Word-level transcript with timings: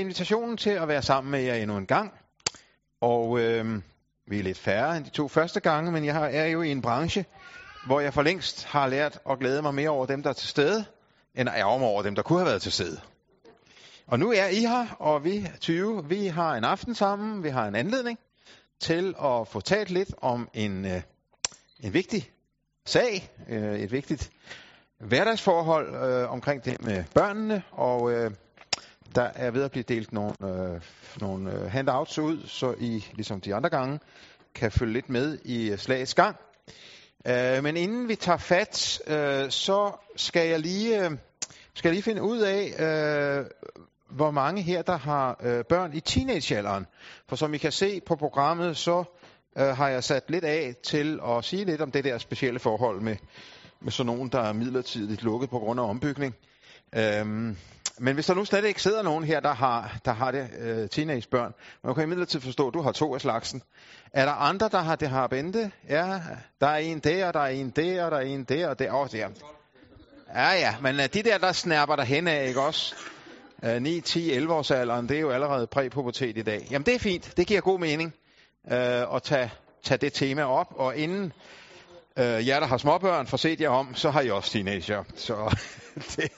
invitationen 0.00 0.56
til 0.56 0.70
at 0.70 0.88
være 0.88 1.02
sammen 1.02 1.30
med 1.30 1.40
jer 1.40 1.54
endnu 1.54 1.76
en 1.76 1.86
gang. 1.86 2.12
Og 3.00 3.40
øh, 3.40 3.82
vi 4.26 4.38
er 4.38 4.42
lidt 4.42 4.58
færre 4.58 4.96
end 4.96 5.04
de 5.04 5.10
to 5.10 5.28
første 5.28 5.60
gange, 5.60 5.92
men 5.92 6.04
jeg 6.04 6.36
er 6.36 6.46
jo 6.46 6.62
i 6.62 6.70
en 6.70 6.82
branche, 6.82 7.24
hvor 7.86 8.00
jeg 8.00 8.14
for 8.14 8.22
længst 8.22 8.64
har 8.64 8.86
lært 8.86 9.18
at 9.30 9.38
glæde 9.38 9.62
mig 9.62 9.74
mere 9.74 9.90
over 9.90 10.06
dem, 10.06 10.22
der 10.22 10.30
er 10.30 10.34
til 10.34 10.48
stede, 10.48 10.84
end 11.34 11.48
at 11.48 11.54
ærge 11.56 11.78
mig 11.78 11.88
over 11.88 12.02
dem, 12.02 12.14
der 12.14 12.22
kunne 12.22 12.38
have 12.38 12.48
været 12.48 12.62
til 12.62 12.72
stede. 12.72 13.00
Og 14.06 14.18
nu 14.18 14.32
er 14.32 14.46
I 14.46 14.60
her, 14.60 14.86
og 14.98 15.24
vi 15.24 15.48
20, 15.60 16.08
vi 16.08 16.26
har 16.26 16.54
en 16.54 16.64
aften 16.64 16.94
sammen, 16.94 17.42
vi 17.42 17.48
har 17.48 17.68
en 17.68 17.74
anledning 17.74 18.18
til 18.80 19.14
at 19.24 19.48
få 19.48 19.60
talt 19.60 19.90
lidt 19.90 20.14
om 20.18 20.48
en, 20.54 20.84
øh, 20.84 21.02
en 21.80 21.94
vigtig 21.94 22.30
sag, 22.86 23.30
øh, 23.48 23.78
et 23.78 23.92
vigtigt 23.92 24.30
hverdagsforhold 24.98 25.94
øh, 25.94 26.30
omkring 26.30 26.64
det 26.64 26.84
med 26.84 27.04
børnene, 27.14 27.62
og 27.70 28.12
øh, 28.12 28.30
der 29.14 29.30
er 29.34 29.50
ved 29.50 29.62
at 29.62 29.70
blive 29.70 29.84
delt 29.88 30.12
nogle, 30.12 30.34
øh, 30.42 30.80
nogle 31.20 31.52
øh, 31.52 31.70
handouts 31.70 32.18
ud, 32.18 32.46
så 32.46 32.74
I, 32.78 33.04
ligesom 33.12 33.40
de 33.40 33.54
andre 33.54 33.70
gange, 33.70 34.00
kan 34.54 34.72
følge 34.72 34.92
lidt 34.92 35.08
med 35.08 35.38
i 35.44 35.70
øh, 35.70 35.78
slagets 35.78 36.14
gang. 36.14 36.36
Øh, 37.26 37.62
men 37.62 37.76
inden 37.76 38.08
vi 38.08 38.14
tager 38.14 38.38
fat, 38.38 39.00
øh, 39.06 39.50
så 39.50 39.92
skal 40.16 40.48
jeg 40.48 40.60
lige, 40.60 41.04
øh, 41.04 41.10
skal 41.74 41.88
jeg 41.88 41.92
lige 41.92 42.02
finde 42.02 42.22
ud 42.22 42.38
af, 42.38 42.74
øh, 42.78 43.46
hvor 44.10 44.30
mange 44.30 44.62
her, 44.62 44.82
der 44.82 44.96
har 44.96 45.40
øh, 45.42 45.64
børn 45.64 45.92
i 45.94 46.00
teenagealderen. 46.00 46.86
For 47.28 47.36
som 47.36 47.54
I 47.54 47.58
kan 47.58 47.72
se 47.72 48.00
på 48.06 48.16
programmet, 48.16 48.76
så 48.76 49.04
øh, 49.58 49.66
har 49.66 49.88
jeg 49.88 50.04
sat 50.04 50.30
lidt 50.30 50.44
af 50.44 50.74
til 50.82 51.20
at 51.28 51.44
sige 51.44 51.64
lidt 51.64 51.80
om 51.80 51.90
det 51.90 52.04
der 52.04 52.18
specielle 52.18 52.58
forhold 52.58 53.00
med, 53.00 53.16
med 53.80 53.92
sådan 53.92 54.12
nogen, 54.12 54.28
der 54.28 54.40
er 54.40 54.52
midlertidigt 54.52 55.22
lukket 55.22 55.50
på 55.50 55.58
grund 55.58 55.80
af 55.80 55.84
ombygning. 55.84 56.34
Øhm, 56.94 57.56
men 58.00 58.14
hvis 58.14 58.26
der 58.26 58.34
nu 58.34 58.44
slet 58.44 58.64
ikke 58.64 58.82
sidder 58.82 59.02
nogen 59.02 59.24
her, 59.24 59.40
der 59.40 59.54
har, 59.54 59.98
der 60.04 60.12
har 60.12 60.30
det 60.30 60.48
øh, 60.58 60.88
teenagebørn, 60.88 61.54
man 61.84 61.94
kan 61.94 62.04
imidlertid 62.04 62.40
forstå, 62.40 62.68
at 62.68 62.74
du 62.74 62.82
har 62.82 62.92
to 62.92 63.14
af 63.14 63.20
slagsen. 63.20 63.62
Er 64.12 64.24
der 64.24 64.32
andre, 64.32 64.68
der 64.72 64.78
har 64.78 64.96
det 64.96 65.08
har 65.08 65.26
bente? 65.26 65.70
Ja, 65.88 66.20
der 66.60 66.66
er 66.66 66.76
en 66.76 66.98
der, 66.98 67.32
der 67.32 67.40
er 67.40 67.48
en 67.48 67.70
der, 67.70 68.10
der 68.10 68.16
er 68.16 68.20
en 68.20 68.44
der, 68.44 68.68
og 68.68 68.78
der 68.78 68.92
også 68.92 69.16
der. 69.16 69.28
Ja, 70.34 70.50
ja, 70.50 70.74
men 70.80 70.94
uh, 70.94 71.02
de 71.02 71.22
der, 71.22 71.38
der 71.38 71.52
snærper 71.52 71.96
der 71.96 72.04
hen 72.04 72.28
af, 72.28 72.48
ikke 72.48 72.60
også? 72.60 72.94
Uh, 73.62 73.82
9, 73.82 74.00
10, 74.00 74.32
11 74.32 74.54
års 74.54 74.70
alderen, 74.70 75.08
det 75.08 75.16
er 75.16 75.20
jo 75.20 75.30
allerede 75.30 75.66
præpubertet 75.66 76.38
i 76.38 76.42
dag. 76.42 76.66
Jamen 76.70 76.86
det 76.86 76.94
er 76.94 76.98
fint, 76.98 77.36
det 77.36 77.46
giver 77.46 77.60
god 77.60 77.80
mening 77.80 78.14
uh, 78.64 79.16
at 79.16 79.22
tage, 79.22 79.50
tage 79.82 79.98
det 79.98 80.12
tema 80.12 80.44
op, 80.44 80.66
og 80.76 80.96
inden 80.96 81.32
øh, 82.18 82.48
jer, 82.48 82.60
der 82.60 82.66
har 82.66 82.78
småbørn, 82.78 83.26
får 83.26 83.36
set 83.36 83.60
jer 83.60 83.68
om, 83.68 83.94
så 83.94 84.10
har 84.10 84.20
I 84.20 84.30
også 84.30 84.50
teenager. 84.50 85.04
Så 85.16 85.56
det, 86.16 86.32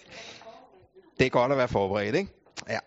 det 1.20 1.26
er 1.26 1.30
godt 1.30 1.52
at 1.52 1.58
være 1.58 1.68
forberedt, 1.68 2.16
ikke? 2.16 2.32
Ja. 2.68 2.78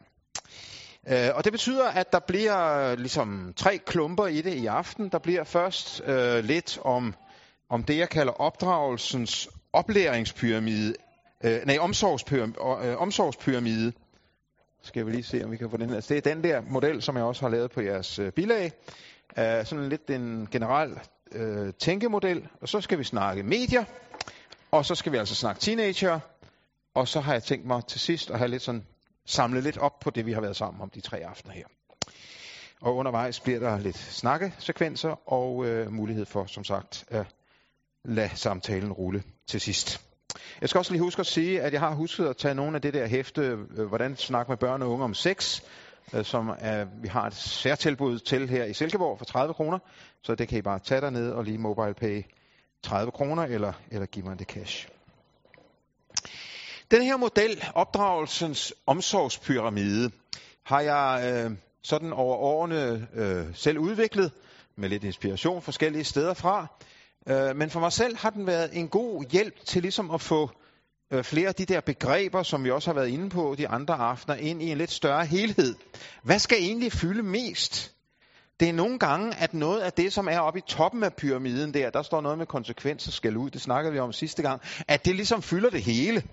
Øh, 1.08 1.36
og 1.36 1.44
det 1.44 1.52
betyder, 1.52 1.90
at 1.90 2.12
der 2.12 2.20
bliver 2.20 2.92
øh, 2.92 2.98
ligesom 2.98 3.54
tre 3.56 3.78
klumper 3.78 4.28
i 4.28 4.42
det 4.42 4.54
i 4.54 4.66
aften. 4.66 5.10
Der 5.10 5.18
bliver 5.18 5.44
først 5.44 6.02
øh, 6.06 6.44
lidt 6.44 6.80
om, 6.82 7.16
om 7.70 7.84
det, 7.84 7.98
jeg 7.98 8.10
kalder 8.10 8.34
opdragelsens 8.34 9.50
oplæringspyramide. 9.74 10.94
Øh, 11.44 11.60
nej, 11.66 11.78
omsorgspyramide, 11.78 12.88
øh, 12.88 12.98
omsorgspyramide. 12.98 13.94
Skal 14.84 15.06
vi 15.06 15.12
lige 15.12 15.24
se, 15.24 15.44
om 15.44 15.52
vi 15.52 15.58
kan 15.58 15.70
få 15.70 15.78
den 15.78 15.90
her. 15.90 16.00
Det 16.00 16.18
er 16.18 16.22
den 16.22 16.44
der 16.44 16.62
model, 16.62 17.02
som 17.02 17.18
jeg 17.18 17.24
også 17.24 17.42
har 17.42 17.50
lavet 17.50 17.72
på 17.72 17.82
jeres 17.82 18.20
øh, 18.20 18.32
bilag. 18.32 18.72
Øh, 19.38 19.66
sådan 19.66 19.90
lidt 19.90 20.10
en 20.10 20.48
generel 20.52 21.00
øh, 21.32 21.74
tænkemodel. 21.80 22.48
Og 22.62 22.70
så 22.70 22.82
skal 22.82 23.00
vi 23.00 23.04
snakke 23.04 23.44
medier. 23.44 23.84
Og 24.72 24.86
så 24.86 24.96
skal 24.96 25.12
vi 25.12 25.18
altså 25.18 25.36
snakke 25.36 25.62
teenager. 25.62 26.20
Og 26.96 27.08
så 27.08 27.20
har 27.20 27.34
jeg 27.34 27.44
tænkt 27.44 27.66
mig 27.66 27.86
til 27.86 28.00
sidst 28.00 28.32
at 28.32 28.38
have 28.38 28.52
lidt 28.52 28.62
sådan, 28.62 28.86
samlet 29.26 29.64
lidt 29.64 29.78
op 29.78 30.00
på 30.00 30.10
det, 30.10 30.26
vi 30.26 30.34
har 30.34 30.42
været 30.42 30.56
sammen 30.56 30.82
om 30.82 30.90
de 30.90 31.02
tre 31.02 31.18
aftener 31.18 31.54
her. 31.54 31.66
Og 32.82 32.96
undervejs 32.96 33.40
bliver 33.40 33.60
der 33.60 33.80
lidt 33.80 33.98
snakkesekvenser 33.98 35.32
og 35.32 35.66
øh, 35.66 35.92
mulighed 35.92 36.26
for, 36.26 36.46
som 36.46 36.64
sagt, 36.64 37.06
at 37.08 37.26
lade 38.06 38.36
samtalen 38.36 38.92
rulle 38.94 39.24
til 39.48 39.62
sidst. 39.62 40.06
Jeg 40.62 40.70
skal 40.70 40.80
også 40.80 40.92
lige 40.92 41.02
huske 41.02 41.20
at 41.20 41.26
sige, 41.26 41.62
at 41.62 41.74
jeg 41.74 41.80
har 41.80 41.96
husket 41.96 42.26
at 42.26 42.38
tage 42.38 42.56
nogle 42.56 42.76
af 42.76 42.82
det 42.82 42.94
der 42.94 43.08
hæfte, 43.08 43.42
øh, 43.78 43.86
hvordan 43.88 44.18
snakke 44.18 44.52
med 44.52 44.58
børn 44.58 44.82
og 44.82 44.90
unge 44.90 45.04
om 45.04 45.14
sex, 45.14 45.62
øh, 46.14 46.26
som 46.26 46.56
er, 46.60 46.86
vi 47.02 47.08
har 47.08 47.28
et 47.28 47.34
særtilbud 47.34 48.20
til 48.20 48.50
her 48.50 48.66
i 48.66 48.74
Silkeborg 48.74 49.18
for 49.18 49.26
30 49.26 49.54
kroner. 49.54 49.80
Så 50.24 50.36
det 50.36 50.48
kan 50.48 50.58
I 50.58 50.62
bare 50.62 50.80
tage 50.80 51.02
derned 51.02 51.32
og 51.32 51.44
lige 51.44 51.58
mobile 51.58 51.94
pay 51.94 52.24
30 52.84 53.12
kroner, 53.12 53.44
eller, 53.44 53.74
eller 53.92 54.06
give 54.06 54.26
mig 54.26 54.40
det 54.40 54.48
cash. 54.48 54.88
Den 56.94 57.02
her 57.02 57.18
model, 57.18 57.64
opdragelsens 57.76 58.74
omsorgspyramide, 58.88 60.12
har 60.66 60.82
jeg 60.82 61.34
øh, 61.34 61.52
sådan 61.84 62.14
over 62.14 62.36
årene 62.36 63.08
øh, 63.14 63.46
selv 63.54 63.78
udviklet 63.78 64.32
med 64.78 64.90
lidt 64.90 65.04
inspiration 65.04 65.62
forskellige 65.62 66.04
steder 66.04 66.34
fra. 66.34 66.68
Øh, 67.28 67.56
men 67.56 67.70
for 67.70 67.80
mig 67.80 67.92
selv 67.92 68.18
har 68.18 68.30
den 68.30 68.48
været 68.48 68.70
en 68.74 68.88
god 68.88 69.26
hjælp 69.32 69.66
til 69.66 69.82
ligesom 69.82 70.12
at 70.12 70.22
få 70.22 70.50
øh, 71.14 71.24
flere 71.24 71.48
af 71.48 71.56
de 71.56 71.66
der 71.66 71.82
begreber, 71.82 72.44
som 72.44 72.64
vi 72.64 72.72
også 72.72 72.90
har 72.90 72.96
været 72.96 73.10
inde 73.10 73.30
på 73.30 73.56
de 73.58 73.68
andre 73.68 73.94
aftener, 73.94 74.36
ind 74.36 74.62
i 74.62 74.72
en 74.72 74.78
lidt 74.78 74.92
større 74.92 75.26
helhed. 75.26 75.76
Hvad 76.24 76.40
skal 76.40 76.58
egentlig 76.58 76.92
fylde 76.92 77.24
mest? 77.24 77.92
Det 78.60 78.70
er 78.70 78.74
nogle 78.74 79.00
gange, 79.00 79.36
at 79.36 79.54
noget 79.54 79.80
af 79.80 79.94
det, 79.94 80.14
som 80.14 80.28
er 80.28 80.40
oppe 80.40 80.60
i 80.60 80.64
toppen 80.68 81.04
af 81.04 81.14
pyramiden 81.14 81.74
der, 81.74 81.90
der 81.90 82.02
står 82.02 82.22
noget 82.22 82.38
med 82.38 82.46
konsekvenser 82.46 83.12
skal 83.12 83.38
ud, 83.38 83.50
det 83.50 83.62
snakkede 83.62 83.94
vi 83.94 84.00
om 84.00 84.14
sidste 84.14 84.42
gang, 84.42 84.62
at 84.88 85.06
det 85.06 85.16
ligesom 85.16 85.42
fylder 85.42 85.70
det 85.70 85.82
hele. 85.82 86.24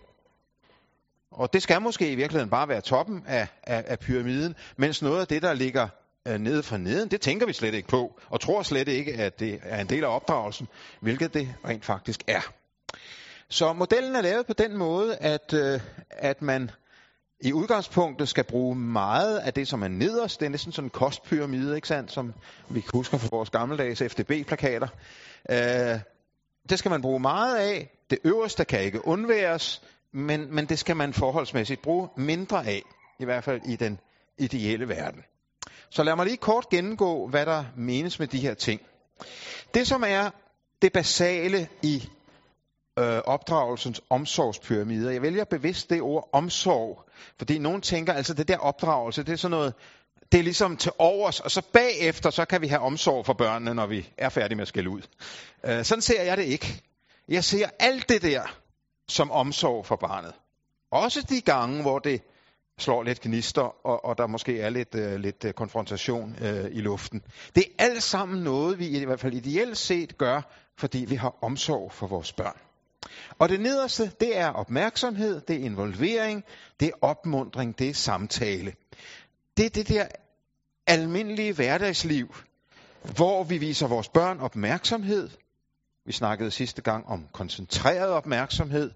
Og 1.33 1.53
det 1.53 1.63
skal 1.63 1.83
måske 1.83 2.13
i 2.13 2.15
virkeligheden 2.15 2.51
bare 2.51 2.69
være 2.69 2.81
toppen 2.81 3.25
af, 3.27 3.49
af, 3.63 3.85
af 3.87 3.99
pyramiden, 3.99 4.55
mens 4.77 5.03
noget 5.03 5.21
af 5.21 5.27
det, 5.27 5.43
der 5.43 5.53
ligger 5.55 5.89
øh, 6.29 6.39
nede 6.39 6.63
for 6.63 6.77
neden, 6.77 7.11
det 7.11 7.21
tænker 7.21 7.47
vi 7.47 7.53
slet 7.53 7.75
ikke 7.75 7.89
på, 7.89 8.21
og 8.29 8.41
tror 8.41 8.63
slet 8.63 8.89
ikke, 8.89 9.15
at 9.15 9.41
det 9.41 9.61
er 9.63 9.81
en 9.81 9.89
del 9.89 10.05
af 10.05 10.15
opdragelsen, 10.15 10.69
hvilket 11.01 11.35
det 11.35 11.55
rent 11.65 11.85
faktisk 11.85 12.23
er. 12.27 12.53
Så 13.49 13.73
modellen 13.73 14.17
er 14.17 14.21
lavet 14.21 14.47
på 14.47 14.53
den 14.53 14.77
måde, 14.77 15.17
at, 15.17 15.53
øh, 15.55 15.81
at 16.11 16.43
man 16.43 16.71
i 17.41 17.53
udgangspunktet 17.53 18.29
skal 18.29 18.45
bruge 18.45 18.77
meget 18.77 19.39
af 19.39 19.55
det, 19.55 19.69
som 19.69 19.83
er 19.83 19.89
nederst. 19.89 20.41
Det 20.41 20.47
er 20.47 20.51
næsten 20.51 20.73
sådan 20.73 20.87
en 20.87 20.91
kostpyramide, 20.91 21.77
ikke 21.77 21.89
sandt, 21.89 22.13
som 22.13 22.35
vi 22.69 22.85
husker 22.95 23.19
fra 23.19 23.29
vores 23.33 23.51
gammeldags 23.51 24.03
FDB-plakater. 24.03 24.89
Øh, 25.51 26.01
det 26.69 26.79
skal 26.79 26.91
man 26.91 27.03
bruge 27.03 27.21
meget 27.21 27.57
af. 27.57 27.91
Det 28.11 28.19
øverste 28.25 28.65
kan 28.65 28.83
ikke 28.83 29.07
undværes 29.07 29.83
men, 30.13 30.55
men 30.55 30.67
det 30.67 30.79
skal 30.79 30.97
man 30.97 31.13
forholdsmæssigt 31.13 31.83
bruge 31.83 32.09
mindre 32.17 32.67
af, 32.67 32.83
i 33.19 33.25
hvert 33.25 33.45
fald 33.45 33.61
i 33.65 33.77
den 33.77 34.01
ideelle 34.39 34.89
verden. 34.89 35.25
Så 35.91 36.03
lad 36.03 36.17
mig 36.17 36.27
lige 36.27 36.37
kort 36.37 36.69
gennemgå, 36.69 37.27
hvad 37.29 37.47
der 37.47 37.65
menes 37.77 38.19
med 38.19 38.27
de 38.27 38.39
her 38.39 38.55
ting. 38.55 38.81
Det, 39.75 39.87
som 39.87 40.05
er 40.07 40.31
det 40.83 40.93
basale 40.93 41.69
i 41.83 42.09
øh, 42.99 43.19
opdragelsens 43.25 44.01
omsorgspyramider. 44.11 45.11
Jeg 45.11 45.23
vælger 45.23 45.45
bevidst 45.45 45.91
det 45.91 46.03
ord 46.03 46.29
omsorg, 46.33 47.05
fordi 47.39 47.59
nogen 47.59 47.81
tænker, 47.81 48.13
altså 48.13 48.35
det 48.35 48.49
der 48.49 48.59
opdragelse, 48.59 49.23
det 49.23 49.33
er 49.33 49.37
sådan 49.37 49.51
noget, 49.51 49.75
det 50.33 50.39
er 50.39 50.45
ligesom 50.45 50.77
til 50.77 50.93
overs, 50.99 51.41
og 51.41 51.51
så 51.51 51.63
bagefter, 51.73 52.31
så 52.31 52.45
kan 52.45 52.61
vi 52.61 52.67
have 52.67 52.81
omsorg 52.81 53.27
for 53.27 53.33
børnene, 53.33 53.75
når 53.75 53.87
vi 53.87 54.09
er 54.19 54.29
færdige 54.29 54.57
med 54.57 54.63
at 54.63 54.69
skælde 54.69 54.91
ud. 54.91 55.03
Øh, 55.67 55.85
sådan 55.85 56.03
ser 56.03 56.23
jeg 56.23 56.37
det 56.37 56.45
ikke. 56.45 56.83
Jeg 57.29 57.45
ser 57.45 57.69
alt 57.79 58.09
det 58.09 58.23
der, 58.23 58.43
som 59.11 59.31
omsorg 59.31 59.87
for 59.87 59.97
barnet. 59.97 60.33
Også 60.91 61.23
de 61.29 61.41
gange, 61.41 61.83
hvor 61.83 61.99
det 61.99 62.23
slår 62.79 63.03
lidt 63.03 63.21
gnister, 63.21 63.87
og, 63.87 64.05
og 64.05 64.19
der 64.19 64.27
måske 64.27 64.61
er 64.61 64.71
lidt, 64.71 64.95
øh, 64.95 65.21
lidt 65.21 65.45
øh, 65.45 65.53
konfrontation 65.53 66.37
øh, 66.41 66.65
i 66.73 66.81
luften. 66.81 67.23
Det 67.55 67.65
er 67.65 67.85
alt 67.85 68.03
sammen 68.03 68.43
noget, 68.43 68.79
vi 68.79 68.89
i 68.89 69.05
hvert 69.05 69.21
fald 69.21 69.35
ideelt 69.35 69.79
set 69.79 70.19
gør, 70.19 70.41
fordi 70.79 71.05
vi 71.09 71.15
har 71.15 71.35
omsorg 71.43 71.93
for 71.93 72.07
vores 72.07 72.33
børn. 72.33 72.57
Og 73.39 73.49
det 73.49 73.61
nederste, 73.61 74.11
det 74.21 74.39
er 74.39 74.49
opmærksomhed, 74.49 75.41
det 75.41 75.57
er 75.57 75.65
involvering, 75.65 76.45
det 76.81 76.89
er 76.89 76.93
opmundring, 77.01 77.79
det 77.79 77.89
er 77.89 77.95
samtale. 77.95 78.73
Det 79.57 79.67
er 79.67 79.71
det 79.71 79.89
der 79.89 80.07
almindelige 80.87 81.53
hverdagsliv, 81.53 82.35
hvor 83.17 83.45
vi 83.45 83.59
viser 83.59 83.87
vores 83.87 84.09
børn 84.09 84.41
opmærksomhed, 84.41 85.31
vi 86.11 86.15
snakkede 86.15 86.51
sidste 86.51 86.83
gang 86.83 87.07
om 87.07 87.27
koncentreret 87.33 88.11
opmærksomhed. 88.11 88.91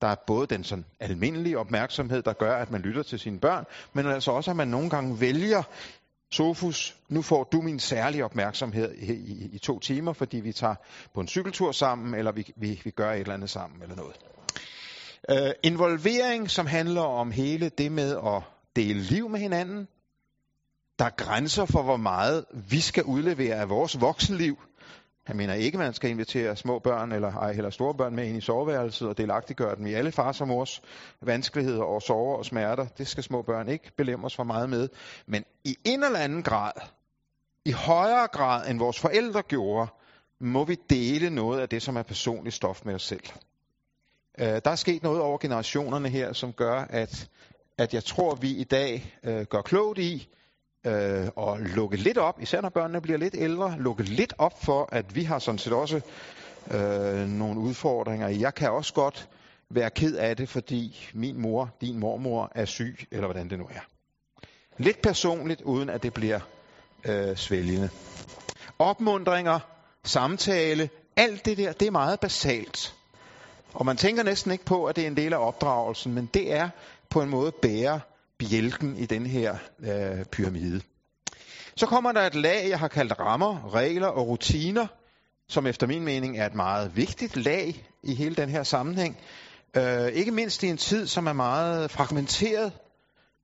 Der 0.00 0.08
er 0.08 0.16
både 0.26 0.46
den 0.46 0.64
sådan 0.64 0.84
almindelige 1.00 1.58
opmærksomhed, 1.58 2.22
der 2.22 2.32
gør, 2.32 2.56
at 2.56 2.70
man 2.70 2.80
lytter 2.80 3.02
til 3.02 3.18
sine 3.18 3.38
børn, 3.40 3.64
men 3.92 4.06
altså 4.06 4.30
også, 4.30 4.50
at 4.50 4.56
man 4.56 4.68
nogle 4.68 4.90
gange 4.90 5.20
vælger, 5.20 5.62
Sofus, 6.30 6.96
nu 7.08 7.22
får 7.22 7.44
du 7.44 7.60
min 7.60 7.78
særlige 7.80 8.24
opmærksomhed 8.24 8.94
i, 8.94 9.12
i, 9.12 9.48
i 9.52 9.58
to 9.58 9.78
timer, 9.78 10.12
fordi 10.12 10.36
vi 10.40 10.52
tager 10.52 10.74
på 11.14 11.20
en 11.20 11.28
cykeltur 11.28 11.72
sammen, 11.72 12.14
eller 12.14 12.32
vi, 12.32 12.52
vi, 12.56 12.80
vi 12.84 12.90
gør 12.90 13.12
et 13.12 13.20
eller 13.20 13.34
andet 13.34 13.50
sammen, 13.50 13.82
eller 13.82 13.96
noget. 13.96 14.16
Øh, 15.30 15.52
involvering, 15.62 16.50
som 16.50 16.66
handler 16.66 17.02
om 17.02 17.30
hele 17.30 17.68
det 17.68 17.92
med 17.92 18.16
at 18.16 18.42
dele 18.76 19.00
liv 19.00 19.28
med 19.28 19.40
hinanden. 19.40 19.88
Der 20.98 21.04
er 21.04 21.10
grænser 21.16 21.64
for, 21.64 21.82
hvor 21.82 21.96
meget 21.96 22.44
vi 22.70 22.80
skal 22.80 23.04
udlevere 23.04 23.54
af 23.54 23.68
vores 23.68 24.00
voksenliv 24.00 24.58
han 25.28 25.36
mener 25.36 25.54
ikke, 25.54 25.76
at 25.76 25.84
man 25.84 25.94
skal 25.94 26.10
invitere 26.10 26.56
små 26.56 26.78
børn 26.78 27.12
eller 27.12 27.32
ej 27.32 27.52
heller 27.52 27.70
store 27.70 27.94
børn 27.94 28.14
med 28.14 28.26
ind 28.26 28.36
i 28.36 28.40
soveværelset 28.40 29.08
og 29.08 29.18
delagtiggøre 29.18 29.76
dem 29.76 29.86
i 29.86 29.92
alle 29.92 30.12
fars 30.12 30.40
og 30.40 30.48
mors 30.48 30.82
vanskeligheder 31.20 31.82
og 31.82 32.02
sorger 32.02 32.36
og 32.36 32.44
smerter. 32.44 32.86
Det 32.98 33.06
skal 33.06 33.22
små 33.22 33.42
børn 33.42 33.68
ikke 33.68 33.92
belemres 33.96 34.36
for 34.36 34.44
meget 34.44 34.70
med. 34.70 34.88
Men 35.26 35.44
i 35.64 35.76
en 35.84 36.04
eller 36.04 36.18
anden 36.18 36.42
grad, 36.42 36.72
i 37.64 37.70
højere 37.70 38.26
grad 38.26 38.70
end 38.70 38.78
vores 38.78 39.00
forældre 39.00 39.42
gjorde, 39.42 39.90
må 40.40 40.64
vi 40.64 40.76
dele 40.90 41.30
noget 41.30 41.60
af 41.60 41.68
det, 41.68 41.82
som 41.82 41.96
er 41.96 42.02
personligt 42.02 42.54
stof 42.54 42.84
med 42.84 42.94
os 42.94 43.02
selv. 43.02 43.24
Øh, 44.38 44.46
der 44.46 44.70
er 44.70 44.76
sket 44.76 45.02
noget 45.02 45.20
over 45.20 45.38
generationerne 45.38 46.08
her, 46.08 46.32
som 46.32 46.52
gør, 46.52 46.80
at, 46.90 47.28
at 47.78 47.94
jeg 47.94 48.04
tror, 48.04 48.32
at 48.32 48.42
vi 48.42 48.50
i 48.50 48.64
dag 48.64 49.14
øh, 49.24 49.46
gør 49.46 49.60
klogt 49.62 49.98
i 49.98 50.28
øh, 50.88 51.28
og 51.36 51.60
lukke 51.60 51.96
lidt 51.96 52.18
op, 52.18 52.42
især 52.42 52.60
når 52.60 52.68
børnene 52.68 53.00
bliver 53.00 53.18
lidt 53.18 53.34
ældre, 53.38 53.76
lukke 53.78 54.02
lidt 54.02 54.34
op 54.38 54.64
for, 54.64 54.88
at 54.92 55.14
vi 55.14 55.22
har 55.22 55.38
sådan 55.38 55.58
set 55.58 55.72
også 55.72 56.00
øh, 56.70 57.28
nogle 57.28 57.60
udfordringer. 57.60 58.28
Jeg 58.28 58.54
kan 58.54 58.70
også 58.70 58.94
godt 58.94 59.28
være 59.70 59.90
ked 59.90 60.16
af 60.16 60.36
det, 60.36 60.48
fordi 60.48 61.10
min 61.14 61.40
mor, 61.40 61.70
din 61.80 61.98
mormor, 61.98 62.52
er 62.54 62.64
syg, 62.64 63.06
eller 63.10 63.26
hvordan 63.26 63.50
det 63.50 63.58
nu 63.58 63.64
er. 63.64 63.80
Lidt 64.78 65.02
personligt, 65.02 65.60
uden 65.60 65.90
at 65.90 66.02
det 66.02 66.14
bliver 66.14 66.40
øh, 67.04 67.36
svælgende. 67.36 67.90
Opmundringer, 68.78 69.58
samtale, 70.04 70.90
alt 71.16 71.44
det 71.44 71.58
der, 71.58 71.72
det 71.72 71.86
er 71.86 71.90
meget 71.90 72.20
basalt. 72.20 72.94
Og 73.74 73.86
man 73.86 73.96
tænker 73.96 74.22
næsten 74.22 74.52
ikke 74.52 74.64
på, 74.64 74.84
at 74.84 74.96
det 74.96 75.04
er 75.04 75.08
en 75.08 75.16
del 75.16 75.32
af 75.32 75.46
opdragelsen, 75.46 76.14
men 76.14 76.30
det 76.34 76.52
er 76.52 76.68
på 77.10 77.22
en 77.22 77.28
måde 77.28 77.52
bære 77.62 78.00
bjælken 78.38 78.96
i 78.96 79.06
den 79.06 79.26
her 79.26 79.56
øh, 79.80 80.24
pyramide. 80.24 80.80
Så 81.76 81.86
kommer 81.86 82.12
der 82.12 82.20
et 82.20 82.34
lag, 82.34 82.68
jeg 82.68 82.78
har 82.78 82.88
kaldt 82.88 83.18
rammer, 83.20 83.74
regler 83.74 84.06
og 84.06 84.28
rutiner, 84.28 84.86
som 85.48 85.66
efter 85.66 85.86
min 85.86 86.04
mening 86.04 86.38
er 86.38 86.46
et 86.46 86.54
meget 86.54 86.96
vigtigt 86.96 87.36
lag 87.36 87.86
i 88.02 88.14
hele 88.14 88.34
den 88.34 88.48
her 88.48 88.62
sammenhæng. 88.62 89.16
Øh, 89.76 90.08
ikke 90.08 90.30
mindst 90.30 90.62
i 90.62 90.66
en 90.66 90.76
tid, 90.76 91.06
som 91.06 91.26
er 91.26 91.32
meget 91.32 91.90
fragmenteret, 91.90 92.72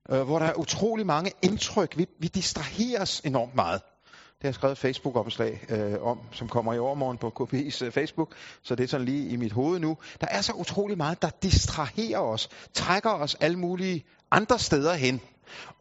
øh, 0.09 0.21
hvor 0.21 0.39
der 0.39 0.45
er 0.45 0.53
utrolig 0.53 1.05
mange 1.05 1.31
indtryk. 1.41 1.97
Vi, 1.97 2.07
vi 2.19 2.27
distraheres 2.27 3.21
enormt 3.25 3.55
meget. 3.55 3.81
Det 4.11 4.41
har 4.41 4.47
jeg 4.47 4.55
skrevet 4.55 4.77
Facebook-opslag 4.77 5.65
øh, 5.69 6.03
om, 6.03 6.19
som 6.31 6.49
kommer 6.49 6.73
i 6.73 6.79
overmorgen 6.79 7.17
på 7.17 7.29
KPI's 7.39 7.85
øh, 7.85 7.91
Facebook, 7.91 8.35
så 8.63 8.75
det 8.75 8.83
er 8.83 8.87
sådan 8.87 9.05
lige 9.05 9.29
i 9.29 9.35
mit 9.35 9.51
hoved 9.51 9.79
nu. 9.79 9.97
Der 10.21 10.27
er 10.29 10.41
så 10.41 10.53
utrolig 10.53 10.97
meget, 10.97 11.21
der 11.21 11.29
distraherer 11.43 12.19
os, 12.19 12.49
trækker 12.73 13.09
os 13.09 13.35
alle 13.35 13.59
mulige 13.59 14.05
andre 14.35 14.59
steder 14.59 14.93
hen. 14.93 15.21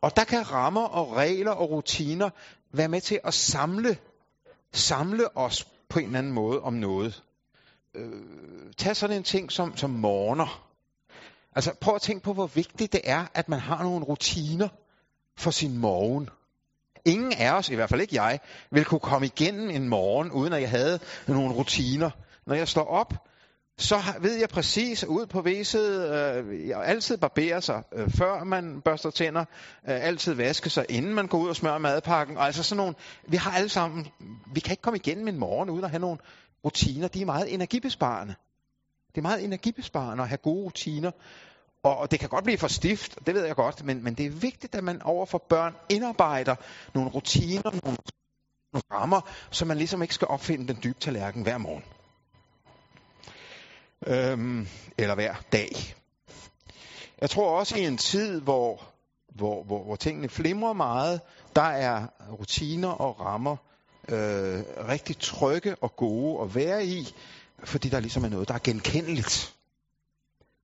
Og 0.00 0.16
der 0.16 0.24
kan 0.24 0.50
rammer 0.52 0.84
og 0.84 1.16
regler 1.16 1.50
og 1.50 1.70
rutiner 1.70 2.30
være 2.72 2.88
med 2.88 3.00
til 3.00 3.20
at 3.24 3.34
samle, 3.34 3.98
samle 4.72 5.36
os 5.36 5.68
på 5.88 5.98
en 5.98 6.04
eller 6.04 6.18
anden 6.18 6.32
måde 6.32 6.60
om 6.60 6.72
noget. 6.72 7.22
Øh, 7.94 8.72
tag 8.76 8.96
sådan 8.96 9.16
en 9.16 9.22
ting 9.22 9.52
som, 9.52 9.76
som 9.76 9.90
morgener. 9.90 10.64
Altså 11.56 11.74
prøv 11.80 11.94
at 11.94 12.02
tænke 12.02 12.24
på, 12.24 12.32
hvor 12.32 12.46
vigtigt 12.46 12.92
det 12.92 13.00
er, 13.04 13.26
at 13.34 13.48
man 13.48 13.60
har 13.60 13.82
nogle 13.82 14.04
rutiner 14.04 14.68
for 15.38 15.50
sin 15.50 15.78
morgen. 15.78 16.28
Ingen 17.04 17.32
af 17.32 17.52
os, 17.52 17.68
i 17.68 17.74
hvert 17.74 17.88
fald 17.88 18.00
ikke 18.00 18.22
jeg, 18.22 18.40
vil 18.70 18.84
kunne 18.84 19.00
komme 19.00 19.26
igennem 19.26 19.70
en 19.70 19.88
morgen, 19.88 20.30
uden 20.30 20.52
at 20.52 20.60
jeg 20.60 20.70
havde 20.70 20.98
nogle 21.26 21.54
rutiner. 21.54 22.10
Når 22.46 22.54
jeg 22.54 22.68
står 22.68 22.86
op, 22.86 23.14
så 23.78 24.02
ved 24.20 24.38
jeg 24.38 24.48
præcis 24.48 25.04
ud 25.04 25.26
på 25.26 25.42
væset, 25.42 26.10
øh, 26.12 26.68
jeg 26.68 26.84
altid 26.84 27.16
barbere 27.16 27.62
sig, 27.62 27.82
øh, 27.92 28.10
før 28.10 28.44
man 28.44 28.80
børster 28.80 29.10
tænder, 29.10 29.40
øh, 29.88 30.04
altid 30.06 30.34
vaske 30.34 30.70
sig, 30.70 30.86
inden 30.88 31.14
man 31.14 31.26
går 31.26 31.38
ud 31.38 31.48
og 31.48 31.56
smører 31.56 31.78
madpakken. 31.78 32.38
Altså 32.38 32.62
sådan 32.62 32.76
nogle, 32.76 32.94
vi 33.28 33.36
har 33.36 33.50
alle 33.50 33.68
sammen, 33.68 34.06
vi 34.54 34.60
kan 34.60 34.72
ikke 34.72 34.82
komme 34.82 34.96
igennem 34.96 35.28
en 35.28 35.38
morgen 35.38 35.70
uden 35.70 35.84
at 35.84 35.90
have 35.90 36.00
nogle 36.00 36.18
rutiner. 36.64 37.08
De 37.08 37.22
er 37.22 37.26
meget 37.26 37.54
energibesparende. 37.54 38.34
Det 39.08 39.18
er 39.18 39.22
meget 39.22 39.44
energibesparende 39.44 40.22
at 40.22 40.28
have 40.28 40.38
gode 40.38 40.64
rutiner. 40.64 41.10
Og 41.82 42.10
det 42.10 42.20
kan 42.20 42.28
godt 42.28 42.44
blive 42.44 42.58
for 42.58 42.68
stift, 42.68 43.18
det 43.26 43.34
ved 43.34 43.44
jeg 43.44 43.56
godt, 43.56 43.84
men, 43.84 44.04
men 44.04 44.14
det 44.14 44.26
er 44.26 44.30
vigtigt, 44.30 44.74
at 44.74 44.84
man 44.84 45.02
over 45.02 45.26
for 45.26 45.38
børn 45.48 45.74
indarbejder 45.88 46.54
nogle 46.94 47.10
rutiner, 47.10 47.70
nogle, 47.70 47.98
nogle 48.72 48.82
rammer, 48.92 49.20
så 49.50 49.64
man 49.64 49.76
ligesom 49.76 50.02
ikke 50.02 50.14
skal 50.14 50.28
opfinde 50.28 50.68
den 50.68 50.82
dybe 50.84 51.00
tallerken 51.00 51.42
hver 51.42 51.58
morgen. 51.58 51.82
Øhm, 54.06 54.68
eller 54.98 55.14
hver 55.14 55.34
dag. 55.52 55.94
Jeg 57.20 57.30
tror 57.30 57.58
også 57.58 57.78
i 57.78 57.80
en 57.80 57.98
tid, 57.98 58.40
hvor, 58.40 58.82
hvor, 59.34 59.62
hvor, 59.62 59.84
hvor 59.84 59.96
tingene 59.96 60.28
flimrer 60.28 60.72
meget, 60.72 61.20
der 61.56 61.62
er 61.62 62.06
rutiner 62.30 62.88
og 62.88 63.20
rammer 63.20 63.56
øh, 64.08 64.62
rigtig 64.88 65.18
trygge 65.18 65.76
og 65.76 65.96
gode 65.96 66.42
at 66.42 66.54
være 66.54 66.86
i, 66.86 67.14
fordi 67.64 67.88
der 67.88 68.00
ligesom 68.00 68.24
er 68.24 68.28
noget, 68.28 68.48
der 68.48 68.54
er 68.54 68.58
genkendeligt. 68.64 69.54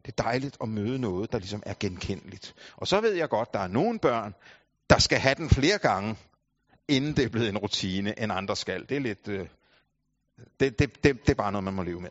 Det 0.07 0.15
er 0.19 0.23
dejligt 0.23 0.57
at 0.63 0.69
møde 0.69 0.99
noget, 0.99 1.33
der 1.33 1.39
ligesom 1.39 1.63
er 1.67 1.75
genkendeligt. 1.81 2.55
Og 2.77 2.89
så 2.89 3.01
ved 3.01 3.13
jeg 3.13 3.29
godt, 3.29 3.53
der 3.53 3.61
er 3.61 3.69
nogle 3.69 3.99
børn, 3.99 4.35
der 4.91 4.99
skal 4.99 5.19
have 5.19 5.35
den 5.35 5.51
flere 5.51 5.79
gange, 5.79 6.17
inden 6.89 7.17
det 7.17 7.25
er 7.25 7.29
blevet 7.29 7.49
en 7.49 7.59
rutine, 7.59 8.23
end 8.23 8.33
andre 8.33 8.57
skal. 8.57 8.89
Det 8.89 8.97
er 8.97 9.01
lidt... 9.01 9.29
Øh, 9.29 9.49
det, 10.61 10.79
det, 10.79 11.05
det, 11.05 11.21
det 11.21 11.31
er 11.31 11.35
bare 11.35 11.53
noget, 11.53 11.65
man 11.65 11.75
må 11.75 11.83
leve 11.83 12.01
med. 12.01 12.11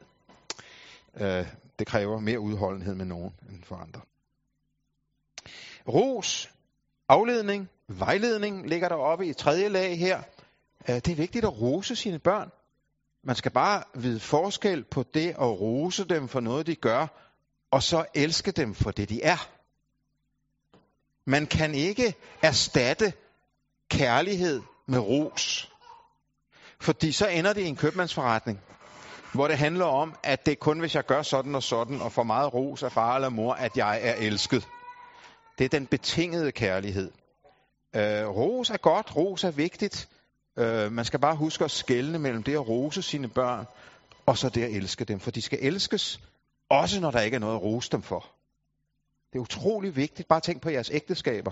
Øh, 1.15 1.47
det 1.79 1.87
kræver 1.87 2.19
mere 2.19 2.39
udholdenhed 2.39 2.95
med 2.95 3.05
nogen 3.05 3.33
end 3.49 3.63
for 3.63 3.75
andre. 3.75 4.01
Ros, 5.87 6.51
afledning, 7.07 7.69
vejledning 7.87 8.69
ligger 8.69 8.89
der 8.89 8.95
oppe 8.95 9.27
i 9.27 9.33
tredje 9.33 9.69
lag 9.69 9.99
her. 9.99 10.21
Øh, 10.89 10.95
det 10.95 11.07
er 11.07 11.15
vigtigt 11.15 11.45
at 11.45 11.61
rose 11.61 11.95
sine 11.95 12.19
børn. 12.19 12.51
Man 13.23 13.35
skal 13.35 13.51
bare 13.51 13.83
vide 13.95 14.19
forskel 14.19 14.83
på 14.83 15.03
det 15.13 15.29
at 15.29 15.61
rose 15.61 16.05
dem 16.05 16.27
for 16.27 16.39
noget, 16.39 16.67
de 16.67 16.75
gør, 16.75 17.07
og 17.71 17.83
så 17.83 18.05
elske 18.13 18.51
dem 18.51 18.73
for 18.73 18.91
det, 18.91 19.09
de 19.09 19.23
er. 19.23 19.49
Man 21.25 21.47
kan 21.47 21.75
ikke 21.75 22.13
erstatte 22.41 23.13
kærlighed 23.89 24.61
med 24.87 24.99
ros. 24.99 25.71
Fordi 26.81 27.11
så 27.11 27.27
ender 27.27 27.53
det 27.53 27.61
i 27.61 27.67
en 27.67 27.75
købmandsforretning, 27.75 28.59
hvor 29.33 29.47
det 29.47 29.57
handler 29.57 29.85
om, 29.85 30.15
at 30.23 30.45
det 30.45 30.51
er 30.51 30.55
kun, 30.55 30.79
hvis 30.79 30.95
jeg 30.95 31.05
gør 31.05 31.21
sådan 31.21 31.55
og 31.55 31.63
sådan, 31.63 32.01
og 32.01 32.11
får 32.11 32.23
meget 32.23 32.53
ros 32.53 32.83
af 32.83 32.91
far 32.91 33.15
eller 33.15 33.29
mor, 33.29 33.53
at 33.53 33.77
jeg 33.77 33.99
er 34.01 34.13
elsket. 34.13 34.67
Det 35.57 35.65
er 35.65 35.69
den 35.69 35.87
betingede 35.87 36.51
kærlighed. 36.51 37.11
Øh, 37.95 38.27
ros 38.27 38.69
er 38.69 38.77
godt, 38.77 39.15
ros 39.15 39.43
er 39.43 39.51
vigtigt. 39.51 40.09
Øh, 40.57 40.91
man 40.91 41.05
skal 41.05 41.19
bare 41.19 41.35
huske 41.35 41.63
at 41.63 41.71
skelne 41.71 42.19
mellem 42.19 42.43
det 42.43 42.53
at 42.53 42.69
rose 42.69 43.01
sine 43.01 43.27
børn, 43.27 43.65
og 44.25 44.37
så 44.37 44.49
det 44.49 44.63
at 44.63 44.71
elske 44.71 45.05
dem. 45.05 45.19
For 45.19 45.31
de 45.31 45.41
skal 45.41 45.59
elskes, 45.61 46.19
også 46.69 47.01
når 47.01 47.11
der 47.11 47.21
ikke 47.21 47.35
er 47.35 47.39
noget 47.39 47.55
at 47.55 47.61
rose 47.61 47.91
dem 47.91 48.01
for. 48.01 48.25
Det 49.33 49.39
er 49.39 49.43
utrolig 49.43 49.95
vigtigt. 49.95 50.27
Bare 50.27 50.39
tænk 50.39 50.61
på 50.61 50.69
jeres 50.69 50.91
ægteskaber. 50.93 51.51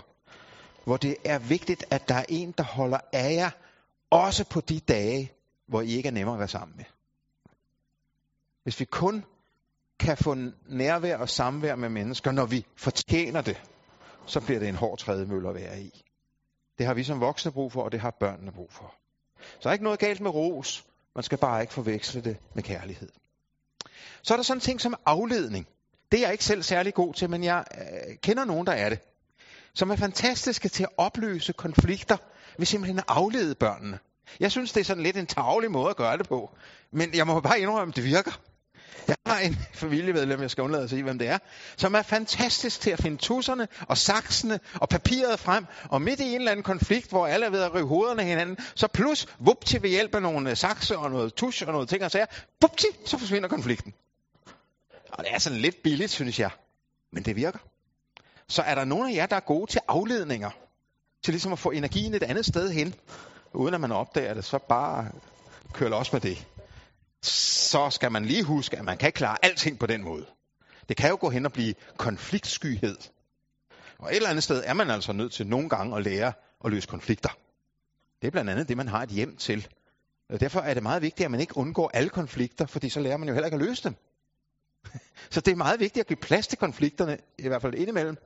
Hvor 0.83 0.97
det 0.97 1.15
er 1.25 1.39
vigtigt, 1.39 1.85
at 1.89 2.09
der 2.09 2.15
er 2.15 2.25
en, 2.29 2.51
der 2.51 2.63
holder 2.63 2.99
af 3.13 3.33
jer, 3.33 3.49
også 4.09 4.45
på 4.49 4.61
de 4.61 4.79
dage, 4.79 5.31
hvor 5.67 5.81
I 5.81 5.89
ikke 5.89 6.07
er 6.07 6.13
nemmere 6.13 6.35
at 6.35 6.39
være 6.39 6.47
sammen 6.47 6.77
med. 6.77 6.85
Hvis 8.67 8.79
vi 8.79 8.85
kun 8.85 9.25
kan 9.99 10.17
få 10.17 10.35
nærvær 10.65 11.17
og 11.17 11.29
samvær 11.29 11.75
med 11.75 11.89
mennesker, 11.89 12.31
når 12.31 12.45
vi 12.45 12.65
fortjener 12.77 13.41
det, 13.41 13.61
så 14.25 14.39
bliver 14.39 14.59
det 14.59 14.69
en 14.69 14.75
hård 14.75 14.97
trædemølle 14.97 15.49
at 15.49 15.55
være 15.55 15.81
i. 15.81 16.03
Det 16.77 16.85
har 16.85 16.93
vi 16.93 17.03
som 17.03 17.19
voksne 17.19 17.51
brug 17.51 17.71
for, 17.71 17.83
og 17.83 17.91
det 17.91 17.99
har 17.99 18.11
børnene 18.19 18.51
brug 18.51 18.71
for. 18.71 18.95
Så 19.59 19.69
er 19.69 19.73
ikke 19.73 19.83
noget 19.83 19.99
galt 19.99 20.21
med 20.21 20.31
ros. 20.31 20.85
Man 21.15 21.23
skal 21.23 21.37
bare 21.37 21.61
ikke 21.61 21.73
forveksle 21.73 22.21
det 22.21 22.37
med 22.53 22.63
kærlighed. 22.63 23.09
Så 24.21 24.33
er 24.33 24.37
der 24.37 24.43
sådan 24.43 24.61
ting 24.61 24.81
som 24.81 24.95
afledning. 25.05 25.67
Det 26.11 26.17
er 26.17 26.21
jeg 26.21 26.31
ikke 26.31 26.45
selv 26.45 26.63
særlig 26.63 26.93
god 26.93 27.13
til, 27.13 27.29
men 27.29 27.43
jeg 27.43 27.63
øh, 27.77 28.15
kender 28.23 28.45
nogen, 28.45 28.67
der 28.67 28.73
er 28.73 28.89
det. 28.89 28.99
Som 29.73 29.89
er 29.89 29.95
fantastiske 29.95 30.69
til 30.69 30.83
at 30.83 30.89
opløse 30.97 31.53
konflikter 31.53 32.17
ved 32.57 32.65
simpelthen 32.65 32.99
at 32.99 33.05
aflede 33.07 33.55
børnene. 33.55 33.99
Jeg 34.39 34.51
synes, 34.51 34.71
det 34.71 34.79
er 34.79 34.85
sådan 34.85 35.03
lidt 35.03 35.17
en 35.17 35.27
tavlig 35.27 35.71
måde 35.71 35.89
at 35.89 35.95
gøre 35.95 36.17
det 36.17 36.27
på. 36.27 36.55
Men 36.91 37.15
jeg 37.15 37.27
må 37.27 37.39
bare 37.39 37.59
indrømme, 37.59 37.91
at 37.91 37.95
det 37.95 38.03
virker. 38.03 38.41
Jeg 39.07 39.15
har 39.25 39.39
en 39.39 39.57
familiemedlem, 39.73 40.41
jeg 40.41 40.51
skal 40.51 40.63
undlade 40.63 40.83
at 40.83 40.89
sige, 40.89 41.03
hvem 41.03 41.19
det 41.19 41.27
er, 41.27 41.37
som 41.77 41.93
er 41.93 42.01
fantastisk 42.01 42.81
til 42.81 42.89
at 42.89 43.01
finde 43.01 43.17
tusserne 43.17 43.67
og 43.87 43.97
saksene 43.97 44.59
og 44.73 44.89
papiret 44.89 45.39
frem, 45.39 45.65
og 45.89 46.01
midt 46.01 46.19
i 46.19 46.23
en 46.23 46.35
eller 46.35 46.51
anden 46.51 46.63
konflikt, 46.63 47.09
hvor 47.09 47.27
alle 47.27 47.45
er 47.45 47.49
ved 47.49 47.61
at 47.61 47.75
rive 47.75 47.87
hovederne 47.87 48.23
hinanden, 48.23 48.57
så 48.75 48.87
plus, 48.87 49.27
vupti 49.39 49.81
ved 49.81 49.89
hjælp 49.89 50.15
af 50.15 50.21
nogle 50.21 50.49
øh, 50.49 50.57
sakse 50.57 50.97
og 50.97 51.11
noget 51.11 51.33
tusch 51.33 51.67
og 51.67 51.73
noget 51.73 51.89
ting 51.89 52.03
og 52.03 52.11
sager, 52.11 52.25
vupti, 52.61 52.87
så 53.05 53.17
forsvinder 53.17 53.49
konflikten. 53.49 53.93
Og 55.11 55.23
det 55.23 55.33
er 55.33 55.39
sådan 55.39 55.59
lidt 55.59 55.83
billigt, 55.83 56.11
synes 56.11 56.39
jeg, 56.39 56.49
men 57.13 57.25
det 57.25 57.35
virker. 57.35 57.59
Så 58.49 58.61
er 58.61 58.75
der 58.75 58.85
nogen 58.85 59.09
af 59.09 59.15
jer, 59.15 59.25
der 59.25 59.35
er 59.35 59.39
gode 59.39 59.71
til 59.71 59.81
afledninger, 59.87 60.49
til 61.23 61.33
ligesom 61.33 61.53
at 61.53 61.59
få 61.59 61.71
energien 61.71 62.13
et 62.13 62.23
andet 62.23 62.45
sted 62.45 62.71
hen, 62.71 62.95
uden 63.53 63.73
at 63.73 63.81
man 63.81 63.91
opdager 63.91 64.33
det, 64.33 64.45
så 64.45 64.57
bare 64.69 65.07
kør 65.73 65.91
også 65.91 66.09
med 66.15 66.21
det 66.21 66.47
så 67.23 67.89
skal 67.89 68.11
man 68.11 68.25
lige 68.25 68.43
huske, 68.43 68.77
at 68.77 68.85
man 68.85 68.97
kan 68.97 69.07
ikke 69.07 69.17
klare 69.17 69.37
alting 69.45 69.79
på 69.79 69.85
den 69.85 70.03
måde. 70.03 70.25
Det 70.89 70.97
kan 70.97 71.09
jo 71.09 71.17
gå 71.21 71.29
hen 71.29 71.45
og 71.45 71.51
blive 71.51 71.73
konfliktskyhed. 71.97 72.97
Og 73.99 74.09
et 74.09 74.15
eller 74.15 74.29
andet 74.29 74.43
sted 74.43 74.63
er 74.65 74.73
man 74.73 74.89
altså 74.89 75.13
nødt 75.13 75.33
til 75.33 75.47
nogle 75.47 75.69
gange 75.69 75.97
at 75.97 76.03
lære 76.03 76.33
at 76.65 76.71
løse 76.71 76.87
konflikter. 76.87 77.29
Det 78.21 78.27
er 78.27 78.31
blandt 78.31 78.49
andet 78.49 78.67
det, 78.67 78.77
man 78.77 78.87
har 78.87 79.03
et 79.03 79.09
hjem 79.09 79.37
til. 79.37 79.67
Og 80.29 80.39
derfor 80.39 80.59
er 80.59 80.73
det 80.73 80.83
meget 80.83 81.01
vigtigt, 81.01 81.25
at 81.25 81.31
man 81.31 81.39
ikke 81.39 81.57
undgår 81.57 81.91
alle 81.93 82.09
konflikter, 82.09 82.65
fordi 82.65 82.89
så 82.89 82.99
lærer 82.99 83.17
man 83.17 83.27
jo 83.27 83.33
heller 83.33 83.47
ikke 83.47 83.55
at 83.55 83.61
løse 83.61 83.83
dem. 83.83 83.95
Så 85.31 85.41
det 85.41 85.51
er 85.51 85.55
meget 85.55 85.79
vigtigt 85.79 86.01
at 86.01 86.07
give 86.07 86.17
plads 86.17 86.47
til 86.47 86.57
konflikterne, 86.57 87.17
i 87.37 87.47
hvert 87.47 87.61
fald 87.61 87.73
indimellem, 87.73 88.17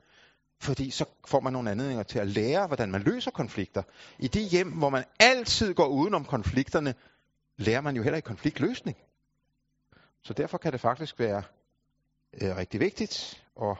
fordi 0.60 0.90
så 0.90 1.04
får 1.26 1.40
man 1.40 1.52
nogle 1.52 1.70
anledninger 1.70 2.02
til 2.02 2.18
at 2.18 2.26
lære, 2.26 2.66
hvordan 2.66 2.90
man 2.90 3.02
løser 3.02 3.30
konflikter. 3.30 3.82
I 4.18 4.28
de 4.28 4.40
hjem, 4.40 4.70
hvor 4.70 4.90
man 4.90 5.04
altid 5.20 5.74
går 5.74 5.86
udenom 5.86 6.24
konflikterne, 6.24 6.94
lærer 7.56 7.80
man 7.80 7.96
jo 7.96 8.02
heller 8.02 8.16
ikke 8.16 8.26
konfliktløsning. 8.26 8.96
Så 10.22 10.32
derfor 10.32 10.58
kan 10.58 10.72
det 10.72 10.80
faktisk 10.80 11.18
være 11.18 11.42
øh, 12.32 12.56
rigtig 12.56 12.80
vigtigt 12.80 13.44
at, 13.62 13.70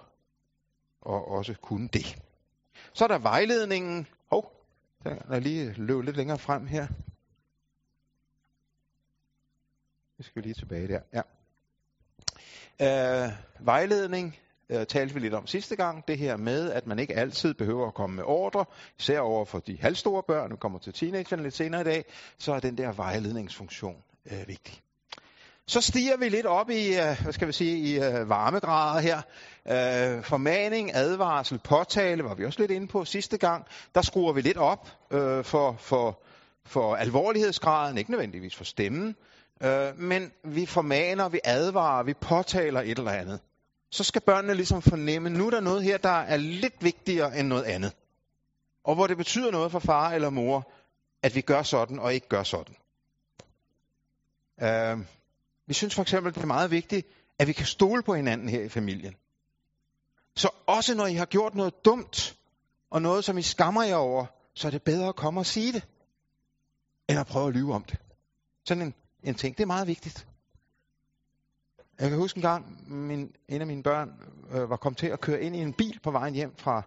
at 1.07 1.25
også 1.25 1.55
kunne 1.63 1.89
det. 1.89 2.23
Så 2.93 3.05
er 3.05 3.09
der 3.09 3.19
vejledningen. 3.19 4.07
Hov, 4.27 4.67
der 5.05 5.17
er 5.31 5.39
lige 5.39 5.73
løb 5.73 6.03
lidt 6.03 6.17
længere 6.17 6.39
frem 6.39 6.67
her. 6.67 6.87
Vi 10.17 10.23
skal 10.23 10.43
lige 10.43 10.55
tilbage 10.55 10.89
der. 10.89 11.01
Ja. 11.13 11.23
Øh, 12.81 13.33
vejledning 13.61 14.39
øh, 14.73 14.87
talte 14.87 15.15
vi 15.15 15.21
lidt 15.21 15.35
om 15.35 15.47
sidste 15.47 15.77
gang. 15.77 16.09
Det 16.09 16.19
her 16.19 16.37
med, 16.37 16.73
at 16.73 16.87
man 16.87 16.99
ikke 16.99 17.17
altid 17.17 17.55
behøver 17.55 17.87
at 17.87 17.95
komme 17.95 18.17
med 18.17 18.25
ordre, 18.27 18.65
især 18.99 19.21
over 19.21 19.45
for 19.45 19.59
de 19.59 19.79
halvstore 19.81 20.23
børn, 20.23 20.51
nu 20.51 20.57
kommer 20.57 20.79
til 20.79 20.93
teenagerne 20.93 21.43
lidt 21.43 21.55
senere 21.55 21.81
i 21.81 21.85
dag, 21.85 22.05
så 22.39 22.53
er 22.53 22.61
den 22.61 22.79
der 22.79 22.93
vejledningsfunktion 22.93 23.97
øh, 24.31 24.49
vigtig. 24.49 24.83
Så 25.67 25.81
stiger 25.81 26.17
vi 26.17 26.29
lidt 26.29 26.47
op 26.47 26.71
i, 26.71 26.89
øh, 26.89 27.23
hvad 27.23 27.33
skal 27.33 27.49
vi 27.49 27.53
sige, 27.53 27.79
i 27.79 27.97
øh, 27.97 28.29
varmegrader 28.29 29.01
her. 29.01 29.17
Øh, 29.67 30.25
formaning, 30.25 30.91
advarsel, 30.95 31.59
påtale 31.59 32.25
var 32.25 32.35
vi 32.35 32.45
også 32.45 32.61
lidt 32.61 32.71
inde 32.71 32.87
på 32.87 33.05
sidste 33.05 33.39
gang. 33.39 33.65
Der 33.95 34.03
skruer 34.03 34.33
vi 34.33 34.41
lidt 34.41 34.57
op 34.57 34.89
øh, 35.11 35.45
for, 35.45 35.77
for, 35.79 36.23
for 36.67 36.95
alvorlighedsgraden, 36.95 37.99
ikke 37.99 38.11
nødvendigvis 38.11 38.57
for 38.57 38.65
stemmen, 38.65 39.17
øh, 39.63 39.99
men 39.99 40.33
vi 40.45 40.67
formaner, 40.67 41.29
vi 41.29 41.41
advarer, 41.45 42.03
vi 42.03 42.15
påtaler 42.15 42.81
et 42.81 42.99
eller 42.99 43.11
andet. 43.11 43.41
Så 43.93 44.05
skal 44.05 44.21
børnene 44.21 44.55
ligesom 44.55 44.83
fornemme, 44.83 45.31
nu 45.31 45.47
er 45.47 45.51
der 45.51 45.61
noget 45.61 45.83
her, 45.83 45.99
der 45.99 46.09
er 46.09 46.37
lidt 46.37 46.85
vigtigere 46.85 47.39
end 47.39 47.49
noget 47.49 47.65
andet. 47.65 47.93
Og 48.85 48.95
hvor 48.95 49.07
det 49.07 49.17
betyder 49.17 49.51
noget 49.51 49.73
for 49.73 49.79
far 49.79 50.11
eller 50.11 50.31
mor, 50.31 50.73
at 51.23 51.35
vi 51.35 51.41
gør 51.41 51.63
sådan 51.63 51.99
og 51.99 52.15
ikke 52.15 52.29
gør 52.29 52.43
sådan. 52.43 52.75
Uh, 54.63 55.05
vi 55.67 55.75
synes 55.75 55.95
for 55.95 56.03
eksempel, 56.03 56.35
det 56.35 56.43
er 56.43 56.47
meget 56.47 56.71
vigtigt, 56.71 57.07
at 57.39 57.47
vi 57.47 57.53
kan 57.53 57.67
stole 57.67 58.03
på 58.03 58.15
hinanden 58.15 58.49
her 58.49 58.63
i 58.63 58.69
familien. 58.69 59.15
Så 60.37 60.51
også 60.67 60.95
når 60.95 61.07
I 61.07 61.15
har 61.15 61.27
gjort 61.27 61.55
noget 61.55 61.85
dumt, 61.85 62.37
og 62.91 63.03
noget, 63.03 63.25
som 63.25 63.39
I 63.39 63.43
skammer 63.43 63.83
jer 63.83 63.97
over, 63.97 64.27
så 64.55 64.67
er 64.67 64.71
det 64.71 64.83
bedre 64.83 65.09
at 65.09 65.17
komme 65.17 65.41
og 65.41 65.47
sige 65.47 65.73
det, 65.73 65.87
end 67.09 67.19
at 67.19 67.27
prøve 67.27 67.49
at 67.49 67.55
lyve 67.55 67.75
om 67.75 67.85
det. 67.85 67.99
Sådan 68.65 68.83
en, 68.83 68.95
en 69.23 69.35
ting, 69.35 69.57
det 69.57 69.63
er 69.63 69.67
meget 69.67 69.87
vigtigt. 69.87 70.27
Jeg 72.01 72.09
kan 72.09 72.19
huske 72.19 72.39
en 72.39 72.43
gang, 72.43 72.91
min, 72.93 73.33
en 73.49 73.61
af 73.61 73.67
mine 73.67 73.83
børn 73.83 74.13
øh, 74.53 74.71
var 74.71 74.77
kommet 74.77 74.99
til 74.99 75.07
at 75.07 75.21
køre 75.21 75.41
ind 75.41 75.57
i 75.57 75.59
en 75.59 75.73
bil 75.73 76.01
på 76.03 76.11
vejen 76.11 76.35
hjem 76.35 76.57
fra, 76.57 76.83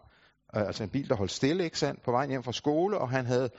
øh, 0.55 0.61
altså 0.61 0.83
en 0.83 0.89
bil, 0.89 1.09
der 1.09 1.15
holdt 1.15 1.31
stille, 1.31 1.63
ikke 1.63 1.79
sandt, 1.79 2.03
på 2.03 2.11
vejen 2.11 2.29
hjem 2.29 2.43
fra 2.43 2.51
skole, 2.51 2.97
og 2.97 3.09
han 3.09 3.25
havde 3.25 3.49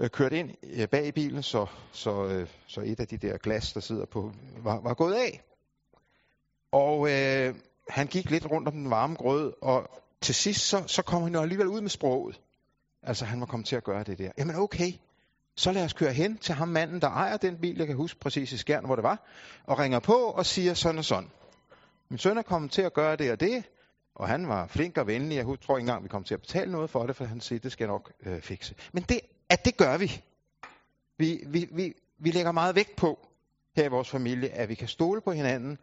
øh, 0.00 0.10
kørt 0.10 0.32
ind 0.32 0.50
øh, 0.62 0.88
bag 0.88 1.06
i 1.06 1.12
bilen, 1.12 1.42
så, 1.42 1.66
så, 1.92 2.24
øh, 2.24 2.48
så 2.66 2.80
et 2.80 3.00
af 3.00 3.08
de 3.08 3.16
der 3.16 3.38
glas, 3.38 3.72
der 3.72 3.80
sidder 3.80 4.04
på, 4.06 4.32
var, 4.62 4.80
var 4.80 4.94
gået 4.94 5.14
af. 5.14 5.42
Og 6.72 7.10
øh, 7.10 7.54
han 7.88 8.06
gik 8.06 8.30
lidt 8.30 8.50
rundt 8.50 8.68
om 8.68 8.74
den 8.74 8.90
varme 8.90 9.14
grød, 9.14 9.52
og 9.62 9.88
til 10.20 10.34
sidst 10.34 10.60
så, 10.60 10.84
så 10.86 11.02
kom 11.02 11.22
han 11.22 11.34
jo 11.34 11.40
alligevel 11.40 11.68
ud 11.68 11.80
med 11.80 11.90
sproget. 11.90 12.40
Altså 13.02 13.24
han 13.24 13.40
var 13.40 13.46
kommet 13.46 13.66
til 13.66 13.76
at 13.76 13.84
gøre 13.84 14.04
det 14.04 14.18
der. 14.18 14.30
Jamen 14.38 14.56
okay, 14.56 14.92
så 15.56 15.72
lad 15.72 15.84
os 15.84 15.92
køre 15.92 16.12
hen 16.12 16.38
til 16.38 16.54
ham 16.54 16.68
manden, 16.68 17.00
der 17.00 17.08
ejer 17.08 17.36
den 17.36 17.56
bil, 17.60 17.76
jeg 17.78 17.86
kan 17.86 17.96
huske 17.96 18.20
præcis 18.20 18.52
i 18.52 18.58
skærn, 18.58 18.84
hvor 18.84 18.96
det 18.96 19.02
var, 19.02 19.26
og 19.64 19.78
ringer 19.78 19.98
på 19.98 20.12
og 20.12 20.46
siger 20.46 20.74
sådan 20.74 20.98
og 20.98 21.04
sådan. 21.04 21.30
Min 22.08 22.18
søn 22.18 22.38
er 22.38 22.42
kommet 22.42 22.70
til 22.70 22.82
at 22.82 22.94
gøre 22.94 23.16
det 23.16 23.32
og 23.32 23.40
det, 23.40 23.64
og 24.14 24.28
han 24.28 24.48
var 24.48 24.66
flink 24.66 24.98
og 24.98 25.06
venlig. 25.06 25.36
Jeg 25.36 25.44
tror 25.44 25.76
ikke 25.76 25.80
engang, 25.80 26.02
vi 26.02 26.08
kom 26.08 26.24
til 26.24 26.34
at 26.34 26.40
betale 26.40 26.72
noget 26.72 26.90
for 26.90 27.06
det, 27.06 27.16
for 27.16 27.24
han 27.24 27.40
siger, 27.40 27.58
det 27.58 27.72
skal 27.72 27.84
jeg 27.84 27.92
nok 27.92 28.12
øh, 28.26 28.40
fikse. 28.40 28.74
Men 28.92 29.02
det, 29.02 29.20
at 29.48 29.64
det 29.64 29.76
gør 29.76 29.96
vi. 29.96 30.22
Vi, 31.18 31.44
vi, 31.46 31.68
vi. 31.72 31.92
vi 32.18 32.30
lægger 32.30 32.52
meget 32.52 32.74
vægt 32.74 32.96
på 32.96 33.28
her 33.76 33.84
i 33.84 33.88
vores 33.88 34.10
familie, 34.10 34.48
at 34.48 34.68
vi 34.68 34.74
kan 34.74 34.88
stole 34.88 35.20
på 35.20 35.32
hinanden, 35.32 35.78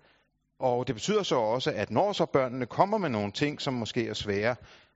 og 0.59 0.87
det 0.87 0.95
betyder 0.95 1.23
så 1.23 1.35
også, 1.35 1.71
at 1.71 1.91
når 1.91 2.13
så 2.13 2.25
børnene 2.25 2.65
kommer 2.65 2.97
med 2.97 3.09
nogle 3.09 3.31
ting, 3.31 3.61
som 3.61 3.73
måske 3.73 4.07
er 4.07 4.13
svære, 4.13 4.55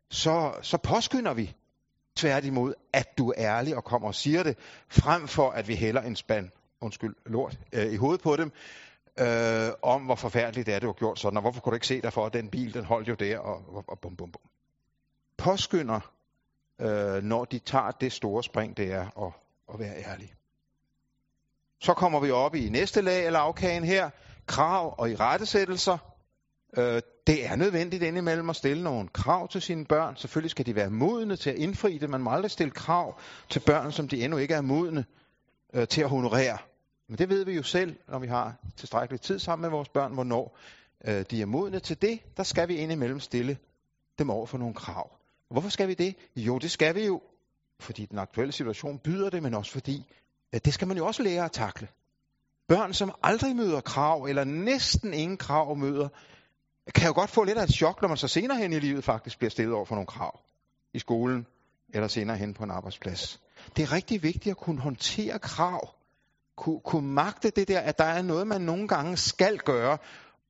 så, 0.10 0.54
så 0.62 0.78
påskynder 0.78 1.34
vi 1.34 1.56
tværtimod, 2.16 2.74
at 2.94 3.18
du 3.18 3.30
er 3.30 3.34
ærlig 3.38 3.76
og 3.76 3.84
kommer 3.84 4.08
og 4.08 4.16
siger 4.16 4.44
det, 4.44 4.58
frem 4.90 5.28
for 5.28 5.50
at 5.50 5.68
vi 5.68 5.76
hælder 5.76 6.02
en 6.02 6.16
spand, 6.16 6.50
undskyld, 6.82 7.16
lort, 7.26 7.60
øh, 7.74 7.94
i 7.94 7.96
hovedet 7.96 8.22
på 8.22 8.36
dem, 8.36 8.52
øh, 9.20 9.70
om 9.82 10.02
hvor 10.02 10.16
forfærdeligt 10.16 10.66
det 10.66 10.76
er, 10.76 10.80
du 10.80 10.88
har 10.88 10.94
gjort 10.94 11.20
sådan, 11.20 11.38
og 11.38 11.42
hvorfor 11.42 11.62
kunne 11.62 11.72
du 11.72 11.76
ikke 11.76 11.88
se 11.88 12.02
dig 12.02 12.14
for, 12.14 12.26
at 12.26 12.34
den 12.34 12.50
bil, 12.50 12.74
den 12.74 12.86
holdt 12.86 13.08
jo 13.08 13.14
der, 13.14 13.40
og, 13.40 13.64
og, 13.68 13.84
og 13.88 14.00
bum, 14.00 14.16
bum, 14.16 14.32
bum. 14.32 14.42
Påskynder, 15.38 16.00
øh, 16.82 17.24
når 17.24 17.46
de 17.46 17.60
tager 17.60 17.92
det 17.92 18.12
store 18.12 18.44
spring, 18.44 18.78
det 18.78 18.92
er 18.92 19.26
at, 19.26 19.34
at 19.74 19.80
være 19.80 19.96
ærlig. 19.96 20.34
Så 21.80 21.94
kommer 21.94 22.20
vi 22.20 22.32
op 22.32 22.56
i 22.56 22.70
næste 22.70 23.02
lag 23.02 23.26
af 23.26 23.32
lavkagen 23.32 23.84
her, 23.84 24.10
krav 24.48 24.96
og 24.98 25.10
irettesættelser. 25.10 25.98
Øh, 26.78 27.02
det 27.28 27.46
er 27.46 27.56
nødvendigt 27.56 28.04
indimellem 28.04 28.50
at 28.50 28.56
stille 28.56 28.84
nogle 28.84 29.08
krav 29.08 29.48
til 29.48 29.62
sine 29.62 29.86
børn. 29.86 30.16
Selvfølgelig 30.18 30.52
skal 30.52 30.66
de 30.66 30.76
være 30.76 30.90
modne 30.90 31.36
til 31.36 31.50
at 31.50 31.56
indfri 31.56 31.98
det. 31.98 32.10
Man 32.10 32.22
må 32.22 32.30
aldrig 32.32 32.52
stille 32.52 32.72
krav 32.72 33.20
til 33.50 33.60
børn, 33.60 33.92
som 33.92 34.08
de 34.08 34.24
endnu 34.24 34.38
ikke 34.38 34.54
er 34.54 34.62
modne 34.62 35.06
øh, 35.74 35.88
til 35.88 36.02
at 36.02 36.10
honorere. 36.10 36.58
Men 37.10 37.18
det 37.18 37.30
ved 37.30 37.46
vi 37.46 37.54
jo 37.54 37.64
selv, 37.64 37.96
når 38.08 38.20
vi 38.20 38.28
har 38.28 38.56
tilstrækkelig 38.78 39.22
tid 39.22 39.40
sammen 39.40 39.62
med 39.62 39.70
vores 39.70 39.90
børn, 39.90 40.14
hvornår 40.14 40.58
øh, 41.08 41.26
de 41.32 41.42
er 41.42 41.46
modne 41.46 41.80
til 41.80 42.02
det. 42.02 42.20
Der 42.38 42.44
skal 42.44 42.68
vi 42.68 42.76
indimellem 42.76 43.20
stille 43.20 43.58
dem 44.20 44.30
over 44.30 44.46
for 44.46 44.58
nogle 44.58 44.74
krav. 44.74 45.12
Og 45.50 45.54
hvorfor 45.54 45.70
skal 45.70 45.88
vi 45.88 45.94
det? 45.94 46.16
Jo, 46.36 46.58
det 46.58 46.72
skal 46.72 46.96
vi 46.96 47.06
jo, 47.06 47.22
fordi 47.80 48.06
den 48.06 48.20
aktuelle 48.20 48.52
situation 48.52 49.00
byder 49.00 49.30
det, 49.30 49.44
men 49.44 49.54
også 49.54 49.72
fordi, 49.72 50.06
at 50.52 50.66
det 50.66 50.74
skal 50.74 50.88
man 50.88 50.98
jo 50.98 51.06
også 51.06 51.24
lære 51.24 51.46
at 51.46 51.52
takle. 51.52 51.88
Børn, 52.68 52.94
som 52.94 53.12
aldrig 53.24 53.56
møder 53.56 53.82
krav, 53.82 54.24
eller 54.24 54.44
næsten 54.44 55.14
ingen 55.14 55.38
krav 55.38 55.76
møder, 55.76 56.10
kan 56.94 57.08
jo 57.08 57.14
godt 57.14 57.30
få 57.30 57.44
lidt 57.44 57.58
af 57.58 57.64
et 57.64 57.74
chok, 57.74 58.02
når 58.02 58.08
man 58.08 58.18
så 58.18 58.28
senere 58.28 58.58
hen 58.58 58.74
i 58.74 58.80
livet 58.80 59.04
faktisk 59.04 59.38
bliver 59.38 59.50
stillet 59.50 59.76
over 59.76 59.86
for 59.86 59.96
nogle 59.96 60.08
krav 60.08 60.40
i 60.94 61.00
skolen, 61.00 61.46
eller 61.94 62.08
senere 62.08 62.38
hen 62.38 62.54
på 62.54 62.64
en 62.64 62.72
arbejdsplads. 62.72 63.40
Det 63.76 63.84
er 63.84 63.92
rigtig 63.92 64.24
vigtigt 64.24 64.52
at 64.52 64.58
kunne 64.58 64.82
håndtere 64.82 65.40
krav. 65.40 65.96
Kunne, 66.58 66.80
kunne 66.80 67.08
magte 67.08 67.50
det 67.50 67.68
der, 67.68 67.80
at 67.80 67.98
der 67.98 68.04
er 68.04 68.22
noget, 68.22 68.48
man 68.48 68.62
nogle 68.62 68.88
gange 68.88 69.18
skal 69.18 69.58
gøre, 69.58 69.98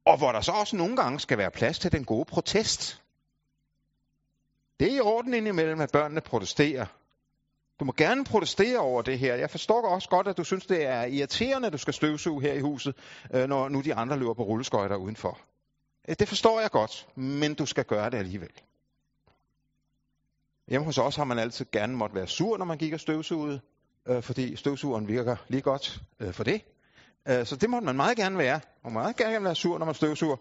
og 0.06 0.18
hvor 0.18 0.32
der 0.32 0.42
så 0.42 0.52
også 0.52 0.76
nogle 0.76 0.96
gange 0.96 1.20
skal 1.20 1.38
være 1.38 1.52
plads 1.52 1.80
til 1.80 1.92
den 1.92 2.06
gode 2.06 2.26
protest. 2.26 3.02
Det 4.80 4.92
er 4.92 4.96
i 4.96 5.00
orden 5.00 5.34
indimellem, 5.34 5.82
at 5.82 5.92
børnene 5.92 6.22
protesterer. 6.22 6.86
Du 7.80 7.86
må 7.86 7.94
gerne 7.98 8.24
protestere 8.24 8.80
over 8.80 9.02
det 9.02 9.20
her. 9.20 9.36
Jeg 9.36 9.50
forstår 9.50 9.88
også 9.88 10.10
godt, 10.10 10.28
at 10.28 10.38
du 10.38 10.44
synes, 10.44 10.66
det 10.66 10.86
er 10.86 11.04
irriterende, 11.04 11.68
at 11.68 11.74
du 11.74 11.78
skal 11.78 11.94
støvsuge 11.94 12.42
her 12.42 12.54
i 12.54 12.60
huset, 12.60 12.96
øh, 13.34 13.50
når 13.50 13.70
nu 13.70 13.82
de 13.82 13.96
andre 13.96 14.18
løber 14.18 14.34
på 14.34 14.44
rulleskøjter 14.44 14.96
udenfor. 14.96 15.40
Øh, 16.10 16.16
det 16.20 16.28
forstår 16.28 16.60
jeg 16.60 16.72
godt, 16.72 17.08
men 17.16 17.54
du 17.54 17.66
skal 17.66 17.86
gøre 17.86 18.10
det 18.10 18.18
alligevel. 18.18 18.52
Hjemme 20.68 20.86
hos 20.86 20.98
os 20.98 21.16
har 21.16 21.24
man 21.24 21.40
altid 21.40 21.66
gerne 21.72 21.96
måtte 21.96 22.16
være 22.16 22.28
sur, 22.28 22.58
når 22.58 22.66
man 22.66 22.78
gik 22.78 22.94
og 22.94 23.00
støvsugede, 23.00 23.62
øh, 24.08 24.24
fordi 24.24 24.56
støvsugeren 24.56 25.08
virker 25.08 25.36
lige 25.48 25.62
godt 25.62 26.02
øh, 26.20 26.34
for 26.34 26.44
det. 26.44 26.62
Øh, 27.28 27.46
så 27.46 27.56
det 27.56 27.70
må 27.70 27.80
man 27.80 27.96
meget 27.96 28.18
gerne 28.18 28.38
være. 28.38 28.60
Man 28.84 28.94
må 28.94 29.00
meget 29.00 29.16
gerne 29.16 29.44
være 29.44 29.56
sur, 29.56 29.78
når 29.78 29.86
man 29.86 29.96
støvsuger. 29.96 30.36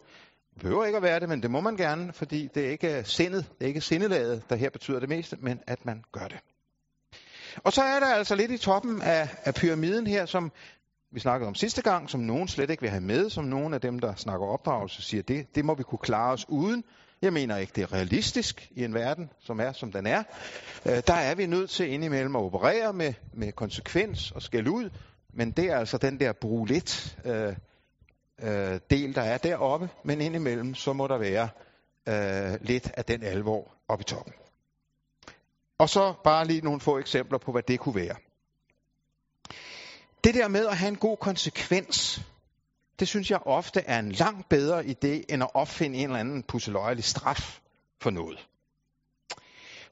Det 0.54 0.62
behøver 0.62 0.84
ikke 0.84 0.96
at 0.96 1.02
være 1.02 1.20
det, 1.20 1.28
men 1.28 1.42
det 1.42 1.50
må 1.50 1.60
man 1.60 1.76
gerne, 1.76 2.12
fordi 2.12 2.48
det 2.54 2.66
er 2.66 2.70
ikke 2.70 3.04
sindet, 3.04 3.46
det 3.58 3.64
er 3.64 3.68
ikke 3.68 3.80
sindelaget, 3.80 4.42
der 4.50 4.56
her 4.56 4.70
betyder 4.70 5.00
det 5.00 5.08
meste, 5.08 5.36
men 5.40 5.60
at 5.66 5.86
man 5.86 6.04
gør 6.12 6.28
det. 6.28 6.38
Og 7.56 7.72
så 7.72 7.82
er 7.82 8.00
der 8.00 8.06
altså 8.06 8.34
lidt 8.34 8.50
i 8.50 8.58
toppen 8.58 9.02
af, 9.02 9.28
af 9.44 9.54
pyramiden 9.54 10.06
her, 10.06 10.26
som 10.26 10.52
vi 11.12 11.20
snakkede 11.20 11.48
om 11.48 11.54
sidste 11.54 11.82
gang, 11.82 12.10
som 12.10 12.20
nogen 12.20 12.48
slet 12.48 12.70
ikke 12.70 12.80
vil 12.80 12.90
have 12.90 13.00
med, 13.00 13.30
som 13.30 13.44
nogen 13.44 13.74
af 13.74 13.80
dem, 13.80 13.98
der 13.98 14.14
snakker 14.14 14.46
opdragelse, 14.46 15.02
siger, 15.02 15.22
det, 15.22 15.54
det 15.54 15.64
må 15.64 15.74
vi 15.74 15.82
kunne 15.82 15.98
klare 15.98 16.32
os 16.32 16.48
uden. 16.48 16.84
Jeg 17.22 17.32
mener 17.32 17.56
ikke, 17.56 17.72
det 17.76 17.82
er 17.82 17.92
realistisk 17.92 18.68
i 18.70 18.84
en 18.84 18.94
verden, 18.94 19.30
som 19.40 19.60
er, 19.60 19.72
som 19.72 19.92
den 19.92 20.06
er. 20.06 20.22
Øh, 20.86 21.02
der 21.06 21.14
er 21.14 21.34
vi 21.34 21.46
nødt 21.46 21.70
til 21.70 21.88
indimellem 21.92 22.36
at 22.36 22.42
operere 22.42 22.92
med, 22.92 23.14
med 23.32 23.52
konsekvens 23.52 24.30
og 24.30 24.42
skæld 24.42 24.68
ud, 24.68 24.90
men 25.32 25.50
det 25.50 25.64
er 25.64 25.76
altså 25.76 25.98
den 25.98 26.20
der 26.20 26.32
brug 26.32 26.66
lidt 26.66 27.18
øh, 27.24 27.56
øh, 28.42 28.80
del, 28.90 29.14
der 29.14 29.22
er 29.22 29.38
deroppe, 29.38 29.88
men 30.04 30.20
indimellem 30.20 30.74
så 30.74 30.92
må 30.92 31.06
der 31.06 31.18
være 31.18 31.48
øh, 32.08 32.58
lidt 32.60 32.90
af 32.96 33.04
den 33.04 33.22
alvor 33.22 33.74
oppe 33.88 34.02
i 34.02 34.04
toppen. 34.04 34.32
Og 35.78 35.88
så 35.88 36.14
bare 36.24 36.46
lige 36.46 36.60
nogle 36.60 36.80
få 36.80 36.98
eksempler 36.98 37.38
på, 37.38 37.52
hvad 37.52 37.62
det 37.62 37.80
kunne 37.80 37.94
være. 37.94 38.16
Det 40.24 40.34
der 40.34 40.48
med 40.48 40.66
at 40.66 40.76
have 40.76 40.88
en 40.88 40.96
god 40.96 41.16
konsekvens, 41.16 42.22
det 43.00 43.08
synes 43.08 43.30
jeg 43.30 43.38
ofte 43.46 43.80
er 43.80 43.98
en 43.98 44.12
langt 44.12 44.48
bedre 44.48 44.80
idé, 44.84 45.24
end 45.28 45.42
at 45.42 45.50
opfinde 45.54 45.98
en 45.98 46.04
eller 46.04 46.20
anden 46.20 46.42
pusseløjelig 46.42 47.04
straf 47.04 47.60
for 48.02 48.10
noget. 48.10 48.46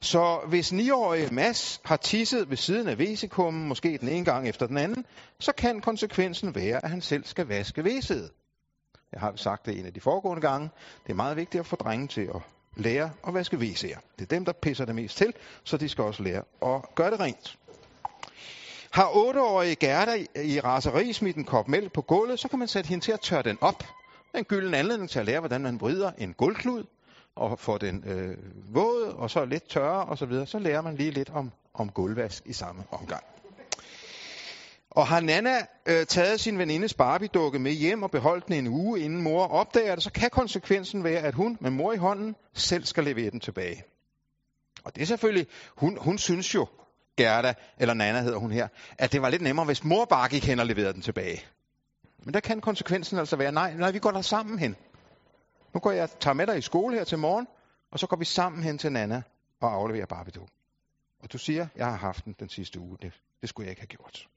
Så 0.01 0.39
hvis 0.47 0.71
9-årige 0.73 1.33
Mads 1.33 1.81
har 1.85 1.97
tisset 1.97 2.49
ved 2.49 2.57
siden 2.57 2.87
af 2.87 2.97
væsekummen, 2.97 3.67
måske 3.67 3.97
den 3.97 4.09
ene 4.09 4.25
gang 4.25 4.49
efter 4.49 4.67
den 4.67 4.77
anden, 4.77 5.05
så 5.39 5.51
kan 5.51 5.81
konsekvensen 5.81 6.55
være, 6.55 6.83
at 6.83 6.89
han 6.89 7.01
selv 7.01 7.25
skal 7.25 7.47
vaske 7.47 7.83
væset. 7.83 8.31
Jeg 9.11 9.19
har 9.21 9.33
sagt 9.35 9.65
det 9.65 9.79
en 9.79 9.85
af 9.85 9.93
de 9.93 10.01
foregående 10.01 10.41
gange. 10.41 10.69
Det 11.03 11.11
er 11.11 11.15
meget 11.15 11.37
vigtigt 11.37 11.59
at 11.59 11.65
få 11.65 11.75
drenge 11.75 12.07
til 12.07 12.21
at 12.21 12.41
lære 12.77 13.11
at 13.27 13.33
vaske 13.33 13.57
WC'er. 13.57 13.99
Det 14.15 14.21
er 14.21 14.25
dem, 14.25 14.45
der 14.45 14.53
pisser 14.61 14.85
det 14.85 14.95
mest 14.95 15.17
til, 15.17 15.33
så 15.63 15.77
de 15.77 15.89
skal 15.89 16.03
også 16.03 16.23
lære 16.23 16.43
at 16.61 16.95
gøre 16.95 17.11
det 17.11 17.19
rent. 17.19 17.57
Har 18.91 19.05
8-årige 19.05 19.75
Gerda 19.75 20.25
i 20.43 20.59
raseri 20.59 21.13
smidt 21.13 21.37
en 21.37 21.43
kop 21.43 21.67
mælk 21.67 21.93
på 21.93 22.01
gulvet, 22.01 22.39
så 22.39 22.47
kan 22.47 22.59
man 22.59 22.67
sætte 22.67 22.87
hende 22.87 23.05
til 23.05 23.11
at 23.11 23.19
tørre 23.19 23.41
den 23.41 23.57
op. 23.61 23.79
Det 23.79 24.33
er 24.33 24.37
en 24.37 24.43
gylden 24.43 24.73
anledning 24.73 25.09
til 25.09 25.19
at 25.19 25.25
lære, 25.25 25.39
hvordan 25.39 25.61
man 25.61 25.81
vrider 25.81 26.11
en 26.17 26.33
gulvklud 26.33 26.83
og 27.35 27.59
får 27.59 27.77
den 27.77 28.03
øh, 28.07 28.37
våd 28.75 29.13
og 29.17 29.29
så 29.29 29.45
lidt 29.45 29.69
tørre 29.69 30.05
og 30.05 30.17
så 30.17 30.25
videre. 30.25 30.45
Så 30.45 30.59
lærer 30.59 30.81
man 30.81 30.95
lige 30.95 31.11
lidt 31.11 31.29
om, 31.29 31.51
om 31.73 31.89
gulvvask 31.89 32.43
i 32.45 32.53
samme 32.53 32.83
omgang. 32.91 33.23
Og 34.89 35.07
har 35.07 35.19
Nana 35.19 35.57
øh, 35.85 36.05
taget 36.05 36.39
sin 36.39 36.57
venindes 36.57 36.93
Barbie-dukke 36.93 37.59
med 37.59 37.71
hjem 37.71 38.03
og 38.03 38.11
beholdt 38.11 38.47
den 38.47 38.53
en 38.53 38.67
uge, 38.67 38.99
inden 38.99 39.21
mor 39.21 39.47
opdager 39.47 39.95
det, 39.95 40.03
så 40.03 40.11
kan 40.11 40.29
konsekvensen 40.29 41.03
være, 41.03 41.19
at 41.19 41.33
hun 41.33 41.57
med 41.61 41.71
mor 41.71 41.93
i 41.93 41.97
hånden 41.97 42.35
selv 42.53 42.85
skal 42.85 43.03
levere 43.03 43.29
den 43.29 43.39
tilbage. 43.39 43.83
Og 44.83 44.95
det 44.95 45.01
er 45.01 45.05
selvfølgelig, 45.05 45.47
hun, 45.77 45.97
hun 46.01 46.17
synes 46.17 46.55
jo, 46.55 46.67
Gerda, 47.23 47.53
eller 47.77 47.93
Nana 47.93 48.21
hedder 48.21 48.37
hun 48.37 48.51
her, 48.51 48.67
at 48.97 49.11
det 49.11 49.21
var 49.21 49.29
lidt 49.29 49.41
nemmere, 49.41 49.65
hvis 49.65 49.83
mor 49.83 50.05
bare 50.05 50.29
gik 50.29 50.45
hen 50.45 50.59
og 50.59 50.65
leverede 50.65 50.93
den 50.93 51.01
tilbage. 51.01 51.45
Men 52.23 52.33
der 52.33 52.39
kan 52.39 52.61
konsekvensen 52.61 53.17
altså 53.17 53.35
være, 53.35 53.51
nej, 53.51 53.73
nej, 53.73 53.91
vi 53.91 53.99
går 53.99 54.11
der 54.11 54.21
sammen 54.21 54.59
hen. 54.59 54.75
Nu 55.73 55.79
går 55.79 55.91
jeg, 55.91 56.09
tager 56.19 56.33
med 56.33 56.47
dig 56.47 56.57
i 56.57 56.61
skole 56.61 56.95
her 56.95 57.03
til 57.03 57.17
morgen, 57.17 57.47
og 57.91 57.99
så 57.99 58.07
går 58.07 58.17
vi 58.17 58.25
sammen 58.25 58.63
hen 58.63 58.77
til 58.77 58.91
Nana 58.91 59.21
og 59.61 59.73
afleverer 59.73 60.05
barbie 60.05 60.41
Og 61.23 61.33
du 61.33 61.37
siger, 61.37 61.67
jeg 61.75 61.85
har 61.85 61.97
haft 61.97 62.25
den 62.25 62.35
den 62.39 62.49
sidste 62.49 62.79
uge. 62.79 62.97
Det, 63.01 63.13
det 63.41 63.49
skulle 63.49 63.65
jeg 63.65 63.71
ikke 63.71 63.81
have 63.81 63.87
gjort. 63.87 64.27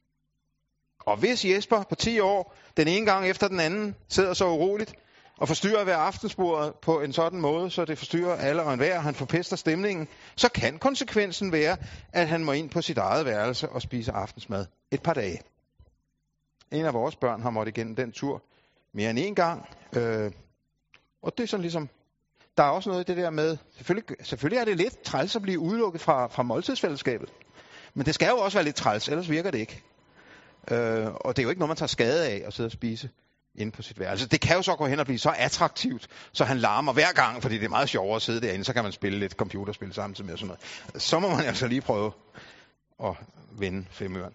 Og 1.00 1.16
hvis 1.16 1.44
Jesper 1.44 1.82
på 1.82 1.94
10 1.94 2.20
år, 2.20 2.54
den 2.76 2.88
ene 2.88 3.06
gang 3.06 3.28
efter 3.28 3.48
den 3.48 3.60
anden, 3.60 3.96
sidder 4.08 4.34
så 4.34 4.48
uroligt 4.48 4.94
og 5.42 5.48
forstyrrer 5.48 5.84
hver 5.84 5.96
aftensbordet 5.96 6.74
på 6.82 7.00
en 7.00 7.12
sådan 7.12 7.40
måde, 7.40 7.70
så 7.70 7.84
det 7.84 7.98
forstyrrer 7.98 8.36
alle 8.36 8.62
og 8.62 8.72
enhver, 8.72 8.96
og 8.96 9.02
han 9.02 9.14
forpester 9.14 9.56
stemningen, 9.56 10.08
så 10.36 10.48
kan 10.48 10.78
konsekvensen 10.78 11.52
være, 11.52 11.76
at 12.12 12.28
han 12.28 12.44
må 12.44 12.52
ind 12.52 12.70
på 12.70 12.82
sit 12.82 12.98
eget 12.98 13.26
værelse 13.26 13.68
og 13.68 13.82
spise 13.82 14.12
aftensmad 14.12 14.66
et 14.90 15.02
par 15.02 15.14
dage. 15.14 15.40
En 16.72 16.84
af 16.84 16.94
vores 16.94 17.16
børn 17.16 17.42
har 17.42 17.50
måttet 17.50 17.76
igennem 17.76 17.96
den 17.96 18.12
tur 18.12 18.42
mere 18.94 19.10
end 19.10 19.18
en 19.18 19.34
gang, 19.34 19.68
øh, 19.96 20.30
og 21.22 21.32
det 21.38 21.42
er 21.42 21.48
sådan 21.48 21.62
ligesom, 21.62 21.88
der 22.56 22.62
er 22.62 22.70
også 22.70 22.90
noget 22.90 23.08
i 23.08 23.12
det 23.12 23.22
der 23.22 23.30
med, 23.30 23.56
selvfølgelig, 23.76 24.16
selvfølgelig 24.26 24.60
er 24.60 24.64
det 24.64 24.76
lidt 24.76 25.02
træls 25.02 25.36
at 25.36 25.42
blive 25.42 25.58
udelukket 25.58 26.00
fra, 26.00 26.26
fra 26.26 26.42
måltidsfællesskabet, 26.42 27.32
men 27.94 28.06
det 28.06 28.14
skal 28.14 28.28
jo 28.28 28.38
også 28.38 28.58
være 28.58 28.64
lidt 28.64 28.76
træls, 28.76 29.08
ellers 29.08 29.30
virker 29.30 29.50
det 29.50 29.58
ikke. 29.58 29.82
Øh, 30.70 31.06
og 31.14 31.36
det 31.36 31.42
er 31.42 31.42
jo 31.42 31.48
ikke 31.48 31.60
noget, 31.60 31.68
man 31.70 31.76
tager 31.76 31.86
skade 31.86 32.28
af 32.28 32.42
at 32.46 32.52
sidde 32.52 32.68
og 32.68 32.72
spise 32.72 33.10
inde 33.54 33.72
på 33.72 33.82
sit 33.82 34.00
værelse. 34.00 34.28
Det 34.28 34.40
kan 34.40 34.56
jo 34.56 34.62
så 34.62 34.76
gå 34.76 34.86
hen 34.86 35.00
og 35.00 35.06
blive 35.06 35.18
så 35.18 35.34
attraktivt, 35.38 36.08
så 36.32 36.44
han 36.44 36.58
larmer 36.58 36.92
hver 36.92 37.12
gang, 37.12 37.42
fordi 37.42 37.58
det 37.58 37.64
er 37.64 37.68
meget 37.68 37.88
sjovere 37.88 38.16
at 38.16 38.22
sidde 38.22 38.40
derinde, 38.40 38.64
så 38.64 38.72
kan 38.72 38.82
man 38.82 38.92
spille 38.92 39.18
lidt 39.18 39.32
computerspil 39.32 39.92
samtidig 39.92 40.30
med 40.30 40.36
sådan 40.36 40.46
noget. 40.46 41.02
Så 41.02 41.18
må 41.18 41.28
man 41.28 41.44
altså 41.44 41.66
lige 41.66 41.80
prøve 41.80 42.12
at 43.04 43.14
vende 43.50 43.86
femøren. 43.90 44.32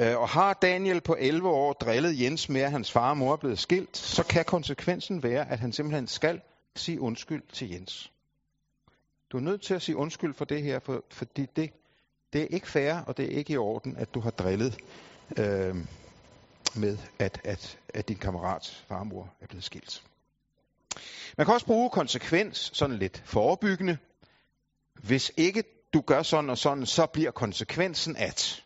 Øh, 0.00 0.18
og 0.18 0.28
har 0.28 0.52
Daniel 0.52 1.00
på 1.00 1.16
11 1.18 1.48
år 1.48 1.72
drillet 1.72 2.20
Jens 2.20 2.48
med, 2.48 2.60
at 2.60 2.70
hans 2.70 2.92
far 2.92 3.10
og 3.10 3.16
mor 3.16 3.32
er 3.32 3.36
blevet 3.36 3.58
skilt, 3.58 3.96
så 3.96 4.22
kan 4.22 4.44
konsekvensen 4.44 5.22
være, 5.22 5.50
at 5.50 5.58
han 5.58 5.72
simpelthen 5.72 6.06
skal 6.06 6.40
sige 6.76 7.00
undskyld 7.00 7.42
til 7.52 7.70
Jens. 7.70 8.12
Du 9.32 9.36
er 9.36 9.40
nødt 9.40 9.62
til 9.62 9.74
at 9.74 9.82
sige 9.82 9.96
undskyld 9.96 10.34
for 10.34 10.44
det 10.44 10.62
her, 10.62 10.78
for, 10.78 11.04
fordi 11.10 11.46
det, 11.56 11.70
det 12.32 12.42
er 12.42 12.46
ikke 12.46 12.68
fair, 12.68 12.94
og 12.94 13.16
det 13.16 13.24
er 13.24 13.38
ikke 13.38 13.52
i 13.52 13.56
orden, 13.56 13.96
at 13.96 14.14
du 14.14 14.20
har 14.20 14.30
drillet 14.30 14.78
øh, 15.38 15.76
med, 16.76 16.98
at, 17.18 17.40
at, 17.44 17.78
at 17.94 18.08
din 18.08 18.16
kammerats 18.16 18.84
farmor 18.88 19.34
er 19.40 19.46
blevet 19.46 19.64
skilt. 19.64 20.02
Man 21.36 21.46
kan 21.46 21.54
også 21.54 21.66
bruge 21.66 21.90
konsekvens 21.90 22.70
sådan 22.74 22.96
lidt 22.96 23.22
forebyggende. 23.24 23.98
Hvis 25.02 25.32
ikke 25.36 25.64
du 25.92 26.00
gør 26.00 26.22
sådan 26.22 26.50
og 26.50 26.58
sådan, 26.58 26.86
så 26.86 27.06
bliver 27.06 27.30
konsekvensen 27.30 28.16
at. 28.16 28.64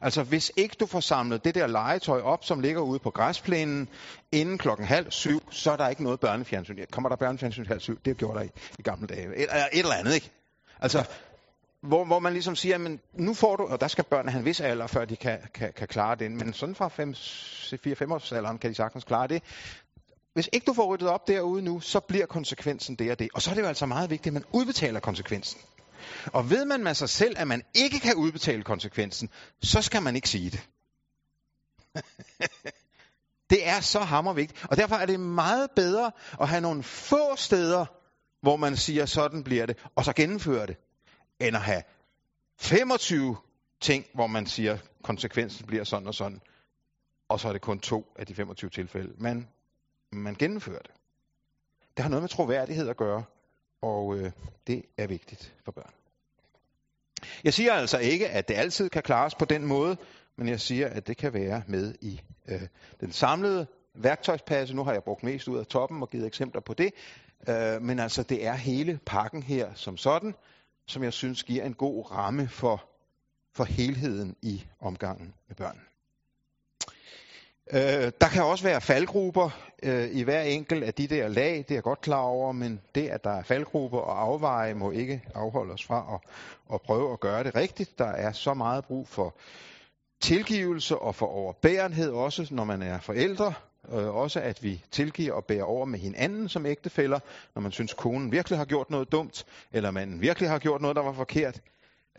Altså 0.00 0.22
hvis 0.22 0.52
ikke 0.56 0.76
du 0.80 0.86
får 0.86 1.00
samlet 1.00 1.44
det 1.44 1.54
der 1.54 1.66
legetøj 1.66 2.20
op, 2.20 2.44
som 2.44 2.60
ligger 2.60 2.80
ude 2.80 2.98
på 2.98 3.10
græsplænen, 3.10 3.88
inden 4.32 4.58
klokken 4.58 4.86
halv 4.86 5.10
syv, 5.10 5.52
så 5.52 5.70
er 5.70 5.76
der 5.76 5.88
ikke 5.88 6.02
noget 6.02 6.20
børnefjernsyn. 6.20 6.84
Kommer 6.90 7.08
der 7.08 7.16
børnefjernsyn 7.16 7.66
halv 7.66 7.80
syv? 7.80 8.00
Det 8.04 8.16
gjorde 8.16 8.38
der 8.38 8.44
i, 8.44 8.48
i 8.78 8.82
gamle 8.82 9.06
dage. 9.06 9.36
Et, 9.36 9.48
et 9.72 9.78
eller 9.78 9.94
andet, 9.94 10.14
ikke? 10.14 10.30
Altså, 10.80 11.04
hvor, 11.88 12.04
hvor 12.04 12.18
man 12.18 12.32
ligesom 12.32 12.56
siger, 12.56 12.78
men 12.78 13.00
nu 13.12 13.34
får 13.34 13.56
du, 13.56 13.64
og 13.64 13.80
der 13.80 13.88
skal 13.88 14.04
børnene 14.04 14.30
have 14.30 14.38
en 14.38 14.44
vis 14.44 14.60
alder, 14.60 14.86
før 14.86 15.04
de 15.04 15.16
kan, 15.16 15.38
kan, 15.54 15.72
kan 15.76 15.88
klare 15.88 16.16
det, 16.16 16.32
men 16.32 16.52
sådan 16.52 16.74
fra 16.74 16.88
4-5 16.88 18.14
års 18.14 18.32
alderen 18.32 18.58
kan 18.58 18.70
de 18.70 18.74
sagtens 18.74 19.04
klare 19.04 19.26
det. 19.28 19.42
Hvis 20.34 20.48
ikke 20.52 20.64
du 20.64 20.72
får 20.72 20.94
ryddet 20.94 21.08
op 21.08 21.28
derude 21.28 21.62
nu, 21.62 21.80
så 21.80 22.00
bliver 22.00 22.26
konsekvensen 22.26 22.96
det 22.96 23.10
og 23.10 23.18
det. 23.18 23.28
Og 23.34 23.42
så 23.42 23.50
er 23.50 23.54
det 23.54 23.62
jo 23.62 23.66
altså 23.66 23.86
meget 23.86 24.10
vigtigt, 24.10 24.26
at 24.26 24.32
man 24.32 24.44
udbetaler 24.52 25.00
konsekvensen. 25.00 25.60
Og 26.26 26.50
ved 26.50 26.64
man 26.64 26.84
med 26.84 26.94
sig 26.94 27.08
selv, 27.08 27.34
at 27.38 27.48
man 27.48 27.62
ikke 27.74 28.00
kan 28.00 28.14
udbetale 28.14 28.62
konsekvensen, 28.62 29.30
så 29.62 29.82
skal 29.82 30.02
man 30.02 30.16
ikke 30.16 30.28
sige 30.28 30.50
det. 30.50 30.68
det 33.50 33.68
er 33.68 33.80
så 33.80 34.00
hammervigtigt. 34.00 34.66
Og 34.70 34.76
derfor 34.76 34.94
er 34.96 35.06
det 35.06 35.20
meget 35.20 35.70
bedre 35.76 36.12
at 36.40 36.48
have 36.48 36.60
nogle 36.60 36.82
få 36.82 37.36
steder, 37.36 37.86
hvor 38.42 38.56
man 38.56 38.76
siger, 38.76 39.06
sådan 39.06 39.44
bliver 39.44 39.66
det, 39.66 39.76
og 39.96 40.04
så 40.04 40.12
gennemføre 40.12 40.66
det, 40.66 40.76
end 41.48 41.56
at 41.56 41.62
have 41.62 41.82
25 42.60 43.36
ting, 43.80 44.06
hvor 44.14 44.26
man 44.26 44.46
siger, 44.46 44.78
konsekvensen 45.02 45.66
bliver 45.66 45.84
sådan 45.84 46.08
og 46.08 46.14
sådan, 46.14 46.40
og 47.28 47.40
så 47.40 47.48
er 47.48 47.52
det 47.52 47.62
kun 47.62 47.80
to 47.80 48.12
af 48.16 48.26
de 48.26 48.34
25 48.34 48.70
tilfælde, 48.70 49.12
man, 49.18 49.48
man 50.12 50.34
gennemfører 50.34 50.82
det. 50.82 50.90
Det 51.96 52.02
har 52.02 52.10
noget 52.10 52.22
med 52.22 52.28
troværdighed 52.28 52.88
at 52.88 52.96
gøre, 52.96 53.24
og 53.82 54.16
øh, 54.16 54.32
det 54.66 54.82
er 54.98 55.06
vigtigt 55.06 55.54
for 55.64 55.72
børn. 55.72 55.92
Jeg 57.44 57.54
siger 57.54 57.72
altså 57.72 57.98
ikke, 57.98 58.28
at 58.28 58.48
det 58.48 58.54
altid 58.54 58.88
kan 58.88 59.02
klares 59.02 59.34
på 59.34 59.44
den 59.44 59.66
måde, 59.66 59.96
men 60.36 60.48
jeg 60.48 60.60
siger, 60.60 60.88
at 60.88 61.06
det 61.06 61.16
kan 61.16 61.34
være 61.34 61.62
med 61.66 61.94
i 62.00 62.20
øh, 62.48 62.62
den 63.00 63.12
samlede 63.12 63.66
værktøjspasse. 63.94 64.76
Nu 64.76 64.84
har 64.84 64.92
jeg 64.92 65.04
brugt 65.04 65.22
mest 65.22 65.48
ud 65.48 65.58
af 65.58 65.66
toppen 65.66 66.02
og 66.02 66.10
givet 66.10 66.26
eksempler 66.26 66.60
på 66.60 66.74
det, 66.74 66.92
øh, 67.48 67.82
men 67.82 67.98
altså 67.98 68.22
det 68.22 68.46
er 68.46 68.54
hele 68.54 68.98
pakken 69.06 69.42
her 69.42 69.74
som 69.74 69.96
sådan, 69.96 70.34
som 70.86 71.02
jeg 71.02 71.12
synes 71.12 71.44
giver 71.44 71.64
en 71.64 71.74
god 71.74 72.10
ramme 72.10 72.48
for, 72.48 72.84
for 73.54 73.64
helheden 73.64 74.36
i 74.42 74.64
omgangen 74.80 75.34
med 75.48 75.56
børn. 75.56 75.80
Øh, 77.72 78.12
der 78.20 78.28
kan 78.32 78.42
også 78.44 78.64
være 78.64 78.80
faldgrupper 78.80 79.50
øh, 79.82 80.10
i 80.10 80.22
hver 80.22 80.42
enkelt 80.42 80.84
af 80.84 80.94
de 80.94 81.06
der 81.06 81.28
lag, 81.28 81.56
det 81.56 81.70
er 81.70 81.74
jeg 81.74 81.82
godt 81.82 82.00
klar 82.00 82.20
over, 82.20 82.52
men 82.52 82.80
det, 82.94 83.08
at 83.08 83.24
der 83.24 83.30
er 83.30 83.42
faldgrupper 83.42 83.98
og 83.98 84.22
afveje, 84.22 84.74
må 84.74 84.90
ikke 84.90 85.22
afholde 85.34 85.72
os 85.72 85.84
fra 85.84 86.14
at, 86.14 86.30
at 86.74 86.80
prøve 86.82 87.12
at 87.12 87.20
gøre 87.20 87.44
det 87.44 87.54
rigtigt. 87.54 87.98
Der 87.98 88.06
er 88.08 88.32
så 88.32 88.54
meget 88.54 88.84
brug 88.84 89.08
for 89.08 89.34
tilgivelse 90.20 90.98
og 90.98 91.14
for 91.14 91.26
overbærenhed 91.26 92.10
også, 92.10 92.48
når 92.50 92.64
man 92.64 92.82
er 92.82 93.00
forældre. 93.00 93.54
Øh, 93.92 94.14
også 94.14 94.40
at 94.40 94.62
vi 94.62 94.84
tilgiver 94.90 95.32
og 95.32 95.44
bærer 95.44 95.64
over 95.64 95.84
med 95.84 95.98
hinanden 95.98 96.48
som 96.48 96.66
ægtefæller, 96.66 97.18
når 97.54 97.62
man 97.62 97.72
synes, 97.72 97.94
konen 97.94 98.32
virkelig 98.32 98.58
har 98.58 98.64
gjort 98.64 98.90
noget 98.90 99.12
dumt, 99.12 99.46
eller 99.72 99.90
man 99.90 100.20
virkelig 100.20 100.50
har 100.50 100.58
gjort 100.58 100.80
noget, 100.80 100.96
der 100.96 101.02
var 101.02 101.12
forkert. 101.12 101.60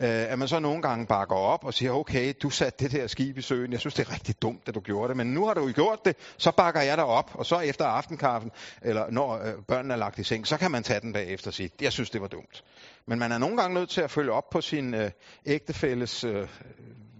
Øh, 0.00 0.32
at 0.32 0.38
man 0.38 0.48
så 0.48 0.58
nogle 0.58 0.82
gange 0.82 1.06
bare 1.06 1.26
går 1.26 1.38
op 1.38 1.64
og 1.64 1.74
siger, 1.74 1.92
okay, 1.92 2.34
du 2.42 2.50
satte 2.50 2.84
det 2.84 2.92
der 2.92 3.06
skib 3.06 3.38
i 3.38 3.42
søen, 3.42 3.72
jeg 3.72 3.80
synes, 3.80 3.94
det 3.94 4.08
er 4.08 4.12
rigtig 4.12 4.42
dumt, 4.42 4.62
at 4.66 4.74
du 4.74 4.80
gjorde 4.80 5.08
det, 5.08 5.16
men 5.16 5.26
nu 5.26 5.46
har 5.46 5.54
du 5.54 5.66
jo 5.66 5.72
gjort 5.74 6.04
det, 6.04 6.16
så 6.36 6.50
bakker 6.50 6.80
jeg 6.80 6.96
dig 6.96 7.04
op, 7.04 7.30
og 7.34 7.46
så 7.46 7.60
efter 7.60 7.84
aftenkaffen, 7.84 8.50
eller 8.82 9.10
når 9.10 9.32
øh, 9.32 9.54
børnene 9.68 9.94
er 9.94 9.98
lagt 9.98 10.18
i 10.18 10.22
seng, 10.22 10.46
så 10.46 10.56
kan 10.56 10.70
man 10.70 10.82
tage 10.82 11.00
den 11.00 11.12
bagefter 11.12 11.50
og 11.50 11.54
sige, 11.54 11.70
jeg 11.80 11.92
synes, 11.92 12.10
det 12.10 12.20
var 12.20 12.28
dumt. 12.28 12.64
Men 13.06 13.18
man 13.18 13.32
er 13.32 13.38
nogle 13.38 13.56
gange 13.56 13.74
nødt 13.74 13.90
til 13.90 14.00
at 14.00 14.10
følge 14.10 14.32
op 14.32 14.50
på 14.50 14.60
sin 14.60 14.94
øh, 14.94 15.10
ægtefælles 15.46 16.24
øh, 16.24 16.48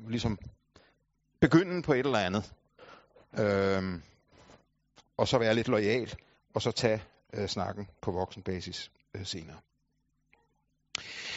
ligesom 0.09 0.39
begyndelsen 1.41 1.83
på 1.83 1.93
et 1.93 2.07
eller 2.07 2.19
andet. 2.19 2.53
Øh, 3.39 3.83
og 5.19 5.29
så 5.29 5.39
være 5.39 5.55
lidt 5.55 5.69
lojal, 5.69 6.15
og 6.55 6.63
så 6.63 6.71
tage 6.71 7.03
øh, 7.35 7.49
snakken 7.49 7.89
på 8.03 8.11
voksenbasis 8.11 8.91
øh, 9.15 9.27
senere. 9.27 9.57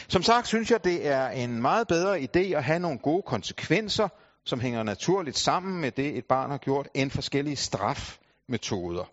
Som 0.08 0.22
sagt 0.22 0.46
synes 0.46 0.70
jeg, 0.70 0.84
det 0.84 1.06
er 1.06 1.28
en 1.28 1.62
meget 1.62 1.88
bedre 1.88 2.20
idé 2.20 2.40
at 2.40 2.64
have 2.64 2.78
nogle 2.78 2.98
gode 2.98 3.22
konsekvenser, 3.22 4.08
som 4.44 4.60
hænger 4.60 4.82
naturligt 4.82 5.38
sammen 5.38 5.80
med 5.80 5.90
det, 5.90 6.16
et 6.16 6.24
barn 6.24 6.50
har 6.50 6.58
gjort, 6.58 6.88
end 6.94 7.10
forskellige 7.10 7.56
strafmetoder. 7.56 9.04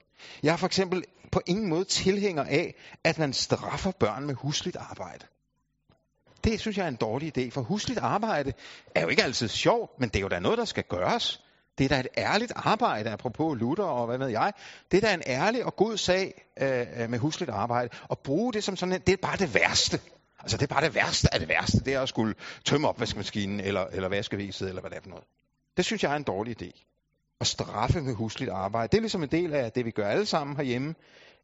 Jeg 0.43 0.53
er 0.53 0.57
for 0.57 0.65
eksempel 0.65 1.03
på 1.31 1.41
ingen 1.45 1.69
måde 1.69 1.83
tilhænger 1.83 2.43
af, 2.43 2.75
at 3.03 3.19
man 3.19 3.33
straffer 3.33 3.91
børn 3.91 4.25
med 4.25 4.35
husligt 4.35 4.75
arbejde. 4.75 5.25
Det 6.43 6.59
synes 6.59 6.77
jeg 6.77 6.83
er 6.83 6.87
en 6.87 6.95
dårlig 6.95 7.37
idé, 7.37 7.49
for 7.49 7.61
husligt 7.61 7.99
arbejde 7.99 8.53
er 8.95 9.01
jo 9.01 9.07
ikke 9.07 9.23
altid 9.23 9.47
sjovt, 9.47 9.99
men 9.99 10.09
det 10.09 10.15
er 10.15 10.21
jo 10.21 10.27
da 10.27 10.39
noget, 10.39 10.57
der 10.57 10.65
skal 10.65 10.83
gøres. 10.83 11.43
Det 11.77 11.83
er 11.83 11.87
da 11.87 11.99
et 11.99 12.07
ærligt 12.17 12.51
arbejde, 12.55 13.09
apropos 13.09 13.59
Luther 13.59 13.85
og 13.85 14.05
hvad 14.05 14.17
ved 14.17 14.27
jeg. 14.27 14.53
Det 14.91 15.03
er 15.03 15.07
da 15.07 15.13
en 15.13 15.23
ærlig 15.27 15.65
og 15.65 15.75
god 15.75 15.97
sag 15.97 16.45
øh, 16.61 16.85
øh 16.97 17.09
med 17.09 17.19
husligt 17.19 17.51
arbejde. 17.51 17.89
Og 18.09 18.19
bruge 18.19 18.53
det 18.53 18.63
som 18.63 18.75
sådan 18.75 18.95
en, 18.95 19.01
det 19.01 19.13
er 19.13 19.17
bare 19.21 19.37
det 19.37 19.53
værste. 19.53 19.99
Altså 20.39 20.57
det 20.57 20.63
er 20.63 20.75
bare 20.75 20.85
det 20.85 20.95
værste 20.95 21.33
af 21.33 21.39
det 21.39 21.49
værste. 21.49 21.79
Det 21.79 21.93
er 21.93 22.01
at 22.01 22.09
skulle 22.09 22.35
tømme 22.65 22.87
opvaskemaskinen 22.87 23.59
eller, 23.59 23.85
eller 23.91 24.09
vaskeviset 24.09 24.69
eller 24.69 24.81
hvad 24.81 24.91
det 24.91 24.97
er 24.97 25.01
for 25.01 25.09
noget. 25.09 25.25
Det 25.77 25.85
synes 25.85 26.03
jeg 26.03 26.11
er 26.11 26.15
en 26.15 26.23
dårlig 26.23 26.61
idé. 26.61 26.83
At 27.39 27.47
straffe 27.47 28.01
med 28.01 28.13
husligt 28.13 28.51
arbejde. 28.51 28.91
Det 28.91 28.97
er 28.97 29.01
ligesom 29.01 29.23
en 29.23 29.29
del 29.29 29.53
af 29.53 29.71
det, 29.71 29.85
vi 29.85 29.91
gør 29.91 30.07
alle 30.07 30.25
sammen 30.25 30.55
herhjemme. 30.57 30.95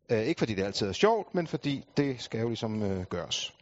Øh, 0.09 0.21
ikke 0.21 0.39
fordi 0.39 0.53
det 0.53 0.63
altid 0.63 0.87
er 0.87 0.91
sjovt, 0.91 1.35
men 1.35 1.47
fordi 1.47 1.85
det 1.97 2.21
skal 2.21 2.39
jo 2.39 2.47
ligesom 2.47 2.83
øh, 2.83 3.05
gøres. 3.05 3.53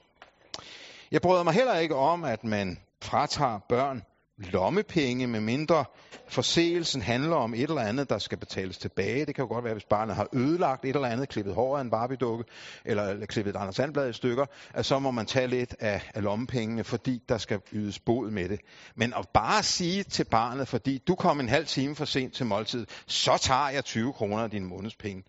Jeg 1.11 1.21
bryder 1.21 1.43
mig 1.43 1.53
heller 1.53 1.77
ikke 1.77 1.95
om, 1.95 2.23
at 2.23 2.43
man 2.43 2.77
fratager 3.01 3.59
børn 3.69 4.03
lommepenge, 4.41 5.27
med 5.27 5.39
mindre 5.39 5.85
forseelsen 6.27 7.01
handler 7.01 7.35
om 7.35 7.53
et 7.53 7.61
eller 7.61 7.81
andet, 7.81 8.09
der 8.09 8.17
skal 8.17 8.37
betales 8.37 8.77
tilbage. 8.77 9.25
Det 9.25 9.35
kan 9.35 9.43
jo 9.43 9.47
godt 9.47 9.65
være, 9.65 9.73
hvis 9.73 9.85
barnet 9.85 10.15
har 10.15 10.27
ødelagt 10.33 10.85
et 10.85 10.95
eller 10.95 11.07
andet, 11.07 11.29
klippet 11.29 11.55
hår 11.55 11.77
af 11.77 11.81
en 11.81 11.89
barbiedukke, 11.89 12.43
eller 12.85 13.25
klippet 13.25 13.55
et 13.55 13.59
andet 13.59 13.75
sandblad 13.75 14.09
i 14.09 14.13
stykker, 14.13 14.45
at 14.73 14.85
så 14.85 14.99
må 14.99 15.11
man 15.11 15.25
tage 15.25 15.47
lidt 15.47 15.75
af, 15.79 16.11
af 16.15 16.23
lommepengene, 16.23 16.83
fordi 16.83 17.21
der 17.29 17.37
skal 17.37 17.61
ydes 17.73 17.99
bod 17.99 18.31
med 18.31 18.49
det. 18.49 18.59
Men 18.95 19.13
at 19.13 19.25
bare 19.33 19.63
sige 19.63 20.03
til 20.03 20.23
barnet, 20.23 20.67
fordi 20.67 20.97
du 20.97 21.15
kom 21.15 21.39
en 21.39 21.49
halv 21.49 21.65
time 21.65 21.95
for 21.95 22.05
sent 22.05 22.33
til 22.33 22.45
måltid, 22.45 22.85
så 23.07 23.37
tager 23.41 23.69
jeg 23.69 23.85
20 23.85 24.13
kroner 24.13 24.43
af 24.43 24.49
dine 24.49 24.67
månedspenge. 24.67 25.23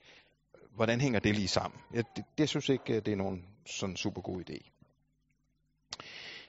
Hvordan 0.74 1.00
hænger 1.00 1.20
det 1.20 1.34
lige 1.34 1.48
sammen? 1.48 1.80
Jeg, 1.94 2.04
det, 2.16 2.24
det 2.38 2.48
synes 2.48 2.68
ikke, 2.68 2.92
øh, 2.92 3.02
det 3.06 3.12
er 3.12 3.16
nogen 3.16 3.44
sådan 3.66 3.96
super 3.96 4.20
god 4.20 4.42
idé. 4.50 4.68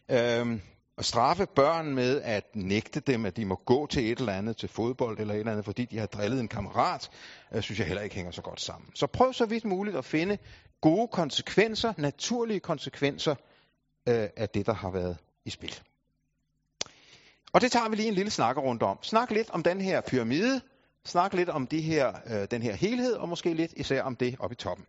Øhm, 0.09 0.61
at 0.97 1.05
straffe 1.05 1.45
børn 1.45 1.95
med 1.95 2.21
at 2.21 2.55
nægte 2.55 2.99
dem, 2.99 3.25
at 3.25 3.37
de 3.37 3.45
må 3.45 3.55
gå 3.55 3.87
til 3.87 4.11
et 4.11 4.19
eller 4.19 4.33
andet, 4.33 4.57
til 4.57 4.69
fodbold 4.69 5.19
eller 5.19 5.33
et 5.33 5.39
eller 5.39 5.51
andet, 5.51 5.65
fordi 5.65 5.85
de 5.85 5.99
har 5.99 6.05
drillet 6.05 6.39
en 6.39 6.47
kammerat, 6.47 7.09
øh, 7.51 7.61
synes 7.61 7.79
jeg 7.79 7.87
heller 7.87 8.01
ikke 8.01 8.15
hænger 8.15 8.31
så 8.31 8.41
godt 8.41 8.61
sammen. 8.61 8.91
Så 8.95 9.07
prøv 9.07 9.33
så 9.33 9.45
vidt 9.45 9.65
muligt 9.65 9.95
at 9.95 10.05
finde 10.05 10.37
gode 10.81 11.07
konsekvenser, 11.07 11.93
naturlige 11.97 12.59
konsekvenser 12.59 13.35
øh, 14.07 14.29
af 14.37 14.49
det, 14.49 14.65
der 14.65 14.73
har 14.73 14.89
været 14.89 15.17
i 15.45 15.49
spil. 15.49 15.79
Og 17.53 17.61
det 17.61 17.71
tager 17.71 17.89
vi 17.89 17.95
lige 17.95 18.07
en 18.07 18.13
lille 18.13 18.31
snak 18.31 18.57
rundt 18.57 18.83
om. 18.83 18.99
Snak 19.01 19.31
lidt 19.31 19.49
om 19.49 19.63
den 19.63 19.81
her 19.81 20.01
pyramide, 20.01 20.61
snak 21.05 21.33
lidt 21.33 21.49
om 21.49 21.67
de 21.67 21.81
her, 21.81 22.13
øh, 22.25 22.47
den 22.51 22.61
her 22.61 22.73
helhed, 22.73 23.13
og 23.13 23.29
måske 23.29 23.53
lidt 23.53 23.73
især 23.77 24.03
om 24.03 24.15
det 24.15 24.35
oppe 24.39 24.53
i 24.53 24.55
toppen. 24.55 24.85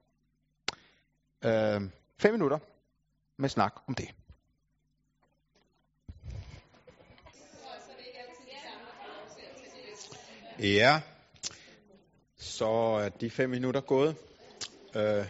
Øh, 1.44 1.80
fem 2.18 2.32
minutter 2.32 2.58
med 3.38 3.48
snak 3.48 3.74
om 3.88 3.94
det. 3.94 4.23
Ja, 10.64 11.00
så 12.38 12.68
er 12.70 13.08
de 13.08 13.30
fem 13.30 13.50
minutter 13.50 13.80
gået. 13.80 14.16
Øh, 14.96 15.24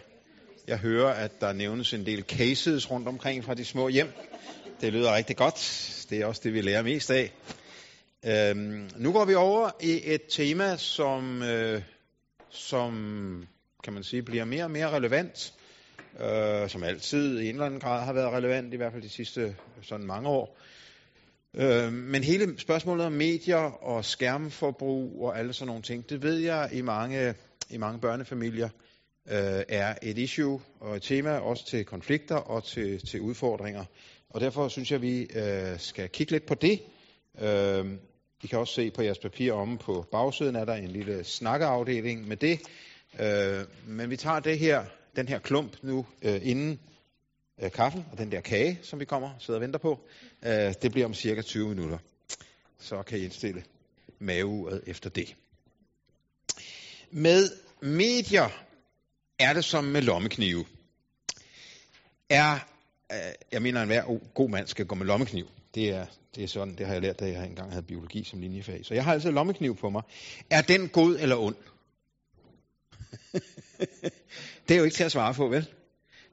jeg 0.67 0.77
hører, 0.77 1.13
at 1.13 1.41
der 1.41 1.53
nævnes 1.53 1.93
en 1.93 2.05
del 2.05 2.23
cases 2.23 2.91
rundt 2.91 3.07
omkring 3.07 3.43
fra 3.43 3.53
de 3.53 3.65
små 3.65 3.87
hjem. 3.87 4.07
Det 4.81 4.93
lyder 4.93 5.15
rigtig 5.15 5.37
godt. 5.37 6.05
Det 6.09 6.21
er 6.21 6.25
også 6.25 6.41
det, 6.43 6.53
vi 6.53 6.61
lærer 6.61 6.83
mest 6.83 7.11
af. 7.11 7.31
Øhm, 8.25 8.89
nu 8.97 9.11
går 9.11 9.25
vi 9.25 9.33
over 9.35 9.69
i 9.81 10.01
et 10.03 10.21
tema, 10.29 10.77
som, 10.77 11.43
øh, 11.43 11.81
som 12.49 13.47
kan 13.83 13.93
man 13.93 14.03
sige, 14.03 14.23
bliver 14.23 14.45
mere 14.45 14.63
og 14.63 14.71
mere 14.71 14.89
relevant. 14.89 15.53
Øh, 16.19 16.69
som 16.69 16.83
altid 16.83 17.39
i 17.39 17.49
en 17.49 17.55
eller 17.55 17.65
anden 17.65 17.79
grad 17.79 18.05
har 18.05 18.13
været 18.13 18.33
relevant, 18.33 18.73
i 18.73 18.77
hvert 18.77 18.91
fald 18.91 19.03
de 19.03 19.09
sidste 19.09 19.55
sådan 19.81 20.05
mange 20.05 20.29
år. 20.29 20.57
Øh, 21.57 21.93
men 21.93 22.23
hele 22.23 22.59
spørgsmålet 22.59 23.05
om 23.05 23.11
medier 23.11 23.83
og 23.83 24.05
skærmforbrug 24.05 25.21
og 25.21 25.39
alle 25.39 25.53
sådan 25.53 25.67
nogle 25.67 25.81
ting, 25.81 26.09
det 26.09 26.23
ved 26.23 26.37
jeg 26.37 26.69
i 26.73 26.81
mange, 26.81 27.33
i 27.69 27.77
mange 27.77 27.99
børnefamilier 27.99 28.69
øh, 29.27 29.63
er 29.69 29.95
et 30.01 30.17
issue 30.17 30.61
og 30.79 30.95
et 30.95 31.01
tema 31.01 31.37
også 31.37 31.65
til 31.65 31.85
konflikter 31.85 32.35
og 32.35 32.63
til, 32.63 33.07
til 33.07 33.21
udfordringer. 33.21 33.85
Og 34.29 34.41
derfor 34.41 34.67
synes 34.67 34.91
jeg, 34.91 35.01
vi 35.01 35.21
øh, 35.21 35.79
skal 35.79 36.09
kigge 36.09 36.31
lidt 36.31 36.45
på 36.45 36.55
det. 36.55 36.79
Øh, 37.41 37.85
I 38.43 38.47
kan 38.47 38.59
også 38.59 38.73
se 38.73 38.91
på 38.91 39.01
jeres 39.01 39.19
papir 39.19 39.53
om 39.53 39.77
på 39.77 40.05
bagsiden 40.11 40.55
er 40.55 40.65
der 40.65 40.73
en 40.73 40.87
lille 40.87 41.23
snakkeafdeling 41.23 42.27
med 42.27 42.37
det. 42.37 42.59
Øh, 43.19 43.65
men 43.87 44.09
vi 44.09 44.17
tager 44.17 44.39
det 44.39 44.59
her, 44.59 44.85
den 45.15 45.27
her 45.27 45.39
klump 45.39 45.77
nu 45.81 46.05
øh, 46.21 46.39
inden 46.43 46.79
øh, 47.61 47.71
kaffen 47.71 48.05
og 48.11 48.17
den 48.17 48.31
der 48.31 48.41
kage, 48.41 48.79
som 48.83 48.99
vi 48.99 49.05
kommer 49.05 49.29
og 49.29 49.35
sidder 49.39 49.57
og 49.57 49.61
venter 49.61 49.79
på. 49.79 49.99
Øh, 50.45 50.73
det 50.81 50.91
bliver 50.91 51.05
om 51.05 51.13
cirka 51.13 51.41
20 51.41 51.69
minutter. 51.69 51.97
Så 52.79 53.03
kan 53.03 53.19
I 53.19 53.23
indstille 53.23 53.63
maveuret 54.19 54.83
efter 54.87 55.09
det. 55.09 55.35
Med 57.11 57.49
medier 57.81 58.49
er 59.39 59.53
det 59.53 59.65
som 59.65 59.83
med 59.83 60.01
lommeknive. 60.01 60.65
Er, 62.29 62.53
øh, 63.11 63.17
jeg 63.51 63.61
mener, 63.61 63.81
at 63.81 63.87
hver 63.87 64.19
god 64.33 64.49
mand 64.49 64.67
skal 64.67 64.85
gå 64.85 64.95
med 64.95 65.05
lommekniv. 65.05 65.47
Det 65.75 65.89
er, 65.89 66.05
det 66.35 66.43
er 66.43 66.47
sådan, 66.47 66.75
det 66.75 66.85
har 66.85 66.93
jeg 66.93 67.01
lært, 67.01 67.19
da 67.19 67.25
jeg 67.25 67.45
engang 67.45 67.71
havde 67.71 67.83
biologi 67.83 68.23
som 68.23 68.41
linjefag. 68.41 68.85
Så 68.85 68.93
jeg 68.93 69.03
har 69.03 69.13
altid 69.13 69.31
lommekniv 69.31 69.75
på 69.75 69.89
mig. 69.89 70.01
Er 70.49 70.61
den 70.61 70.89
god 70.89 71.17
eller 71.19 71.35
ond? 71.35 71.55
det 74.67 74.73
er 74.73 74.77
jo 74.77 74.83
ikke 74.83 74.95
til 74.95 75.03
at 75.03 75.11
svare 75.11 75.33
på, 75.33 75.47
vel? 75.47 75.67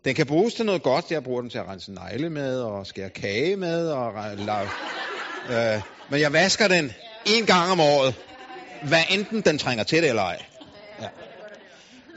Den 0.04 0.14
kan 0.14 0.26
bruges 0.26 0.54
til 0.54 0.66
noget 0.66 0.82
godt. 0.82 1.10
Jeg 1.10 1.24
bruger 1.24 1.40
den 1.40 1.50
til 1.50 1.58
at 1.58 1.68
rense 1.68 1.92
negle 1.92 2.30
med, 2.30 2.60
og 2.60 2.86
skære 2.86 3.10
kage 3.10 3.56
med, 3.56 3.88
og 3.88 4.12
lave, 4.36 4.68
øh, 5.50 5.82
men 6.10 6.20
jeg 6.20 6.32
vasker 6.32 6.68
den 6.68 6.92
en 7.26 7.46
gang 7.46 7.70
om 7.70 7.80
året. 7.80 8.14
Hvad 8.88 9.02
enten 9.10 9.40
den 9.40 9.58
trænger 9.58 9.84
til 9.84 10.02
det 10.02 10.08
eller 10.08 10.22
ej. 10.22 10.42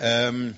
Ja. 0.02 0.28
Øhm, 0.28 0.56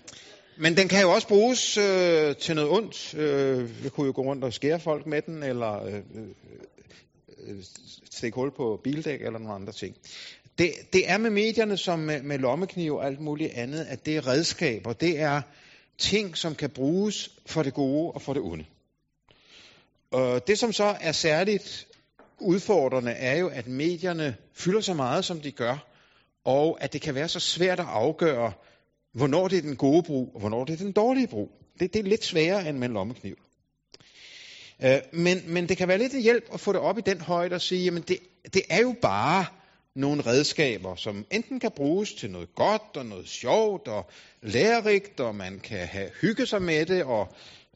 men 0.58 0.78
den 0.78 0.88
kan 0.88 1.02
jo 1.02 1.12
også 1.12 1.28
bruges 1.28 1.78
øh, 1.78 2.36
til 2.36 2.56
noget 2.56 2.72
ondt. 2.72 3.14
Øh, 3.14 3.84
vi 3.84 3.90
kunne 3.90 4.08
jo 4.08 4.14
gå 4.16 4.22
rundt 4.22 4.44
og 4.44 4.54
skære 4.54 4.80
folk 4.80 5.06
med 5.06 5.22
den, 5.22 5.44
eller 5.44 5.84
øh, 5.86 5.94
øh, 5.94 6.28
øh, 7.48 7.64
stikke 8.12 8.36
hul 8.36 8.52
på 8.52 8.80
bildæk, 8.84 9.22
eller 9.22 9.40
nogle 9.40 9.54
andre 9.54 9.74
ting. 9.74 9.96
Det, 10.58 10.72
det 10.94 11.10
er 11.10 11.18
med 11.18 11.30
medierne 11.30 11.78
som 11.78 12.00
med, 12.00 12.22
med 12.22 12.40
lommekniv 12.40 12.96
og 12.96 13.06
alt 13.06 13.20
muligt 13.20 13.54
andet, 13.54 13.86
at 13.90 14.06
det 14.06 14.18
er 14.18 14.28
redskaber. 14.28 14.94
Det 14.94 15.20
er 15.20 15.42
ting, 15.98 16.38
som 16.38 16.56
kan 16.56 16.70
bruges 16.70 17.30
for 17.46 17.64
det 17.64 17.74
gode 17.74 18.12
og 18.12 18.22
for 18.22 18.34
det 18.34 18.42
onde. 18.42 18.66
Og 20.12 20.48
det, 20.48 20.60
som 20.60 20.74
så 20.74 20.98
er 21.02 21.12
særligt 21.12 21.88
udfordrende, 22.40 23.12
er 23.12 23.38
jo, 23.38 23.48
at 23.48 23.68
medierne 23.68 24.36
fylder 24.54 24.82
så 24.82 24.94
meget, 24.94 25.26
som 25.26 25.42
de 25.42 25.52
gør, 25.52 25.88
og 26.46 26.78
at 26.82 26.94
det 26.94 27.02
kan 27.02 27.16
være 27.16 27.28
så 27.28 27.40
svært 27.40 27.80
at 27.80 27.86
afgøre, 27.86 28.52
hvornår 29.14 29.48
det 29.48 29.58
er 29.58 29.62
den 29.62 29.76
gode 29.76 30.04
brug, 30.04 30.32
og 30.34 30.40
hvornår 30.40 30.66
det 30.66 30.74
er 30.74 30.78
den 30.78 30.92
dårlige 30.92 31.28
brug. 31.28 31.52
Det, 31.80 31.94
det 31.94 32.00
er 32.00 32.04
lidt 32.04 32.24
sværere 32.24 32.70
end 32.70 32.78
med 32.78 32.88
en 32.88 32.94
lommekniv. 32.94 33.36
Øh, 34.84 35.00
men, 35.14 35.44
men 35.48 35.70
det 35.70 35.78
kan 35.78 35.88
være 35.88 35.98
lidt 35.98 36.14
en 36.14 36.22
hjælp 36.22 36.44
at 36.54 36.60
få 36.60 36.74
det 36.74 36.82
op 36.82 36.98
i 36.98 37.02
den 37.02 37.22
højde 37.22 37.54
og 37.54 37.62
sige, 37.62 37.84
jamen 37.84 38.02
det, 38.02 38.18
det 38.54 38.62
er 38.70 38.82
jo 38.82 38.96
bare 39.02 39.46
nogle 39.98 40.22
redskaber, 40.22 40.96
som 40.96 41.26
enten 41.32 41.60
kan 41.60 41.72
bruges 41.76 42.14
til 42.14 42.32
noget 42.32 42.56
godt 42.56 42.98
og 42.98 43.06
noget 43.06 43.28
sjovt 43.28 43.88
og 43.88 44.10
lærerigt, 44.42 45.20
og 45.20 45.36
man 45.36 45.60
kan 45.60 45.88
have 45.88 46.10
hygge 46.22 46.46
sig 46.46 46.62
med 46.62 46.86
det, 46.86 47.04
og 47.04 47.28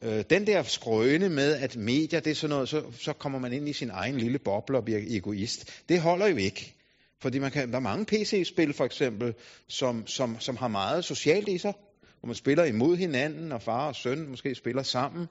øh, 0.02 0.24
den 0.30 0.46
der 0.46 0.62
skrøne 0.62 1.28
med, 1.28 1.54
at 1.54 1.76
medier, 1.76 2.20
det 2.20 2.30
er 2.30 2.34
sådan 2.34 2.54
noget, 2.54 2.68
så, 2.68 2.82
så 3.00 3.12
kommer 3.12 3.38
man 3.38 3.52
ind 3.52 3.68
i 3.68 3.72
sin 3.72 3.90
egen 3.90 4.18
lille 4.18 4.38
boble 4.38 4.78
og 4.78 4.84
bliver 4.84 5.00
egoist. 5.06 5.84
Det 5.88 6.00
holder 6.00 6.26
jo 6.26 6.36
ikke. 6.36 6.74
Fordi 7.22 7.38
man 7.38 7.50
kan, 7.50 7.70
der 7.70 7.76
er 7.76 7.80
mange 7.80 8.04
PC-spil 8.04 8.72
for 8.72 8.84
eksempel, 8.84 9.34
som, 9.68 10.06
som, 10.06 10.40
som 10.40 10.56
har 10.56 10.68
meget 10.68 11.04
socialt 11.04 11.48
i 11.48 11.58
sig, 11.58 11.72
hvor 12.20 12.26
man 12.26 12.36
spiller 12.36 12.64
imod 12.64 12.96
hinanden, 12.96 13.52
og 13.52 13.62
far 13.62 13.88
og 13.88 13.96
søn 13.96 14.28
måske 14.28 14.54
spiller 14.54 14.82
sammen. 14.82 15.26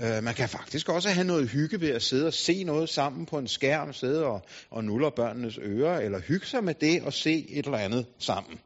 Øh, 0.00 0.22
man 0.22 0.34
kan 0.34 0.48
faktisk 0.48 0.88
også 0.88 1.08
have 1.08 1.26
noget 1.26 1.48
hygge 1.48 1.80
ved 1.80 1.90
at 1.90 2.02
sidde 2.02 2.26
og 2.26 2.34
se 2.34 2.64
noget 2.64 2.88
sammen 2.88 3.26
på 3.26 3.38
en 3.38 3.48
skærm, 3.48 3.92
sidde 3.92 4.24
og, 4.26 4.42
og 4.70 4.84
nuller 4.84 5.10
børnenes 5.10 5.58
ører, 5.62 6.00
eller 6.00 6.20
hygge 6.20 6.46
sig 6.46 6.64
med 6.64 6.74
det 6.74 7.02
og 7.02 7.12
se 7.12 7.46
et 7.48 7.64
eller 7.64 7.78
andet 7.78 8.06
sammen. 8.18 8.60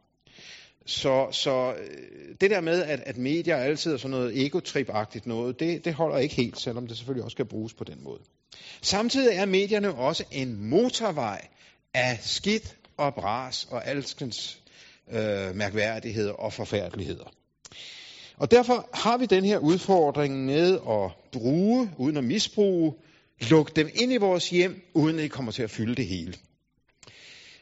Så, 0.87 1.29
så 1.33 1.75
øh, 1.79 2.35
det 2.41 2.51
der 2.51 2.61
med, 2.61 2.83
at, 2.83 3.01
at 3.07 3.17
medier 3.17 3.57
altid 3.57 3.93
er 3.93 3.97
sådan 3.97 4.11
noget 4.11 4.47
egotripagtigt 4.47 5.27
noget, 5.27 5.61
det, 5.61 5.85
det 5.85 5.95
holder 5.95 6.19
ikke 6.19 6.35
helt, 6.35 6.61
selvom 6.61 6.87
det 6.87 6.97
selvfølgelig 6.97 7.25
også 7.25 7.37
kan 7.37 7.47
bruges 7.47 7.75
på 7.75 7.85
den 7.85 8.05
måde. 8.05 8.21
Samtidig 8.83 9.37
er 9.37 9.47
medierne 9.47 9.95
også 9.95 10.25
en 10.33 10.71
motorvej 10.71 11.49
af 11.95 12.19
skidt 12.23 12.77
og 12.97 13.14
bras 13.14 13.69
og 13.71 13.87
alskens 13.87 14.62
øh, 15.11 15.55
mærkværdigheder 15.55 16.33
og 16.33 16.53
forfærdeligheder. 16.53 17.33
Og 18.38 18.51
derfor 18.51 18.88
har 18.94 19.16
vi 19.16 19.27
den 19.27 19.44
her 19.44 19.59
udfordring 19.59 20.44
med 20.44 20.74
at 20.74 21.11
bruge, 21.33 21.90
uden 21.96 22.16
at 22.16 22.24
misbruge, 22.24 22.94
lukke 23.40 23.72
dem 23.77 23.88
ind 23.94 24.12
i 24.12 24.16
vores 24.16 24.51
hjem, 24.51 24.83
uden 24.94 25.18
at 25.18 25.22
de 25.22 25.29
kommer 25.29 25.53
til 25.53 25.62
at 25.62 25.70
fylde 25.70 25.94
det 25.94 26.07
hele. 26.07 26.35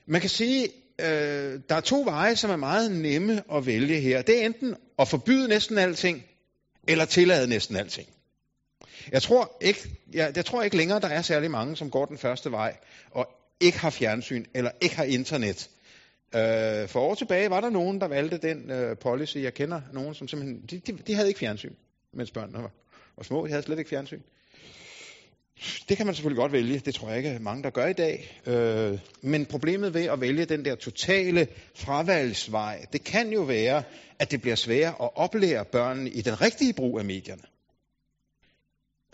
Man 0.06 0.20
kan 0.20 0.30
sige, 0.30 0.68
øh, 1.00 1.60
der 1.68 1.74
er 1.74 1.80
to 1.80 2.02
veje, 2.06 2.36
som 2.36 2.50
er 2.50 2.56
meget 2.56 2.92
nemme 2.92 3.42
at 3.52 3.66
vælge 3.66 4.00
her. 4.00 4.22
Det 4.22 4.42
er 4.42 4.46
enten 4.46 4.74
at 4.98 5.08
forbyde 5.08 5.48
næsten 5.48 5.78
alting, 5.78 6.24
eller 6.88 7.04
tillade 7.04 7.48
næsten 7.48 7.76
alting. 7.76 8.08
Jeg 9.12 9.22
tror 9.22 9.56
ikke, 9.60 9.80
jeg, 10.12 10.32
jeg 10.36 10.44
tror 10.44 10.62
ikke 10.62 10.76
længere, 10.76 11.00
der 11.00 11.08
er 11.08 11.22
særlig 11.22 11.50
mange, 11.50 11.76
som 11.76 11.90
går 11.90 12.04
den 12.04 12.18
første 12.18 12.50
vej, 12.50 12.76
og 13.10 13.28
ikke 13.60 13.78
har 13.78 13.90
fjernsyn 13.90 14.44
eller 14.54 14.70
ikke 14.80 14.96
har 14.96 15.04
internet. 15.04 15.70
Øh, 16.34 16.88
for 16.88 17.00
år 17.00 17.14
tilbage 17.14 17.50
var 17.50 17.60
der 17.60 17.70
nogen, 17.70 18.00
der 18.00 18.08
valgte 18.08 18.38
den 18.38 18.70
øh, 18.70 18.96
policy. 18.96 19.36
Jeg 19.36 19.54
kender 19.54 19.80
nogen, 19.92 20.14
som 20.14 20.28
simpelthen, 20.28 20.62
de, 20.70 20.78
de, 20.78 20.92
de 20.92 21.14
havde 21.14 21.28
ikke 21.28 21.40
fjernsyn, 21.40 21.74
mens 22.12 22.30
børnene 22.30 22.58
var, 22.58 22.70
var 23.16 23.22
små. 23.22 23.46
De 23.46 23.50
havde 23.50 23.62
slet 23.62 23.78
ikke 23.78 23.88
fjernsyn. 23.88 24.20
Det 25.88 25.96
kan 25.96 26.06
man 26.06 26.14
selvfølgelig 26.14 26.40
godt 26.40 26.52
vælge. 26.52 26.78
Det 26.78 26.94
tror 26.94 27.08
jeg 27.08 27.18
ikke 27.18 27.38
mange, 27.40 27.62
der 27.62 27.70
gør 27.70 27.86
i 27.86 27.92
dag. 27.92 28.40
Øh, 28.46 28.98
men 29.22 29.46
problemet 29.46 29.94
ved 29.94 30.04
at 30.04 30.20
vælge 30.20 30.44
den 30.44 30.64
der 30.64 30.74
totale 30.74 31.48
fravalgsvej, 31.74 32.86
det 32.92 33.04
kan 33.04 33.32
jo 33.32 33.40
være, 33.40 33.82
at 34.18 34.30
det 34.30 34.40
bliver 34.40 34.56
sværere 34.56 34.94
at 35.02 35.10
oplære 35.14 35.64
børnene 35.64 36.10
i 36.10 36.22
den 36.22 36.40
rigtige 36.40 36.72
brug 36.72 36.98
af 36.98 37.04
medierne. 37.04 37.42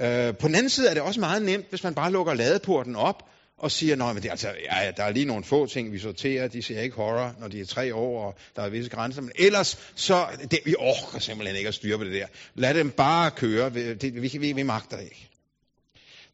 Øh, 0.01 0.37
på 0.37 0.49
den 0.49 0.55
anden 0.55 0.71
side 0.71 0.89
er 0.89 0.95
det 0.95 1.03
også 1.03 1.21
meget 1.21 1.43
nemt, 1.43 1.67
hvis 1.69 1.85
man 1.85 1.95
bare 1.95 2.13
lukker 2.13 2.35
ladeporten 2.35 2.97
op 2.97 3.29
og 3.63 3.71
siger, 3.71 3.97
nej, 3.97 4.13
men 4.13 4.23
det 4.23 4.29
er 4.29 4.31
altså, 4.31 4.55
ja, 4.73 4.93
der 4.97 5.05
er 5.05 5.13
lige 5.13 5.25
nogle 5.27 5.45
få 5.45 5.67
ting, 5.67 5.93
vi 5.93 5.99
sorterer, 5.99 6.49
de 6.49 6.63
ser 6.63 6.81
ikke 6.81 6.97
horror, 6.97 7.35
når 7.41 7.49
de 7.49 7.61
er 7.61 7.65
tre 7.65 7.95
år, 7.95 8.27
og 8.27 8.35
der 8.57 8.63
er 8.63 8.69
visse 8.69 8.91
grænser, 8.91 9.23
men 9.23 9.33
ellers, 9.35 9.93
så, 9.95 10.27
det, 10.51 10.59
vi 10.65 10.75
orker 10.79 11.19
simpelthen 11.19 11.57
ikke 11.57 11.69
at 11.69 11.75
styre 11.75 11.99
på 11.99 12.05
det 12.05 12.13
der. 12.13 12.27
Lad 12.55 12.75
dem 12.75 12.91
bare 12.91 13.31
køre, 13.31 13.71
det, 13.71 14.23
vi, 14.23 14.39
vi, 14.41 14.53
vi 14.53 14.63
magter 14.63 14.97
det 14.97 15.05
ikke. 15.05 15.29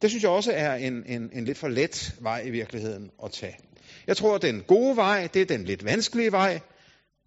Det 0.01 0.09
synes 0.09 0.23
jeg 0.23 0.31
også 0.31 0.51
er 0.51 0.75
en, 0.75 1.03
en, 1.07 1.29
en 1.33 1.45
lidt 1.45 1.57
for 1.57 1.67
let 1.67 2.15
vej 2.19 2.41
i 2.41 2.49
virkeligheden 2.49 3.11
at 3.23 3.31
tage. 3.31 3.57
Jeg 4.07 4.17
tror, 4.17 4.35
at 4.35 4.41
den 4.41 4.63
gode 4.67 4.95
vej, 4.95 5.27
det 5.33 5.41
er 5.41 5.45
den 5.45 5.63
lidt 5.63 5.85
vanskelige 5.85 6.31
vej. 6.31 6.59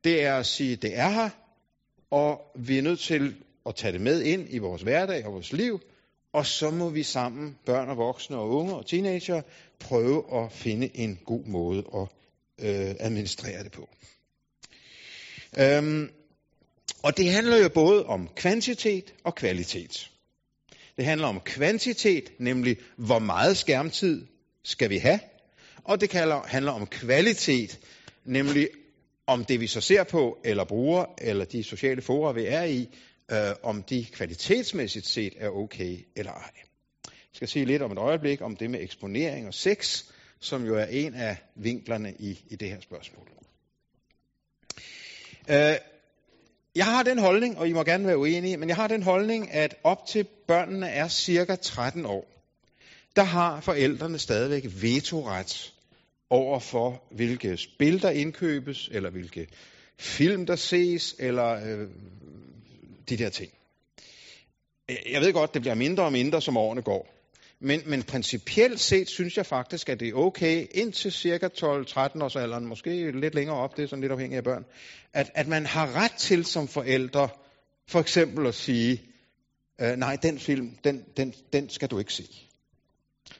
Det 0.05 0.25
er 0.25 0.37
at 0.37 0.47
sige, 0.47 0.77
det 0.77 0.99
er 0.99 1.09
her, 1.09 1.31
og 2.11 2.41
vi 2.55 2.79
er 2.79 2.83
nødt 2.83 3.01
til 3.01 3.35
at 3.67 3.75
tage 3.75 3.93
det 3.93 4.01
med 4.01 4.23
ind 4.23 4.47
i 4.51 4.59
vores 4.59 4.83
hverdag 4.83 5.27
og 5.27 5.33
vores 5.33 5.53
liv, 5.53 5.81
og 6.33 6.47
så 6.47 6.71
må 6.71 6.89
vi 6.89 7.03
sammen, 7.03 7.59
børn 7.67 7.89
og 7.89 7.97
voksne 7.97 8.37
og 8.37 8.51
unge 8.51 8.75
og 8.75 8.87
teenager, 8.87 9.43
prøve 9.83 10.45
at 10.45 10.53
finde 10.53 10.97
en 10.97 11.19
god 11.25 11.45
måde 11.45 11.85
at 11.95 12.09
øh, 12.67 12.95
administrere 13.01 13.65
det 13.65 13.73
på. 13.73 13.89
Øhm, 15.59 16.11
og 17.03 17.17
det 17.17 17.31
handler 17.31 17.57
jo 17.57 17.69
både 17.69 18.07
om 18.07 18.29
kvantitet 18.37 19.15
og 19.25 19.35
kvalitet. 19.35 20.11
Det 20.97 21.05
handler 21.05 21.27
om 21.27 21.41
kvantitet, 21.41 22.33
nemlig 22.39 22.77
hvor 22.97 23.19
meget 23.19 23.57
skærmtid 23.57 24.27
skal 24.65 24.91
vi 24.91 24.99
have, 24.99 25.21
og 25.85 26.01
det 26.01 26.13
handler 26.47 26.73
om 26.73 26.87
kvalitet, 26.87 27.81
nemlig 28.25 28.69
om 29.27 29.45
det 29.45 29.61
vi 29.61 29.67
så 29.67 29.81
ser 29.81 30.05
på, 30.05 30.39
eller 30.45 30.65
bruger, 30.65 31.05
eller 31.19 31.45
de 31.45 31.65
sociale 31.65 32.03
fora 32.03 32.33
vi 32.33 32.47
er 32.47 32.65
i, 32.65 32.89
øh, 33.31 33.55
om 33.63 33.83
de 33.83 34.07
kvalitetsmæssigt 34.13 35.07
set 35.07 35.35
er 35.37 35.49
okay 35.49 35.99
eller 36.17 36.33
ej. 36.33 36.51
Skal 37.33 37.49
sige 37.49 37.65
lidt 37.65 37.83
om 37.83 37.93
et 37.93 37.99
øjeblik 37.99 38.41
om 38.41 38.57
det 38.57 38.71
med 38.71 38.81
eksponering 38.83 39.47
og 39.47 39.55
sex, 39.55 40.05
som 40.41 40.67
jo 40.67 40.77
er 40.77 40.85
en 40.85 41.15
af 41.15 41.37
vinklerne 41.55 42.15
i, 42.19 42.45
i 42.49 42.57
det 42.57 42.69
her 42.69 42.81
spørgsmål. 42.81 43.29
Øh, 45.51 45.77
jeg 46.75 46.85
har 46.85 47.03
den 47.03 47.19
holdning, 47.19 47.59
og 47.59 47.69
I 47.69 47.73
må 47.73 47.85
gerne 47.85 48.07
være 48.07 48.19
uenige, 48.19 48.57
men 48.57 48.69
jeg 48.69 48.77
har 48.77 48.89
den 48.89 49.03
holdning, 49.03 49.53
at 49.53 49.75
op 49.85 50.07
til 50.07 50.27
børnene 50.47 50.89
er 50.89 51.09
cirka 51.09 51.55
13 51.55 52.07
år, 52.07 52.27
der 53.17 53.23
har 53.23 53.61
forældrene 53.61 54.19
stadigvæk 54.19 54.65
vetoret 54.83 55.73
over 56.31 56.59
for, 56.59 57.03
hvilke 57.11 57.57
spil 57.57 58.03
der 58.03 58.11
indkøbes, 58.11 58.89
eller 58.93 59.11
hvilke 59.11 59.49
film 59.99 60.47
der 60.47 60.57
ses, 60.57 61.17
eller 61.19 61.51
øh, 61.51 61.89
de 63.09 63.17
der 63.17 63.29
ting. 63.29 63.53
Jeg 64.89 65.21
ved 65.21 65.33
godt, 65.33 65.55
det 65.55 65.63
bliver 65.63 65.75
mindre 65.75 66.05
og 66.05 66.13
mindre, 66.13 66.43
som 66.43 66.57
årene 66.57 66.83
går. 66.83 67.22
Men, 67.65 67.83
men 67.87 68.03
principielt 68.03 68.81
set 68.81 69.09
synes 69.09 69.37
jeg 69.37 69.47
faktisk, 69.47 69.89
at 69.89 70.01
det 70.01 70.09
er 70.09 70.15
okay 70.15 70.67
indtil 70.71 71.13
cirka 71.13 71.49
12-13 71.49 71.63
års 72.23 72.37
alderen, 72.37 72.67
måske 72.67 73.21
lidt 73.21 73.35
længere 73.35 73.57
op, 73.57 73.77
det 73.77 73.83
er 73.83 73.87
sådan 73.87 74.01
lidt 74.01 74.13
afhængigt 74.13 74.37
af 74.37 74.45
børn, 74.45 74.65
at, 75.13 75.31
at 75.35 75.49
man 75.49 75.67
har 75.67 75.97
ret 75.97 76.13
til 76.13 76.45
som 76.45 76.69
forældre 76.69 77.29
for 77.89 78.01
eksempel 78.01 78.47
at 78.47 78.55
sige, 78.55 79.03
øh, 79.81 79.97
nej, 79.97 80.17
den 80.23 80.39
film, 80.39 80.77
den, 80.85 81.05
den, 81.17 81.35
den 81.53 81.69
skal 81.69 81.89
du 81.89 81.99
ikke 81.99 82.13
se. 82.13 82.49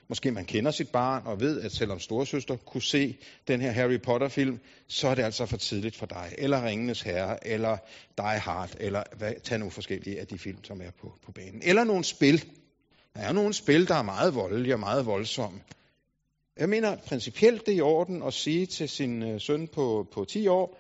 Måske 0.09 0.31
man 0.31 0.45
kender 0.45 0.71
sit 0.71 0.89
barn 0.89 1.23
og 1.27 1.41
ved, 1.41 1.61
at 1.61 1.73
selvom 1.73 2.01
storesøster 2.01 2.57
kunne 2.57 2.83
se 2.83 3.19
den 3.49 3.61
her 3.61 3.71
Harry 3.71 4.01
Potter-film, 4.01 4.61
så 4.89 5.09
er 5.09 5.15
det 5.15 5.23
altså 5.23 5.47
for 5.47 5.57
tidligt 5.57 5.97
for 5.97 6.07
dig. 6.07 6.35
Eller 6.39 6.67
Ringenes 6.67 7.03
Herre, 7.03 7.47
eller 7.47 7.77
Die 8.17 8.39
Hard, 8.39 8.71
eller 8.81 9.03
hvad, 9.17 9.33
tag 9.43 9.59
nogle 9.59 9.73
forskellige 9.73 10.21
af 10.21 10.27
de 10.27 10.39
film, 10.39 10.65
som 10.65 10.81
er 10.81 10.91
på, 11.01 11.19
på 11.27 11.33
banen. 11.33 11.63
Eller 11.65 11.85
nogle 11.85 12.05
spil. 12.05 12.45
Der 13.15 13.21
er 13.21 13.33
nogle 13.33 13.55
spil, 13.55 13.89
der 13.89 13.95
er 13.95 14.03
meget 14.03 14.35
voldelige 14.35 14.75
og 14.75 14.81
meget 14.81 15.07
voldsomme. 15.07 15.61
Jeg 16.57 16.69
mener 16.69 16.97
principielt 16.97 17.67
det 17.67 17.73
er 17.73 17.77
i 17.77 17.81
orden 17.81 18.23
at 18.23 18.35
sige 18.35 18.67
til 18.67 18.89
sin 18.89 19.23
øh, 19.23 19.41
søn 19.41 19.69
på, 19.69 20.09
på 20.13 20.25
10 20.25 20.47
år, 20.47 20.79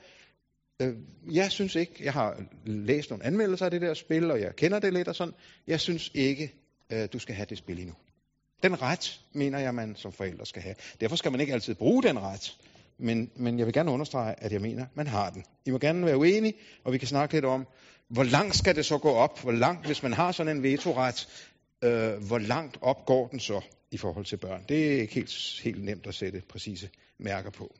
øh, 0.82 0.94
jeg 1.32 1.50
synes 1.50 1.74
ikke, 1.74 2.04
jeg 2.04 2.12
har 2.12 2.42
læst 2.64 3.10
nogle 3.10 3.24
anmeldelser 3.24 3.64
af 3.64 3.70
det 3.70 3.80
der 3.80 3.94
spil, 3.94 4.30
og 4.30 4.40
jeg 4.40 4.56
kender 4.56 4.78
det 4.78 4.92
lidt 4.92 5.08
og 5.08 5.14
sådan, 5.14 5.34
jeg 5.66 5.80
synes 5.80 6.10
ikke, 6.14 6.54
øh, 6.92 7.08
du 7.12 7.18
skal 7.18 7.34
have 7.34 7.46
det 7.50 7.58
spil 7.58 7.78
endnu. 7.78 7.94
Den 8.62 8.82
ret, 8.82 9.20
mener 9.32 9.58
jeg, 9.58 9.74
man 9.74 9.96
som 9.96 10.12
forældre 10.12 10.46
skal 10.46 10.62
have. 10.62 10.74
Derfor 11.00 11.16
skal 11.16 11.30
man 11.30 11.40
ikke 11.40 11.52
altid 11.52 11.74
bruge 11.74 12.02
den 12.02 12.18
ret. 12.18 12.56
Men, 12.98 13.30
men 13.36 13.58
jeg 13.58 13.66
vil 13.66 13.74
gerne 13.74 13.90
understrege, 13.90 14.34
at 14.38 14.52
jeg 14.52 14.60
mener, 14.60 14.86
man 14.94 15.06
har 15.06 15.30
den. 15.30 15.44
I 15.66 15.70
må 15.70 15.78
gerne 15.78 16.06
være 16.06 16.16
uenige, 16.16 16.54
og 16.84 16.92
vi 16.92 16.98
kan 16.98 17.08
snakke 17.08 17.34
lidt 17.34 17.44
om, 17.44 17.66
hvor 18.08 18.24
langt 18.24 18.56
skal 18.56 18.76
det 18.76 18.86
så 18.86 18.98
gå 18.98 19.10
op? 19.10 19.42
Hvor 19.42 19.52
langt, 19.52 19.86
hvis 19.86 20.02
man 20.02 20.12
har 20.12 20.32
sådan 20.32 20.56
en 20.56 20.62
vetoret, 20.62 21.28
øh, 21.82 22.26
hvor 22.26 22.38
langt 22.38 22.78
op 22.80 23.06
går 23.06 23.28
den 23.28 23.40
så 23.40 23.60
i 23.90 23.96
forhold 23.96 24.24
til 24.24 24.36
børn? 24.36 24.64
Det 24.68 24.94
er 24.94 25.00
ikke 25.00 25.14
helt, 25.14 25.60
helt 25.62 25.84
nemt 25.84 26.06
at 26.06 26.14
sætte 26.14 26.42
præcise 26.48 26.90
mærker 27.18 27.50
på. 27.50 27.74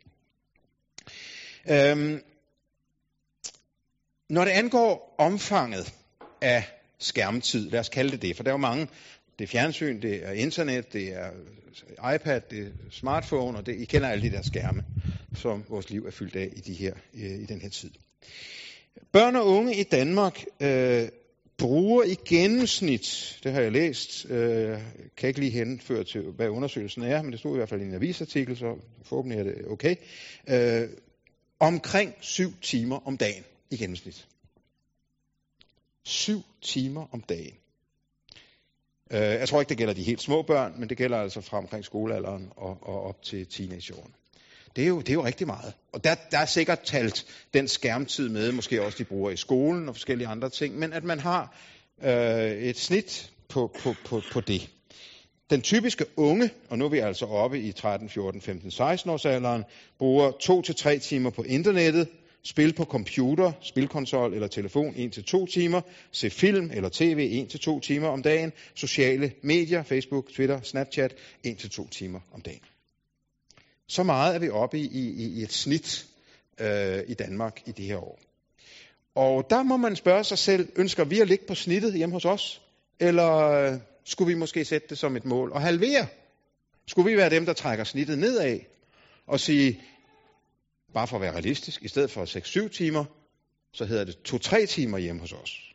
Øhm, 1.71 2.23
når 4.29 4.45
det 4.45 4.51
angår 4.51 5.15
omfanget 5.19 5.95
af 6.41 6.65
skærmtid, 6.99 7.71
lad 7.71 7.81
os 7.81 7.89
kalde 7.89 8.11
det 8.11 8.23
det, 8.23 8.37
for 8.37 8.43
der 8.43 8.51
er 8.51 8.55
jo 8.55 8.59
mange 8.59 8.89
det 9.39 9.45
er 9.45 9.49
fjernsyn, 9.49 10.03
det 10.03 10.27
er 10.27 10.33
internet, 10.33 10.93
det 10.93 11.09
er 11.09 11.31
iPad, 12.15 12.41
det 12.51 12.59
er 12.59 12.71
smartphone, 12.91 13.59
og 13.59 13.67
det, 13.67 13.77
I 13.77 13.85
kender 13.85 14.09
alle 14.09 14.31
de 14.31 14.37
der 14.37 14.43
skærme, 14.43 14.83
som 15.35 15.65
vores 15.69 15.91
liv 15.91 16.07
er 16.07 16.11
fyldt 16.11 16.37
af 16.37 16.49
i, 16.57 16.61
de 16.61 16.75
her, 16.75 16.95
øh, 17.15 17.31
i 17.31 17.47
den 17.47 17.61
her 17.61 17.69
tid. 17.69 17.91
Børn 19.13 19.37
og 19.37 19.47
unge 19.47 19.77
i 19.77 19.83
Danmark 19.83 20.45
øh, 20.61 21.09
bruger 21.63 22.03
i 22.03 22.15
gennemsnit, 22.29 23.39
det 23.45 23.53
har 23.53 23.61
jeg 23.61 23.73
læst, 23.73 24.31
øh, 24.31 24.79
kan 25.17 25.29
ikke 25.29 25.41
lige 25.41 25.53
henføre 25.53 26.05
til, 26.05 26.23
hvad 26.23 26.49
undersøgelsen 26.49 27.03
er, 27.03 27.23
men 27.23 27.33
det 27.33 27.41
stod 27.41 27.55
i 27.55 27.57
hvert 27.57 27.69
fald 27.69 27.81
i 27.81 27.85
en 27.85 27.95
avisartikel, 27.95 28.57
så 28.57 28.77
forhåbentlig 29.03 29.39
er 29.39 29.45
det 29.45 29.69
okay, 29.71 29.97
øh, 30.49 30.89
omkring 31.61 32.15
syv 32.21 32.53
timer 32.63 33.07
om 33.07 33.17
dagen 33.17 33.45
i 33.71 33.77
gennemsnit. 33.77 34.27
Syv 36.05 36.43
timer 36.63 37.07
om 37.13 37.21
dagen. 37.21 37.55
Øh, 39.11 39.21
jeg 39.21 39.49
tror 39.49 39.61
ikke, 39.61 39.69
det 39.69 39.79
gælder 39.79 39.95
de 39.95 40.03
helt 40.03 40.23
små 40.23 40.43
børn, 40.43 40.75
men 40.79 40.89
det 40.89 40.97
gælder 40.97 41.19
altså 41.19 41.41
fra 41.41 41.59
omkring 41.59 41.85
skolealderen 41.85 42.53
og, 42.57 42.79
og 42.83 43.03
op 43.03 43.23
til 43.23 43.47
teenageårene. 43.47 44.15
Det 44.77 44.85
er, 44.85 44.89
jo, 44.89 45.01
det 45.01 45.09
er 45.09 45.15
jo 45.15 45.25
rigtig 45.25 45.47
meget. 45.47 45.73
Og 45.93 46.05
der, 46.05 46.15
der 46.31 46.39
er 46.39 46.47
sikkert 46.47 46.81
talt 46.81 47.27
den 47.55 47.69
skærmtid 47.69 48.29
med, 48.29 48.53
måske 48.53 48.83
også 48.83 48.99
de 48.99 49.05
bruger 49.05 49.31
i 49.31 49.37
skolen 49.37 49.89
og 49.89 49.95
forskellige 49.95 50.29
andre 50.29 50.51
ting, 50.51 50.79
men 50.79 50.93
at 50.93 51.05
man 51.05 51.21
har 51.21 51.57
øh, 52.03 52.51
et 52.51 52.79
snit 52.79 53.31
på, 53.49 53.77
på, 53.83 53.95
på, 54.05 54.23
på 54.33 54.41
det. 54.41 54.69
Den 55.51 55.63
typiske 55.63 56.05
unge, 56.17 56.51
og 56.71 56.79
nu 56.79 56.85
er 56.85 56.89
vi 56.89 56.99
altså 56.99 57.27
oppe 57.27 57.61
i 57.61 57.73
13, 57.73 58.09
14, 58.09 58.41
15, 58.41 58.71
16 58.71 59.11
års 59.11 59.25
alderen, 59.25 59.65
bruger 59.99 60.31
2-3 60.31 60.99
timer 60.99 61.31
på 61.31 61.43
internettet, 61.43 62.09
Spil 62.45 62.73
på 62.73 62.85
computer, 62.85 63.53
spilkonsol 63.61 64.35
eller 64.35 64.49
telefon 64.49 64.95
1-2 64.95 65.47
timer. 65.47 65.81
Se 66.13 66.31
film 66.31 66.71
eller 66.75 66.89
tv 66.89 67.47
1-2 67.51 67.81
timer 67.81 68.09
om 68.09 68.23
dagen. 68.23 68.53
Sociale 68.75 69.33
medier, 69.43 69.83
Facebook, 69.83 70.33
Twitter, 70.33 70.61
Snapchat 70.63 71.15
1-2 71.47 71.89
timer 71.89 72.21
om 72.33 72.41
dagen. 72.41 72.61
Så 73.93 74.03
meget 74.03 74.35
er 74.35 74.39
vi 74.39 74.49
oppe 74.49 74.79
i, 74.79 74.87
i, 74.87 75.39
i 75.39 75.43
et 75.43 75.53
snit 75.53 76.07
øh, 76.61 77.03
i 77.09 77.15
Danmark 77.15 77.63
i 77.67 77.73
de 77.73 77.87
her 77.87 77.97
år. 77.97 78.21
Og 79.15 79.47
der 79.51 79.63
må 79.63 79.77
man 79.77 79.97
spørge 79.97 80.25
sig 80.25 80.39
selv, 80.39 80.69
ønsker 80.77 81.05
vi 81.05 81.21
at 81.21 81.29
ligge 81.29 81.45
på 81.49 81.55
snittet 81.55 81.95
hjemme 81.95 82.13
hos 82.13 82.25
os? 82.25 82.63
Eller 83.01 83.37
øh, 83.39 83.79
skulle 84.05 84.35
vi 84.35 84.39
måske 84.39 84.65
sætte 84.65 84.89
det 84.89 84.99
som 84.99 85.17
et 85.17 85.25
mål 85.25 85.53
og 85.53 85.61
halvere? 85.61 86.07
Skulle 86.87 87.11
vi 87.11 87.17
være 87.17 87.31
dem, 87.31 87.47
der 87.47 87.53
trækker 87.53 87.85
snittet 87.85 88.19
nedad 88.19 88.59
og 89.27 89.41
sige, 89.41 89.81
bare 90.95 91.07
for 91.07 91.17
at 91.17 91.23
være 91.23 91.33
realistisk, 91.33 91.83
i 91.83 91.89
stedet 91.89 92.11
for 92.11 92.25
6-7 92.65 92.69
timer, 92.69 93.05
så 93.73 93.85
hedder 93.85 94.05
det 94.05 94.17
2-3 94.29 94.67
timer 94.67 94.99
hjemme 94.99 95.21
hos 95.21 95.33
os. 95.33 95.72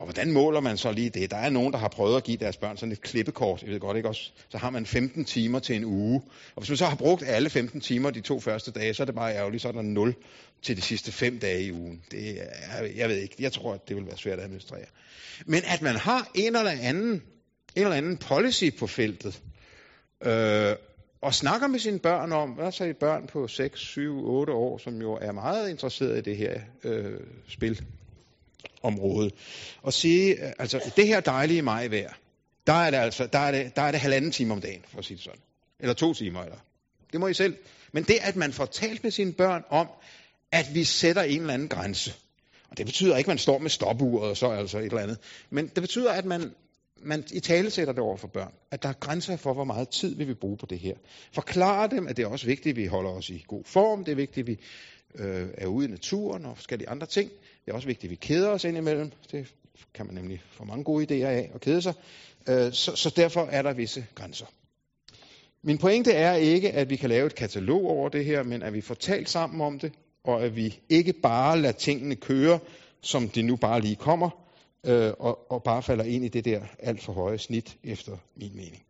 Og 0.00 0.06
hvordan 0.06 0.32
måler 0.32 0.60
man 0.60 0.76
så 0.76 0.92
lige 0.92 1.10
det? 1.10 1.30
Der 1.30 1.36
er 1.36 1.50
nogen, 1.50 1.72
der 1.72 1.78
har 1.78 1.88
prøvet 1.88 2.16
at 2.16 2.24
give 2.24 2.36
deres 2.36 2.56
børn 2.56 2.76
sådan 2.76 2.92
et 2.92 3.00
klippekort, 3.00 3.62
jeg 3.62 3.70
ved 3.70 3.80
godt 3.80 3.96
ikke 3.96 4.08
også, 4.08 4.30
så 4.48 4.58
har 4.58 4.70
man 4.70 4.86
15 4.86 5.24
timer 5.24 5.58
til 5.58 5.76
en 5.76 5.84
uge. 5.84 6.22
Og 6.56 6.62
hvis 6.62 6.70
man 6.70 6.76
så 6.76 6.86
har 6.86 6.96
brugt 6.96 7.22
alle 7.26 7.50
15 7.50 7.80
timer 7.80 8.10
de 8.10 8.20
to 8.20 8.40
første 8.40 8.70
dage, 8.70 8.94
så 8.94 9.02
er 9.02 9.04
det 9.04 9.14
bare 9.14 9.34
ærgerligt, 9.34 9.62
så 9.62 9.68
er 9.68 9.72
der 9.72 9.82
0 9.82 10.14
til 10.62 10.76
de 10.76 10.82
sidste 10.82 11.12
5 11.12 11.38
dage 11.38 11.62
i 11.62 11.72
ugen. 11.72 12.02
Det 12.10 12.40
er, 12.40 12.84
jeg 12.96 13.08
ved 13.08 13.16
ikke, 13.16 13.34
jeg 13.38 13.52
tror, 13.52 13.74
at 13.74 13.88
det 13.88 13.96
vil 13.96 14.06
være 14.06 14.16
svært 14.16 14.38
at 14.38 14.44
administrere. 14.44 14.86
Men 15.46 15.62
at 15.66 15.82
man 15.82 15.96
har 15.96 16.30
en 16.34 16.56
eller 16.56 16.70
anden, 16.70 17.12
en 17.12 17.22
eller 17.82 17.96
anden 17.96 18.16
policy 18.16 18.64
på 18.78 18.86
feltet, 18.86 19.42
øh, 20.24 20.76
og 21.20 21.34
snakker 21.34 21.66
med 21.66 21.78
sine 21.78 21.98
børn 21.98 22.32
om, 22.32 22.50
hvad 22.50 22.72
så 22.72 22.94
børn 23.00 23.26
på 23.26 23.48
6, 23.48 23.80
7, 23.80 24.26
8 24.26 24.52
år, 24.52 24.78
som 24.78 25.00
jo 25.00 25.12
er 25.12 25.32
meget 25.32 25.70
interesseret 25.70 26.18
i 26.18 26.20
det 26.20 26.36
her 26.36 26.60
øh, 26.84 27.20
spil, 27.48 27.84
område, 28.82 29.30
og 29.82 29.92
sige, 29.92 30.36
altså 30.60 30.92
det 30.96 31.06
her 31.06 31.20
dejlige 31.20 31.62
majvejr, 31.62 32.12
der 32.66 32.72
er 32.72 32.90
det 32.90 32.98
altså, 32.98 33.26
der 33.26 33.38
er 33.38 33.52
det, 33.52 33.76
der 33.76 33.82
er 33.82 33.90
det 33.90 34.00
halvanden 34.00 34.30
time 34.32 34.52
om 34.52 34.60
dagen, 34.60 34.84
for 34.88 34.98
at 34.98 35.04
sige 35.04 35.16
det 35.16 35.24
sådan. 35.24 35.40
Eller 35.80 35.94
to 35.94 36.14
timer, 36.14 36.42
eller. 36.42 36.56
Det 37.12 37.20
må 37.20 37.28
I 37.28 37.34
selv. 37.34 37.56
Men 37.92 38.04
det, 38.04 38.18
at 38.22 38.36
man 38.36 38.52
får 38.52 38.64
talt 38.66 39.04
med 39.04 39.10
sine 39.10 39.32
børn 39.32 39.64
om, 39.68 39.88
at 40.52 40.74
vi 40.74 40.84
sætter 40.84 41.22
en 41.22 41.40
eller 41.40 41.54
anden 41.54 41.68
grænse. 41.68 42.14
Og 42.70 42.78
det 42.78 42.86
betyder 42.86 43.16
ikke, 43.16 43.28
at 43.28 43.30
man 43.30 43.38
står 43.38 43.58
med 43.58 43.70
stopuret 43.70 44.30
og 44.30 44.36
så 44.36 44.50
altså 44.50 44.78
et 44.78 44.84
eller 44.84 44.98
andet. 44.98 45.18
Men 45.50 45.66
det 45.66 45.82
betyder, 45.82 46.12
at 46.12 46.24
man, 46.24 46.54
man 47.02 47.24
i 47.32 47.40
tale 47.40 47.70
sætter 47.70 47.92
det 47.92 48.02
over 48.02 48.16
for 48.16 48.28
børn. 48.28 48.52
At 48.70 48.82
der 48.82 48.88
er 48.88 48.92
grænser 48.92 49.36
for, 49.36 49.54
hvor 49.54 49.64
meget 49.64 49.88
tid 49.88 50.14
vi 50.14 50.24
vil 50.24 50.34
bruge 50.34 50.56
på 50.56 50.66
det 50.66 50.78
her. 50.78 50.94
Forklare 51.32 51.88
dem, 51.88 52.06
at 52.08 52.16
det 52.16 52.22
er 52.22 52.26
også 52.26 52.46
vigtigt, 52.46 52.72
at 52.72 52.76
vi 52.76 52.86
holder 52.86 53.10
os 53.10 53.30
i 53.30 53.44
god 53.48 53.64
form. 53.64 54.04
Det 54.04 54.12
er 54.12 54.16
vigtigt, 54.16 54.44
at 54.44 54.46
vi 54.46 54.58
øh, 55.14 55.48
er 55.58 55.66
ude 55.66 55.86
i 55.86 55.90
naturen 55.90 56.46
og 56.46 56.56
forskellige 56.56 56.88
andre 56.88 57.06
ting. 57.06 57.30
Det 57.64 57.70
er 57.70 57.74
også 57.74 57.86
vigtigt, 57.86 58.04
at 58.04 58.10
vi 58.10 58.16
keder 58.16 58.48
os 58.48 58.64
indimellem. 58.64 59.12
Det 59.32 59.54
kan 59.94 60.06
man 60.06 60.14
nemlig 60.14 60.42
få 60.50 60.64
mange 60.64 60.84
gode 60.84 61.04
idéer 61.04 61.26
af 61.26 61.50
at 61.54 61.60
kede 61.60 61.82
sig. 61.82 61.94
Øh, 62.48 62.72
så, 62.72 62.96
så 62.96 63.12
derfor 63.16 63.40
er 63.40 63.62
der 63.62 63.72
visse 63.72 64.06
grænser. 64.14 64.46
Min 65.62 65.78
pointe 65.78 66.12
er 66.12 66.34
ikke, 66.34 66.72
at 66.72 66.90
vi 66.90 66.96
kan 66.96 67.08
lave 67.08 67.26
et 67.26 67.34
katalog 67.34 67.90
over 67.90 68.08
det 68.08 68.24
her, 68.24 68.42
men 68.42 68.62
at 68.62 68.72
vi 68.72 68.80
får 68.80 68.94
talt 68.94 69.28
sammen 69.28 69.60
om 69.60 69.78
det, 69.78 69.92
og 70.24 70.42
at 70.42 70.56
vi 70.56 70.80
ikke 70.88 71.12
bare 71.12 71.60
lader 71.60 71.72
tingene 71.72 72.16
køre, 72.16 72.58
som 73.00 73.28
de 73.28 73.42
nu 73.42 73.56
bare 73.56 73.80
lige 73.80 73.96
kommer, 73.96 74.30
øh, 74.86 75.12
og, 75.18 75.52
og 75.52 75.62
bare 75.62 75.82
falder 75.82 76.04
ind 76.04 76.24
i 76.24 76.28
det 76.28 76.44
der 76.44 76.60
alt 76.78 77.02
for 77.02 77.12
høje 77.12 77.38
snit, 77.38 77.76
efter 77.84 78.16
min 78.36 78.56
mening. 78.56 78.82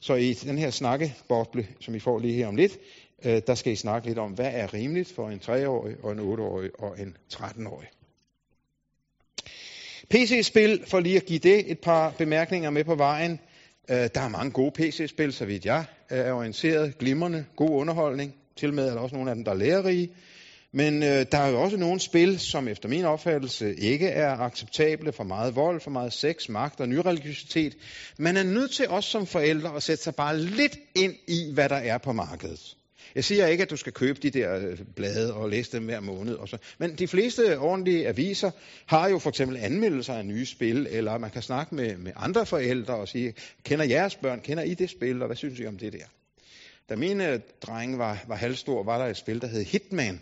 Så 0.00 0.14
i 0.14 0.32
den 0.32 0.58
her 0.58 0.70
snakkeboble, 0.70 1.68
som 1.80 1.94
I 1.94 1.98
får 1.98 2.18
lige 2.18 2.34
her 2.34 2.46
om 2.46 2.56
lidt, 2.56 2.78
øh, 3.24 3.42
der 3.46 3.54
skal 3.54 3.72
I 3.72 3.76
snakke 3.76 4.08
lidt 4.08 4.18
om, 4.18 4.32
hvad 4.32 4.50
er 4.52 4.74
rimeligt 4.74 5.12
for 5.12 5.28
en 5.28 5.40
3-årig, 5.44 5.96
og 6.02 6.12
en 6.12 6.18
8-årig 6.18 6.70
og 6.78 7.00
en 7.00 7.16
13-årig. 7.32 7.88
PC-spil, 10.10 10.84
for 10.86 11.00
lige 11.00 11.16
at 11.16 11.24
give 11.26 11.38
det 11.38 11.70
et 11.70 11.78
par 11.78 12.10
bemærkninger 12.10 12.70
med 12.70 12.84
på 12.84 12.94
vejen. 12.94 13.40
Øh, 13.90 14.08
der 14.14 14.20
er 14.20 14.28
mange 14.28 14.50
gode 14.50 14.70
PC-spil, 14.70 15.32
så 15.32 15.44
vidt 15.44 15.64
jeg 15.64 15.84
øh, 16.10 16.18
er 16.18 16.32
orienteret. 16.32 16.98
Glimrende, 16.98 17.44
god 17.56 17.70
underholdning. 17.70 18.34
Til 18.56 18.72
med 18.72 18.88
er 18.88 18.94
der 18.94 19.00
også 19.00 19.16
nogle 19.16 19.30
af 19.30 19.36
dem, 19.36 19.44
der 19.44 19.52
er 19.52 19.56
lærerige. 19.56 20.10
Men 20.72 21.02
øh, 21.02 21.26
der 21.32 21.38
er 21.38 21.48
jo 21.48 21.62
også 21.62 21.76
nogle 21.76 22.00
spil, 22.00 22.40
som 22.40 22.68
efter 22.68 22.88
min 22.88 23.04
opfattelse 23.04 23.74
ikke 23.74 24.08
er 24.08 24.38
acceptable 24.38 25.12
for 25.12 25.24
meget 25.24 25.56
vold, 25.56 25.80
for 25.80 25.90
meget 25.90 26.12
sex, 26.12 26.48
magt 26.48 26.80
og 26.80 26.88
nyreligiositet. 26.88 27.76
Man 28.18 28.36
er 28.36 28.42
nødt 28.42 28.70
til 28.70 28.88
også 28.88 29.10
som 29.10 29.26
forældre 29.26 29.76
at 29.76 29.82
sætte 29.82 30.02
sig 30.02 30.14
bare 30.14 30.38
lidt 30.38 30.78
ind 30.94 31.14
i, 31.28 31.50
hvad 31.52 31.68
der 31.68 31.76
er 31.76 31.98
på 31.98 32.12
markedet. 32.12 32.76
Jeg 33.14 33.24
siger 33.24 33.46
ikke, 33.46 33.62
at 33.62 33.70
du 33.70 33.76
skal 33.76 33.92
købe 33.92 34.20
de 34.22 34.30
der 34.30 34.56
øh, 34.56 34.78
blade 34.96 35.34
og 35.34 35.48
læse 35.48 35.72
dem 35.72 35.84
hver 35.84 36.00
måned. 36.00 36.34
Og 36.34 36.48
så. 36.48 36.58
Men 36.78 36.94
de 36.94 37.08
fleste 37.08 37.58
ordentlige 37.58 38.08
aviser 38.08 38.50
har 38.86 39.08
jo 39.08 39.18
for 39.18 39.30
eksempel 39.30 39.56
anmeldelser 39.56 40.14
af 40.14 40.26
nye 40.26 40.46
spil, 40.46 40.86
eller 40.90 41.18
man 41.18 41.30
kan 41.30 41.42
snakke 41.42 41.74
med, 41.74 41.96
med 41.96 42.12
andre 42.16 42.46
forældre 42.46 42.94
og 42.94 43.08
sige, 43.08 43.34
kender 43.62 43.84
jeres 43.84 44.16
børn, 44.16 44.40
kender 44.40 44.62
I 44.62 44.74
det 44.74 44.90
spil, 44.90 45.22
og 45.22 45.26
hvad 45.26 45.36
synes 45.36 45.60
I 45.60 45.66
om 45.66 45.78
det 45.78 45.92
der? 45.92 46.04
Da 46.88 46.96
mine 46.96 47.28
øh, 47.28 47.40
drenge 47.62 47.98
var, 47.98 48.24
var 48.26 48.36
halvstor, 48.36 48.82
var 48.82 48.98
der 48.98 49.06
et 49.06 49.16
spil, 49.16 49.40
der 49.40 49.46
hed 49.46 49.64
Hitman, 49.64 50.20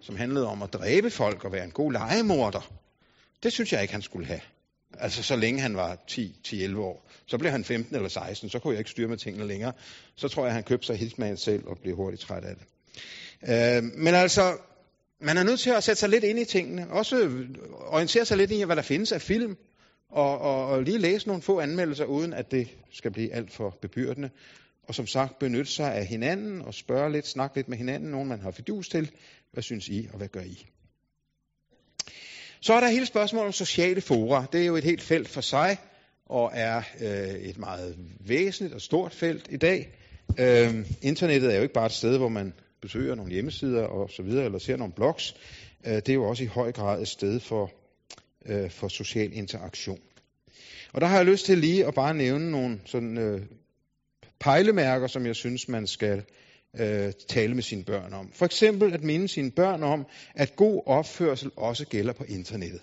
som 0.00 0.16
handlede 0.16 0.46
om 0.46 0.62
at 0.62 0.72
dræbe 0.72 1.10
folk 1.10 1.44
og 1.44 1.52
være 1.52 1.64
en 1.64 1.70
god 1.70 1.92
legemorder. 1.92 2.72
Det 3.42 3.52
synes 3.52 3.72
jeg 3.72 3.82
ikke, 3.82 3.94
han 3.94 4.02
skulle 4.02 4.26
have. 4.26 4.40
Altså 5.00 5.22
så 5.22 5.36
længe 5.36 5.60
han 5.60 5.76
var 5.76 5.98
10-11 6.10 6.78
år. 6.78 7.10
Så 7.26 7.38
blev 7.38 7.50
han 7.50 7.64
15 7.64 7.96
eller 7.96 8.08
16, 8.08 8.50
så 8.50 8.58
kunne 8.58 8.72
jeg 8.72 8.78
ikke 8.78 8.90
styre 8.90 9.08
med 9.08 9.16
tingene 9.16 9.46
længere. 9.46 9.72
Så 10.16 10.28
tror 10.28 10.44
jeg, 10.44 10.54
han 10.54 10.62
købte 10.62 10.86
sig 10.86 10.96
Hitman 10.96 11.36
selv 11.36 11.66
og 11.66 11.78
blev 11.78 11.96
hurtigt 11.96 12.22
træt 12.22 12.44
af 12.44 12.54
det. 12.56 12.66
Øh, 13.42 13.82
men 13.82 14.14
altså, 14.14 14.56
man 15.20 15.36
er 15.36 15.42
nødt 15.42 15.60
til 15.60 15.70
at 15.70 15.84
sætte 15.84 16.00
sig 16.00 16.08
lidt 16.08 16.24
ind 16.24 16.38
i 16.38 16.44
tingene. 16.44 16.90
Også 16.90 17.44
orientere 17.86 18.24
sig 18.24 18.36
lidt 18.36 18.50
i, 18.50 18.62
hvad 18.62 18.76
der 18.76 18.82
findes 18.82 19.12
af 19.12 19.22
film. 19.22 19.56
Og, 20.08 20.38
og, 20.38 20.66
og 20.66 20.82
lige 20.82 20.98
læse 20.98 21.26
nogle 21.26 21.42
få 21.42 21.60
anmeldelser, 21.60 22.04
uden 22.04 22.32
at 22.32 22.50
det 22.50 22.68
skal 22.92 23.10
blive 23.10 23.32
alt 23.32 23.52
for 23.52 23.78
bebyrdende. 23.82 24.30
Og 24.88 24.94
som 24.94 25.06
sagt, 25.06 25.38
benytte 25.38 25.72
sig 25.72 25.94
af 25.94 26.06
hinanden 26.06 26.62
og 26.62 26.74
spørge 26.74 27.12
lidt, 27.12 27.26
snakke 27.26 27.56
lidt 27.56 27.68
med 27.68 27.78
hinanden, 27.78 28.10
nogen 28.10 28.28
man 28.28 28.40
har 28.40 28.50
fidus 28.50 28.88
til. 28.88 29.10
Hvad 29.52 29.62
synes 29.62 29.88
I, 29.88 30.08
og 30.12 30.18
hvad 30.18 30.28
gør 30.28 30.40
I? 30.40 30.66
Så 32.66 32.74
er 32.74 32.80
der 32.80 32.88
hele 32.88 33.06
spørgsmålet 33.06 33.46
om 33.46 33.52
sociale 33.52 34.00
fora. 34.00 34.46
Det 34.52 34.62
er 34.62 34.66
jo 34.66 34.76
et 34.76 34.84
helt 34.84 35.02
felt 35.02 35.28
for 35.28 35.40
sig, 35.40 35.78
og 36.26 36.50
er 36.54 36.82
øh, 37.00 37.34
et 37.34 37.58
meget 37.58 37.96
væsentligt 38.20 38.74
og 38.74 38.80
stort 38.80 39.12
felt 39.14 39.46
i 39.50 39.56
dag. 39.56 39.88
Øh, 40.38 40.74
internettet 41.02 41.52
er 41.52 41.56
jo 41.56 41.62
ikke 41.62 41.74
bare 41.74 41.86
et 41.86 41.92
sted, 41.92 42.18
hvor 42.18 42.28
man 42.28 42.52
besøger 42.82 43.14
nogle 43.14 43.32
hjemmesider 43.32 43.82
og 43.82 44.10
så 44.10 44.22
videre, 44.22 44.44
eller 44.44 44.58
ser 44.58 44.76
nogle 44.76 44.92
blogs. 44.92 45.36
Øh, 45.86 45.94
det 45.94 46.08
er 46.08 46.14
jo 46.14 46.24
også 46.24 46.44
i 46.44 46.46
høj 46.46 46.72
grad 46.72 47.02
et 47.02 47.08
sted 47.08 47.40
for, 47.40 47.72
øh, 48.46 48.70
for 48.70 48.88
social 48.88 49.32
interaktion. 49.32 50.00
Og 50.92 51.00
der 51.00 51.06
har 51.06 51.16
jeg 51.16 51.26
lyst 51.26 51.46
til 51.46 51.58
lige 51.58 51.86
at 51.86 51.94
bare 51.94 52.14
nævne 52.14 52.50
nogle 52.50 52.80
sådan, 52.84 53.18
øh, 53.18 53.42
pejlemærker, 54.40 55.06
som 55.06 55.26
jeg 55.26 55.36
synes, 55.36 55.68
man 55.68 55.86
skal 55.86 56.22
øh, 56.78 57.12
tale 57.28 57.54
med 57.54 57.62
sine 57.62 57.84
børn 57.84 58.12
om. 58.12 58.30
For 58.32 58.44
eksempel 58.44 58.92
at 58.94 59.02
minde 59.02 59.28
sine 59.28 59.50
børn 59.50 59.82
om, 59.82 60.06
at 60.34 60.56
god 60.56 60.82
opførsel 60.86 61.50
også 61.56 61.86
gælder 61.86 62.12
på 62.12 62.24
internettet. 62.24 62.80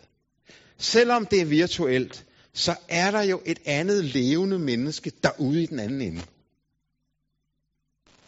Selvom 0.77 1.25
det 1.25 1.41
er 1.41 1.45
virtuelt, 1.45 2.25
så 2.53 2.75
er 2.89 3.11
der 3.11 3.21
jo 3.21 3.41
et 3.45 3.59
andet 3.65 4.05
levende 4.05 4.59
menneske 4.59 5.11
derude 5.23 5.63
i 5.63 5.65
den 5.65 5.79
anden 5.79 6.01
ende. 6.01 6.21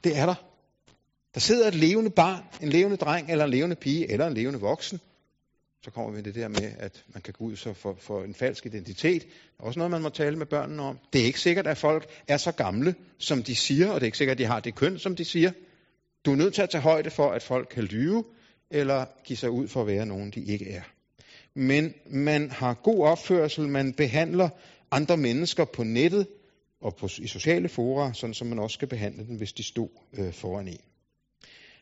Det 0.04 0.18
er 0.18 0.26
der. 0.26 0.36
Der 1.34 1.40
sidder 1.40 1.68
et 1.68 1.76
levende 1.76 2.10
barn, 2.10 2.44
en 2.62 2.70
levende 2.70 2.98
dreng, 2.98 3.32
eller 3.32 3.46
en 3.46 3.52
levende 3.52 3.76
pige, 3.76 4.12
eller 4.12 4.28
en 4.28 4.34
levende 4.34 4.60
voksen. 4.60 5.00
Så 5.86 5.92
kommer 5.92 6.12
vi 6.12 6.22
det 6.22 6.36
der 6.36 6.48
med, 6.48 6.72
at 6.80 7.04
man 7.14 7.22
kan 7.22 7.34
gå 7.34 7.44
ud 7.44 7.56
så 7.56 7.74
for, 7.74 7.96
for 8.00 8.24
en 8.24 8.36
falsk 8.36 8.66
identitet. 8.66 9.22
Det 9.22 9.30
er 9.60 9.64
også 9.64 9.80
noget, 9.80 9.92
man 9.92 10.02
må 10.02 10.10
tale 10.10 10.38
med 10.38 10.46
børnene 10.46 10.82
om. 10.82 11.00
Det 11.14 11.22
er 11.22 11.26
ikke 11.26 11.40
sikkert, 11.40 11.68
at 11.68 11.78
folk 11.78 12.10
er 12.28 12.38
så 12.38 12.52
gamle, 12.52 12.96
som 13.18 13.44
de 13.44 13.56
siger, 13.56 13.88
og 13.90 13.96
det 13.96 14.02
er 14.02 14.06
ikke 14.06 14.18
sikkert, 14.18 14.36
at 14.36 14.38
de 14.40 14.46
har 14.46 14.60
det 14.60 14.76
køn, 14.76 15.00
som 15.00 15.16
de 15.16 15.26
siger. 15.26 15.52
Du 16.26 16.32
er 16.32 16.36
nødt 16.36 16.54
til 16.54 16.62
at 16.62 16.70
tage 16.70 16.82
højde 16.82 17.10
for, 17.10 17.32
at 17.32 17.44
folk 17.44 17.68
kan 17.72 17.84
lyve, 17.84 18.24
eller 18.72 19.06
give 19.24 19.38
sig 19.38 19.50
ud 19.50 19.68
for 19.68 19.82
at 19.82 19.88
være 19.88 20.06
nogen, 20.06 20.32
de 20.32 20.44
ikke 20.44 20.72
er. 20.72 20.82
Men 21.54 21.94
man 22.06 22.52
har 22.52 22.74
god 22.74 23.06
opførsel, 23.08 23.68
man 23.68 23.94
behandler 23.94 24.50
andre 24.92 25.18
mennesker 25.18 25.66
på 25.66 25.84
nettet 25.84 26.28
og 26.82 26.96
på, 26.96 27.10
i 27.18 27.28
sociale 27.28 27.70
fora, 27.70 28.14
sådan 28.14 28.34
som 28.34 28.48
man 28.48 28.60
også 28.60 28.74
skal 28.74 28.88
behandle 28.88 29.28
dem, 29.28 29.38
hvis 29.38 29.54
de 29.54 29.64
stod 29.64 29.90
øh, 30.14 30.34
foran 30.34 30.68
en. 30.68 30.82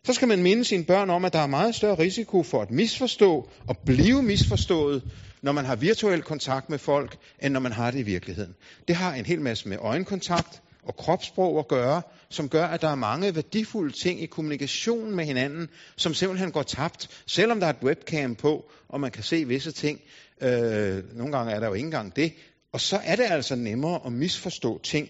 Så 0.06 0.13
skal 0.13 0.28
man 0.28 0.44
minde 0.44 0.66
sine 0.66 0.84
børn 0.84 1.10
om, 1.10 1.26
at 1.26 1.34
der 1.34 1.39
er 1.39 1.48
meget 1.48 1.76
større 1.76 2.00
risiko 2.00 2.44
for 2.44 2.62
at 2.62 2.72
misforstå 2.72 3.50
og 3.68 3.78
blive 3.86 4.24
misforstået, 4.24 5.04
når 5.42 5.52
man 5.52 5.66
har 5.66 5.76
virtuel 5.76 6.22
kontakt 6.22 6.70
med 6.70 6.78
folk, 6.78 7.18
end 7.44 7.54
når 7.54 7.60
man 7.60 7.72
har 7.72 7.92
det 7.92 8.00
i 8.00 8.04
virkeligheden. 8.04 8.56
Det 8.88 8.96
har 8.96 9.13
en 9.13 9.26
hel 9.26 9.42
masse 9.42 9.70
med 9.70 9.78
øjenkontakt 9.82 10.62
og 10.84 10.96
kropssprog 10.96 11.60
at 11.60 11.68
gøre, 11.68 12.02
som 12.30 12.50
gør, 12.50 12.66
at 12.66 12.82
der 12.82 12.88
er 12.88 12.96
mange 12.96 13.36
værdifulde 13.36 13.94
ting 13.94 14.22
i 14.22 14.26
kommunikationen 14.26 15.16
med 15.16 15.26
hinanden, 15.26 15.70
som 15.96 16.13
simpelthen 16.13 16.52
går 16.52 16.63
tabt, 16.63 17.24
selvom 17.28 17.60
der 17.60 17.68
er 17.68 17.74
et 17.74 17.84
webcam 17.84 18.36
på, 18.36 18.66
og 18.89 19.00
man 19.00 19.12
kan 19.12 19.24
se 19.24 19.48
visse 19.48 19.72
ting. 19.72 20.02
Øh, 20.42 21.18
nogle 21.18 21.38
gange 21.38 21.52
er 21.52 21.60
der 21.60 21.68
jo 21.68 21.74
ikke 21.74 21.86
engang 21.86 22.16
det. 22.16 22.34
Og 22.74 22.82
så 22.82 23.00
er 23.04 23.16
det 23.16 23.26
altså 23.30 23.56
nemmere 23.56 24.00
at 24.06 24.13
misforstå 24.13 24.80
ting. 24.84 25.10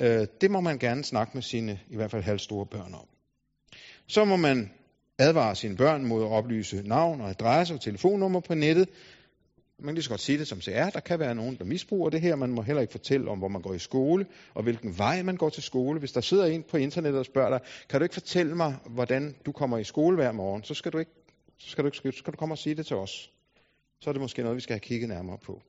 Øh, 0.00 0.26
det 0.40 0.50
må 0.50 0.60
man 0.60 0.78
gerne 0.78 1.04
snakke 1.04 1.30
med 1.34 1.42
sine, 1.42 1.78
i 1.90 1.96
hvert 1.96 2.10
fald 2.10 2.22
halvstore 2.22 2.66
børn 2.66 2.94
om. 2.94 3.17
Så 4.08 4.24
må 4.24 4.36
man 4.36 4.70
advare 5.18 5.56
sine 5.56 5.76
børn 5.76 6.04
mod 6.04 6.22
at 6.24 6.28
oplyse 6.28 6.82
navn 6.82 7.20
og 7.20 7.30
adresse 7.30 7.74
og 7.74 7.80
telefonnummer 7.80 8.40
på 8.40 8.54
nettet. 8.54 8.88
Man 9.78 9.86
kan 9.86 9.94
lige 9.94 10.02
så 10.02 10.10
godt 10.10 10.20
sige 10.20 10.38
det, 10.38 10.48
som 10.48 10.60
det 10.60 10.76
er. 10.76 10.90
Der 10.90 11.00
kan 11.00 11.18
være 11.18 11.34
nogen, 11.34 11.56
der 11.56 11.64
misbruger 11.64 12.10
det 12.10 12.20
her. 12.20 12.36
Man 12.36 12.50
må 12.50 12.62
heller 12.62 12.80
ikke 12.80 12.90
fortælle 12.90 13.30
om, 13.30 13.38
hvor 13.38 13.48
man 13.48 13.62
går 13.62 13.74
i 13.74 13.78
skole, 13.78 14.26
og 14.54 14.62
hvilken 14.62 14.98
vej 14.98 15.22
man 15.22 15.36
går 15.36 15.48
til 15.48 15.62
skole. 15.62 15.98
Hvis 15.98 16.12
der 16.12 16.20
sidder 16.20 16.46
en 16.46 16.62
på 16.62 16.76
internettet 16.76 17.18
og 17.18 17.26
spørger 17.26 17.50
dig, 17.50 17.60
kan 17.88 18.00
du 18.00 18.04
ikke 18.04 18.14
fortælle 18.14 18.54
mig, 18.54 18.76
hvordan 18.86 19.34
du 19.46 19.52
kommer 19.52 19.78
i 19.78 19.84
skole 19.84 20.16
hver 20.16 20.32
morgen, 20.32 20.64
så 20.64 20.74
skal 20.74 20.92
du, 20.92 20.98
ikke, 20.98 21.10
så 21.58 21.70
skal 21.70 21.84
du, 21.84 21.88
ikke, 21.88 21.98
så 22.12 22.18
skal 22.18 22.32
du 22.32 22.36
komme 22.36 22.54
og 22.54 22.58
sige 22.58 22.74
det 22.74 22.86
til 22.86 22.96
os. 22.96 23.30
Så 24.00 24.10
er 24.10 24.12
det 24.12 24.20
måske 24.22 24.42
noget, 24.42 24.56
vi 24.56 24.60
skal 24.60 24.74
have 24.74 24.80
kigget 24.80 25.08
nærmere 25.08 25.38
på. 25.38 25.62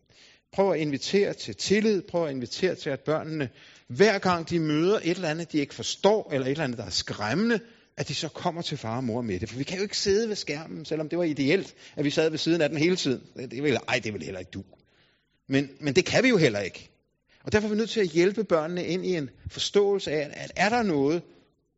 Prøv 0.52 0.72
at 0.72 0.80
invitere 0.80 1.34
til 1.34 1.56
tillid. 1.56 2.02
Prøv 2.02 2.26
at 2.26 2.32
invitere 2.32 2.76
til, 2.76 2.90
at 2.90 3.00
børnene, 3.00 3.50
hver 3.88 4.20
gang 4.20 4.50
de 4.50 4.60
møder 4.60 5.00
et 5.04 5.10
eller 5.10 5.30
andet, 5.30 5.52
de 5.52 5.58
ikke 5.58 5.76
forstår, 5.76 6.30
eller 6.32 6.48
et 6.48 6.52
eller 6.52 6.64
andet, 6.64 6.78
der 6.78 6.86
er 6.86 6.90
skræmmende, 6.90 7.60
at 8.00 8.08
de 8.08 8.16
så 8.16 8.28
kommer 8.30 8.62
til 8.62 8.78
far 8.78 8.98
og 8.98 9.04
mor 9.04 9.22
med 9.22 9.40
det. 9.40 9.50
For 9.50 9.58
vi 9.58 9.64
kan 9.64 9.78
jo 9.78 9.84
ikke 9.84 9.98
sidde 9.98 10.30
ved 10.30 10.36
skærmen, 10.36 10.86
selvom 10.86 11.10
det 11.10 11.18
var 11.18 11.24
ideelt, 11.24 11.76
at 11.96 12.06
vi 12.06 12.10
sad 12.10 12.30
ved 12.30 12.38
siden 12.38 12.62
af 12.62 12.70
den 12.70 12.78
hele 12.78 12.96
tiden. 12.96 13.22
Det 13.36 13.64
vil, 13.64 13.78
ej, 13.88 14.00
det 14.04 14.14
vil 14.14 14.24
heller 14.24 14.40
ikke 14.40 14.52
du. 14.52 14.64
Men, 15.48 15.70
men 15.80 15.96
det 15.96 16.06
kan 16.06 16.24
vi 16.24 16.30
jo 16.30 16.38
heller 16.38 16.60
ikke. 16.60 16.90
Og 17.44 17.52
derfor 17.52 17.68
er 17.68 17.70
vi 17.70 17.78
nødt 17.78 17.90
til 17.90 18.00
at 18.00 18.08
hjælpe 18.08 18.44
børnene 18.44 18.86
ind 18.86 19.06
i 19.06 19.16
en 19.16 19.30
forståelse 19.48 20.12
af, 20.12 20.30
at 20.34 20.52
er 20.56 20.70
der 20.70 20.84
noget, 20.84 21.22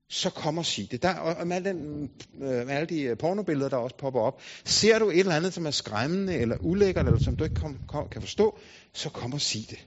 så 0.09 0.29
kom 0.29 0.57
og 0.57 0.65
sig 0.65 0.91
det. 0.91 1.01
Der, 1.01 1.15
og 1.15 1.47
med, 1.47 1.61
den, 1.61 2.09
øh, 2.35 2.41
med 2.41 2.69
alle 2.69 2.87
de 2.87 3.01
øh, 3.01 3.17
pornobilleder, 3.17 3.69
der 3.69 3.77
også 3.77 3.95
popper 3.97 4.19
op, 4.19 4.41
ser 4.65 4.99
du 4.99 5.09
et 5.09 5.19
eller 5.19 5.35
andet, 5.35 5.53
som 5.53 5.65
er 5.65 5.71
skræmmende 5.71 6.33
eller 6.33 6.57
ulækkert, 6.59 7.05
eller 7.05 7.19
som 7.19 7.35
du 7.35 7.43
ikke 7.43 7.55
kom, 7.55 7.79
kom, 7.87 8.09
kan 8.09 8.21
forstå, 8.21 8.59
så 8.93 9.09
kom 9.09 9.33
og 9.33 9.41
sig 9.41 9.65
det. 9.69 9.85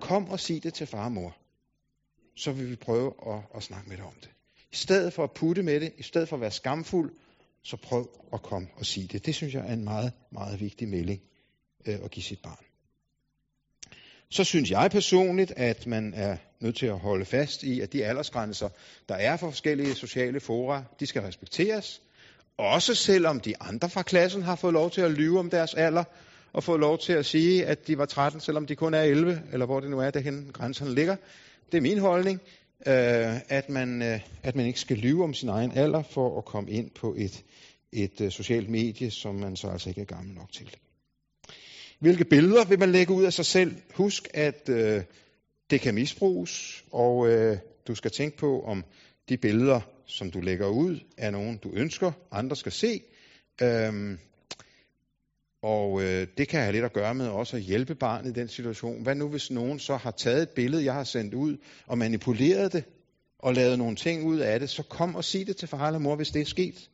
Kom 0.00 0.28
og 0.28 0.40
sig 0.40 0.62
det 0.62 0.74
til 0.74 0.86
far 0.86 1.04
og 1.04 1.12
mor. 1.12 1.36
så 2.36 2.52
vil 2.52 2.70
vi 2.70 2.76
prøve 2.76 3.12
at, 3.26 3.40
at 3.56 3.62
snakke 3.62 3.88
med 3.88 3.96
dig 3.96 4.04
om 4.04 4.14
det. 4.20 4.30
I 4.74 4.76
stedet 4.76 5.12
for 5.12 5.24
at 5.24 5.30
putte 5.30 5.62
med 5.62 5.80
det, 5.80 5.92
i 5.98 6.02
stedet 6.02 6.28
for 6.28 6.36
at 6.36 6.40
være 6.40 6.50
skamfuld, 6.50 7.12
så 7.62 7.76
prøv 7.76 8.08
at 8.32 8.42
komme 8.42 8.68
og 8.76 8.86
sige 8.86 9.06
det. 9.06 9.26
Det 9.26 9.34
synes 9.34 9.54
jeg 9.54 9.68
er 9.68 9.72
en 9.72 9.84
meget, 9.84 10.12
meget 10.32 10.60
vigtig 10.60 10.88
melding 10.88 11.20
øh, 11.86 11.98
at 12.04 12.10
give 12.10 12.22
sit 12.22 12.38
barn. 12.42 12.64
Så 14.30 14.44
synes 14.44 14.70
jeg 14.70 14.90
personligt, 14.90 15.52
at 15.56 15.86
man 15.86 16.14
er 16.14 16.36
nødt 16.60 16.76
til 16.76 16.86
at 16.86 16.98
holde 16.98 17.24
fast 17.24 17.62
i, 17.62 17.80
at 17.80 17.92
de 17.92 18.04
aldersgrænser, 18.04 18.68
der 19.08 19.14
er 19.14 19.36
for 19.36 19.50
forskellige 19.50 19.94
sociale 19.94 20.40
fora, 20.40 20.84
de 21.00 21.06
skal 21.06 21.22
respekteres. 21.22 22.02
Også 22.58 22.94
selvom 22.94 23.40
de 23.40 23.54
andre 23.60 23.90
fra 23.90 24.02
klassen 24.02 24.42
har 24.42 24.56
fået 24.56 24.72
lov 24.72 24.90
til 24.90 25.00
at 25.00 25.10
lyve 25.10 25.38
om 25.38 25.50
deres 25.50 25.74
alder, 25.74 26.04
og 26.52 26.64
fået 26.64 26.80
lov 26.80 26.98
til 26.98 27.12
at 27.12 27.26
sige, 27.26 27.66
at 27.66 27.86
de 27.86 27.98
var 27.98 28.06
13, 28.06 28.40
selvom 28.40 28.66
de 28.66 28.76
kun 28.76 28.94
er 28.94 29.02
11, 29.02 29.42
eller 29.52 29.66
hvor 29.66 29.80
det 29.80 29.90
nu 29.90 30.00
er, 30.00 30.10
derhen 30.10 30.50
grænserne 30.52 30.94
ligger. 30.94 31.16
Det 31.72 31.78
er 31.78 31.82
min 31.82 31.98
holdning, 31.98 32.40
øh, 32.86 33.40
at, 33.48 33.68
man, 33.68 34.02
øh, 34.02 34.20
at 34.42 34.56
man 34.56 34.66
ikke 34.66 34.80
skal 34.80 34.96
lyve 34.96 35.24
om 35.24 35.34
sin 35.34 35.48
egen 35.48 35.72
alder 35.72 36.02
for 36.02 36.38
at 36.38 36.44
komme 36.44 36.70
ind 36.70 36.90
på 36.90 37.14
et, 37.18 37.44
et 37.92 38.20
øh, 38.20 38.30
socialt 38.30 38.70
medie, 38.70 39.10
som 39.10 39.34
man 39.34 39.56
så 39.56 39.68
altså 39.68 39.88
ikke 39.88 40.00
er 40.00 40.04
gammel 40.04 40.34
nok 40.34 40.52
til. 40.52 40.76
Hvilke 41.98 42.24
billeder 42.24 42.64
vil 42.64 42.78
man 42.78 42.92
lægge 42.92 43.12
ud 43.12 43.24
af 43.24 43.32
sig 43.32 43.46
selv? 43.46 43.76
Husk, 43.94 44.28
at 44.34 44.68
øh, 44.68 45.02
det 45.70 45.80
kan 45.80 45.94
misbruges, 45.94 46.84
og 46.92 47.28
øh, 47.28 47.58
du 47.88 47.94
skal 47.94 48.10
tænke 48.10 48.36
på, 48.36 48.62
om 48.62 48.84
de 49.28 49.36
billeder, 49.36 49.80
som 50.06 50.30
du 50.30 50.40
lægger 50.40 50.66
ud, 50.66 51.00
er 51.16 51.30
nogen, 51.30 51.56
du 51.56 51.70
ønsker, 51.74 52.12
andre 52.30 52.56
skal 52.56 52.72
se. 52.72 53.00
Øhm, 53.62 54.18
og 55.64 56.02
øh, 56.02 56.26
det 56.38 56.48
kan 56.48 56.60
have 56.60 56.72
lidt 56.72 56.84
at 56.84 56.92
gøre 56.92 57.14
med 57.14 57.28
også 57.28 57.56
at 57.56 57.62
hjælpe 57.62 57.94
barnet 57.94 58.30
i 58.30 58.40
den 58.40 58.48
situation. 58.48 59.02
Hvad 59.02 59.14
nu, 59.14 59.28
hvis 59.28 59.50
nogen 59.50 59.78
så 59.78 59.96
har 59.96 60.10
taget 60.10 60.42
et 60.42 60.48
billede, 60.48 60.84
jeg 60.84 60.94
har 60.94 61.04
sendt 61.04 61.34
ud, 61.34 61.56
og 61.86 61.98
manipuleret 61.98 62.72
det, 62.72 62.84
og 63.38 63.54
lavet 63.54 63.78
nogle 63.78 63.96
ting 63.96 64.24
ud 64.24 64.38
af 64.38 64.60
det, 64.60 64.70
så 64.70 64.82
kom 64.82 65.14
og 65.14 65.24
sig 65.24 65.46
det 65.46 65.56
til 65.56 65.68
far 65.68 65.86
eller 65.86 65.98
mor, 65.98 66.16
hvis 66.16 66.30
det 66.30 66.42
er 66.42 66.46
sket. 66.46 66.90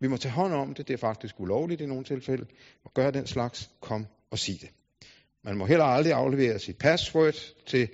Vi 0.00 0.08
må 0.08 0.16
tage 0.16 0.32
hånd 0.32 0.52
om 0.52 0.74
det. 0.74 0.88
Det 0.88 0.94
er 0.94 0.98
faktisk 0.98 1.40
ulovligt 1.40 1.80
i 1.80 1.86
nogle 1.86 2.04
tilfælde. 2.04 2.46
Og 2.84 2.94
gøre 2.94 3.10
den 3.10 3.26
slags, 3.26 3.70
kom 3.80 4.06
og 4.30 4.38
sig 4.38 4.60
det. 4.60 4.68
Man 5.44 5.56
må 5.56 5.66
heller 5.66 5.84
aldrig 5.84 6.12
aflevere 6.12 6.58
sit 6.58 6.78
password 6.78 7.34
til, 7.66 7.88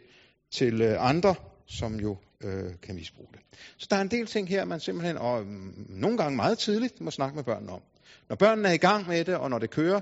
til 0.50 0.80
øh, 0.80 1.08
andre, 1.08 1.34
som 1.66 2.00
jo 2.00 2.16
øh, 2.44 2.70
kan 2.82 2.94
misbruge 2.94 3.28
det. 3.32 3.40
Så 3.76 3.86
der 3.90 3.96
er 3.96 4.00
en 4.00 4.10
del 4.10 4.26
ting 4.26 4.48
her, 4.48 4.64
man 4.64 4.80
simpelthen, 4.80 5.16
og 5.16 5.46
mm, 5.46 5.86
nogle 5.88 6.18
gange 6.18 6.36
meget 6.36 6.58
tidligt, 6.58 7.00
må 7.00 7.10
snakke 7.10 7.36
med 7.36 7.44
børnene 7.44 7.72
om. 7.72 7.82
Når 8.28 8.36
børnene 8.36 8.68
er 8.68 8.72
i 8.72 8.76
gang 8.76 9.08
med 9.08 9.24
det, 9.24 9.36
og 9.36 9.50
når 9.50 9.58
det 9.58 9.70
kører, 9.70 10.00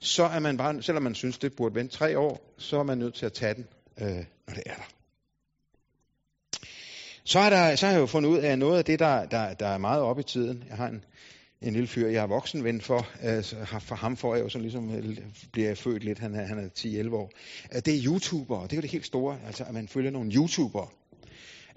så 0.00 0.24
er 0.24 0.38
man 0.38 0.56
bare, 0.56 0.82
selvom 0.82 1.02
man 1.02 1.14
synes, 1.14 1.38
det 1.38 1.52
burde 1.56 1.74
vente 1.74 1.96
tre 1.96 2.18
år, 2.18 2.54
så 2.58 2.78
er 2.78 2.82
man 2.82 2.98
nødt 2.98 3.14
til 3.14 3.26
at 3.26 3.32
tage 3.32 3.54
den, 3.54 3.66
øh, 4.00 4.24
når 4.46 4.54
det 4.54 4.62
er 4.66 4.74
der. 4.74 4.88
Så, 7.24 7.38
er 7.38 7.50
der, 7.50 7.76
så 7.76 7.86
har 7.86 7.92
jeg 7.92 8.00
jo 8.00 8.06
fundet 8.06 8.30
ud 8.30 8.38
af 8.38 8.58
noget 8.58 8.78
af 8.78 8.84
det, 8.84 8.98
der, 8.98 9.26
der, 9.26 9.54
der 9.54 9.66
er 9.66 9.78
meget 9.78 10.02
op 10.02 10.18
i 10.18 10.22
tiden. 10.22 10.64
Jeg 10.68 10.76
har 10.76 10.88
en, 10.88 11.04
en 11.62 11.72
lille 11.72 11.88
fyr, 11.88 12.08
jeg 12.08 12.22
er 12.22 12.26
voksenven 12.26 12.80
for. 12.80 13.06
Øh, 13.24 13.44
for 13.80 13.94
ham 13.94 14.16
får 14.16 14.34
jeg 14.34 14.44
jo 14.44 14.48
sådan 14.48 14.62
ligesom, 14.62 14.94
øh, 14.94 15.18
bliver 15.52 15.68
jeg 15.68 15.78
født 15.78 16.04
lidt, 16.04 16.18
han 16.18 16.34
er, 16.34 16.46
han 16.46 16.58
er 16.58 16.68
10-11 17.08 17.14
år. 17.14 17.30
Øh, 17.74 17.82
det 17.84 17.94
er 17.94 18.04
YouTubere, 18.04 18.62
det 18.62 18.72
er 18.72 18.76
jo 18.76 18.82
det 18.82 18.90
helt 18.90 19.06
store, 19.06 19.38
altså 19.46 19.64
at 19.64 19.74
man 19.74 19.88
følger 19.88 20.10
nogle 20.10 20.32
YouTubere. 20.32 20.88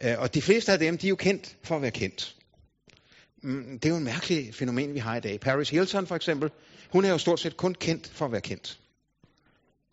Øh, 0.03 0.19
og 0.19 0.33
de 0.33 0.41
fleste 0.41 0.71
af 0.71 0.79
dem, 0.79 0.97
de 0.97 1.07
er 1.07 1.09
jo 1.09 1.15
kendt 1.15 1.57
for 1.63 1.75
at 1.75 1.81
være 1.81 1.91
kendt. 1.91 2.35
Mm, 3.43 3.79
det 3.79 3.85
er 3.85 3.89
jo 3.89 3.97
en 3.97 4.03
mærkelig 4.03 4.55
fænomen, 4.55 4.93
vi 4.93 4.99
har 4.99 5.15
i 5.15 5.19
dag. 5.19 5.39
Paris 5.39 5.69
Hilton 5.69 6.07
for 6.07 6.15
eksempel, 6.15 6.51
hun 6.89 7.05
er 7.05 7.09
jo 7.09 7.17
stort 7.17 7.39
set 7.39 7.57
kun 7.57 7.73
kendt 7.73 8.09
for 8.09 8.25
at 8.25 8.31
være 8.31 8.41
kendt. 8.41 8.79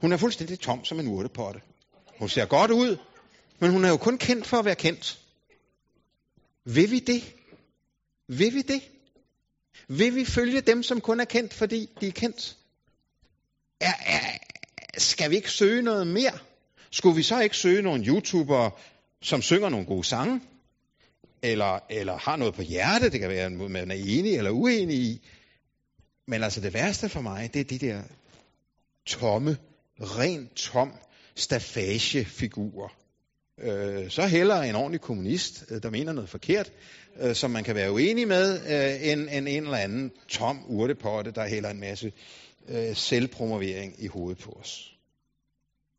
Hun 0.01 0.13
er 0.13 0.17
fuldstændig 0.17 0.61
tom 0.61 0.85
som 0.85 1.01
en 1.01 1.09
urtepotte. 1.09 1.61
Hun 2.19 2.29
ser 2.29 2.47
godt 2.47 2.71
ud, 2.71 2.97
men 3.59 3.71
hun 3.71 3.85
er 3.85 3.89
jo 3.89 3.97
kun 3.97 4.19
kendt 4.19 4.47
for 4.47 4.57
at 4.57 4.65
være 4.65 4.75
kendt. 4.75 5.19
Vil 6.65 6.91
vi 6.91 6.99
det? 6.99 7.35
Vil 8.29 8.55
vi 8.55 8.63
det? 8.63 8.83
Vil 9.89 10.15
vi 10.15 10.25
følge 10.25 10.61
dem, 10.61 10.83
som 10.83 11.01
kun 11.01 11.21
er 11.21 11.25
kendt, 11.25 11.55
fordi 11.55 11.89
de 12.01 12.09
er 12.09 12.13
kendt? 12.13 12.57
Er, 13.81 13.93
er, 14.07 14.21
skal 14.99 15.31
vi 15.31 15.37
ikke 15.37 15.51
søge 15.51 15.83
noget 15.83 16.07
mere? 16.07 16.39
Skulle 16.91 17.17
vi 17.17 17.23
så 17.23 17.41
ikke 17.41 17.57
søge 17.57 17.83
nogle 17.83 18.05
YouTubere, 18.05 18.71
som 19.23 19.43
synger 19.43 19.69
nogle 19.69 19.87
gode 19.87 20.05
sange? 20.05 20.41
Eller, 21.43 21.79
eller 21.91 22.17
har 22.19 22.37
noget 22.37 22.55
på 22.55 22.63
hjerte, 22.63 23.11
det 23.11 23.21
kan 23.21 23.29
være, 23.29 23.51
man 23.51 23.91
er 23.91 23.95
enig 23.95 24.37
eller 24.37 24.51
uenig 24.51 24.97
i. 24.97 25.29
Men 26.27 26.43
altså 26.43 26.61
det 26.61 26.75
værste 26.75 27.09
for 27.09 27.21
mig, 27.21 27.51
det 27.55 27.61
er 27.61 27.65
de 27.65 27.79
der 27.79 28.03
tomme, 29.07 29.57
rent 30.01 30.55
tom 30.55 30.93
stafagefigurer. 31.35 32.89
Øh, 33.59 34.11
så 34.11 34.27
heller 34.27 34.57
en 34.57 34.75
ordentlig 34.75 35.01
kommunist, 35.01 35.65
øh, 35.71 35.83
der 35.83 35.91
mener 35.91 36.13
noget 36.13 36.31
forkert, 36.31 36.73
øh, 37.21 37.35
som 37.35 37.51
man 37.51 37.65
kan 37.65 37.75
være 37.75 37.93
uenig 37.93 38.29
med, 38.29 38.61
øh, 38.61 39.11
end, 39.11 39.29
end 39.33 39.49
en 39.49 39.65
eller 39.65 39.77
anden 39.77 40.13
tom 40.29 40.65
urtepotte, 40.69 41.31
der 41.31 41.49
hælder 41.49 41.71
en 41.71 41.81
masse 41.81 42.13
øh, 42.69 42.97
selvpromovering 42.97 43.95
i 43.99 44.07
hovedet 44.07 44.39
på 44.39 44.51
os. 44.51 44.97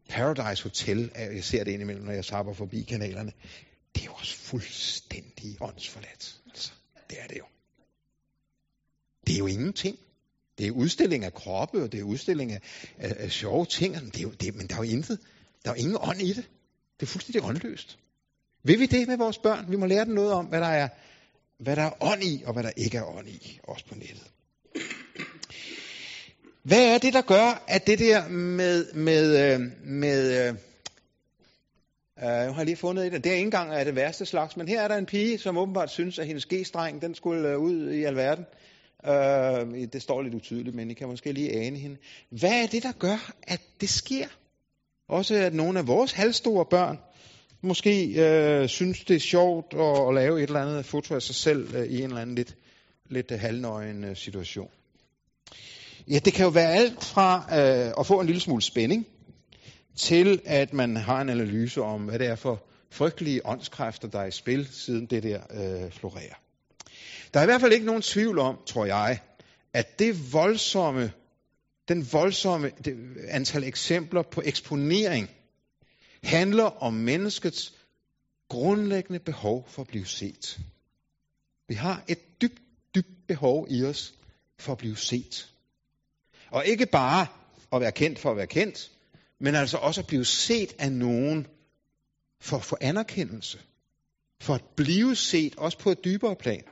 Paradise 0.09 0.63
Hotel, 0.63 1.11
jeg 1.15 1.43
ser 1.43 1.63
det 1.63 1.71
indimellem, 1.71 2.05
når 2.05 2.13
jeg 2.13 2.25
sapper 2.25 2.53
forbi 2.53 2.81
kanalerne, 2.81 3.31
det 3.95 4.01
er 4.01 4.05
jo 4.05 4.13
også 4.13 4.35
fuldstændig 4.35 5.57
åndsforladt. 5.61 6.41
Altså, 6.49 6.71
det 7.09 7.17
er 7.21 7.27
det 7.27 7.37
jo. 7.37 7.45
Det 9.27 9.33
er 9.33 9.39
jo 9.39 9.47
ingenting. 9.47 9.99
Det 10.57 10.67
er 10.67 10.71
udstilling 10.71 11.23
af 11.25 11.33
kroppe, 11.33 11.83
og 11.83 11.91
det 11.91 11.99
er 11.99 12.03
udstilling 12.03 12.51
af, 12.51 12.61
af, 12.97 13.15
af 13.19 13.31
sjove 13.31 13.65
ting, 13.65 13.93
men, 13.93 14.05
det 14.05 14.17
er 14.17 14.21
jo, 14.21 14.31
det, 14.31 14.55
men 14.55 14.67
der 14.67 14.73
er 14.75 14.77
jo 14.77 14.83
intet. 14.83 15.19
Der 15.65 15.71
er 15.71 15.75
jo 15.75 15.79
ingen 15.79 15.97
ånd 16.01 16.21
i 16.21 16.33
det. 16.33 16.49
Det 16.99 17.05
er 17.05 17.07
fuldstændig 17.07 17.43
åndløst. 17.43 17.97
Vil 18.63 18.79
vi 18.79 18.85
det 18.85 19.07
med 19.07 19.17
vores 19.17 19.37
børn? 19.37 19.71
Vi 19.71 19.75
må 19.75 19.85
lære 19.85 20.05
dem 20.05 20.13
noget 20.13 20.31
om, 20.31 20.45
hvad 20.45 20.61
der 20.61 20.67
er, 20.67 20.89
hvad 21.57 21.75
der 21.75 21.81
er 21.81 22.03
ånd 22.03 22.23
i, 22.23 22.43
og 22.45 22.53
hvad 22.53 22.63
der 22.63 22.71
ikke 22.77 22.97
er 22.97 23.03
ånd 23.03 23.29
i, 23.29 23.59
også 23.63 23.85
på 23.85 23.95
nettet. 23.95 24.31
Hvad 26.63 26.93
er 26.93 26.97
det, 26.97 27.13
der 27.13 27.21
gør, 27.21 27.63
at 27.67 27.87
det 27.87 27.99
der 27.99 28.27
med, 28.27 28.93
med, 28.93 29.53
øh, 29.53 29.61
med 29.83 30.47
øh, 30.47 30.55
uh, 32.22 32.28
jeg 32.28 32.55
har 32.55 32.63
lige 32.63 32.76
fundet 32.76 33.05
et, 33.05 33.24
det 33.24 33.26
er 33.26 33.36
ikke 33.36 33.45
engang 33.45 33.72
af 33.72 33.86
det 33.86 33.95
værste 33.95 34.26
slags, 34.26 34.57
men 34.57 34.67
her 34.67 34.82
er 34.82 34.88
der 34.88 34.97
en 34.97 35.05
pige, 35.05 35.38
som 35.38 35.57
åbenbart 35.57 35.91
synes, 35.91 36.19
at 36.19 36.28
hendes 36.28 36.45
g-streng, 36.45 37.01
den 37.01 37.15
skulle 37.15 37.49
øh, 37.49 37.57
ud 37.57 37.91
i 37.91 38.03
alverden. 38.03 38.45
Uh, 39.03 39.84
det 39.93 40.01
står 40.01 40.22
lidt 40.22 40.34
utydeligt, 40.34 40.76
men 40.76 40.91
I 40.91 40.93
kan 40.93 41.07
måske 41.07 41.32
lige 41.32 41.53
ane 41.53 41.78
hende. 41.78 41.97
Hvad 42.30 42.63
er 42.63 42.67
det, 42.67 42.84
der 42.84 42.91
gør, 42.91 43.32
at 43.43 43.61
det 43.82 43.89
sker? 43.89 44.28
Også 45.09 45.36
at 45.36 45.53
nogle 45.53 45.80
af 45.80 45.88
vores 45.88 46.11
halvstore 46.11 46.65
børn 46.65 46.99
måske 47.61 48.15
uh, 48.61 48.67
synes, 48.67 49.03
det 49.03 49.15
er 49.15 49.19
sjovt 49.19 49.74
at, 49.74 50.07
at 50.07 50.13
lave 50.13 50.43
et 50.43 50.47
eller 50.47 50.61
andet 50.61 50.86
foto 50.86 51.15
af 51.15 51.22
sig 51.22 51.36
selv 51.36 51.76
uh, 51.78 51.84
i 51.86 51.97
en 51.97 52.03
eller 52.03 52.22
anden 52.22 52.36
lidt, 52.36 52.55
lidt 53.09 53.32
halvnøgen 53.32 54.03
uh, 54.03 54.15
situation. 54.15 54.69
Ja, 56.07 56.19
det 56.19 56.34
kan 56.34 56.43
jo 56.43 56.49
være 56.49 56.74
alt 56.74 57.03
fra 57.03 57.45
øh, 57.51 57.93
at 57.99 58.05
få 58.05 58.19
en 58.19 58.26
lille 58.26 58.41
smule 58.41 58.61
spænding, 58.61 59.07
til 59.97 60.41
at 60.45 60.73
man 60.73 60.95
har 60.95 61.21
en 61.21 61.29
analyse 61.29 61.81
om, 61.81 62.01
hvad 62.01 62.19
det 62.19 62.27
er 62.27 62.35
for 62.35 62.63
frygtelige 62.91 63.45
åndskræfter, 63.45 64.07
der 64.07 64.19
er 64.19 64.25
i 64.25 64.31
spil, 64.31 64.67
siden 64.71 65.05
det 65.05 65.23
der 65.23 65.41
øh, 65.51 65.91
florerer. 65.91 66.35
Der 67.33 67.39
er 67.39 67.43
i 67.43 67.45
hvert 67.45 67.61
fald 67.61 67.73
ikke 67.73 67.85
nogen 67.85 68.01
tvivl 68.01 68.39
om, 68.39 68.57
tror 68.65 68.85
jeg, 68.85 69.19
at 69.73 69.99
det 69.99 70.33
voldsomme 70.33 71.11
den 71.87 72.13
voldsomme 72.13 72.71
det, 72.85 73.17
antal 73.27 73.63
eksempler 73.63 74.21
på 74.21 74.41
eksponering 74.45 75.29
handler 76.23 76.63
om 76.63 76.93
menneskets 76.93 77.73
grundlæggende 78.49 79.19
behov 79.19 79.67
for 79.69 79.81
at 79.81 79.87
blive 79.87 80.05
set. 80.05 80.59
Vi 81.67 81.73
har 81.73 82.03
et 82.07 82.41
dybt, 82.41 82.61
dybt 82.95 83.27
behov 83.27 83.67
i 83.69 83.83
os 83.83 84.13
for 84.59 84.71
at 84.71 84.77
blive 84.77 84.97
set. 84.97 85.49
Og 86.51 86.65
ikke 86.65 86.85
bare 86.85 87.27
at 87.73 87.81
være 87.81 87.91
kendt 87.91 88.19
for 88.19 88.31
at 88.31 88.37
være 88.37 88.47
kendt, 88.47 88.91
men 89.41 89.55
altså 89.55 89.77
også 89.77 90.01
at 90.01 90.07
blive 90.07 90.25
set 90.25 90.75
af 90.79 90.91
nogen 90.91 91.47
for 92.41 92.57
at 92.57 92.63
få 92.63 92.77
anerkendelse. 92.81 93.59
For 94.41 94.53
at 94.53 94.63
blive 94.77 95.15
set, 95.15 95.55
også 95.57 95.77
på 95.77 95.89
et 95.91 96.03
dybere 96.05 96.35
plan. 96.35 96.63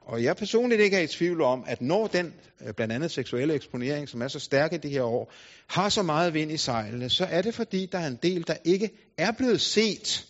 Og 0.00 0.22
jeg 0.22 0.36
personligt 0.36 0.80
ikke 0.80 0.96
er 0.96 1.00
i 1.00 1.06
tvivl 1.06 1.40
om, 1.40 1.64
at 1.66 1.82
når 1.82 2.06
den, 2.06 2.34
øh, 2.60 2.74
blandt 2.74 2.94
andet 2.94 3.10
seksuelle 3.10 3.54
eksponering, 3.54 4.08
som 4.08 4.22
er 4.22 4.28
så 4.28 4.38
stærk 4.38 4.72
i 4.72 4.76
de 4.76 4.88
her 4.88 5.02
år, 5.02 5.32
har 5.68 5.88
så 5.88 6.02
meget 6.02 6.34
vind 6.34 6.52
i 6.52 6.56
sejlene, 6.56 7.10
så 7.10 7.24
er 7.24 7.42
det 7.42 7.54
fordi, 7.54 7.86
der 7.86 7.98
er 7.98 8.06
en 8.06 8.18
del, 8.22 8.46
der 8.46 8.56
ikke 8.64 8.90
er 9.18 9.32
blevet 9.32 9.60
set 9.60 10.26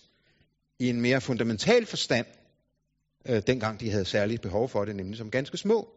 i 0.79 0.89
en 0.89 1.01
mere 1.01 1.21
fundamental 1.21 1.87
forstand, 1.87 2.27
øh, 3.29 3.43
dengang 3.47 3.81
de 3.81 3.91
havde 3.91 4.05
særligt 4.05 4.43
behov 4.43 4.69
for 4.69 4.85
det, 4.85 4.97
nemlig 4.97 5.19
som 5.19 5.31
ganske 5.31 5.57
små. 5.57 5.89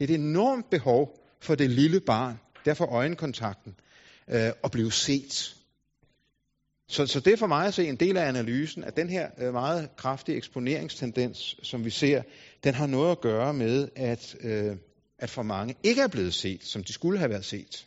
Et 0.00 0.10
enormt 0.10 0.70
behov 0.70 1.18
for 1.40 1.54
det 1.54 1.70
lille 1.70 2.00
barn, 2.00 2.40
derfor 2.64 2.86
øjenkontakten, 2.86 3.74
øh, 4.28 4.50
og 4.62 4.70
blive 4.70 4.92
set. 4.92 5.54
Så, 6.88 7.06
så 7.06 7.20
det 7.20 7.32
er 7.32 7.36
for 7.36 7.46
mig 7.46 7.66
at 7.66 7.74
se 7.74 7.88
en 7.88 7.96
del 7.96 8.16
af 8.16 8.28
analysen, 8.28 8.84
at 8.84 8.96
den 8.96 9.08
her 9.08 9.30
øh, 9.38 9.52
meget 9.52 9.96
kraftige 9.96 10.36
eksponeringstendens, 10.36 11.56
som 11.62 11.84
vi 11.84 11.90
ser, 11.90 12.22
den 12.64 12.74
har 12.74 12.86
noget 12.86 13.10
at 13.10 13.20
gøre 13.20 13.54
med, 13.54 13.88
at, 13.96 14.36
øh, 14.40 14.76
at 15.18 15.30
for 15.30 15.42
mange 15.42 15.76
ikke 15.82 16.02
er 16.02 16.08
blevet 16.08 16.34
set, 16.34 16.64
som 16.64 16.84
de 16.84 16.92
skulle 16.92 17.18
have 17.18 17.30
været 17.30 17.44
set. 17.44 17.86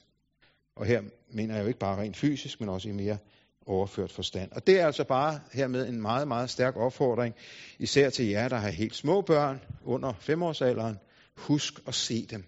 Og 0.75 0.85
her 0.85 1.01
mener 1.31 1.55
jeg 1.55 1.61
jo 1.61 1.67
ikke 1.67 1.79
bare 1.79 2.01
rent 2.01 2.17
fysisk, 2.17 2.59
men 2.59 2.69
også 2.69 2.89
i 2.89 2.91
mere 2.91 3.17
overført 3.65 4.11
forstand. 4.11 4.51
Og 4.51 4.67
det 4.67 4.79
er 4.79 4.85
altså 4.85 5.03
bare 5.03 5.39
hermed 5.53 5.87
en 5.87 6.01
meget, 6.01 6.27
meget 6.27 6.49
stærk 6.49 6.75
opfordring, 6.75 7.35
især 7.79 8.09
til 8.09 8.25
jer, 8.25 8.47
der 8.47 8.57
har 8.57 8.69
helt 8.69 8.95
små 8.95 9.21
børn 9.21 9.61
under 9.83 10.13
femårsalderen. 10.19 10.99
Husk 11.35 11.73
at 11.87 11.95
se 11.95 12.25
dem. 12.25 12.43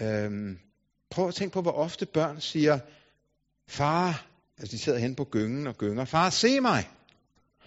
Øhm, 0.00 0.58
prøv 1.14 1.28
at 1.28 1.34
tænke 1.34 1.52
på, 1.52 1.62
hvor 1.62 1.72
ofte 1.72 2.06
børn 2.06 2.40
siger, 2.40 2.78
far, 3.68 4.26
altså 4.58 4.76
de 4.76 4.78
sidder 4.78 4.98
hen 4.98 5.14
på 5.14 5.24
gyngen 5.24 5.66
og 5.66 5.78
gynger, 5.78 6.04
far, 6.04 6.30
se 6.30 6.60
mig. 6.60 6.88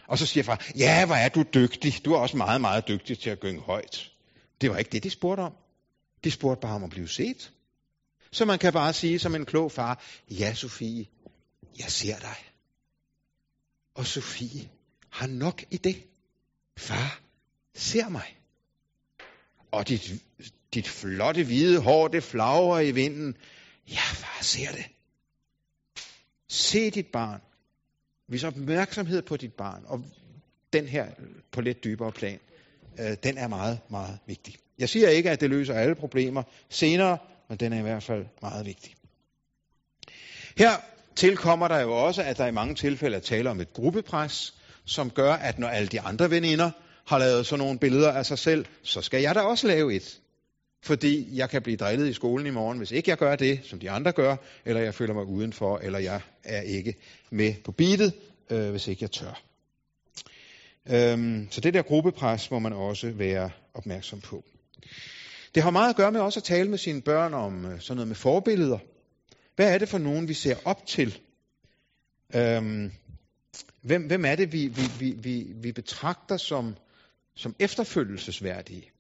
Og 0.07 0.17
så 0.17 0.25
siger 0.25 0.43
far, 0.43 0.65
ja, 0.77 1.05
hvor 1.05 1.15
er 1.15 1.29
du 1.29 1.43
dygtig. 1.53 2.05
Du 2.05 2.13
er 2.13 2.17
også 2.17 2.37
meget, 2.37 2.61
meget 2.61 2.87
dygtig 2.87 3.19
til 3.19 3.29
at 3.29 3.39
gynge 3.39 3.61
højt. 3.61 4.11
Det 4.61 4.69
var 4.69 4.77
ikke 4.77 4.91
det, 4.91 5.03
de 5.03 5.09
spurgte 5.09 5.41
om. 5.41 5.53
De 6.23 6.31
spurgte 6.31 6.61
bare 6.61 6.75
om 6.75 6.83
at 6.83 6.89
blive 6.89 7.07
set. 7.07 7.51
Så 8.31 8.45
man 8.45 8.59
kan 8.59 8.73
bare 8.73 8.93
sige 8.93 9.19
som 9.19 9.35
en 9.35 9.45
klog 9.45 9.71
far, 9.71 10.03
ja 10.29 10.53
Sofie, 10.53 11.05
jeg 11.79 11.91
ser 11.91 12.19
dig. 12.19 12.35
Og 13.95 14.05
Sofie 14.05 14.69
har 15.09 15.27
nok 15.27 15.63
i 15.71 15.77
det. 15.77 16.03
Far 16.77 17.21
ser 17.75 18.09
mig. 18.09 18.37
Og 19.71 19.87
dit, 19.87 20.13
dit 20.73 20.87
flotte 20.87 21.43
hvide 21.43 21.79
hår, 21.79 22.07
det 22.07 22.23
flagrer 22.23 22.79
i 22.79 22.91
vinden. 22.91 23.35
Ja, 23.89 24.01
far 24.13 24.43
ser 24.43 24.71
det. 24.71 24.85
Se 26.49 26.89
dit 26.89 27.07
barn. 27.07 27.41
Vis 28.29 28.43
opmærksomhed 28.43 29.21
på 29.21 29.37
dit 29.37 29.53
barn. 29.53 29.83
Og 29.85 30.05
den 30.73 30.87
her 30.87 31.07
på 31.51 31.61
lidt 31.61 31.83
dybere 31.83 32.11
plan, 32.11 32.39
øh, 32.99 33.17
den 33.23 33.37
er 33.37 33.47
meget, 33.47 33.79
meget 33.89 34.19
vigtig. 34.25 34.55
Jeg 34.79 34.89
siger 34.89 35.09
ikke, 35.09 35.29
at 35.29 35.41
det 35.41 35.49
løser 35.49 35.73
alle 35.73 35.95
problemer 35.95 36.43
senere, 36.69 37.17
men 37.49 37.57
den 37.57 37.73
er 37.73 37.79
i 37.79 37.81
hvert 37.81 38.03
fald 38.03 38.25
meget 38.41 38.65
vigtig. 38.65 38.95
Her 40.57 40.71
tilkommer 41.15 41.67
der 41.67 41.79
jo 41.79 42.05
også, 42.05 42.23
at 42.23 42.37
der 42.37 42.45
i 42.45 42.51
mange 42.51 42.75
tilfælde 42.75 43.17
er 43.17 43.21
tale 43.21 43.49
om 43.49 43.59
et 43.59 43.73
gruppepres, 43.73 44.53
som 44.85 45.09
gør, 45.09 45.33
at 45.33 45.59
når 45.59 45.67
alle 45.67 45.87
de 45.87 46.01
andre 46.01 46.31
veninder 46.31 46.71
har 47.07 47.19
lavet 47.19 47.45
sådan 47.45 47.65
nogle 47.65 47.79
billeder 47.79 48.11
af 48.11 48.25
sig 48.25 48.37
selv, 48.37 48.65
så 48.83 49.01
skal 49.01 49.21
jeg 49.21 49.35
da 49.35 49.41
også 49.41 49.67
lave 49.67 49.95
et. 49.95 50.19
Fordi 50.83 51.37
jeg 51.37 51.49
kan 51.49 51.61
blive 51.61 51.77
drillet 51.77 52.09
i 52.09 52.13
skolen 52.13 52.47
i 52.47 52.49
morgen, 52.49 52.77
hvis 52.77 52.91
ikke 52.91 53.09
jeg 53.09 53.17
gør 53.17 53.35
det, 53.35 53.59
som 53.63 53.79
de 53.79 53.91
andre 53.91 54.11
gør, 54.11 54.35
eller 54.65 54.81
jeg 54.81 54.93
føler 54.93 55.13
mig 55.13 55.25
udenfor, 55.25 55.77
eller 55.77 55.99
jeg 55.99 56.21
er 56.43 56.61
ikke 56.61 56.95
med 57.29 57.53
på 57.63 57.71
beatet, 57.71 58.13
øh, 58.49 58.71
hvis 58.71 58.87
ikke 58.87 59.03
jeg 59.03 59.11
tør. 59.11 59.41
Øhm, 60.89 61.47
så 61.51 61.61
det 61.61 61.73
der 61.73 61.81
gruppepres 61.81 62.51
må 62.51 62.59
man 62.59 62.73
også 62.73 63.11
være 63.11 63.49
opmærksom 63.73 64.21
på. 64.21 64.43
Det 65.55 65.63
har 65.63 65.71
meget 65.71 65.89
at 65.89 65.95
gøre 65.95 66.11
med 66.11 66.21
også 66.21 66.39
at 66.39 66.43
tale 66.43 66.69
med 66.69 66.77
sine 66.77 67.01
børn 67.01 67.33
om 67.33 67.65
øh, 67.65 67.81
sådan 67.81 67.95
noget 67.95 68.07
med 68.07 68.15
forbilleder. 68.15 68.77
Hvad 69.55 69.73
er 69.73 69.77
det 69.77 69.89
for 69.89 69.97
nogen, 69.97 70.27
vi 70.27 70.33
ser 70.33 70.55
op 70.65 70.85
til? 70.87 71.19
Øhm, 72.35 72.91
hvem, 73.81 74.07
hvem 74.07 74.25
er 74.25 74.35
det, 74.35 74.53
vi, 74.53 74.67
vi, 74.67 74.81
vi, 74.99 75.11
vi, 75.11 75.47
vi 75.55 75.71
betragter 75.71 76.37
som, 76.37 76.75
som 77.37 77.55
efterfølgelsesværdige? 77.59 78.91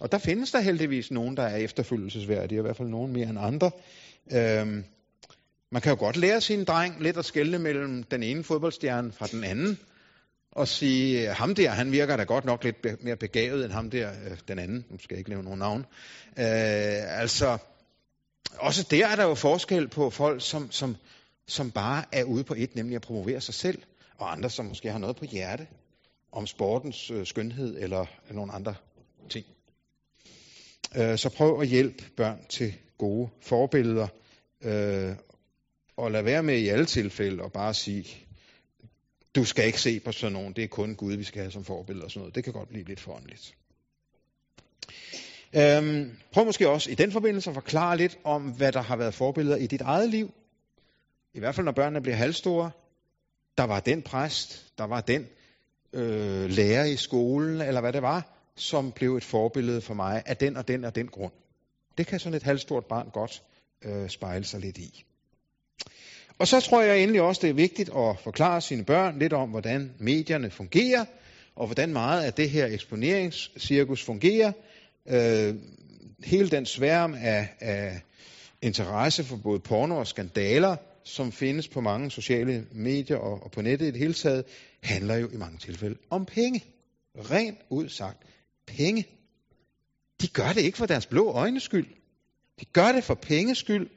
Og 0.00 0.12
der 0.12 0.18
findes 0.18 0.50
der 0.50 0.60
heldigvis 0.60 1.10
nogen, 1.10 1.36
der 1.36 1.42
er 1.42 1.56
efterfølgelsesværdige, 1.56 2.58
i 2.58 2.62
hvert 2.62 2.76
fald 2.76 2.88
nogen 2.88 3.12
mere 3.12 3.28
end 3.28 3.38
andre. 3.38 3.70
Øhm, 4.32 4.84
man 5.70 5.82
kan 5.82 5.90
jo 5.92 5.98
godt 5.98 6.16
lære 6.16 6.40
sin 6.40 6.64
dreng 6.64 7.02
lidt 7.02 7.16
at 7.16 7.24
skelne 7.24 7.58
mellem 7.58 8.02
den 8.02 8.22
ene 8.22 8.44
fodboldstjerne 8.44 9.12
fra 9.12 9.26
den 9.26 9.44
anden, 9.44 9.78
og 10.52 10.68
sige, 10.68 11.30
øh, 11.30 11.36
ham 11.36 11.54
der, 11.54 11.70
han 11.70 11.92
virker 11.92 12.16
da 12.16 12.22
godt 12.22 12.44
nok 12.44 12.64
lidt 12.64 13.04
mere 13.04 13.16
begavet 13.16 13.64
end 13.64 13.72
ham 13.72 13.90
der, 13.90 14.10
øh, 14.10 14.38
den 14.48 14.58
anden. 14.58 14.84
Nu 14.90 14.98
skal 14.98 15.14
jeg 15.14 15.18
ikke 15.18 15.30
nævne 15.30 15.44
nogen 15.44 15.58
navn. 15.58 15.80
Øh, 16.38 17.20
altså, 17.20 17.58
også 18.58 18.86
der 18.90 19.06
er 19.06 19.16
der 19.16 19.24
jo 19.24 19.34
forskel 19.34 19.88
på 19.88 20.10
folk, 20.10 20.42
som, 20.42 20.70
som, 20.70 20.96
som 21.46 21.70
bare 21.70 22.04
er 22.12 22.24
ude 22.24 22.44
på 22.44 22.54
et, 22.56 22.76
nemlig 22.76 22.96
at 22.96 23.02
promovere 23.02 23.40
sig 23.40 23.54
selv, 23.54 23.82
og 24.18 24.32
andre, 24.32 24.50
som 24.50 24.66
måske 24.66 24.90
har 24.92 24.98
noget 24.98 25.16
på 25.16 25.24
hjerte 25.24 25.66
om 26.32 26.46
sportens 26.46 27.10
øh, 27.10 27.26
skønhed 27.26 27.76
eller, 27.82 28.06
nogle 28.30 28.52
andre 28.52 28.74
ting. 29.28 29.46
Øh, 30.96 31.18
så 31.18 31.28
prøv 31.28 31.60
at 31.60 31.68
hjælpe 31.68 32.04
børn 32.16 32.46
til 32.48 32.74
gode 32.98 33.28
forbilleder, 33.40 34.08
øh, 34.62 35.16
og 35.96 36.10
lad 36.10 36.22
være 36.22 36.42
med 36.42 36.58
i 36.58 36.68
alle 36.68 36.86
tilfælde 36.86 37.44
at 37.44 37.52
bare 37.52 37.74
sige, 37.74 38.06
du 39.34 39.44
skal 39.44 39.66
ikke 39.66 39.80
se 39.80 40.00
på 40.00 40.12
sådan 40.12 40.32
nogen, 40.32 40.52
det 40.52 40.64
er 40.64 40.68
kun 40.68 40.94
Gud, 40.94 41.12
vi 41.12 41.24
skal 41.24 41.40
have 41.42 41.52
som 41.52 41.64
forbillede 41.64 42.04
og 42.04 42.10
sådan 42.10 42.20
noget. 42.20 42.34
Det 42.34 42.44
kan 42.44 42.52
godt 42.52 42.68
blive 42.68 42.84
lidt 42.84 43.00
foranligt. 43.00 43.54
Øhm, 45.56 46.16
prøv 46.32 46.44
måske 46.44 46.68
også 46.68 46.90
i 46.90 46.94
den 46.94 47.12
forbindelse 47.12 47.50
at 47.50 47.54
forklare 47.54 47.96
lidt 47.96 48.18
om, 48.24 48.42
hvad 48.42 48.72
der 48.72 48.82
har 48.82 48.96
været 48.96 49.14
forbilleder 49.14 49.56
i 49.56 49.66
dit 49.66 49.80
eget 49.80 50.10
liv. 50.10 50.34
I 51.34 51.38
hvert 51.38 51.54
fald 51.54 51.64
når 51.64 51.72
børnene 51.72 52.00
bliver 52.00 52.16
halvstore. 52.16 52.70
Der 53.58 53.64
var 53.64 53.80
den 53.80 54.02
præst, 54.02 54.72
der 54.78 54.84
var 54.84 55.00
den 55.00 55.26
øh, 55.92 56.50
lærer 56.50 56.84
i 56.84 56.96
skolen, 56.96 57.60
eller 57.60 57.80
hvad 57.80 57.92
det 57.92 58.02
var, 58.02 58.50
som 58.56 58.92
blev 58.92 59.16
et 59.16 59.24
forbillede 59.24 59.80
for 59.80 59.94
mig 59.94 60.22
af 60.26 60.36
den 60.36 60.56
og 60.56 60.68
den 60.68 60.84
og 60.84 60.94
den 60.94 61.08
grund. 61.08 61.32
Det 61.98 62.06
kan 62.06 62.20
sådan 62.20 62.36
et 62.36 62.42
halvstort 62.42 62.84
barn 62.86 63.10
godt 63.12 63.42
øh, 63.84 64.08
spejle 64.08 64.44
sig 64.44 64.60
lidt 64.60 64.78
i. 64.78 65.04
Og 66.38 66.48
så 66.48 66.60
tror 66.60 66.82
jeg 66.82 67.02
endelig 67.02 67.22
også, 67.22 67.40
det 67.42 67.50
er 67.50 67.54
vigtigt 67.54 67.90
at 67.96 68.18
forklare 68.18 68.60
sine 68.60 68.84
børn 68.84 69.18
lidt 69.18 69.32
om, 69.32 69.50
hvordan 69.50 69.94
medierne 69.98 70.50
fungerer, 70.50 71.04
og 71.56 71.66
hvordan 71.66 71.92
meget 71.92 72.22
af 72.22 72.32
det 72.32 72.50
her 72.50 72.66
eksponeringscirkus 72.66 74.04
fungerer. 74.04 74.52
Øh, 75.08 75.54
hele 76.24 76.50
den 76.50 76.66
sværm 76.66 77.14
af, 77.14 77.48
af 77.60 78.00
interesse 78.62 79.24
for 79.24 79.36
både 79.36 79.60
porno 79.60 79.98
og 79.98 80.06
skandaler, 80.06 80.76
som 81.08 81.32
findes 81.32 81.68
på 81.68 81.80
mange 81.80 82.10
sociale 82.10 82.66
medier 82.72 83.16
og, 83.16 83.42
og 83.42 83.50
på 83.50 83.62
nettet 83.62 83.86
i 83.86 83.90
det 83.90 83.98
hele 83.98 84.14
taget, 84.14 84.44
handler 84.82 85.16
jo 85.16 85.28
i 85.28 85.36
mange 85.36 85.58
tilfælde 85.58 85.98
om 86.10 86.24
penge. 86.26 86.64
Rent 87.18 87.58
ud 87.70 87.88
sagt, 87.88 88.22
penge. 88.66 89.06
De 90.20 90.28
gør 90.28 90.52
det 90.52 90.60
ikke 90.60 90.78
for 90.78 90.86
deres 90.86 91.06
blå 91.06 91.30
øjnes 91.30 91.62
skyld. 91.62 91.86
De 92.60 92.64
gør 92.64 92.92
det 92.92 93.04
for 93.04 93.14
penges 93.14 93.58
skyld, 93.58 93.90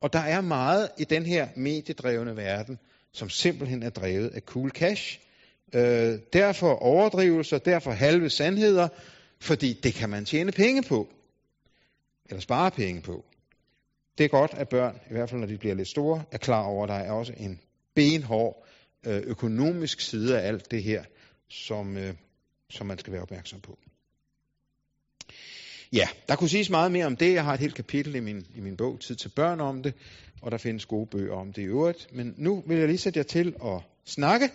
og 0.00 0.12
der 0.12 0.18
er 0.18 0.40
meget 0.40 0.88
i 0.98 1.04
den 1.04 1.26
her 1.26 1.48
mediedrevne 1.56 2.36
verden, 2.36 2.78
som 3.12 3.30
simpelthen 3.30 3.82
er 3.82 3.90
drevet 3.90 4.28
af 4.28 4.40
cool 4.40 4.70
cash. 4.70 5.20
Øh, 5.74 6.18
derfor 6.32 6.74
overdrivelser, 6.74 7.58
derfor 7.58 7.90
halve 7.90 8.30
sandheder, 8.30 8.88
fordi 9.40 9.72
det 9.72 9.94
kan 9.94 10.10
man 10.10 10.24
tjene 10.24 10.52
penge 10.52 10.82
på. 10.82 11.08
Eller 12.26 12.40
spare 12.40 12.70
penge 12.70 13.02
på. 13.02 13.24
Det 14.18 14.24
er 14.24 14.28
godt, 14.28 14.54
at 14.54 14.68
børn, 14.68 15.00
i 15.10 15.12
hvert 15.12 15.30
fald 15.30 15.40
når 15.40 15.46
de 15.46 15.58
bliver 15.58 15.74
lidt 15.74 15.88
store, 15.88 16.24
er 16.32 16.38
klar 16.38 16.62
over, 16.62 16.82
at 16.82 16.88
der 16.88 16.94
er 16.94 17.12
også 17.12 17.32
en 17.36 17.60
benhård 17.94 18.66
øh, 19.06 19.22
økonomisk 19.24 20.00
side 20.00 20.40
af 20.40 20.46
alt 20.48 20.70
det 20.70 20.82
her, 20.82 21.04
som, 21.48 21.96
øh, 21.96 22.14
som 22.70 22.86
man 22.86 22.98
skal 22.98 23.12
være 23.12 23.22
opmærksom 23.22 23.60
på. 23.60 23.78
Ja, 25.92 26.08
der 26.28 26.36
kunne 26.36 26.48
siges 26.48 26.70
meget 26.70 26.92
mere 26.92 27.06
om 27.06 27.16
det. 27.16 27.34
Jeg 27.34 27.44
har 27.44 27.54
et 27.54 27.60
helt 27.60 27.74
kapitel 27.74 28.14
i 28.14 28.20
min, 28.20 28.46
i 28.56 28.60
min 28.60 28.76
bog, 28.76 29.00
Tid 29.00 29.16
til 29.16 29.28
børn, 29.28 29.60
om 29.60 29.82
det, 29.82 29.94
og 30.42 30.50
der 30.50 30.58
findes 30.58 30.86
gode 30.86 31.06
bøger 31.06 31.34
om 31.34 31.52
det 31.52 31.62
i 31.62 31.64
øvrigt. 31.64 32.08
Men 32.12 32.34
nu 32.36 32.62
vil 32.66 32.78
jeg 32.78 32.86
lige 32.86 32.98
sætte 32.98 33.18
jer 33.18 33.24
til 33.24 33.54
at 33.64 33.80
snakke, 34.04 34.50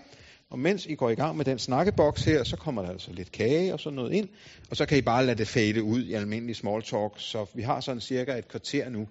og 0.49 0.59
mens 0.59 0.85
I 0.85 0.95
går 0.95 1.09
i 1.09 1.15
gang 1.15 1.37
med 1.37 1.45
den 1.45 1.59
snakkeboks 1.59 2.23
her, 2.23 2.43
så 2.43 2.57
kommer 2.57 2.81
der 2.81 2.89
altså 2.89 3.13
lidt 3.13 3.31
kage 3.31 3.73
og 3.73 3.79
sådan 3.79 3.95
noget 3.95 4.13
ind, 4.13 4.29
og 4.69 4.77
så 4.77 4.85
kan 4.85 4.97
I 4.97 5.01
bare 5.01 5.25
lade 5.25 5.37
det 5.37 5.47
fade 5.47 5.83
ud 5.83 6.03
i 6.03 6.13
almindelig 6.13 6.55
small 6.55 6.83
talk. 6.83 7.13
Så 7.17 7.45
vi 7.53 7.61
har 7.61 7.79
sådan 7.79 8.01
cirka 8.01 8.37
et 8.37 8.47
kvarter 8.47 8.89
nu 8.89 9.07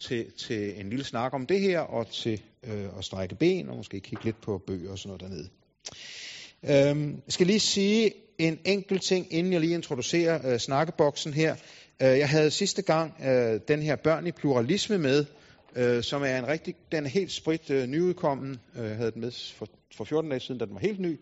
til, 0.00 0.32
til 0.32 0.80
en 0.80 0.90
lille 0.90 1.04
snak 1.04 1.34
om 1.34 1.46
det 1.46 1.60
her, 1.60 1.80
og 1.80 2.10
til 2.10 2.42
øh, 2.62 2.98
at 2.98 3.04
strække 3.04 3.34
ben, 3.34 3.68
og 3.68 3.76
måske 3.76 4.00
kigge 4.00 4.24
lidt 4.24 4.40
på 4.40 4.58
bøger 4.66 4.90
og 4.90 4.98
sådan 4.98 5.08
noget 5.08 5.20
dernede. 5.20 5.48
Øhm, 6.68 7.10
jeg 7.10 7.32
skal 7.32 7.46
lige 7.46 7.60
sige 7.60 8.12
en 8.38 8.58
enkelt 8.64 9.02
ting, 9.02 9.26
inden 9.30 9.52
jeg 9.52 9.60
lige 9.60 9.74
introducerer 9.74 10.52
øh, 10.52 10.58
snakkeboksen 10.58 11.34
her. 11.34 11.56
Øh, 12.02 12.18
jeg 12.18 12.28
havde 12.28 12.50
sidste 12.50 12.82
gang 12.82 13.14
øh, 13.24 13.60
den 13.68 13.82
her 13.82 13.96
Børn 13.96 14.26
i 14.26 14.32
pluralisme 14.32 14.98
med, 14.98 15.24
øh, 15.76 16.02
som 16.02 16.22
er 16.22 16.38
en 16.38 16.48
rigtig, 16.48 16.74
den 16.92 17.04
er 17.04 17.08
helt 17.08 17.32
sprit 17.32 17.70
øh, 17.70 17.86
nyudkommen. 17.86 18.60
Øh, 18.76 18.84
jeg 18.84 18.96
havde 18.96 19.10
den 19.10 19.20
med 19.20 19.32
for, 19.54 19.68
for 19.96 20.04
14 20.04 20.30
dage 20.30 20.40
siden, 20.40 20.58
da 20.58 20.64
den 20.64 20.74
var 20.74 20.80
helt 20.80 21.00
ny. 21.00 21.20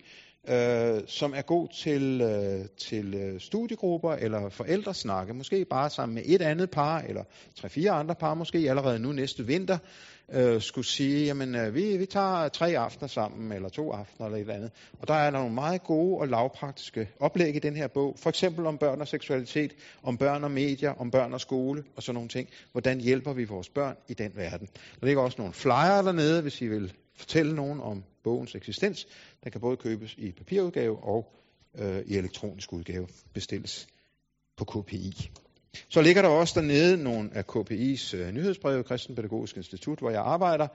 Øh, 0.48 1.02
som 1.06 1.34
er 1.36 1.42
god 1.42 1.68
til, 1.68 2.20
øh, 2.20 2.68
til 2.78 3.14
øh, 3.14 3.40
studiegrupper 3.40 4.12
eller 4.12 4.48
forældresnakke. 4.48 5.34
Måske 5.34 5.64
bare 5.64 5.90
sammen 5.90 6.14
med 6.14 6.22
et 6.26 6.42
andet 6.42 6.70
par, 6.70 6.98
eller 6.98 7.24
tre-fire 7.56 7.90
andre 7.90 8.14
par 8.14 8.34
måske 8.34 8.58
allerede 8.58 8.98
nu 8.98 9.12
næste 9.12 9.46
vinter 9.46 9.78
øh, 10.32 10.60
skulle 10.60 10.86
sige, 10.86 11.24
jamen 11.24 11.54
øh, 11.54 11.74
vi, 11.74 11.96
vi 11.96 12.06
tager 12.06 12.48
tre 12.48 12.78
aftener 12.78 13.08
sammen, 13.08 13.52
eller 13.52 13.68
to 13.68 13.92
aftener, 13.92 14.26
eller 14.26 14.36
et 14.36 14.40
eller 14.40 14.54
andet. 14.54 14.70
Og 15.00 15.08
der 15.08 15.14
er 15.14 15.30
nogle 15.30 15.54
meget 15.54 15.84
gode 15.84 16.18
og 16.18 16.28
lavpraktiske 16.28 17.08
oplæg 17.20 17.56
i 17.56 17.58
den 17.58 17.76
her 17.76 17.88
bog. 17.88 18.16
For 18.18 18.30
eksempel 18.30 18.66
om 18.66 18.78
børn 18.78 19.00
og 19.00 19.08
seksualitet, 19.08 19.72
om 20.02 20.18
børn 20.18 20.44
og 20.44 20.50
medier, 20.50 20.90
om 20.90 21.10
børn 21.10 21.32
og 21.32 21.40
skole, 21.40 21.84
og 21.96 22.02
sådan 22.02 22.14
nogle 22.14 22.28
ting. 22.28 22.48
Hvordan 22.72 23.00
hjælper 23.00 23.32
vi 23.32 23.44
vores 23.44 23.68
børn 23.68 23.96
i 24.08 24.14
den 24.14 24.32
verden? 24.34 24.68
Der 25.00 25.06
ligger 25.06 25.22
også 25.22 25.36
nogle 25.38 25.54
flyer 25.54 26.02
dernede, 26.02 26.42
hvis 26.42 26.60
I 26.60 26.68
vil 26.68 26.92
fortælle 27.20 27.54
nogen 27.54 27.80
om 27.80 28.04
bogens 28.24 28.54
eksistens. 28.54 29.06
Den 29.44 29.52
kan 29.52 29.60
både 29.60 29.76
købes 29.76 30.14
i 30.18 30.32
papirudgave 30.32 31.04
og 31.04 31.32
øh, 31.78 32.02
i 32.06 32.16
elektronisk 32.16 32.72
udgave, 32.72 33.08
bestilles 33.34 33.86
på 34.56 34.64
KPI. 34.64 35.30
Så 35.88 36.02
ligger 36.02 36.22
der 36.22 36.28
også 36.28 36.60
dernede 36.60 37.02
nogle 37.02 37.30
af 37.34 37.42
KPI's 37.42 38.16
øh, 38.16 38.32
nyhedsbreve, 38.32 38.82
Kristenpædagogisk 38.82 39.56
Institut, 39.56 39.98
hvor 39.98 40.10
jeg 40.10 40.20
arbejder, 40.20 40.68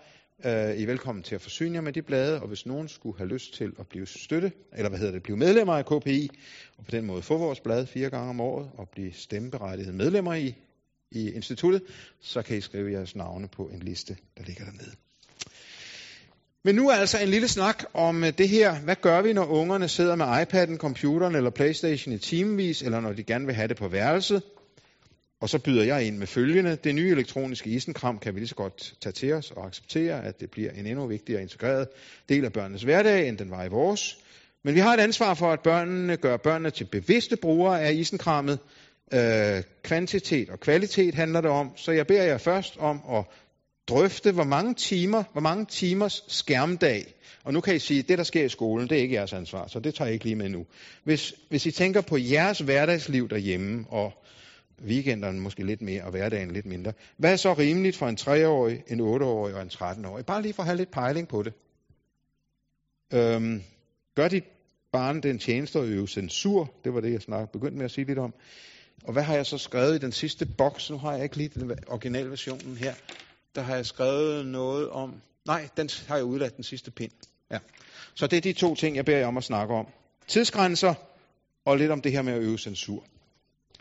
Øh, 0.43 0.75
I 0.75 0.83
er 0.83 0.87
velkommen 0.87 1.23
til 1.23 1.35
at 1.35 1.41
forsyne 1.41 1.75
jer 1.75 1.81
med 1.81 1.93
de 1.93 2.01
blade, 2.01 2.41
og 2.41 2.47
hvis 2.47 2.65
nogen 2.65 2.87
skulle 2.87 3.17
have 3.17 3.27
lyst 3.27 3.53
til 3.53 3.73
at 3.79 3.87
blive 3.87 4.05
støtte, 4.05 4.51
eller 4.73 4.89
hvad 4.89 4.99
hedder 4.99 5.13
det, 5.13 5.23
blive 5.23 5.37
medlemmer 5.37 5.73
af 5.73 5.85
KPI, 5.85 6.29
og 6.77 6.85
på 6.85 6.91
den 6.91 7.05
måde 7.05 7.21
få 7.21 7.37
vores 7.37 7.59
blad 7.59 7.85
fire 7.85 8.09
gange 8.09 8.29
om 8.29 8.39
året, 8.39 8.71
og 8.77 8.89
blive 8.89 9.13
stemmeberettigede 9.13 9.93
medlemmer 9.93 10.33
i, 10.33 10.55
i 11.11 11.31
instituttet, 11.31 11.81
så 12.21 12.41
kan 12.41 12.57
I 12.57 12.61
skrive 12.61 12.91
jeres 12.91 13.15
navne 13.15 13.47
på 13.47 13.67
en 13.67 13.79
liste, 13.79 14.17
der 14.37 14.43
ligger 14.43 14.65
dernede. 14.65 15.04
Men 16.65 16.75
nu 16.75 16.89
er 16.89 16.93
altså 16.93 17.19
en 17.19 17.29
lille 17.29 17.47
snak 17.47 17.83
om 17.93 18.23
øh, 18.23 18.33
det 18.37 18.49
her. 18.49 18.75
Hvad 18.75 18.95
gør 19.01 19.21
vi, 19.21 19.33
når 19.33 19.45
ungerne 19.45 19.87
sidder 19.87 20.15
med 20.15 20.25
iPad'en, 20.25 20.77
computeren 20.77 21.35
eller 21.35 21.49
Playstation 21.49 22.13
i 22.13 22.17
timevis, 22.17 22.81
eller 22.81 22.99
når 22.99 23.13
de 23.13 23.23
gerne 23.23 23.45
vil 23.45 23.55
have 23.55 23.67
det 23.67 23.77
på 23.77 23.87
værelset? 23.87 24.43
Og 25.41 25.49
så 25.49 25.59
byder 25.59 25.83
jeg 25.83 26.03
ind 26.03 26.17
med 26.17 26.27
følgende. 26.27 26.77
Det 26.83 26.95
nye 26.95 27.11
elektroniske 27.11 27.69
isenkram 27.69 28.19
kan 28.19 28.35
vi 28.35 28.39
lige 28.39 28.47
så 28.47 28.55
godt 28.55 28.93
tage 29.01 29.13
til 29.13 29.33
os 29.33 29.51
og 29.51 29.65
acceptere, 29.65 30.23
at 30.23 30.39
det 30.39 30.51
bliver 30.51 30.71
en 30.71 30.85
endnu 30.85 31.07
vigtigere 31.07 31.41
integreret 31.41 31.87
del 32.29 32.45
af 32.45 32.53
børnenes 32.53 32.83
hverdag, 32.83 33.29
end 33.29 33.37
den 33.37 33.51
var 33.51 33.63
i 33.63 33.69
vores. 33.69 34.17
Men 34.63 34.75
vi 34.75 34.79
har 34.79 34.93
et 34.93 34.99
ansvar 34.99 35.33
for, 35.33 35.51
at 35.51 35.59
børnene 35.59 36.17
gør 36.17 36.37
børnene 36.37 36.69
til 36.69 36.85
bevidste 36.85 37.35
brugere 37.35 37.81
af 37.81 37.93
isenkrammet. 37.93 38.59
Øh, 39.13 39.63
kvantitet 39.83 40.49
og 40.49 40.59
kvalitet 40.59 41.15
handler 41.15 41.41
det 41.41 41.51
om. 41.51 41.71
Så 41.75 41.91
jeg 41.91 42.07
beder 42.07 42.23
jer 42.23 42.37
først 42.37 42.77
om 42.79 43.01
at 43.11 43.25
drøfte, 43.87 44.31
hvor 44.31 44.43
mange 44.43 44.73
timer, 44.73 45.23
hvor 45.31 45.41
mange 45.41 45.65
timers 45.65 46.23
skærmdag, 46.27 47.13
og 47.43 47.53
nu 47.53 47.61
kan 47.61 47.75
I 47.75 47.79
sige, 47.79 47.99
at 47.99 48.07
det, 48.07 48.17
der 48.17 48.23
sker 48.23 48.45
i 48.45 48.49
skolen, 48.49 48.89
det 48.89 48.97
er 48.97 49.01
ikke 49.01 49.15
jeres 49.15 49.33
ansvar, 49.33 49.67
så 49.67 49.79
det 49.79 49.95
tager 49.95 50.07
jeg 50.07 50.13
ikke 50.13 50.25
lige 50.25 50.35
med 50.35 50.49
nu. 50.49 50.65
Hvis, 51.03 51.33
hvis 51.49 51.65
I 51.65 51.71
tænker 51.71 52.01
på 52.01 52.17
jeres 52.17 52.59
hverdagsliv 52.59 53.29
derhjemme, 53.29 53.85
og 53.89 54.13
weekenderne 54.81 55.39
måske 55.39 55.65
lidt 55.65 55.81
mere, 55.81 56.03
og 56.03 56.11
hverdagen 56.11 56.51
lidt 56.51 56.65
mindre, 56.65 56.93
hvad 57.17 57.31
er 57.31 57.35
så 57.35 57.53
rimeligt 57.53 57.97
for 57.97 58.07
en 58.07 58.17
3-årig, 58.21 58.83
en 58.87 58.99
8-årig 58.99 59.55
og 59.55 59.61
en 59.61 59.69
13-årig? 59.73 60.25
Bare 60.25 60.41
lige 60.41 60.53
for 60.53 60.63
at 60.63 60.67
have 60.67 60.77
lidt 60.77 60.91
pejling 60.91 61.27
på 61.27 61.43
det. 61.43 61.53
Øhm, 63.13 63.63
gør 64.15 64.27
dit 64.27 64.43
barn 64.91 65.21
den 65.21 65.39
tjeneste 65.39 65.79
at 65.79 65.85
øve 65.85 66.07
censur? 66.07 66.73
Det 66.83 66.93
var 66.93 67.01
det, 67.01 67.11
jeg 67.11 67.21
snak, 67.21 67.51
begyndte 67.51 67.77
med 67.77 67.85
at 67.85 67.91
sige 67.91 68.05
lidt 68.05 68.19
om. 68.19 68.33
Og 69.03 69.13
hvad 69.13 69.23
har 69.23 69.35
jeg 69.35 69.45
så 69.45 69.57
skrevet 69.57 69.95
i 69.95 69.99
den 69.99 70.11
sidste 70.11 70.45
boks? 70.57 70.89
Nu 70.89 70.97
har 70.97 71.13
jeg 71.13 71.23
ikke 71.23 71.37
lige 71.37 71.49
den 71.49 71.71
originalversionen 71.87 72.77
her 72.77 72.93
der 73.55 73.61
har 73.61 73.75
jeg 73.75 73.85
skrevet 73.85 74.45
noget 74.45 74.89
om... 74.89 75.21
Nej, 75.45 75.69
den 75.77 75.89
har 76.07 76.15
jeg 76.15 76.25
udladt 76.25 76.55
den 76.55 76.63
sidste 76.63 76.91
pind. 76.91 77.11
Ja. 77.51 77.59
Så 78.13 78.27
det 78.27 78.37
er 78.37 78.41
de 78.41 78.53
to 78.53 78.75
ting, 78.75 78.95
jeg 78.95 79.05
beder 79.05 79.17
jer 79.17 79.27
om 79.27 79.37
at 79.37 79.43
snakke 79.43 79.73
om. 79.73 79.87
Tidsgrænser 80.27 80.93
og 81.65 81.77
lidt 81.77 81.91
om 81.91 82.01
det 82.01 82.11
her 82.11 82.21
med 82.21 82.33
at 82.33 82.41
øve 82.41 82.57
censur. 82.57 83.03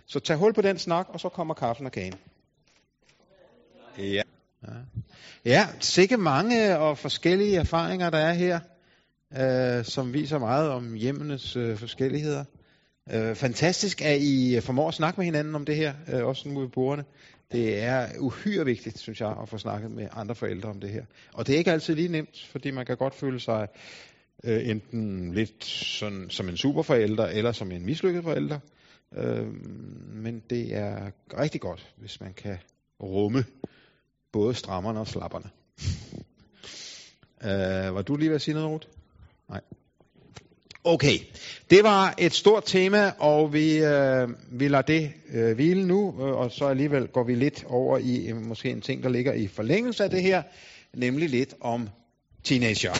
Så 0.07 0.20
tag 0.20 0.37
hul 0.37 0.55
på 0.55 0.62
den 0.62 0.79
snak, 0.79 1.07
og 1.09 1.20
så 1.20 1.29
kommer 1.29 1.55
kaffen 1.55 1.87
og 1.87 1.93
kagen. 1.93 2.14
Ja. 3.99 4.22
Ja, 4.62 4.72
ja 5.45 5.68
sikke 5.81 6.16
mange 6.16 6.79
og 6.79 6.99
forskellige 6.99 7.57
erfaringer, 7.57 8.11
der 8.11 8.18
er 8.18 8.33
her, 8.33 8.61
øh, 9.37 9.85
som 9.85 10.12
viser 10.12 10.39
meget 10.39 10.70
om 10.70 10.95
hjemmenes 10.95 11.57
øh, 11.57 11.77
forskelligheder. 11.77 12.45
Øh, 13.12 13.35
fantastisk, 13.35 14.03
at 14.03 14.20
I 14.20 14.61
formår 14.61 14.89
at 14.89 14.95
snakke 14.95 15.20
med 15.20 15.25
hinanden 15.25 15.55
om 15.55 15.64
det 15.64 15.77
her, 15.77 15.95
øh, 16.12 16.27
også 16.27 16.49
nu 16.49 16.61
ved 16.61 16.68
bordene. 16.68 17.05
Det 17.53 17.82
er 17.82 18.09
uhyre 18.18 18.64
vigtigt, 18.64 18.99
synes 18.99 19.20
jeg, 19.20 19.36
at 19.42 19.49
få 19.49 19.59
snakket 19.59 19.90
med 19.90 20.09
andre 20.12 20.34
forældre 20.34 20.68
om 20.68 20.80
det 20.80 20.90
her. 20.90 21.05
Og 21.32 21.47
det 21.47 21.55
er 21.55 21.59
ikke 21.59 21.72
altid 21.72 21.95
lige 21.95 22.09
nemt, 22.09 22.47
fordi 22.51 22.70
man 22.70 22.86
kan 22.86 22.97
godt 22.97 23.14
føle 23.14 23.40
sig 23.40 23.68
øh, 24.45 24.68
enten 24.68 25.34
lidt 25.34 25.64
sådan, 25.64 26.30
som 26.30 26.49
en 26.49 26.57
superforælder, 26.57 27.26
eller 27.26 27.53
som 27.53 27.72
en 27.72 27.86
mislykket 27.86 28.22
forælder. 28.22 28.59
Øh, 29.16 29.47
men 30.14 30.42
det 30.51 30.74
er 30.74 31.11
rigtig 31.38 31.61
godt, 31.61 31.95
hvis 31.97 32.20
man 32.20 32.32
kan 32.32 32.59
rumme 33.03 33.45
både 34.32 34.55
strammerne 34.55 35.01
og 35.01 35.07
slapperne. 35.07 35.51
øh, 37.88 37.95
var 37.95 38.03
du 38.03 38.16
lige 38.16 38.28
ved 38.28 38.34
at 38.34 38.42
sige 38.42 38.55
noget, 38.55 38.70
Ruth? 38.70 38.86
Nej. 39.49 39.61
Okay, 40.87 41.18
det 41.70 41.85
var 41.85 42.14
et 42.18 42.32
stort 42.32 42.64
tema, 42.66 43.12
og 43.18 43.53
vi, 43.53 43.76
øh, 43.76 44.28
vi 44.51 44.68
lader 44.68 44.82
det 44.82 45.12
øh, 45.35 45.55
hvile 45.55 45.87
nu, 45.87 46.14
øh, 46.20 46.26
og 46.26 46.51
så 46.51 46.66
alligevel 46.66 47.07
går 47.07 47.24
vi 47.24 47.35
lidt 47.35 47.64
over 47.68 47.99
i 47.99 48.26
øh, 48.28 48.37
måske 48.37 48.70
en 48.70 48.80
ting, 48.80 49.03
der 49.03 49.09
ligger 49.09 49.32
i 49.32 49.47
forlængelse 49.47 50.05
af 50.05 50.11
det 50.11 50.22
her, 50.22 50.43
nemlig 50.95 51.28
lidt 51.28 51.55
om 51.61 51.89
teenager. 52.43 52.93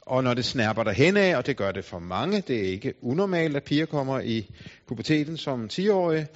Og 0.00 0.24
når 0.24 0.34
det 0.34 0.44
snapper 0.44 0.82
der 0.82 1.16
af, 1.16 1.36
og 1.36 1.46
det 1.46 1.56
gør 1.56 1.72
det 1.72 1.84
for 1.84 1.98
mange, 1.98 2.40
det 2.40 2.56
er 2.56 2.68
ikke 2.72 2.94
unormalt, 3.02 3.56
at 3.56 3.64
piger 3.64 3.86
kommer 3.86 4.20
i 4.20 4.50
puberteten 4.86 5.36
som 5.36 5.68
10-årige, 5.72 6.26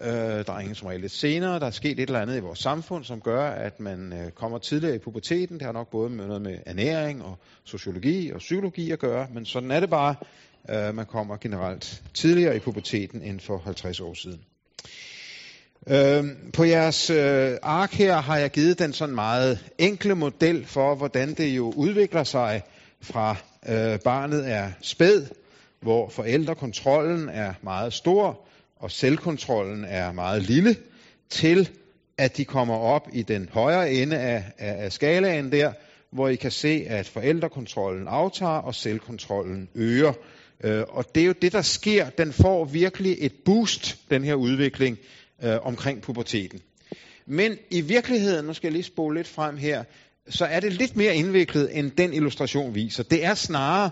Øh, 0.00 0.44
drenge 0.44 0.74
som 0.74 0.88
regel 0.88 1.00
lidt 1.00 1.12
senere. 1.12 1.60
Der 1.60 1.66
er 1.66 1.70
sket 1.70 1.90
et 1.90 2.00
eller 2.00 2.20
andet 2.20 2.36
i 2.36 2.40
vores 2.40 2.58
samfund, 2.58 3.04
som 3.04 3.20
gør, 3.20 3.44
at 3.44 3.80
man 3.80 4.12
øh, 4.12 4.30
kommer 4.30 4.58
tidligere 4.58 4.94
i 4.94 4.98
puberteten. 4.98 5.58
Det 5.58 5.66
har 5.66 5.72
nok 5.72 5.90
både 5.90 6.10
med 6.10 6.26
noget 6.26 6.42
med 6.42 6.58
ernæring 6.66 7.22
og 7.22 7.38
sociologi 7.64 8.30
og 8.30 8.38
psykologi 8.38 8.90
at 8.90 8.98
gøre, 8.98 9.26
men 9.34 9.46
sådan 9.46 9.70
er 9.70 9.80
det 9.80 9.90
bare. 9.90 10.14
Øh, 10.70 10.94
man 10.94 11.06
kommer 11.06 11.36
generelt 11.36 12.02
tidligere 12.14 12.56
i 12.56 12.58
puberteten 12.58 13.22
end 13.22 13.40
for 13.40 13.58
50 13.58 14.00
år 14.00 14.14
siden. 14.14 14.40
Øh, 15.86 16.24
på 16.52 16.64
jeres 16.64 17.10
øh, 17.10 17.56
ark 17.62 17.92
her 17.92 18.16
har 18.16 18.36
jeg 18.36 18.50
givet 18.50 18.78
den 18.78 18.92
sådan 18.92 19.14
meget 19.14 19.70
enkle 19.78 20.14
model 20.14 20.66
for, 20.66 20.94
hvordan 20.94 21.34
det 21.34 21.48
jo 21.56 21.72
udvikler 21.76 22.24
sig 22.24 22.62
fra 23.00 23.36
øh, 23.68 23.98
barnet 23.98 24.50
er 24.50 24.70
spæd, 24.82 25.26
hvor 25.80 26.08
forældrekontrollen 26.08 27.28
er 27.28 27.54
meget 27.62 27.92
stor, 27.92 28.48
og 28.80 28.90
selvkontrollen 28.90 29.84
er 29.84 30.12
meget 30.12 30.42
lille, 30.42 30.76
til 31.30 31.68
at 32.18 32.36
de 32.36 32.44
kommer 32.44 32.74
op 32.74 33.08
i 33.12 33.22
den 33.22 33.48
højere 33.52 33.92
ende 33.92 34.18
af, 34.18 34.44
af, 34.58 34.84
af 34.84 34.92
skalaen 34.92 35.52
der, 35.52 35.72
hvor 36.12 36.28
I 36.28 36.36
kan 36.36 36.50
se, 36.50 36.84
at 36.88 37.08
forældrekontrollen 37.08 38.08
aftager, 38.08 38.52
og 38.52 38.74
selvkontrollen 38.74 39.68
øger. 39.74 40.12
Øh, 40.64 40.82
og 40.88 41.14
det 41.14 41.22
er 41.22 41.26
jo 41.26 41.34
det, 41.42 41.52
der 41.52 41.62
sker. 41.62 42.10
Den 42.10 42.32
får 42.32 42.64
virkelig 42.64 43.16
et 43.18 43.32
boost, 43.44 43.98
den 44.10 44.24
her 44.24 44.34
udvikling, 44.34 44.98
øh, 45.42 45.66
omkring 45.66 46.02
puberteten. 46.02 46.60
Men 47.26 47.56
i 47.70 47.80
virkeligheden, 47.80 48.46
nu 48.46 48.52
skal 48.54 48.68
jeg 48.68 48.72
lige 48.72 48.82
spole 48.82 49.16
lidt 49.16 49.28
frem 49.28 49.56
her, 49.56 49.84
så 50.28 50.44
er 50.44 50.60
det 50.60 50.72
lidt 50.72 50.96
mere 50.96 51.14
indviklet, 51.14 51.78
end 51.78 51.90
den 51.90 52.12
illustration 52.12 52.74
viser. 52.74 53.02
Det 53.02 53.24
er 53.24 53.34
snarere 53.34 53.90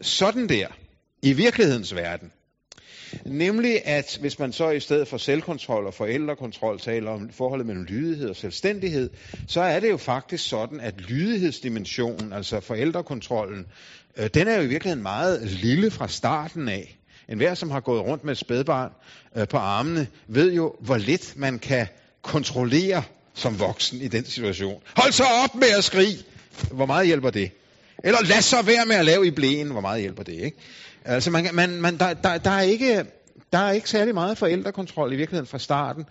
sådan 0.00 0.48
der, 0.48 0.66
i 1.22 1.32
virkelighedens 1.32 1.94
verden. 1.94 2.32
Nemlig 3.24 3.86
at 3.86 4.18
hvis 4.20 4.38
man 4.38 4.52
så 4.52 4.70
i 4.70 4.80
stedet 4.80 5.08
for 5.08 5.16
selvkontrol 5.16 5.86
og 5.86 5.94
forældrekontrol 5.94 6.80
taler 6.80 7.10
om 7.10 7.30
forholdet 7.30 7.66
mellem 7.66 7.84
lydighed 7.84 8.28
og 8.28 8.36
selvstændighed, 8.36 9.10
så 9.46 9.60
er 9.60 9.80
det 9.80 9.90
jo 9.90 9.96
faktisk 9.96 10.48
sådan, 10.48 10.80
at 10.80 11.00
lydighedsdimensionen, 11.00 12.32
altså 12.32 12.60
forældrekontrollen, 12.60 13.66
øh, 14.16 14.28
den 14.34 14.48
er 14.48 14.56
jo 14.56 14.62
i 14.62 14.66
virkeligheden 14.66 15.02
meget 15.02 15.50
lille 15.50 15.90
fra 15.90 16.08
starten 16.08 16.68
af. 16.68 16.98
En 17.28 17.36
hver, 17.36 17.54
som 17.54 17.70
har 17.70 17.80
gået 17.80 18.00
rundt 18.00 18.24
med 18.24 18.32
et 18.32 18.38
spædbarn 18.38 18.90
øh, 19.36 19.48
på 19.48 19.56
armene, 19.56 20.06
ved 20.28 20.52
jo, 20.52 20.74
hvor 20.80 20.96
lidt 20.96 21.36
man 21.36 21.58
kan 21.58 21.86
kontrollere 22.22 23.02
som 23.34 23.60
voksen 23.60 24.00
i 24.00 24.08
den 24.08 24.24
situation. 24.24 24.82
Hold 24.96 25.12
så 25.12 25.24
op 25.44 25.54
med 25.54 25.68
at 25.78 25.84
skrige! 25.84 26.18
Hvor 26.70 26.86
meget 26.86 27.06
hjælper 27.06 27.30
det? 27.30 27.50
Eller 28.04 28.18
lad 28.24 28.42
så 28.42 28.62
være 28.62 28.86
med 28.86 28.96
at 28.96 29.04
lave 29.04 29.26
i 29.26 29.30
blæen. 29.30 29.70
Hvor 29.70 29.80
meget 29.80 30.00
hjælper 30.00 30.22
det, 30.22 30.32
ikke? 30.32 30.56
Altså, 31.06 31.30
man, 31.30 31.48
man, 31.52 31.80
man, 31.80 31.98
der, 31.98 32.14
der, 32.14 32.38
der, 32.38 32.50
er 32.50 32.60
ikke, 32.60 33.04
der 33.52 33.58
er 33.58 33.72
ikke 33.72 33.90
særlig 33.90 34.14
meget 34.14 34.38
forældrekontrol 34.38 35.12
i 35.12 35.16
virkeligheden 35.16 35.46
fra 35.46 35.58
starten. 35.58 36.04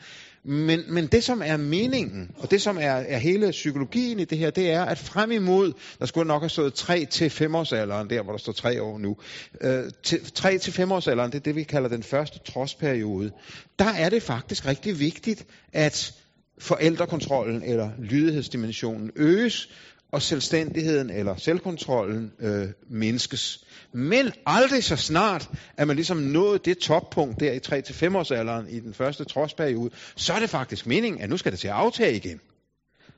Men, 0.44 0.80
men 0.88 1.08
det, 1.08 1.24
som 1.24 1.42
er 1.46 1.58
meningen, 1.58 2.32
og 2.38 2.52
det, 2.52 2.62
som 2.62 2.78
er, 2.78 2.92
er 2.92 3.18
hele 3.18 3.52
psykologien 3.52 4.20
i 4.20 4.26
det 4.26 4.38
her, 4.38 4.50
det 4.50 4.72
er, 4.72 4.84
at 4.84 4.98
frem 4.98 5.32
imod, 5.32 5.74
der 6.00 6.06
skulle 6.06 6.28
nok 6.28 6.42
have 6.42 6.50
stået 6.50 6.74
3 6.74 7.06
til 7.06 7.30
5 7.30 7.56
årsalderen, 7.56 8.10
der 8.10 8.22
hvor 8.22 8.32
der 8.32 8.40
står 8.40 8.54
3 8.54 8.82
år 8.82 8.98
nu, 8.98 9.18
øh, 9.62 9.84
til, 10.04 10.32
3 10.34 10.58
til 10.58 10.74
5 10.74 10.92
årsalderen, 10.92 11.32
det 11.32 11.38
er 11.38 11.44
det, 11.44 11.56
vi 11.56 11.64
kalder 11.64 11.90
den 11.90 12.04
første 12.04 12.40
trodsperiode, 12.40 13.32
der 13.80 13.90
er 13.98 14.10
det 14.10 14.24
faktisk 14.24 14.66
rigtig 14.66 15.00
vigtigt, 15.00 15.46
at 15.74 16.14
forældrekontrollen 16.58 17.64
eller 17.64 17.90
lydighedsdimensionen 18.00 19.12
øges, 19.16 19.70
og 20.16 20.22
selvstændigheden 20.22 21.10
eller 21.10 21.36
selvkontrollen 21.36 22.32
øh, 22.40 22.68
mindskes. 22.90 23.66
Men 23.94 24.32
aldrig 24.46 24.84
så 24.84 24.96
snart, 24.96 25.50
at 25.78 25.88
man 25.88 25.96
ligesom 25.96 26.18
nået 26.18 26.66
det 26.66 26.78
toppunkt 26.78 27.40
der 27.40 27.52
i 27.52 27.58
3-5 27.58 28.18
års 28.18 28.32
alderen 28.32 28.70
i 28.70 28.80
den 28.80 28.94
første 28.94 29.24
trodsperiode, 29.24 29.92
så 30.16 30.34
er 30.34 30.40
det 30.40 30.50
faktisk 30.50 30.88
meningen, 30.88 31.22
at 31.22 31.30
nu 31.30 31.38
skal 31.38 31.52
det 31.52 31.60
til 31.60 31.68
at 31.68 31.74
aftage 31.74 32.16
igen. 32.16 32.40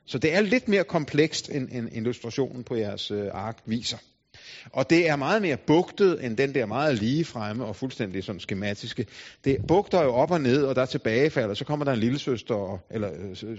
Så 0.06 0.18
det 0.18 0.34
er 0.34 0.40
lidt 0.40 0.68
mere 0.68 0.84
komplekst, 0.84 1.48
end, 1.50 1.68
end 1.72 1.88
illustrationen 1.92 2.64
på 2.64 2.74
jeres 2.74 3.10
øh, 3.10 3.26
ark 3.32 3.58
viser. 3.66 3.98
Og 4.72 4.90
det 4.90 5.08
er 5.08 5.16
meget 5.16 5.42
mere 5.42 5.56
bugtet 5.56 6.24
end 6.24 6.36
den 6.36 6.54
der 6.54 6.66
meget 6.66 6.98
lige 6.98 7.24
fremme 7.24 7.64
og 7.64 7.76
fuldstændig 7.76 8.24
sådan 8.24 8.40
skematiske. 8.40 9.06
Det 9.44 9.56
bugter 9.68 10.02
jo 10.02 10.14
op 10.14 10.30
og 10.30 10.40
ned, 10.40 10.62
og 10.62 10.74
der 10.74 10.82
er 10.82 10.86
tilbagefald, 10.86 11.50
og 11.50 11.56
så 11.56 11.64
kommer 11.64 11.84
der 11.84 11.92
en 11.92 11.98
lille 11.98 12.18
søster, 12.18 12.78
eller 12.90 13.10
øh, 13.44 13.58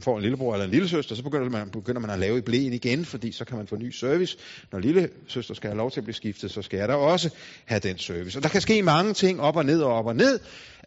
får 0.00 0.16
en 0.16 0.22
lillebror 0.22 0.52
eller 0.52 0.64
en 0.64 0.70
lille 0.70 0.88
søster, 0.88 1.14
så 1.14 1.22
begynder 1.22 1.50
man, 1.50 1.70
begynder 1.70 2.00
man 2.00 2.10
at 2.10 2.18
lave 2.18 2.38
i 2.38 2.40
blæen 2.40 2.72
igen, 2.72 3.04
fordi 3.04 3.32
så 3.32 3.44
kan 3.44 3.56
man 3.56 3.66
få 3.66 3.76
ny 3.76 3.90
service. 3.90 4.38
Når 4.72 4.78
lille 4.78 5.08
søster 5.26 5.54
skal 5.54 5.70
have 5.70 5.78
lov 5.78 5.90
til 5.90 6.00
at 6.00 6.04
blive 6.04 6.14
skiftet, 6.14 6.50
så 6.50 6.62
skal 6.62 6.78
jeg 6.78 6.88
da 6.88 6.94
også 6.94 7.30
have 7.64 7.80
den 7.80 7.98
service. 7.98 8.38
Og 8.38 8.42
der 8.42 8.48
kan 8.48 8.60
ske 8.60 8.82
mange 8.82 9.14
ting 9.14 9.40
op 9.40 9.56
og 9.56 9.64
ned 9.64 9.82
og 9.82 9.94
op 9.94 10.06
og 10.06 10.16
ned. 10.16 10.40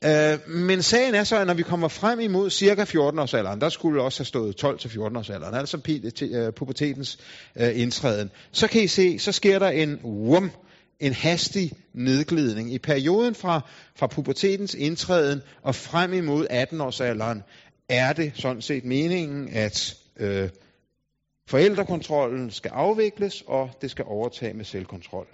Øh, 0.03 0.49
men 0.49 0.81
sagen 0.81 1.15
er 1.15 1.23
så, 1.23 1.37
at 1.37 1.47
når 1.47 1.53
vi 1.53 1.63
kommer 1.63 1.87
frem 1.87 2.19
imod 2.19 2.49
cirka 2.49 2.83
14-årsalderen, 2.83 3.61
der 3.61 3.69
skulle 3.69 4.01
også 4.01 4.19
have 4.19 4.25
stået 4.25 4.63
12-14-årsalderen, 4.63 5.55
altså 5.55 5.77
øh, 6.21 6.53
pubertetens 6.53 7.17
øh, 7.55 7.79
indtræden, 7.79 8.31
så 8.51 8.67
kan 8.67 8.83
I 8.83 8.87
se, 8.87 9.19
så 9.19 9.31
sker 9.31 9.59
der 9.59 9.69
en 9.69 9.99
wum, 10.03 10.51
en 10.99 11.13
hastig 11.13 11.71
nedglidning. 11.93 12.73
I 12.73 12.79
perioden 12.79 13.35
fra, 13.35 13.61
fra 13.95 14.07
pubertetens 14.07 14.73
indtræden 14.73 15.41
og 15.61 15.75
frem 15.75 16.13
imod 16.13 16.47
18-årsalderen, 16.51 17.41
er 17.89 18.13
det 18.13 18.31
sådan 18.35 18.61
set 18.61 18.85
meningen, 18.85 19.49
at 19.49 19.95
øh, 20.17 20.49
forældrekontrollen 21.49 22.51
skal 22.51 22.71
afvikles, 22.73 23.43
og 23.47 23.69
det 23.81 23.91
skal 23.91 24.05
overtage 24.07 24.53
med 24.53 24.65
selvkontrol. 24.65 25.27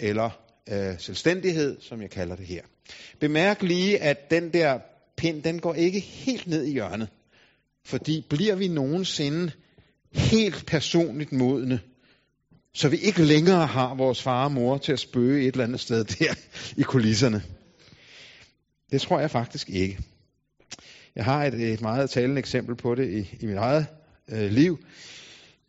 Eller 0.00 0.45
øh, 0.72 0.94
selvstændighed, 0.98 1.80
som 1.80 2.02
jeg 2.02 2.10
kalder 2.10 2.36
det 2.36 2.46
her. 2.46 2.62
Bemærk 3.20 3.62
lige, 3.62 4.02
at 4.02 4.30
den 4.30 4.52
der 4.52 4.78
pind, 5.16 5.42
den 5.42 5.60
går 5.60 5.74
ikke 5.74 6.00
helt 6.00 6.46
ned 6.46 6.64
i 6.64 6.72
hjørnet. 6.72 7.08
Fordi 7.84 8.24
bliver 8.30 8.54
vi 8.54 8.68
nogensinde 8.68 9.52
helt 10.12 10.66
personligt 10.66 11.32
modne, 11.32 11.80
så 12.74 12.88
vi 12.88 12.96
ikke 12.96 13.22
længere 13.22 13.66
har 13.66 13.94
vores 13.94 14.22
far 14.22 14.44
og 14.44 14.52
mor 14.52 14.78
til 14.78 14.92
at 14.92 14.98
spøge 14.98 15.40
et 15.40 15.52
eller 15.52 15.64
andet 15.64 15.80
sted 15.80 16.04
der 16.18 16.34
i 16.76 16.82
kulisserne. 16.82 17.42
Det 18.90 19.00
tror 19.00 19.20
jeg 19.20 19.30
faktisk 19.30 19.70
ikke. 19.70 19.98
Jeg 21.16 21.24
har 21.24 21.44
et, 21.44 21.54
et 21.54 21.80
meget 21.80 22.10
talende 22.10 22.38
eksempel 22.38 22.74
på 22.76 22.94
det 22.94 23.10
i, 23.10 23.36
i 23.40 23.46
mit 23.46 23.56
eget 23.56 23.86
øh, 24.28 24.50
liv 24.50 24.78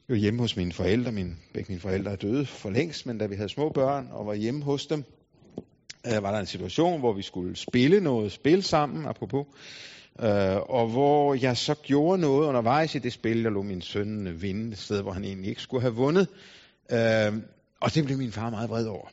jo 0.10 0.16
hjemme 0.16 0.40
hos 0.40 0.56
mine 0.56 0.74
forældre. 0.74 1.12
Min, 1.12 1.38
begge 1.54 1.70
mine 1.70 1.82
forældre 1.82 2.12
er 2.12 2.16
døde 2.16 2.46
for 2.46 2.70
længst, 2.70 3.06
men 3.06 3.18
da 3.18 3.26
vi 3.26 3.36
havde 3.36 3.50
små 3.50 3.70
børn 3.70 4.08
og 4.12 4.26
var 4.26 4.34
hjemme 4.34 4.64
hos 4.64 4.86
dem, 4.86 5.04
øh, 6.08 6.24
var 6.24 6.32
der 6.32 6.40
en 6.40 6.46
situation, 6.46 7.00
hvor 7.00 7.14
vi 7.14 7.22
skulle 7.22 7.56
spille 7.56 8.00
noget 8.00 8.32
spil 8.32 8.64
sammen, 8.64 9.06
apropos, 9.06 9.46
øh, 10.20 10.56
og 10.56 10.88
hvor 10.88 11.34
jeg 11.34 11.58
så 11.58 11.76
gjorde 11.84 12.22
noget 12.22 12.48
undervejs 12.48 12.96
i 12.96 13.00
det 13.00 13.14
spil, 13.14 13.44
der 13.44 13.50
lå 13.50 13.62
min 13.62 13.82
søn 13.82 14.42
vinde 14.42 14.72
et 14.72 14.78
sted, 14.78 15.02
hvor 15.02 15.12
han 15.12 15.24
egentlig 15.24 15.50
ikke 15.50 15.62
skulle 15.62 15.82
have 15.82 15.96
vundet. 15.96 16.28
Øh, 16.92 17.34
og 17.80 17.94
det 17.94 18.06
blev 18.06 18.18
min 18.18 18.32
far 18.32 18.50
meget 18.50 18.70
vred 18.70 18.86
over. 18.86 19.08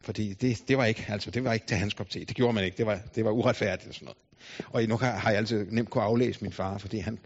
Fordi 0.00 0.32
det, 0.32 0.62
det 0.68 0.78
var 0.78 0.84
ikke, 0.84 1.06
altså 1.08 1.30
det 1.30 1.44
var 1.44 1.52
ikke 1.52 1.66
til 1.66 1.76
hans 1.76 1.94
kop 1.94 2.10
te. 2.10 2.24
Det 2.24 2.36
gjorde 2.36 2.52
man 2.52 2.64
ikke. 2.64 2.76
Det 2.76 2.86
var, 2.86 3.00
det 3.14 3.24
var 3.24 3.30
uretfærdigt 3.30 3.88
og 3.88 3.94
sådan 3.94 4.06
noget. 4.06 4.18
Og 4.72 4.88
nu 4.88 4.96
har, 4.96 5.12
har 5.12 5.30
jeg 5.30 5.38
altid 5.38 5.66
nemt 5.70 5.90
kunne 5.90 6.04
aflæse 6.04 6.42
min 6.42 6.52
far, 6.52 6.78
fordi 6.78 6.98
han, 6.98 7.18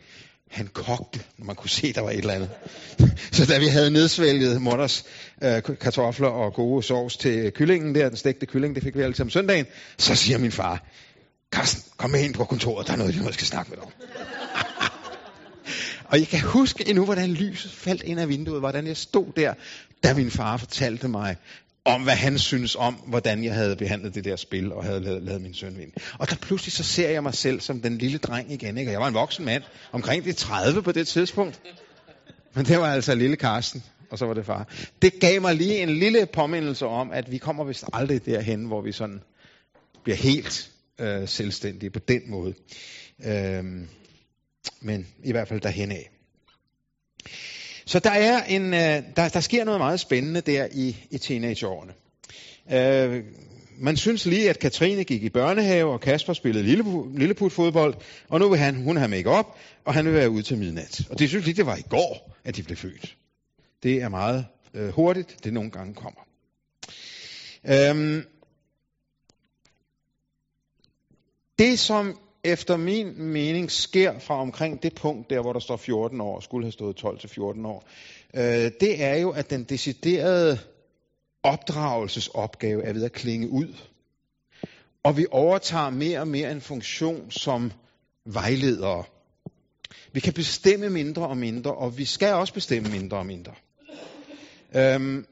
han 0.50 0.66
kogte, 0.66 1.20
når 1.38 1.46
man 1.46 1.56
kunne 1.56 1.70
se, 1.70 1.92
der 1.92 2.00
var 2.00 2.10
et 2.10 2.18
eller 2.18 2.34
andet. 2.34 2.50
Så 3.32 3.46
da 3.46 3.58
vi 3.58 3.66
havde 3.66 3.90
nedsvælget 3.90 4.62
mutters 4.62 5.04
øh, 5.42 5.62
kartofler 5.80 6.28
og 6.28 6.54
gode 6.54 6.82
sovs 6.82 7.16
til 7.16 7.52
kyllingen 7.52 7.94
der, 7.94 8.08
den 8.08 8.16
stegte 8.16 8.46
kylling, 8.46 8.74
det 8.74 8.82
fik 8.82 8.96
vi 8.96 9.02
altid 9.02 9.24
om 9.24 9.30
søndagen, 9.30 9.66
så 9.98 10.14
siger 10.14 10.38
min 10.38 10.52
far, 10.52 10.84
Carsten, 11.52 11.82
kom 11.96 12.10
med 12.10 12.24
ind 12.24 12.34
på 12.34 12.44
kontoret, 12.44 12.86
der 12.86 12.92
er 12.92 12.96
noget, 12.96 13.26
vi 13.26 13.32
skal 13.32 13.46
snakke 13.46 13.70
med 13.70 13.78
dig 13.78 13.92
Og 16.10 16.18
jeg 16.18 16.28
kan 16.28 16.40
huske 16.40 16.88
endnu, 16.88 17.04
hvordan 17.04 17.30
lyset 17.30 17.72
faldt 17.72 18.02
ind 18.02 18.20
af 18.20 18.28
vinduet, 18.28 18.60
hvordan 18.60 18.86
jeg 18.86 18.96
stod 18.96 19.26
der, 19.36 19.54
da 20.02 20.14
min 20.14 20.30
far 20.30 20.56
fortalte 20.56 21.08
mig, 21.08 21.36
om 21.86 22.02
hvad 22.02 22.14
han 22.14 22.38
synes 22.38 22.74
om, 22.74 22.94
hvordan 22.94 23.44
jeg 23.44 23.54
havde 23.54 23.76
behandlet 23.76 24.14
det 24.14 24.24
der 24.24 24.36
spil, 24.36 24.72
og 24.72 24.84
havde 24.84 25.00
lavet, 25.00 25.22
lavet 25.22 25.42
min 25.42 25.54
søn 25.54 25.78
vinde. 25.78 25.92
Og 26.18 26.30
der 26.30 26.36
pludselig 26.36 26.72
så 26.72 26.84
ser 26.84 27.10
jeg 27.10 27.22
mig 27.22 27.34
selv 27.34 27.60
som 27.60 27.80
den 27.80 27.98
lille 27.98 28.18
dreng 28.18 28.52
igen, 28.52 28.78
ikke? 28.78 28.88
og 28.88 28.92
jeg 28.92 29.00
var 29.00 29.08
en 29.08 29.14
voksen 29.14 29.44
mand, 29.44 29.62
omkring 29.92 30.24
de 30.24 30.32
30 30.32 30.82
på 30.82 30.92
det 30.92 31.08
tidspunkt. 31.08 31.60
Men 32.54 32.64
det 32.64 32.78
var 32.78 32.92
altså 32.92 33.14
lille 33.14 33.36
Karsten, 33.36 33.82
og 34.10 34.18
så 34.18 34.26
var 34.26 34.34
det 34.34 34.46
far. 34.46 34.68
Det 35.02 35.20
gav 35.20 35.40
mig 35.40 35.54
lige 35.54 35.82
en 35.82 35.90
lille 35.90 36.26
påmindelse 36.26 36.86
om, 36.86 37.12
at 37.12 37.30
vi 37.30 37.38
kommer 37.38 37.64
vist 37.64 37.84
aldrig 37.92 38.26
derhen, 38.26 38.64
hvor 38.64 38.80
vi 38.80 38.92
sådan 38.92 39.20
bliver 40.04 40.16
helt 40.16 40.70
øh, 41.00 41.28
selvstændige 41.28 41.90
på 41.90 41.98
den 41.98 42.30
måde. 42.30 42.54
Øh, 43.24 43.64
men 44.80 45.06
i 45.24 45.32
hvert 45.32 45.48
fald 45.48 45.60
derhen 45.60 45.92
af. 45.92 46.10
Så 47.86 47.98
der, 47.98 48.10
er 48.10 48.44
en, 48.44 48.74
øh, 48.74 49.02
der, 49.16 49.28
der 49.28 49.40
sker 49.40 49.64
noget 49.64 49.80
meget 49.80 50.00
spændende 50.00 50.40
der 50.40 50.68
i, 50.72 50.96
i 51.10 51.18
teenageårene. 51.18 51.92
Øh, 52.72 53.24
man 53.78 53.96
synes 53.96 54.26
lige, 54.26 54.50
at 54.50 54.58
Katrine 54.58 55.04
gik 55.04 55.22
i 55.22 55.28
børnehave, 55.28 55.92
og 55.92 56.00
Kasper 56.00 56.32
spillede 56.32 56.64
lille, 56.64 56.84
lilleputfodbold, 57.18 57.94
og 58.28 58.40
nu 58.40 58.48
vil 58.48 58.58
han, 58.58 58.74
hun 58.74 58.96
have 58.96 59.08
make 59.08 59.30
op, 59.30 59.58
og 59.84 59.94
han 59.94 60.04
vil 60.04 60.14
være 60.14 60.30
ude 60.30 60.42
til 60.42 60.58
midnat. 60.58 61.00
Og 61.10 61.18
det 61.18 61.28
synes 61.28 61.44
lige, 61.44 61.56
det 61.56 61.66
var 61.66 61.76
i 61.76 61.84
går, 61.88 62.36
at 62.44 62.56
de 62.56 62.62
blev 62.62 62.76
født. 62.76 63.16
Det 63.82 64.02
er 64.02 64.08
meget 64.08 64.46
øh, 64.74 64.88
hurtigt, 64.88 65.44
det 65.44 65.52
nogle 65.52 65.70
gange 65.70 65.94
kommer. 65.94 66.20
Øhm, 67.64 68.24
det, 71.58 71.78
som 71.78 72.18
efter 72.46 72.76
min 72.76 73.22
mening 73.22 73.70
sker 73.70 74.18
fra 74.18 74.40
omkring 74.40 74.82
det 74.82 74.94
punkt, 74.94 75.30
der 75.30 75.40
hvor 75.40 75.52
der 75.52 75.60
står 75.60 75.76
14 75.76 76.20
år, 76.20 76.40
skulle 76.40 76.66
have 76.66 76.72
stået 76.72 76.96
12 76.96 77.18
til 77.18 77.28
14 77.28 77.66
år, 77.66 77.88
øh, 78.34 78.70
det 78.80 79.02
er 79.02 79.16
jo, 79.16 79.30
at 79.30 79.50
den 79.50 79.64
deciderede 79.64 80.58
opdragelsesopgave 81.42 82.84
er 82.84 82.92
ved 82.92 83.04
at 83.04 83.12
klinge 83.12 83.48
ud. 83.48 83.74
Og 85.02 85.16
vi 85.16 85.26
overtager 85.30 85.90
mere 85.90 86.20
og 86.20 86.28
mere 86.28 86.52
en 86.52 86.60
funktion 86.60 87.30
som 87.30 87.72
vejledere. 88.24 89.04
Vi 90.12 90.20
kan 90.20 90.32
bestemme 90.32 90.90
mindre 90.90 91.28
og 91.28 91.36
mindre, 91.36 91.74
og 91.74 91.98
vi 91.98 92.04
skal 92.04 92.32
også 92.34 92.54
bestemme 92.54 92.88
mindre 92.90 93.16
og 93.16 93.26
mindre. 93.26 93.52
Øhm, 94.76 95.26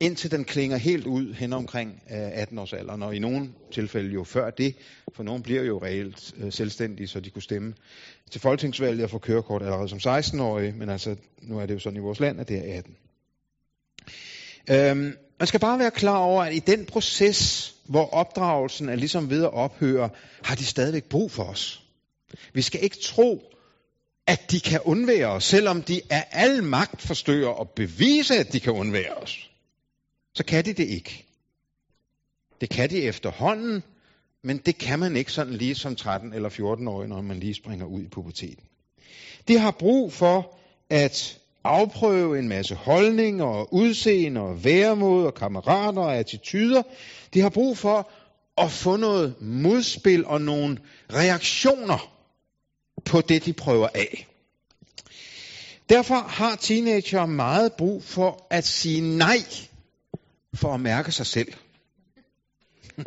indtil 0.00 0.30
den 0.30 0.44
klinger 0.44 0.76
helt 0.76 1.06
ud 1.06 1.34
hen 1.34 1.52
omkring 1.52 2.02
øh, 2.10 2.42
18-årsalderen, 2.42 3.02
og 3.02 3.16
i 3.16 3.18
nogle 3.18 3.50
tilfælde 3.72 4.12
jo 4.12 4.24
før 4.24 4.50
det, 4.50 4.76
for 5.14 5.22
nogle 5.22 5.42
bliver 5.42 5.62
jo 5.62 5.82
reelt 5.82 6.34
øh, 6.36 6.52
selvstændige, 6.52 7.08
så 7.08 7.20
de 7.20 7.30
kunne 7.30 7.42
stemme 7.42 7.74
til 8.30 8.40
folketingsvalget 8.40 9.04
og 9.04 9.10
få 9.10 9.18
kørekort 9.18 9.62
allerede 9.62 9.88
som 9.88 9.98
16-årige, 9.98 10.72
men 10.72 10.88
altså 10.88 11.16
nu 11.42 11.58
er 11.58 11.66
det 11.66 11.74
jo 11.74 11.78
sådan 11.78 11.96
i 11.96 12.00
vores 12.00 12.20
land, 12.20 12.40
at 12.40 12.48
det 12.48 12.58
er 12.58 12.78
18. 12.78 12.96
Øhm, 14.70 15.16
man 15.38 15.46
skal 15.46 15.60
bare 15.60 15.78
være 15.78 15.90
klar 15.90 16.18
over, 16.18 16.44
at 16.44 16.54
i 16.54 16.58
den 16.58 16.84
proces, 16.84 17.74
hvor 17.88 18.14
opdragelsen 18.14 18.88
er 18.88 18.96
ligesom 18.96 19.30
ved 19.30 19.42
at 19.42 19.52
ophøre, 19.52 20.10
har 20.44 20.54
de 20.54 20.64
stadigvæk 20.64 21.04
brug 21.04 21.30
for 21.30 21.42
os. 21.42 21.82
Vi 22.52 22.62
skal 22.62 22.82
ikke 22.82 22.96
tro, 23.02 23.42
at 24.26 24.50
de 24.50 24.60
kan 24.60 24.80
undvære 24.84 25.26
os, 25.26 25.44
selvom 25.44 25.82
de 25.82 26.00
af 26.10 26.26
al 26.30 26.62
magt 26.62 27.02
forstører 27.02 27.48
og 27.48 27.70
bevise, 27.70 28.34
at 28.34 28.52
de 28.52 28.60
kan 28.60 28.72
undvære 28.72 29.14
os 29.14 29.50
så 30.34 30.44
kan 30.44 30.64
de 30.64 30.72
det 30.72 30.88
ikke. 30.88 31.24
Det 32.60 32.68
kan 32.68 32.90
de 32.90 33.02
efterhånden, 33.02 33.82
men 34.42 34.58
det 34.58 34.78
kan 34.78 34.98
man 34.98 35.16
ikke 35.16 35.32
sådan 35.32 35.54
lige 35.54 35.74
som 35.74 35.96
13 35.96 36.32
eller 36.32 36.50
14-årig, 36.50 37.08
når 37.08 37.20
man 37.20 37.40
lige 37.40 37.54
springer 37.54 37.86
ud 37.86 38.02
i 38.02 38.08
puberteten. 38.08 38.64
De 39.48 39.58
har 39.58 39.70
brug 39.70 40.12
for 40.12 40.56
at 40.90 41.38
afprøve 41.64 42.38
en 42.38 42.48
masse 42.48 42.74
holdninger 42.74 43.44
og 43.44 43.74
udseende 43.74 44.40
og 44.40 44.64
væremåde 44.64 45.26
og 45.26 45.34
kammerater 45.34 46.02
og 46.02 46.16
attityder. 46.16 46.82
De 47.34 47.40
har 47.40 47.48
brug 47.48 47.78
for 47.78 48.10
at 48.58 48.70
få 48.70 48.96
noget 48.96 49.42
modspil 49.42 50.26
og 50.26 50.40
nogle 50.40 50.78
reaktioner 51.12 52.12
på 53.04 53.20
det, 53.20 53.44
de 53.44 53.52
prøver 53.52 53.88
af. 53.94 54.26
Derfor 55.88 56.14
har 56.14 56.56
teenager 56.56 57.26
meget 57.26 57.72
brug 57.72 58.04
for 58.04 58.46
at 58.50 58.64
sige 58.66 59.00
nej 59.00 59.38
for 60.54 60.74
at 60.74 60.80
mærke 60.80 61.12
sig 61.12 61.26
selv. 61.26 61.52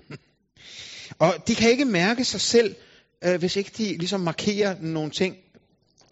og 1.20 1.34
de 1.48 1.56
kan 1.56 1.70
ikke 1.70 1.86
mærke 1.86 2.26
sig 2.26 2.42
selv, 2.42 2.76
øh, 3.24 3.40
hvis 3.40 3.56
ikke 3.56 3.72
de 3.78 3.98
ligesom 3.98 4.20
markerer 4.20 4.76
nogle 4.82 5.12
ting, 5.12 5.38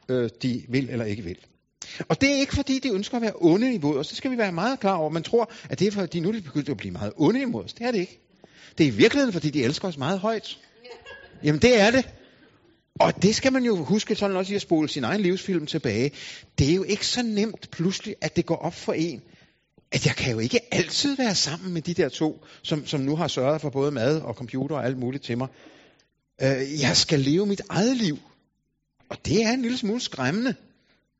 øh, 0.09 0.29
de 0.41 0.65
vil 0.69 0.89
eller 0.89 1.05
ikke 1.05 1.23
vil. 1.23 1.37
Og 2.09 2.21
det 2.21 2.29
er 2.31 2.35
ikke 2.35 2.55
fordi, 2.55 2.79
de 2.79 2.89
ønsker 2.89 3.15
at 3.15 3.21
være 3.21 3.33
onde 3.35 3.73
imod 3.73 3.97
os. 3.97 4.07
Det 4.07 4.17
skal 4.17 4.31
vi 4.31 4.37
være 4.37 4.51
meget 4.51 4.79
klar 4.79 4.95
over. 4.95 5.09
Man 5.09 5.23
tror, 5.23 5.51
at 5.69 5.79
det 5.79 5.87
er 5.87 5.91
fordi, 5.91 6.19
nu 6.19 6.29
er 6.29 6.33
de 6.33 6.41
begyndt 6.41 6.69
at 6.69 6.77
blive 6.77 6.91
meget 6.91 7.13
onde 7.17 7.41
imod 7.41 7.63
os. 7.63 7.73
Det 7.73 7.87
er 7.87 7.91
det 7.91 7.99
ikke. 7.99 8.19
Det 8.77 8.83
er 8.83 8.87
i 8.87 8.95
virkeligheden, 8.95 9.33
fordi 9.33 9.49
de 9.49 9.63
elsker 9.63 9.87
os 9.87 9.97
meget 9.97 10.19
højt. 10.19 10.57
Jamen 11.43 11.61
det 11.61 11.81
er 11.81 11.91
det. 11.91 12.09
Og 12.99 13.21
det 13.21 13.35
skal 13.35 13.53
man 13.53 13.63
jo 13.63 13.75
huske 13.75 14.15
sådan 14.15 14.37
også 14.37 14.53
i 14.53 14.55
at 14.55 14.61
spole 14.61 14.89
sin 14.89 15.03
egen 15.03 15.21
livsfilm 15.21 15.65
tilbage. 15.65 16.11
Det 16.59 16.69
er 16.69 16.75
jo 16.75 16.83
ikke 16.83 17.07
så 17.07 17.23
nemt 17.23 17.71
pludselig, 17.71 18.15
at 18.21 18.35
det 18.35 18.45
går 18.45 18.55
op 18.55 18.73
for 18.73 18.93
en, 18.93 19.21
at 19.95 20.05
jeg 20.05 20.15
kan 20.15 20.31
jo 20.31 20.39
ikke 20.39 20.59
altid 20.71 21.17
være 21.17 21.35
sammen 21.35 21.73
med 21.73 21.81
de 21.81 21.93
der 21.93 22.09
to, 22.09 22.45
som, 22.61 22.87
som 22.87 22.99
nu 22.99 23.15
har 23.15 23.27
sørget 23.27 23.61
for 23.61 23.69
både 23.69 23.91
mad 23.91 24.21
og 24.21 24.33
computer 24.33 24.75
og 24.75 24.85
alt 24.85 24.97
muligt 24.97 25.23
til 25.23 25.37
mig. 25.37 25.47
Øh, 26.41 26.81
jeg 26.81 26.97
skal 26.97 27.19
leve 27.19 27.45
mit 27.45 27.61
eget 27.69 27.97
liv. 27.97 28.17
Og 29.09 29.17
det 29.25 29.43
er 29.43 29.51
en 29.51 29.61
lille 29.61 29.77
smule 29.77 30.01
skræmmende. 30.01 30.55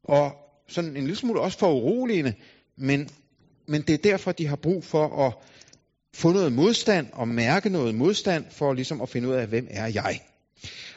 Og 0.03 0.32
sådan 0.67 0.89
en 0.89 1.03
lille 1.03 1.15
smule 1.15 1.41
også 1.41 1.57
for 1.57 1.73
uroligende. 1.73 2.34
Men, 2.78 3.09
men 3.67 3.82
det 3.82 3.93
er 3.93 3.97
derfor, 3.97 4.32
de 4.32 4.47
har 4.47 4.55
brug 4.55 4.84
for 4.84 5.28
at 5.28 5.34
få 6.13 6.32
noget 6.32 6.51
modstand 6.51 7.07
og 7.13 7.28
mærke 7.28 7.69
noget 7.69 7.95
modstand 7.95 8.45
for 8.51 8.73
ligesom 8.73 9.01
at 9.01 9.09
finde 9.09 9.28
ud 9.28 9.34
af, 9.34 9.47
hvem 9.47 9.67
er 9.69 9.88
jeg. 9.88 10.21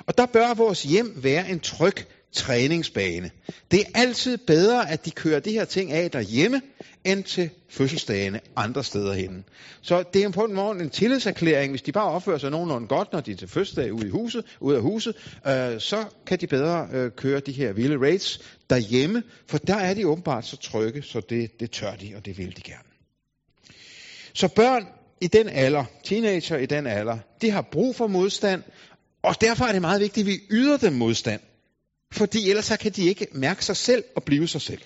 Og 0.07 0.19
der 0.19 0.27
bør 0.27 0.55
vores 0.55 0.83
hjem 0.83 1.13
være 1.17 1.51
en 1.51 1.61
tryg 1.61 1.95
træningsbane. 2.33 3.31
Det 3.71 3.81
er 3.81 3.85
altid 3.95 4.39
bedre, 4.39 4.91
at 4.91 5.05
de 5.05 5.11
kører 5.11 5.41
de 5.41 5.53
her 5.53 5.65
ting 5.65 5.93
af 5.93 6.11
derhjemme, 6.11 6.63
end 7.05 7.25
til 7.25 7.51
fødselsdagene 7.69 8.41
andre 8.57 8.85
steder 8.85 9.13
henne. 9.13 9.43
Så 9.83 10.05
det 10.15 10.23
er 10.23 10.31
på 10.31 10.45
en 10.45 10.55
måde 10.55 10.81
en 10.81 10.91
tillidserklæring. 10.91 11.73
Hvis 11.73 11.83
de 11.83 11.93
bare 11.93 12.11
opfører 12.11 12.39
sig 12.39 12.51
nogenlunde 12.51 12.89
godt, 12.89 13.13
når 13.13 13.21
de 13.21 13.33
er 13.33 13.37
til 13.37 13.49
fødselsdag 13.49 13.93
ude, 13.93 14.07
i 14.07 14.11
huset, 14.11 14.45
ude 14.61 14.77
af 14.77 14.83
huset, 14.83 15.17
øh, 15.47 15.81
så 15.81 16.05
kan 16.27 16.41
de 16.41 16.47
bedre 16.47 16.89
øh, 16.93 17.11
køre 17.11 17.41
de 17.41 17.53
her 17.53 17.73
vilde 17.73 18.01
raids 18.01 18.41
derhjemme, 18.71 19.23
for 19.47 19.59
der 19.59 19.77
er 19.77 19.95
de 19.95 20.07
åbenbart 20.07 20.47
så 20.47 20.57
trygge, 20.57 21.03
så 21.03 21.21
det, 21.21 21.61
det 21.61 21.71
tør 21.71 21.95
de, 21.95 22.13
og 22.17 22.27
det 22.27 22.39
vil 22.39 22.57
de 22.57 22.63
gerne. 22.63 22.89
Så 24.35 24.49
børn 24.49 24.87
i 25.21 25.27
den 25.27 25.49
alder, 25.49 25.85
teenager 26.05 26.57
i 26.57 26.67
den 26.67 26.87
alder, 26.87 27.19
de 27.43 27.51
har 27.51 27.63
brug 27.63 27.97
for 27.97 28.07
modstand, 28.07 28.63
og 29.23 29.41
derfor 29.41 29.65
er 29.65 29.73
det 29.73 29.81
meget 29.81 30.01
vigtigt, 30.01 30.25
at 30.25 30.27
vi 30.27 30.41
yder 30.51 30.77
dem 30.77 30.93
modstand. 30.93 31.41
Fordi 32.13 32.51
ellers 32.51 32.65
så 32.65 32.77
kan 32.77 32.93
de 32.93 33.09
ikke 33.09 33.27
mærke 33.33 33.65
sig 33.65 33.77
selv 33.77 34.05
og 34.17 34.23
blive 34.23 34.49
sig 34.49 34.61
selv. 34.61 34.83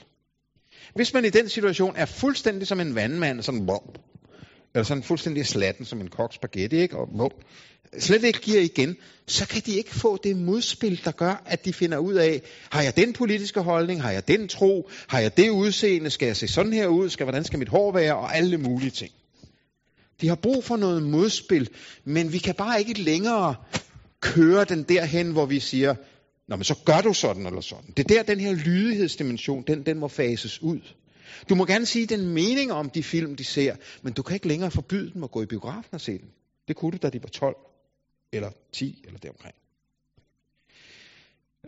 Hvis 0.94 1.14
man 1.14 1.24
i 1.24 1.30
den 1.30 1.48
situation 1.48 1.96
er 1.96 2.06
fuldstændig 2.06 2.66
som 2.66 2.80
en 2.80 2.94
vandmand, 2.94 3.42
sådan, 3.42 3.68
eller 4.74 4.84
sådan 4.84 5.02
fuldstændig 5.02 5.46
slatten 5.46 5.84
som 5.84 6.00
en 6.00 6.08
koks 6.08 6.34
spaghetti, 6.34 6.76
ikke? 6.76 6.96
Og, 6.96 7.32
slet 7.98 8.24
ikke 8.24 8.40
giver 8.40 8.60
igen, 8.60 8.96
så 9.26 9.48
kan 9.48 9.62
de 9.66 9.72
ikke 9.72 9.94
få 9.94 10.18
det 10.24 10.36
modspil, 10.36 11.00
der 11.04 11.10
gør, 11.10 11.42
at 11.46 11.64
de 11.64 11.72
finder 11.72 11.98
ud 11.98 12.14
af, 12.14 12.42
har 12.70 12.82
jeg 12.82 12.96
den 12.96 13.12
politiske 13.12 13.60
holdning, 13.60 14.02
har 14.02 14.10
jeg 14.10 14.28
den 14.28 14.48
tro, 14.48 14.90
har 15.08 15.20
jeg 15.20 15.36
det 15.36 15.50
udseende, 15.50 16.10
skal 16.10 16.26
jeg 16.26 16.36
se 16.36 16.48
sådan 16.48 16.72
her 16.72 16.86
ud, 16.86 17.10
skal, 17.10 17.24
hvordan 17.24 17.44
skal 17.44 17.58
mit 17.58 17.68
hår 17.68 17.92
være, 17.92 18.16
og 18.16 18.36
alle 18.36 18.58
mulige 18.58 18.90
ting. 18.90 19.12
De 20.20 20.28
har 20.28 20.34
brug 20.34 20.64
for 20.64 20.76
noget 20.76 21.02
modspil, 21.02 21.68
men 22.04 22.32
vi 22.32 22.38
kan 22.38 22.54
bare 22.54 22.78
ikke 22.78 23.02
længere 23.02 23.54
køre 24.20 24.64
den 24.64 24.82
derhen, 24.82 25.32
hvor 25.32 25.46
vi 25.46 25.60
siger, 25.60 25.94
Nå, 26.48 26.56
men 26.56 26.64
så 26.64 26.74
gør 26.84 27.00
du 27.00 27.12
sådan 27.12 27.46
eller 27.46 27.60
sådan. 27.60 27.90
Det 27.96 28.10
er 28.10 28.14
der, 28.14 28.22
den 28.22 28.40
her 28.40 28.52
lydighedsdimension, 28.52 29.64
den, 29.66 29.86
den 29.86 29.98
må 29.98 30.08
fases 30.08 30.62
ud. 30.62 30.80
Du 31.48 31.54
må 31.54 31.64
gerne 31.66 31.86
sige 31.86 32.06
den 32.06 32.28
mening 32.28 32.72
om 32.72 32.90
de 32.90 33.02
film, 33.02 33.36
de 33.36 33.44
ser, 33.44 33.76
men 34.02 34.12
du 34.12 34.22
kan 34.22 34.34
ikke 34.34 34.48
længere 34.48 34.70
forbyde 34.70 35.12
dem 35.14 35.24
at 35.24 35.30
gå 35.30 35.42
i 35.42 35.46
biografen 35.46 35.94
og 35.94 36.00
se 36.00 36.12
dem. 36.12 36.28
Det 36.68 36.76
kunne 36.76 36.92
du, 36.92 36.96
da 37.02 37.10
de 37.10 37.22
var 37.22 37.28
12 37.28 37.56
eller 38.32 38.50
10 38.72 39.04
eller 39.06 39.18
deromkring. 39.18 39.54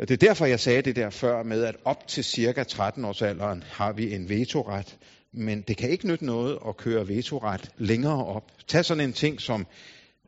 Det 0.00 0.10
er 0.10 0.16
derfor, 0.16 0.46
jeg 0.46 0.60
sagde 0.60 0.82
det 0.82 0.96
der 0.96 1.10
før 1.10 1.42
med, 1.42 1.64
at 1.64 1.76
op 1.84 2.08
til 2.08 2.24
cirka 2.24 2.62
13-årsalderen 2.62 3.64
har 3.64 3.92
vi 3.92 4.14
en 4.14 4.28
vetoret, 4.28 4.96
men 5.32 5.62
det 5.62 5.76
kan 5.76 5.90
ikke 5.90 6.06
nytte 6.06 6.26
noget 6.26 6.58
at 6.68 6.76
køre 6.76 7.08
vetoret 7.08 7.70
længere 7.78 8.24
op. 8.26 8.52
Tag 8.66 8.84
sådan 8.84 9.04
en 9.04 9.12
ting 9.12 9.40
som, 9.40 9.66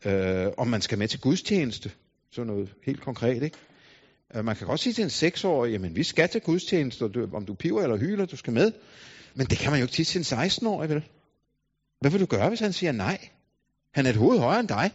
øh, 0.04 0.46
om 0.56 0.68
man 0.68 0.80
skal 0.82 0.98
med 0.98 1.08
til 1.08 1.20
gudstjeneste. 1.20 1.90
Sådan 2.30 2.46
noget 2.46 2.74
helt 2.84 3.00
konkret, 3.00 3.42
ikke? 3.42 3.56
Øh, 4.34 4.44
man 4.44 4.56
kan 4.56 4.66
godt 4.66 4.80
sige 4.80 4.92
til 4.92 5.04
en 5.04 5.10
seksårig, 5.10 5.72
jamen 5.72 5.96
vi 5.96 6.02
skal 6.02 6.28
til 6.28 6.40
gudstjeneste, 6.40 7.04
om 7.32 7.46
du 7.46 7.54
piver 7.54 7.82
eller 7.82 7.96
hyler, 7.96 8.26
du 8.26 8.36
skal 8.36 8.52
med. 8.52 8.72
Men 9.34 9.46
det 9.46 9.58
kan 9.58 9.70
man 9.70 9.80
jo 9.80 9.84
ikke 9.84 9.96
sige 9.96 10.22
til 10.22 10.34
en 10.34 10.40
16-årig, 10.40 10.88
vel? 10.88 11.02
Hvad 12.00 12.10
vil 12.10 12.20
du 12.20 12.26
gøre, 12.26 12.48
hvis 12.48 12.60
han 12.60 12.72
siger 12.72 12.92
nej? 12.92 13.28
Han 13.94 14.06
er 14.06 14.10
et 14.10 14.16
hoved 14.16 14.38
højere 14.38 14.60
end 14.60 14.68
dig. 14.68 14.90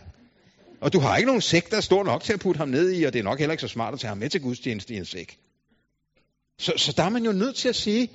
Og 0.82 0.94
du 0.94 1.00
har 1.00 1.18
ikke 1.18 1.28
nogen 1.28 1.42
sæk, 1.42 1.72
der 1.72 1.78
er 1.78 1.82
stor 1.82 2.04
nok 2.04 2.24
til 2.24 2.34
at 2.34 2.40
putte 2.40 2.58
ham 2.58 2.70
ned 2.70 2.92
i, 2.92 3.04
og 3.04 3.14
det 3.14 3.20
er 3.20 3.24
nok 3.24 3.40
heller 3.40 3.52
ikke 3.52 3.62
så 3.62 3.68
smart 3.68 3.94
at 3.94 4.00
tage 4.00 4.10
ham 4.10 4.18
med 4.18 4.30
til 4.30 4.42
gudstjeneste 4.42 4.94
i 4.94 4.98
en 4.98 5.06
sæk. 5.06 5.38
Så, 6.60 6.74
så 6.78 6.94
der 6.98 7.04
er 7.04 7.10
man 7.10 7.26
jo 7.26 7.32
nødt 7.32 7.56
til 7.56 7.70
at 7.70 7.76
sige, 7.76 8.10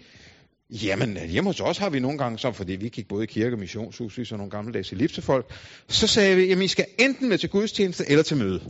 jamen 0.71 1.17
hjemme 1.29 1.49
hos 1.49 1.61
os 1.61 1.79
har 1.79 1.91
vi 1.91 2.01
nogle 2.01 2.19
gange, 2.19 2.39
så 2.39 2.53
fordi 2.53 2.73
vi 2.73 2.89
gik 2.89 3.09
både 3.09 3.25
i 3.25 3.27
kirke 3.27 3.55
og 3.55 3.59
missionshus, 3.59 4.19
vi 4.19 4.25
så 4.25 4.37
nogle 4.37 4.51
gammeldags 4.51 4.93
elipsefolk, 4.93 5.53
så 5.89 6.07
sagde 6.07 6.37
vi, 6.37 6.47
jamen 6.47 6.65
I 6.65 6.69
skal 6.69 6.87
enten 6.99 7.29
med 7.29 7.39
til 7.39 7.49
gudstjeneste 7.49 8.05
eller 8.09 8.23
til 8.23 8.37
møde. 8.37 8.61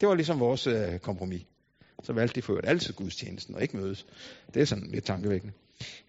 Det 0.00 0.08
var 0.08 0.14
ligesom 0.14 0.40
vores 0.40 0.66
øh, 0.66 0.98
kompromis. 0.98 1.42
Så 2.04 2.12
valgte 2.12 2.36
de 2.36 2.42
for 2.42 2.60
altid 2.64 2.92
gudstjenesten 2.92 3.54
og 3.54 3.62
ikke 3.62 3.76
mødes. 3.76 4.06
Det 4.54 4.62
er 4.62 4.66
sådan 4.66 4.88
lidt 4.90 5.04
tankevækkende. 5.04 5.52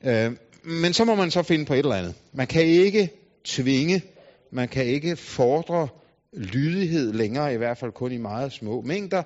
Øh, 0.04 0.32
men 0.64 0.94
så 0.94 1.06
må 1.06 1.16
man 1.16 1.32
så 1.32 1.44
finde 1.44 1.66
på 1.66 1.74
et 1.74 1.80
eller 1.80 1.96
andet. 1.96 2.16
Man 2.34 2.48
kan 2.48 2.66
ikke 2.66 3.10
tvinge, 3.44 4.02
man 4.52 4.68
kan 4.68 4.86
ikke 4.86 5.16
fordre 5.16 5.88
lydighed 6.34 7.14
længere, 7.14 7.54
i 7.54 7.58
hvert 7.58 7.78
fald 7.78 7.92
kun 7.92 8.12
i 8.12 8.18
meget 8.18 8.52
små 8.52 8.82
mængder, 8.82 9.24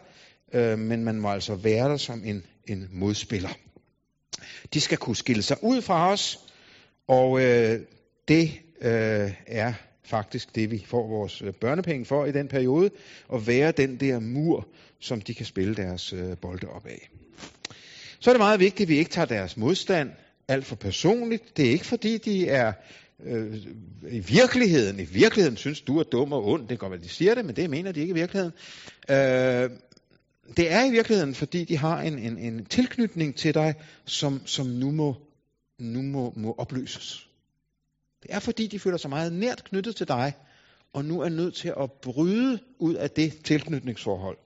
øh, 0.54 0.80
men 0.80 1.04
man 1.04 1.20
må 1.20 1.30
altså 1.30 1.56
være 1.56 1.90
der 1.90 1.98
som 1.98 2.22
en, 2.26 2.44
en 2.68 2.90
modspiller. 2.92 3.50
De 4.74 4.82
skal 4.82 4.98
kunne 4.98 5.16
skille 5.16 5.42
sig 5.42 5.58
ud 5.62 5.82
fra 5.82 6.12
os, 6.12 6.40
og 7.08 7.42
øh, 7.42 7.80
det 8.28 8.52
øh, 8.82 9.32
er 9.48 9.74
faktisk 10.10 10.56
det, 10.56 10.72
vi 10.72 10.86
får 10.88 11.08
vores 11.08 11.42
øh, 11.42 11.54
børnepenge 11.54 12.06
for 12.06 12.26
i 12.26 12.32
den 12.32 12.48
periode, 12.48 12.90
at 13.34 13.48
være 13.48 13.72
den 13.72 13.96
der 13.96 14.20
mur, 14.20 14.68
som 15.00 15.22
de 15.22 15.34
kan 15.34 15.46
spille 15.46 15.76
deres 15.76 16.14
øh, 16.14 16.38
bolde 16.38 16.68
op 16.68 16.86
af. 16.86 17.10
Så 18.20 18.30
er 18.30 18.34
det 18.34 18.40
meget 18.40 18.60
vigtigt, 18.60 18.88
at 18.88 18.90
vi 18.90 18.98
ikke 18.98 19.12
tager 19.12 19.26
deres 19.26 19.58
modstand 19.58 20.10
alt 20.48 20.66
for 20.66 20.76
personligt. 20.76 21.58
Det 21.58 21.66
er 21.66 21.72
ikke 21.72 21.86
fordi, 21.86 22.18
de 22.18 22.48
er 22.48 22.74
øh, 23.26 23.58
i 24.10 24.20
virkeligheden, 24.20 25.00
i 25.00 25.04
virkeligheden 25.04 25.58
synes 25.58 25.82
du 25.82 26.00
er 26.00 26.04
dum 26.04 26.34
og 26.34 26.48
ond, 26.48 26.62
det 26.62 26.70
kan 26.70 26.78
godt 26.78 26.92
være, 26.92 27.02
de 27.02 27.10
siger 27.10 27.36
det, 27.36 27.46
men 27.46 27.56
det 27.56 27.70
mener 27.70 27.92
de 27.92 28.00
ikke 28.00 28.12
i 28.12 28.14
virkeligheden. 28.14 28.54
Øh, 29.10 29.70
det 30.58 30.72
er 30.72 30.86
i 30.86 30.92
virkeligheden, 30.92 31.36
fordi 31.36 31.64
de 31.64 31.78
har 31.78 32.02
en, 32.02 32.20
en, 32.20 32.38
en 32.38 32.66
tilknytning 32.66 33.36
til 33.36 33.54
dig, 33.54 33.74
som, 34.06 34.42
som 34.46 34.66
nu, 34.66 34.92
må, 34.92 35.16
nu 35.80 36.02
må, 36.02 36.34
må 36.36 36.56
opløses. 36.58 37.29
Det 38.24 38.34
er 38.34 38.40
fordi, 38.40 38.68
de 38.68 38.80
føler 38.80 38.98
sig 38.98 39.10
meget 39.10 39.34
nært 39.34 39.64
knyttet 39.64 39.96
til 39.96 40.08
dig, 40.08 40.34
og 40.94 41.06
nu 41.06 41.22
er 41.22 41.30
nødt 41.30 41.56
til 41.56 41.74
at 41.82 41.92
bryde 41.92 42.60
ud 42.80 42.94
af 42.94 43.12
det 43.12 43.44
tilknytningsforhold. 43.44 44.38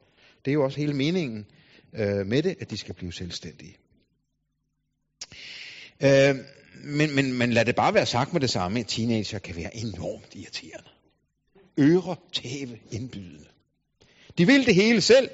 Det 0.45 0.51
er 0.51 0.53
jo 0.53 0.63
også 0.63 0.79
hele 0.79 0.93
meningen 0.93 1.45
øh, 1.93 2.27
med 2.27 2.43
det, 2.43 2.55
at 2.59 2.71
de 2.71 2.77
skal 2.77 2.95
blive 2.95 3.13
selvstændige. 3.13 3.77
Øh, 6.03 6.35
men, 6.83 7.15
men, 7.15 7.33
men 7.33 7.53
lad 7.53 7.65
det 7.65 7.75
bare 7.75 7.93
være 7.93 8.05
sagt 8.05 8.33
med 8.33 8.41
det 8.41 8.49
samme, 8.49 8.79
at 8.79 8.87
teenager 8.87 9.39
kan 9.39 9.55
være 9.55 9.77
enormt 9.77 10.35
irriterende. 10.35 10.89
Øre, 11.79 12.15
tæve, 12.33 12.79
indbydende. 12.91 13.45
De 14.37 14.45
vil 14.45 14.65
det 14.65 14.75
hele 14.75 15.01
selv, 15.01 15.29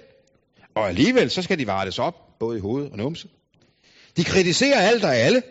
og 0.76 0.88
alligevel 0.88 1.30
så 1.30 1.42
skal 1.42 1.60
de 1.60 1.68
vartes 1.68 2.00
op, 2.00 2.40
både 2.40 2.58
i 2.58 2.62
hoved 2.62 2.92
og 2.92 2.98
numse. 2.98 3.30
De 4.18 4.24
kritiserer 4.24 4.80
alt 4.80 5.04
og 5.04 5.16
alle, 5.16 5.44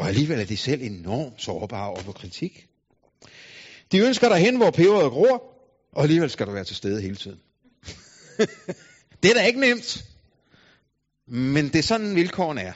og 0.00 0.08
alligevel 0.08 0.40
er 0.40 0.44
de 0.44 0.56
selv 0.56 0.82
enormt 0.82 1.42
sårbare 1.42 1.88
over 1.88 2.00
for 2.00 2.12
kritik. 2.12 2.68
De 3.92 3.98
ønsker 3.98 4.28
dig 4.28 4.38
hen, 4.38 4.56
hvor 4.56 4.70
peberet 4.70 5.10
gror, 5.10 5.54
og 5.92 6.02
alligevel 6.02 6.30
skal 6.30 6.46
du 6.46 6.52
være 6.52 6.64
til 6.64 6.76
stede 6.76 7.02
hele 7.02 7.16
tiden. 7.16 7.40
det 9.22 9.30
er 9.30 9.34
da 9.34 9.44
ikke 9.46 9.60
nemt. 9.60 10.04
Men 11.26 11.64
det 11.64 11.76
er 11.76 11.82
sådan 11.82 12.14
vilkårene 12.14 12.60
er 12.60 12.72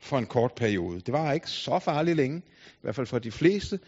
for 0.00 0.18
en 0.18 0.26
kort 0.26 0.52
periode. 0.56 1.00
Det 1.00 1.12
var 1.12 1.32
ikke 1.32 1.50
så 1.50 1.78
farligt 1.78 2.16
længe, 2.16 2.38
i 2.66 2.80
hvert 2.80 2.94
fald 2.94 3.06
for 3.06 3.18
de 3.18 3.30
fleste. 3.30 3.80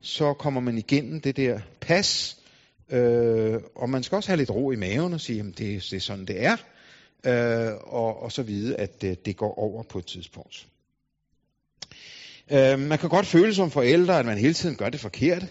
Så 0.00 0.34
kommer 0.34 0.60
man 0.60 0.78
igennem 0.78 1.20
det 1.20 1.36
der 1.36 1.60
pas, 1.80 2.36
øh, 2.90 3.60
og 3.74 3.90
man 3.90 4.02
skal 4.02 4.16
også 4.16 4.28
have 4.28 4.36
lidt 4.36 4.50
ro 4.50 4.70
i 4.70 4.76
maven 4.76 5.12
og 5.12 5.20
sige, 5.20 5.40
at 5.40 5.46
det, 5.46 5.58
det 5.90 5.92
er 5.92 6.00
sådan, 6.00 6.26
det 6.26 6.44
er, 6.44 6.56
øh, 7.24 7.74
og, 7.82 8.22
og 8.22 8.32
så 8.32 8.42
vide, 8.42 8.76
at 8.76 9.02
det, 9.02 9.26
det 9.26 9.36
går 9.36 9.58
over 9.58 9.82
på 9.82 9.98
et 9.98 10.06
tidspunkt. 10.06 10.68
Øh, 12.52 12.78
man 12.78 12.98
kan 12.98 13.08
godt 13.08 13.26
føle 13.26 13.54
som 13.54 13.70
forældre, 13.70 14.18
at 14.18 14.26
man 14.26 14.38
hele 14.38 14.54
tiden 14.54 14.76
gør 14.76 14.88
det 14.88 15.00
forkerte. 15.00 15.48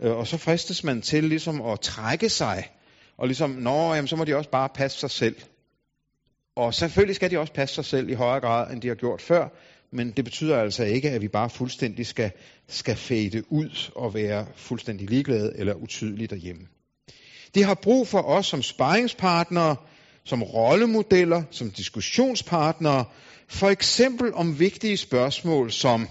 Øh, 0.00 0.16
og 0.16 0.26
så 0.26 0.36
fristes 0.36 0.84
man 0.84 1.02
til 1.02 1.24
ligesom 1.24 1.62
at 1.62 1.80
trække 1.80 2.28
sig. 2.28 2.68
Og 3.18 3.26
ligesom, 3.26 3.50
nå, 3.50 3.94
jamen, 3.94 4.08
så 4.08 4.16
må 4.16 4.24
de 4.24 4.36
også 4.36 4.50
bare 4.50 4.68
passe 4.68 4.98
sig 4.98 5.10
selv. 5.10 5.36
Og 6.56 6.74
selvfølgelig 6.74 7.16
skal 7.16 7.30
de 7.30 7.38
også 7.38 7.52
passe 7.52 7.74
sig 7.74 7.84
selv 7.84 8.08
i 8.08 8.14
højere 8.14 8.40
grad, 8.40 8.72
end 8.72 8.82
de 8.82 8.88
har 8.88 8.94
gjort 8.94 9.22
før. 9.22 9.48
Men 9.92 10.10
det 10.10 10.24
betyder 10.24 10.58
altså 10.58 10.84
ikke, 10.84 11.10
at 11.10 11.20
vi 11.20 11.28
bare 11.28 11.50
fuldstændig 11.50 12.06
skal, 12.06 12.30
skal 12.68 12.96
fade 12.96 13.52
ud 13.52 13.90
og 13.96 14.14
være 14.14 14.46
fuldstændig 14.56 15.10
ligeglade 15.10 15.52
eller 15.56 15.74
utydelige 15.74 16.26
derhjemme. 16.26 16.62
De 17.54 17.62
har 17.62 17.74
brug 17.74 18.08
for 18.08 18.22
os 18.22 18.46
som 18.46 18.62
sparringspartnere, 18.62 19.76
som 20.24 20.42
rollemodeller, 20.42 21.42
som 21.50 21.70
diskussionspartnere, 21.70 23.04
for 23.50 23.68
eksempel 23.68 24.34
om 24.34 24.58
vigtige 24.58 24.96
spørgsmål 24.96 25.72
som, 25.72 26.08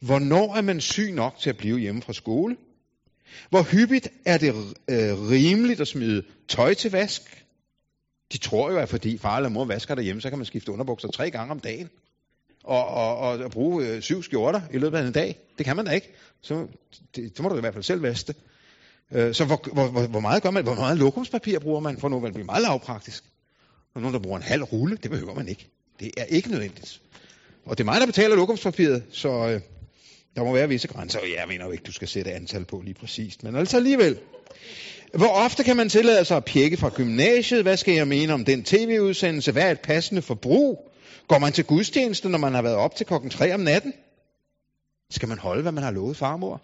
hvornår 0.00 0.54
er 0.56 0.60
man 0.60 0.80
syg 0.80 1.12
nok 1.12 1.38
til 1.38 1.50
at 1.50 1.56
blive 1.56 1.78
hjemme 1.78 2.02
fra 2.02 2.12
skole? 2.12 2.56
Hvor 3.50 3.62
hyppigt 3.62 4.08
er 4.24 4.38
det 4.38 4.54
øh, 4.90 5.30
rimeligt 5.30 5.80
at 5.80 5.88
smide 5.88 6.22
tøj 6.48 6.74
til 6.74 6.90
vask? 6.90 7.44
De 8.32 8.38
tror 8.38 8.70
jo, 8.70 8.78
at 8.78 8.88
fordi 8.88 9.18
far 9.18 9.36
eller 9.36 9.48
mor 9.48 9.64
vasker 9.64 9.94
derhjemme, 9.94 10.22
så 10.22 10.28
kan 10.28 10.38
man 10.38 10.46
skifte 10.46 10.72
underbukser 10.72 11.08
tre 11.08 11.30
gange 11.30 11.50
om 11.50 11.60
dagen. 11.60 11.90
Og, 12.64 12.86
og, 12.86 13.18
og, 13.18 13.38
og 13.38 13.50
bruge 13.50 13.86
øh, 13.86 14.02
syv 14.02 14.22
skjorter 14.22 14.60
i 14.72 14.78
løbet 14.78 14.98
af 14.98 15.06
en 15.06 15.12
dag. 15.12 15.38
Det 15.58 15.66
kan 15.66 15.76
man 15.76 15.86
da 15.86 15.92
ikke. 15.92 16.12
Så, 16.40 16.66
det, 17.16 17.32
så 17.36 17.42
må 17.42 17.48
du 17.48 17.56
i 17.56 17.60
hvert 17.60 17.74
fald 17.74 17.84
selv 17.84 18.02
vaske 18.02 18.32
det. 18.32 18.36
Øh, 19.18 19.34
så 19.34 19.44
hvor, 19.44 19.72
hvor, 19.72 20.06
hvor, 20.06 20.20
meget 20.20 20.42
gør 20.42 20.50
man? 20.50 20.64
Hvor 20.64 20.74
meget 20.74 20.98
lokumspapir 20.98 21.58
bruger 21.58 21.80
man? 21.80 21.98
For 21.98 22.08
nu 22.08 22.20
vil 22.20 22.26
det 22.26 22.34
blive 22.34 22.46
meget 22.46 22.62
lavpraktisk. 22.62 23.24
Og 23.94 24.00
nogen, 24.00 24.14
der 24.14 24.20
bruger 24.20 24.36
en 24.36 24.42
halv 24.42 24.62
rulle, 24.62 24.96
det 24.96 25.10
behøver 25.10 25.34
man 25.34 25.48
ikke. 25.48 25.70
Det 26.02 26.10
er 26.16 26.24
ikke 26.24 26.50
nødvendigt. 26.50 27.00
Og 27.64 27.78
det 27.78 27.84
er 27.84 27.84
mig, 27.84 28.00
der 28.00 28.06
betaler 28.06 28.36
lokumspapiret, 28.36 29.04
så 29.12 29.28
øh, 29.28 29.60
der 30.36 30.44
må 30.44 30.52
være 30.52 30.68
visse 30.68 30.88
grænser. 30.88 31.18
Og 31.18 31.26
jeg 31.30 31.44
mener 31.48 31.64
jo 31.64 31.70
ikke, 31.70 31.84
du 31.84 31.92
skal 31.92 32.08
sætte 32.08 32.32
antal 32.32 32.64
på 32.64 32.80
lige 32.80 32.94
præcist. 32.94 33.42
Men 33.42 33.56
altså 33.56 33.76
alligevel. 33.76 34.18
Hvor 35.14 35.28
ofte 35.28 35.64
kan 35.64 35.76
man 35.76 35.88
tillade 35.88 36.24
sig 36.24 36.36
at 36.36 36.44
pjekke 36.44 36.76
fra 36.76 36.88
gymnasiet? 36.88 37.62
Hvad 37.62 37.76
skal 37.76 37.94
jeg 37.94 38.08
mene 38.08 38.32
om 38.32 38.44
den 38.44 38.64
tv-udsendelse? 38.64 39.52
Hvad 39.52 39.62
er 39.62 39.70
et 39.70 39.80
passende 39.80 40.22
forbrug? 40.22 40.90
Går 41.28 41.38
man 41.38 41.52
til 41.52 41.64
gudstjeneste, 41.64 42.28
når 42.28 42.38
man 42.38 42.54
har 42.54 42.62
været 42.62 42.76
op 42.76 42.96
til 42.96 43.06
klokken 43.06 43.30
3 43.30 43.54
om 43.54 43.60
natten? 43.60 43.92
Skal 45.10 45.28
man 45.28 45.38
holde, 45.38 45.62
hvad 45.62 45.72
man 45.72 45.84
har 45.84 45.90
lovet 45.90 46.16
farmor? 46.16 46.62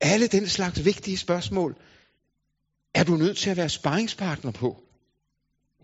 Alle 0.00 0.26
den 0.26 0.48
slags 0.48 0.84
vigtige 0.84 1.16
spørgsmål 1.16 1.76
er 2.94 3.04
du 3.04 3.12
nødt 3.12 3.36
til 3.36 3.50
at 3.50 3.56
være 3.56 3.68
sparringspartner 3.68 4.50
på. 4.50 4.82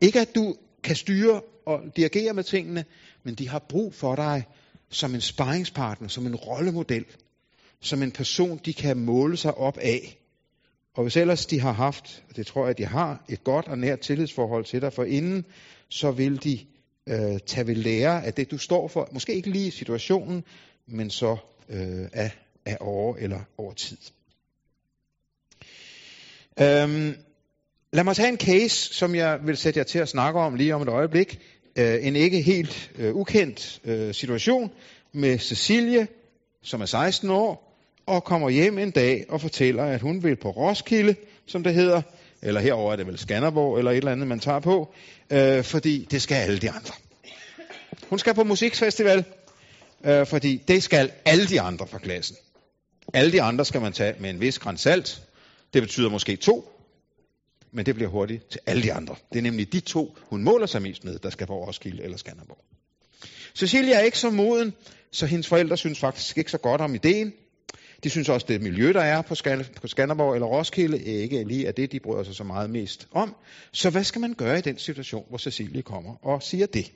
Ikke 0.00 0.20
at 0.20 0.34
du 0.34 0.56
kan 0.82 0.96
styre 0.96 1.40
og 1.66 1.80
dirigere 1.96 2.34
med 2.34 2.44
tingene, 2.44 2.84
men 3.22 3.34
de 3.34 3.48
har 3.48 3.58
brug 3.58 3.94
for 3.94 4.14
dig 4.16 4.44
som 4.90 5.14
en 5.14 5.20
sparringspartner, 5.20 6.08
som 6.08 6.26
en 6.26 6.36
rollemodel, 6.36 7.04
som 7.80 8.02
en 8.02 8.10
person, 8.10 8.60
de 8.64 8.72
kan 8.72 8.98
måle 8.98 9.36
sig 9.36 9.54
op 9.54 9.78
af. 9.78 10.18
Og 10.94 11.02
hvis 11.02 11.16
ellers 11.16 11.46
de 11.46 11.60
har 11.60 11.72
haft, 11.72 12.22
og 12.28 12.36
det 12.36 12.46
tror 12.46 12.66
jeg, 12.66 12.78
de 12.78 12.84
har, 12.86 13.24
et 13.28 13.44
godt 13.44 13.68
og 13.68 13.78
nært 13.78 14.00
tillidsforhold 14.00 14.64
til 14.64 14.80
dig 14.80 14.92
for 14.92 15.04
inden, 15.04 15.44
så 15.88 16.10
vil 16.10 16.44
de 16.44 16.58
øh, 17.08 17.38
tage 17.46 17.66
ved 17.66 17.74
lære 17.74 18.24
af 18.24 18.34
det, 18.34 18.50
du 18.50 18.58
står 18.58 18.88
for. 18.88 19.08
Måske 19.12 19.34
ikke 19.34 19.50
lige 19.50 19.66
i 19.66 19.70
situationen, 19.70 20.44
men 20.86 21.10
så 21.10 21.36
øh, 21.68 22.08
af, 22.12 22.30
af 22.66 22.76
år 22.80 23.16
eller 23.16 23.40
over 23.58 23.72
tid. 23.72 23.98
Øhm, 26.60 27.14
lad 27.92 28.04
mig 28.04 28.16
tage 28.16 28.28
en 28.28 28.38
case, 28.38 28.94
som 28.94 29.14
jeg 29.14 29.38
vil 29.46 29.56
sætte 29.56 29.78
jer 29.78 29.84
til 29.84 29.98
at 29.98 30.08
snakke 30.08 30.40
om 30.40 30.54
lige 30.54 30.74
om 30.74 30.82
et 30.82 30.88
øjeblik. 30.88 31.38
Øh, 31.76 32.06
en 32.06 32.16
ikke 32.16 32.42
helt 32.42 32.90
øh, 32.98 33.14
ukendt 33.14 33.80
øh, 33.84 34.14
situation 34.14 34.70
med 35.12 35.38
Cecilie, 35.38 36.06
som 36.62 36.80
er 36.80 36.86
16 36.86 37.30
år, 37.30 37.78
og 38.06 38.24
kommer 38.24 38.50
hjem 38.50 38.78
en 38.78 38.90
dag 38.90 39.24
og 39.28 39.40
fortæller, 39.40 39.84
at 39.84 40.00
hun 40.00 40.22
vil 40.22 40.36
på 40.36 40.50
Roskilde, 40.50 41.14
som 41.46 41.62
det 41.62 41.74
hedder, 41.74 42.02
eller 42.42 42.60
herover 42.60 42.92
er 42.92 42.96
det 42.96 43.06
vel 43.06 43.18
Skanderborg, 43.18 43.78
eller 43.78 43.90
et 43.90 43.96
eller 43.96 44.12
andet, 44.12 44.28
man 44.28 44.40
tager 44.40 44.60
på, 44.60 44.94
øh, 45.30 45.64
fordi 45.64 46.06
det 46.10 46.22
skal 46.22 46.34
alle 46.34 46.58
de 46.58 46.70
andre. 46.70 46.94
Hun 48.08 48.18
skal 48.18 48.34
på 48.34 48.44
musikfestival, 48.44 49.24
øh, 50.04 50.26
fordi 50.26 50.62
det 50.68 50.82
skal 50.82 51.10
alle 51.24 51.46
de 51.46 51.60
andre 51.60 51.86
fra 51.86 51.98
klassen. 51.98 52.36
Alle 53.12 53.32
de 53.32 53.42
andre 53.42 53.64
skal 53.64 53.80
man 53.80 53.92
tage 53.92 54.14
med 54.18 54.30
en 54.30 54.40
vis 54.40 54.58
græns 54.58 54.80
salt. 54.80 55.22
Det 55.74 55.82
betyder 55.82 56.10
måske 56.10 56.36
to, 56.36 56.73
men 57.74 57.86
det 57.86 57.94
bliver 57.94 58.10
hurtigt 58.10 58.50
til 58.50 58.60
alle 58.66 58.82
de 58.82 58.92
andre. 58.92 59.16
Det 59.32 59.38
er 59.38 59.42
nemlig 59.42 59.72
de 59.72 59.80
to, 59.80 60.16
hun 60.20 60.44
måler 60.44 60.66
sig 60.66 60.82
mest 60.82 61.04
med, 61.04 61.18
der 61.18 61.30
skal 61.30 61.46
på 61.46 61.66
Roskilde 61.66 62.02
eller 62.02 62.16
Skanderborg. 62.16 62.64
Cecilia 63.54 63.94
er 63.94 64.00
ikke 64.00 64.18
så 64.18 64.30
moden, 64.30 64.72
så 65.10 65.26
hendes 65.26 65.46
forældre 65.46 65.76
synes 65.76 65.98
faktisk 65.98 66.38
ikke 66.38 66.50
så 66.50 66.58
godt 66.58 66.80
om 66.80 66.94
ideen. 66.94 67.32
De 68.04 68.10
synes 68.10 68.28
også, 68.28 68.46
det 68.48 68.62
miljø, 68.62 68.92
der 68.92 69.00
er 69.00 69.22
på, 69.22 69.34
på 69.80 69.88
Skanderborg 69.88 70.34
eller 70.34 70.46
Roskilde, 70.46 71.02
ikke 71.02 71.44
lige 71.44 71.66
er 71.66 71.72
det, 71.72 71.92
de 71.92 72.00
bryder 72.00 72.22
sig 72.22 72.34
så 72.34 72.44
meget 72.44 72.70
mest 72.70 73.08
om. 73.12 73.34
Så 73.72 73.90
hvad 73.90 74.04
skal 74.04 74.20
man 74.20 74.34
gøre 74.34 74.58
i 74.58 74.62
den 74.62 74.78
situation, 74.78 75.24
hvor 75.28 75.38
Cecilie 75.38 75.82
kommer 75.82 76.14
og 76.22 76.42
siger 76.42 76.66
det? 76.66 76.92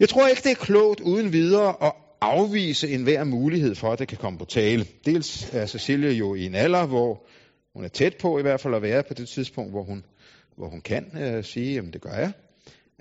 Jeg 0.00 0.08
tror 0.08 0.26
ikke, 0.26 0.42
det 0.42 0.50
er 0.50 0.64
klogt 0.64 1.00
uden 1.00 1.32
videre 1.32 1.84
at 1.86 1.92
afvise 2.20 2.88
enhver 2.88 3.24
mulighed 3.24 3.74
for, 3.74 3.92
at 3.92 3.98
det 3.98 4.08
kan 4.08 4.18
komme 4.18 4.38
på 4.38 4.44
tale. 4.44 4.86
Dels 5.04 5.48
er 5.52 5.66
Cecilie 5.66 6.10
jo 6.10 6.34
i 6.34 6.46
en 6.46 6.54
alder, 6.54 6.86
hvor 6.86 7.26
hun 7.78 7.84
er 7.84 7.88
tæt 7.88 8.16
på 8.16 8.38
i 8.38 8.42
hvert 8.42 8.60
fald 8.60 8.74
at 8.74 8.82
være 8.82 9.02
på 9.02 9.14
det 9.14 9.28
tidspunkt, 9.28 9.70
hvor 9.70 9.82
hun, 9.82 10.04
hvor 10.56 10.68
hun 10.68 10.80
kan 10.80 11.18
øh, 11.18 11.44
sige, 11.44 11.74
jamen 11.74 11.92
det 11.92 12.00
gør 12.00 12.12
jeg. 12.12 12.32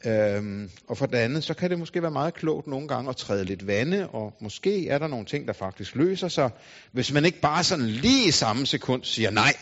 Øhm, 0.05 0.69
og 0.87 0.97
for 0.97 1.05
det 1.05 1.17
andet, 1.17 1.43
så 1.43 1.53
kan 1.53 1.69
det 1.69 1.79
måske 1.79 2.01
være 2.01 2.11
meget 2.11 2.33
klogt 2.33 2.67
nogle 2.67 2.87
gange 2.87 3.09
at 3.09 3.15
træde 3.15 3.45
lidt 3.45 3.67
vande, 3.67 4.09
og 4.09 4.33
måske 4.41 4.87
er 4.87 4.97
der 4.97 5.07
nogle 5.07 5.25
ting, 5.25 5.47
der 5.47 5.53
faktisk 5.53 5.95
løser 5.95 6.27
sig, 6.27 6.49
hvis 6.91 7.13
man 7.13 7.25
ikke 7.25 7.39
bare 7.41 7.63
sådan 7.63 7.85
lige 7.85 8.27
i 8.27 8.31
samme 8.31 8.65
sekund 8.65 9.03
siger 9.03 9.31
nej. 9.31 9.53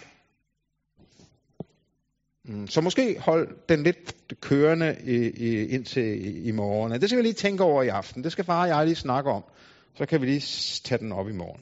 Mm, 2.45 2.67
så 2.67 2.81
måske 2.81 3.19
hold 3.19 3.57
den 3.69 3.83
lidt 3.83 4.15
kørende 4.41 4.97
i, 5.03 5.15
i, 5.15 5.67
indtil 5.67 6.03
i, 6.03 6.47
i 6.47 6.51
morgen. 6.51 7.01
Det 7.01 7.09
skal 7.09 7.17
vi 7.17 7.23
lige 7.23 7.33
tænke 7.33 7.63
over 7.63 7.83
i 7.83 7.87
aften. 7.87 8.23
Det 8.23 8.31
skal 8.31 8.45
far 8.45 8.61
og 8.61 8.67
jeg 8.67 8.85
lige 8.85 8.95
snakke 8.95 9.31
om. 9.31 9.43
Så 9.97 10.05
kan 10.05 10.21
vi 10.21 10.25
lige 10.25 10.41
tage 10.83 10.99
den 10.99 11.11
op 11.11 11.29
i 11.29 11.33
morgen. 11.33 11.61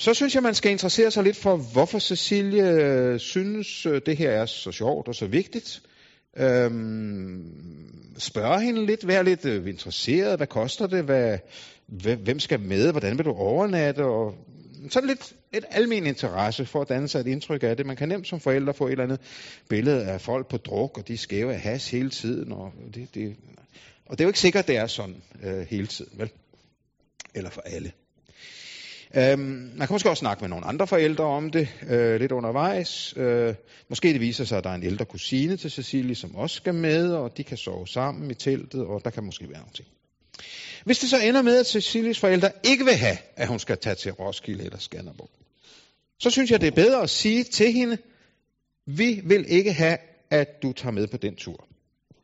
Så 0.00 0.14
synes 0.14 0.34
jeg, 0.34 0.42
man 0.42 0.54
skal 0.54 0.70
interessere 0.70 1.10
sig 1.10 1.24
lidt 1.24 1.36
for, 1.36 1.56
hvorfor 1.56 1.98
Cecilie 1.98 2.70
øh, 2.70 3.18
synes, 3.18 3.86
øh, 3.86 4.00
det 4.06 4.16
her 4.16 4.30
er 4.30 4.46
så 4.46 4.72
sjovt 4.72 5.08
og 5.08 5.14
så 5.14 5.26
vigtigt. 5.26 5.82
Øhm, 6.36 8.14
spørge 8.18 8.62
hende 8.62 8.86
lidt, 8.86 9.06
være 9.06 9.24
lidt 9.24 9.44
øh, 9.44 9.68
interesseret, 9.68 10.36
hvad 10.36 10.46
koster 10.46 10.86
det, 10.86 11.04
hvad, 11.04 11.38
hvem 12.16 12.40
skal 12.40 12.60
med, 12.60 12.90
hvordan 12.90 13.18
vil 13.18 13.26
du 13.26 13.30
overnatte, 13.30 14.04
og 14.04 14.34
sådan 14.90 15.08
lidt 15.08 15.32
et 15.52 15.64
almen 15.70 16.06
interesse 16.06 16.66
for 16.66 16.80
at 16.82 16.88
danne 16.88 17.08
sig 17.08 17.20
et 17.20 17.26
indtryk 17.26 17.62
af 17.62 17.76
det. 17.76 17.86
Man 17.86 17.96
kan 17.96 18.08
nemt 18.08 18.28
som 18.28 18.40
forældre 18.40 18.74
få 18.74 18.86
et 18.86 18.90
eller 18.90 19.04
andet 19.04 19.20
billede 19.68 20.04
af 20.04 20.20
folk 20.20 20.48
på 20.48 20.56
druk, 20.56 20.98
og 20.98 21.08
de 21.08 21.18
skæve 21.18 21.52
af 21.54 21.60
has 21.60 21.90
hele 21.90 22.10
tiden, 22.10 22.52
og 22.52 22.72
det, 22.94 23.14
det, 23.14 23.36
og 24.06 24.18
det 24.18 24.20
er 24.20 24.26
jo 24.26 24.30
ikke 24.30 24.40
sikkert, 24.40 24.68
det 24.68 24.76
er 24.76 24.86
sådan 24.86 25.22
øh, 25.42 25.66
hele 25.70 25.86
tiden, 25.86 26.18
vel? 26.18 26.30
Eller 27.34 27.50
for 27.50 27.60
alle. 27.60 27.92
Øhm, 29.16 29.40
man 29.76 29.86
kan 29.86 29.94
måske 29.94 30.10
også 30.10 30.20
snakke 30.20 30.40
med 30.40 30.48
nogle 30.48 30.66
andre 30.66 30.86
forældre 30.86 31.24
om 31.24 31.50
det 31.50 31.68
øh, 31.88 32.20
lidt 32.20 32.32
undervejs. 32.32 33.14
Øh, 33.16 33.54
måske 33.88 34.12
det 34.12 34.20
viser 34.20 34.44
sig, 34.44 34.58
at 34.58 34.64
der 34.64 34.70
er 34.70 34.74
en 34.74 34.82
ældre 34.82 35.04
kusine 35.04 35.56
til 35.56 35.70
Cecilie, 35.70 36.14
som 36.14 36.36
også 36.36 36.56
skal 36.56 36.74
med, 36.74 37.12
og 37.12 37.36
de 37.36 37.44
kan 37.44 37.56
sove 37.56 37.88
sammen 37.88 38.30
i 38.30 38.34
teltet, 38.34 38.80
og 38.80 39.04
der 39.04 39.10
kan 39.10 39.24
måske 39.24 39.48
være 39.48 39.58
nogle 39.58 39.72
ting. 39.74 39.88
Hvis 40.84 40.98
det 40.98 41.10
så 41.10 41.16
ender 41.22 41.42
med, 41.42 41.58
at 41.58 41.66
Cecilies 41.66 42.18
forældre 42.18 42.50
ikke 42.64 42.84
vil 42.84 42.94
have, 42.94 43.16
at 43.36 43.48
hun 43.48 43.58
skal 43.58 43.78
tage 43.78 43.94
til 43.94 44.12
Roskilde 44.12 44.64
eller 44.64 44.78
Skanderborg, 44.78 45.30
så 46.20 46.30
synes 46.30 46.50
jeg, 46.50 46.60
det 46.60 46.66
er 46.66 46.84
bedre 46.84 47.02
at 47.02 47.10
sige 47.10 47.44
til 47.44 47.72
hende, 47.72 47.98
vi 48.86 49.20
vil 49.24 49.44
ikke 49.48 49.72
have, 49.72 49.96
at 50.30 50.62
du 50.62 50.72
tager 50.72 50.92
med 50.92 51.06
på 51.06 51.16
den 51.16 51.36
tur. 51.36 51.68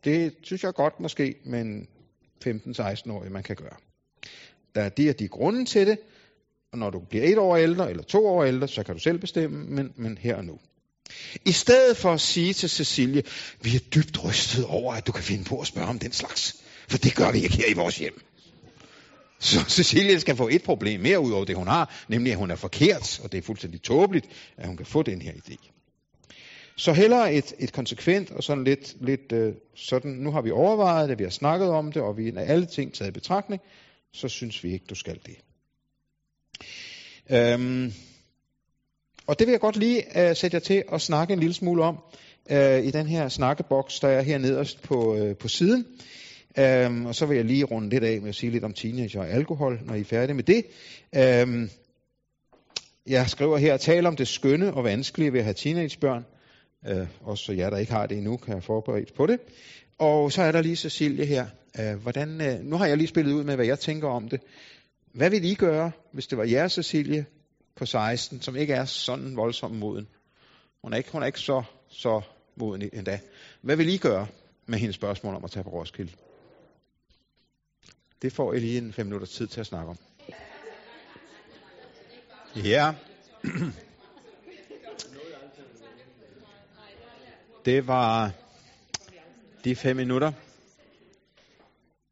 Det 0.05 0.35
synes 0.43 0.65
jeg 0.65 0.75
godt 0.75 1.01
måske 1.01 1.35
med 1.45 1.61
en 1.61 1.89
15-16-årig, 2.47 3.33
man 3.33 3.43
kan 3.43 3.57
gøre. 3.57 3.77
Der 4.75 4.83
er 4.83 4.89
de 4.89 5.11
og 5.11 5.19
de 5.19 5.29
grunde 5.29 5.65
til 5.65 5.87
det, 5.87 5.99
og 6.73 6.79
når 6.79 6.91
du 6.91 6.99
bliver 6.99 7.25
et 7.25 7.39
år 7.39 7.57
ældre 7.57 7.91
eller 7.91 8.03
to 8.03 8.27
år 8.27 8.45
ældre, 8.45 8.69
så 8.69 8.83
kan 8.83 8.95
du 8.95 9.01
selv 9.01 9.19
bestemme, 9.19 9.65
men, 9.67 9.93
men 9.97 10.19
her 10.19 10.37
og 10.37 10.45
nu. 10.45 10.59
I 11.45 11.53
stedet 11.53 11.97
for 11.97 12.13
at 12.13 12.21
sige 12.21 12.53
til 12.53 12.71
Cecilie, 12.71 13.23
vi 13.61 13.77
er 13.77 13.81
dybt 13.95 14.25
rystet 14.25 14.65
over, 14.65 14.95
at 14.95 15.07
du 15.07 15.13
kan 15.13 15.25
finde 15.25 15.45
på 15.45 15.61
at 15.61 15.67
spørge 15.67 15.89
om 15.89 15.99
den 15.99 16.13
slags. 16.13 16.63
For 16.89 16.99
det 16.99 17.15
gør 17.15 17.33
vi 17.33 17.39
ikke 17.39 17.57
her 17.57 17.71
i 17.71 17.75
vores 17.75 17.99
hjem. 17.99 18.23
Så 19.39 19.61
Cecilie 19.69 20.21
skal 20.21 20.37
få 20.37 20.49
et 20.49 20.63
problem 20.63 21.01
mere 21.01 21.21
ud 21.21 21.33
over 21.33 21.45
det, 21.45 21.57
hun 21.57 21.67
har, 21.67 22.05
nemlig 22.09 22.33
at 22.33 22.39
hun 22.39 22.51
er 22.51 22.57
forkert, 22.57 23.21
og 23.25 23.33
det 23.33 23.39
er 23.39 23.43
fuldstændig 23.43 23.83
tåbeligt, 23.83 24.27
at 24.57 24.67
hun 24.67 24.77
kan 24.77 24.87
få 24.87 25.03
den 25.03 25.23
her 25.23 25.33
idé. 25.33 25.71
Så 26.77 26.93
hellere 26.93 27.35
et, 27.35 27.55
et 27.59 27.73
konsekvent 27.73 28.31
og 28.31 28.43
sådan 28.43 28.65
lidt, 28.65 28.97
lidt 29.01 29.33
øh, 29.33 29.55
sådan, 29.75 30.11
nu 30.11 30.31
har 30.31 30.43
vi 30.43 30.51
overvejet 30.51 31.09
det, 31.09 31.19
vi 31.19 31.25
har 31.25 31.31
snakket 31.31 31.69
om 31.69 31.93
det, 31.93 32.03
og 32.03 32.17
vi 32.17 32.29
er 32.29 32.41
alle 32.41 32.67
ting 32.67 32.95
taget 32.95 33.09
i 33.09 33.13
betragtning, 33.13 33.63
så 34.13 34.29
synes 34.29 34.65
vi 34.65 34.73
ikke, 34.73 34.87
du 34.91 34.95
skal 34.95 35.19
det. 35.27 35.37
Øhm, 37.31 37.93
og 39.27 39.39
det 39.39 39.47
vil 39.47 39.53
jeg 39.53 39.61
godt 39.61 39.77
lige 39.77 40.03
uh, 40.17 40.37
sætte 40.37 40.55
jer 40.55 40.61
til 40.61 40.85
at 40.93 41.01
snakke 41.01 41.33
en 41.33 41.41
lille 41.41 41.55
smule 41.55 41.83
om 41.83 41.99
uh, 42.51 42.85
i 42.85 42.91
den 42.91 43.07
her 43.07 43.29
snakkeboks, 43.29 44.01
der 44.01 44.09
er 44.09 44.23
her 44.23 44.39
nederst 44.39 44.83
på, 44.83 45.15
uh, 45.15 45.37
på 45.37 45.49
siden. 45.49 45.87
Um, 46.87 47.07
og 47.07 47.15
så 47.15 47.27
vil 47.27 47.37
jeg 47.37 47.45
lige 47.45 47.65
runde 47.65 47.89
lidt 47.89 48.05
af 48.05 48.21
med 48.21 48.29
at 48.29 48.35
sige 48.35 48.53
lidt 48.53 48.65
om 48.65 48.73
teenager 48.73 49.21
og 49.21 49.31
alkohol, 49.31 49.81
når 49.85 49.95
I 49.95 50.01
er 50.01 50.05
færdige 50.05 50.35
med 50.35 50.45
det. 50.45 50.65
Um, 51.43 51.71
jeg 53.07 53.31
skriver 53.31 53.57
her, 53.57 53.77
tal 53.77 54.07
om 54.07 54.17
det 54.17 54.29
skønne 54.29 54.75
og 54.75 54.85
vanskelige 54.85 55.33
ved 55.33 55.41
at 55.41 55.45
have 55.45 55.55
teenagebørn. 55.55 56.25
Uh, 56.91 57.07
også 57.29 57.45
så 57.45 57.53
jer, 57.53 57.71
der 57.71 57.77
ikke 57.77 57.93
har 57.93 58.07
det 58.07 58.17
endnu, 58.17 58.37
kan 58.37 58.55
jeg 58.55 58.63
forberede 58.63 59.13
på 59.17 59.27
det. 59.27 59.41
Og 59.99 60.33
så 60.33 60.43
er 60.43 60.53
der 60.53 60.63
lige 60.63 60.77
Cecilie 60.77 61.27
her. 61.27 61.47
Uh, 61.79 62.03
hvordan, 62.03 62.41
uh, 62.41 62.65
nu 62.65 62.77
har 62.77 62.87
jeg 62.87 62.97
lige 62.97 63.09
spillet 63.09 63.33
ud 63.33 63.45
med, 63.45 63.55
hvad 63.57 63.67
jeg 63.67 63.79
tænker 63.79 64.09
om 64.09 64.29
det. 64.29 64.41
Hvad 65.17 65.31
vil 65.31 65.45
I 65.45 65.55
gøre, 65.55 65.93
hvis 66.13 66.27
det 66.27 66.39
var 66.39 66.45
jeres 66.45 66.73
Cecilie 66.73 67.27
på 67.77 67.87
16, 67.87 68.43
som 68.43 68.57
ikke 68.57 68.75
er 68.75 68.85
sådan 68.85 69.37
voldsomt 69.37 69.75
moden? 69.75 70.09
Hun 70.83 70.93
er 70.93 70.97
ikke, 70.97 71.13
hun 71.13 71.23
er 71.23 71.27
ikke 71.27 71.41
så, 71.41 71.63
så 71.89 72.21
moden 72.57 72.91
endda. 72.93 73.21
Hvad 73.61 73.77
vil 73.77 73.89
I 73.89 73.97
gøre 73.97 74.27
med 74.67 74.79
hendes 74.79 74.97
spørgsmål 74.97 75.35
om 75.35 75.45
at 75.45 75.51
tage 75.51 75.65
på 75.65 75.71
Roskilde? 75.71 76.13
Det 78.23 78.33
får 78.33 78.53
I 78.53 78.59
lige 78.59 78.79
en 78.79 78.93
fem 78.93 79.07
minutter 79.07 79.27
tid 79.27 79.47
til 79.47 79.61
at 79.61 79.67
snakke 79.67 79.91
om. 79.91 79.97
Ja. 82.57 82.95
Det 87.65 87.87
var 87.87 88.31
de 89.65 89.77
fem 89.77 89.97
minutter. 89.97 90.33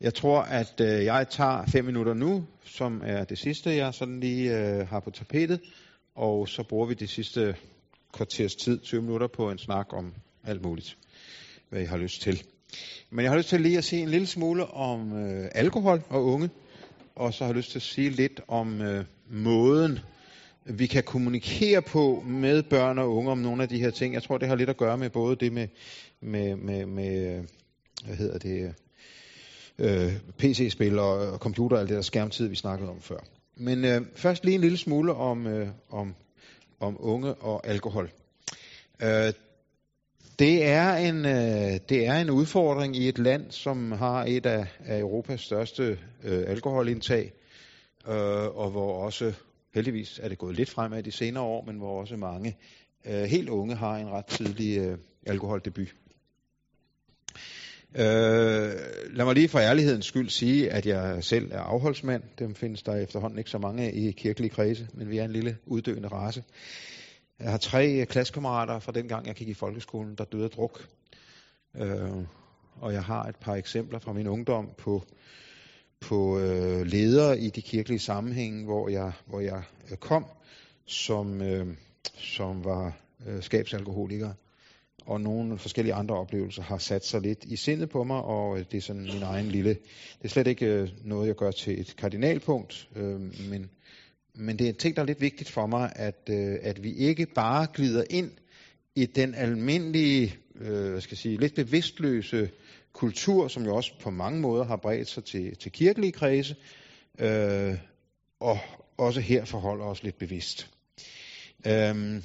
Jeg 0.01 0.15
tror, 0.15 0.41
at 0.41 0.81
øh, 0.81 1.05
jeg 1.05 1.29
tager 1.31 1.67
fem 1.67 1.85
minutter 1.85 2.15
nu, 2.15 2.47
som 2.65 3.03
er 3.05 3.25
det 3.25 3.39
sidste, 3.39 3.77
jeg 3.77 3.95
sådan 3.95 4.21
lige 4.21 4.59
øh, 4.59 4.89
har 4.89 5.01
på 5.01 5.11
tapetet. 5.11 5.61
Og 6.15 6.49
så 6.49 6.63
bruger 6.63 6.87
vi 6.87 6.95
de 6.95 7.07
sidste 7.07 7.57
kvarters 8.13 8.55
tid, 8.55 8.81
20 8.81 9.03
minutter, 9.03 9.27
på 9.27 9.51
en 9.51 9.59
snak 9.59 9.93
om 9.93 10.15
alt 10.45 10.63
muligt, 10.63 10.97
hvad 11.69 11.83
I 11.83 11.85
har 11.85 11.97
lyst 11.97 12.23
til. 12.23 12.43
Men 13.11 13.23
jeg 13.23 13.31
har 13.33 13.39
lyst 13.39 13.49
til 13.49 13.61
lige 13.61 13.79
at 13.79 13.85
sige 13.85 14.03
en 14.03 14.09
lille 14.09 14.27
smule 14.27 14.67
om 14.67 15.13
øh, 15.13 15.49
alkohol 15.55 16.03
og 16.09 16.25
unge, 16.25 16.51
og 17.15 17.35
så 17.35 17.45
har 17.45 17.49
jeg 17.49 17.57
lyst 17.57 17.71
til 17.71 17.79
at 17.79 17.83
sige 17.83 18.11
lidt 18.11 18.41
om 18.49 18.81
øh, 18.81 19.05
måden, 19.31 19.99
vi 20.65 20.87
kan 20.87 21.03
kommunikere 21.03 21.83
på 21.83 22.25
med 22.27 22.63
børn 22.63 22.99
og 22.99 23.15
unge 23.15 23.31
om 23.31 23.39
nogle 23.39 23.63
af 23.63 23.69
de 23.69 23.79
her 23.79 23.91
ting. 23.91 24.15
Jeg 24.15 24.23
tror, 24.23 24.39
det 24.39 24.49
har 24.49 24.57
lidt 24.57 24.71
at 24.71 24.77
gøre 24.77 24.99
med 24.99 25.11
både 25.11 25.37
det 25.37 25.53
med, 25.53 25.69
med, 26.21 26.57
med, 26.57 26.87
med 26.87 27.45
hvad 28.05 28.17
hedder 28.17 28.39
det, 28.39 28.75
øh, 29.79 30.13
PC-spil 30.39 30.99
og 30.99 31.39
computer 31.39 31.77
og 31.77 31.81
alt 31.81 31.89
det 31.89 31.97
der 31.97 32.03
skærmtid, 32.03 32.49
vi 32.49 32.57
snakkede 32.57 32.91
om 32.91 33.01
før. 33.01 33.19
Men 33.57 33.85
øh, 33.85 34.01
først 34.15 34.45
lige 34.45 34.55
en 34.55 34.61
lille 34.61 34.77
smule 34.79 35.15
om, 35.15 35.47
øh, 35.47 35.69
om, 35.91 36.15
om 36.81 36.97
unge 37.01 37.35
og 37.35 37.67
alkohol. 37.67 38.11
Øh, 39.03 39.33
det 40.39 40.67
er 40.67 40.95
en 40.97 41.25
øh, 41.25 41.81
det 41.89 42.07
er 42.07 42.21
en 42.21 42.31
udfordring 42.31 42.97
i 42.97 43.09
et 43.09 43.19
land, 43.19 43.51
som 43.51 43.93
har 43.93 44.25
et 44.25 44.47
af, 44.47 44.67
af 44.85 44.99
Europas 44.99 45.41
største 45.41 45.99
øh, 46.25 46.45
alkoholindtag, 46.47 47.33
øh, 48.09 48.15
og 48.57 48.71
hvor 48.71 49.05
også 49.05 49.33
heldigvis 49.75 50.21
er 50.23 50.29
det 50.29 50.39
gået 50.39 50.57
lidt 50.57 50.71
fremad 50.71 51.03
de 51.03 51.13
senere 51.13 51.45
år, 51.45 51.65
men 51.65 51.77
hvor 51.77 52.01
også 52.01 52.17
mange 52.17 52.57
øh, 53.07 53.23
helt 53.23 53.49
unge 53.49 53.75
har 53.75 53.97
en 53.97 54.09
ret 54.09 54.27
tidlig 54.27 54.79
øh, 54.79 54.99
alkoholdebut. 55.27 55.95
Øh, 57.99 58.75
lad 59.17 59.25
mig 59.25 59.35
lige 59.35 59.49
for 59.49 59.59
ærlighedens 59.59 60.07
skyld 60.07 60.29
sige, 60.29 60.71
at 60.71 60.87
jeg 60.87 61.25
selv 61.25 61.53
er 61.53 61.61
afholdsmand. 61.61 62.23
Dem 62.39 62.55
findes 62.55 62.83
der 62.83 62.97
efterhånden 62.97 63.39
ikke 63.39 63.51
så 63.51 63.59
mange 63.59 63.83
af 63.83 63.91
i 63.95 64.11
kirkelige 64.11 64.51
kredse, 64.51 64.89
men 64.95 65.11
vi 65.11 65.19
er 65.19 65.25
en 65.25 65.33
lille 65.33 65.57
uddøende 65.67 66.09
race. 66.09 66.45
Jeg 67.41 67.51
har 67.51 67.59
tre 67.59 68.01
øh, 68.01 68.07
klassekammerater 68.07 68.79
fra 68.79 68.93
den 68.93 69.09
gang, 69.09 69.27
jeg 69.27 69.35
gik 69.35 69.49
i 69.49 69.55
folkeskolen, 69.55 70.15
der 70.15 70.25
døde 70.25 70.45
af 70.45 70.51
druk. 70.51 70.89
Øh, 71.77 72.11
og 72.81 72.93
jeg 72.93 73.03
har 73.03 73.23
et 73.23 73.37
par 73.37 73.55
eksempler 73.55 73.99
fra 73.99 74.13
min 74.13 74.27
ungdom 74.27 74.71
på, 74.79 75.03
på 76.01 76.39
øh, 76.39 76.87
ledere 76.87 77.39
i 77.39 77.51
de 77.51 77.63
kirkelige 77.63 77.99
sammenhænge, 77.99 78.65
hvor 78.65 78.89
jeg, 78.89 79.13
hvor 79.27 79.41
jeg 79.41 79.63
øh, 79.91 79.97
kom, 79.97 80.27
som, 80.87 81.43
øh, 81.43 81.67
som 82.17 82.65
var 82.65 82.97
øh, 83.27 83.43
skabsalkoholikere 83.43 84.35
og 85.07 85.21
nogle 85.21 85.59
forskellige 85.59 85.95
andre 85.95 86.15
oplevelser 86.15 86.63
har 86.63 86.79
sat 86.79 87.07
sig 87.07 87.21
lidt 87.21 87.45
i 87.45 87.57
sindet 87.57 87.89
på 87.89 88.05
mig, 88.05 88.23
og 88.23 88.59
øh, 88.59 88.65
det 88.71 88.77
er 88.79 88.83
sådan 88.83 89.03
min 89.03 89.23
egen 89.23 89.49
lille... 89.49 89.71
Det 89.71 90.25
er 90.25 90.29
slet 90.29 90.47
ikke 90.47 90.67
øh, 90.67 90.89
noget, 91.05 91.27
jeg 91.27 91.35
gør 91.35 91.51
til 91.51 91.81
et 91.81 91.97
kardinalpunkt, 91.97 92.89
øh, 92.97 93.21
men, 93.51 93.71
men 94.35 94.59
det 94.59 94.65
er 94.65 94.69
en 94.69 94.77
ting, 94.77 94.97
der 94.97 95.03
er 95.03 95.07
lidt 95.07 95.21
vigtigt 95.21 95.51
for 95.51 95.67
mig, 95.67 95.93
at, 95.97 96.29
øh, 96.31 96.57
at 96.63 96.83
vi 96.83 96.93
ikke 96.93 97.27
bare 97.27 97.67
glider 97.75 98.05
ind 98.11 98.31
i 98.95 99.07
den 99.07 99.35
almindelige, 99.35 100.35
øh, 100.61 100.91
hvad 100.91 101.01
skal 101.01 101.15
jeg 101.15 101.19
sige, 101.19 101.37
lidt 101.37 101.55
bevidstløse 101.55 102.51
kultur, 102.93 103.49
som 103.49 103.65
jo 103.65 103.77
også 103.77 103.93
på 104.01 104.11
mange 104.11 104.41
måder 104.41 104.65
har 104.65 104.77
bredt 104.77 105.09
sig 105.09 105.25
til, 105.25 105.57
til 105.57 105.73
kirkelige 105.73 106.13
kredse, 106.13 106.57
øh, 107.19 107.75
og 108.41 108.59
også 108.97 109.21
her 109.21 109.45
forholder 109.45 109.85
os 109.85 110.03
lidt 110.03 110.19
bevidst. 110.19 110.71
Øh, 111.67 112.23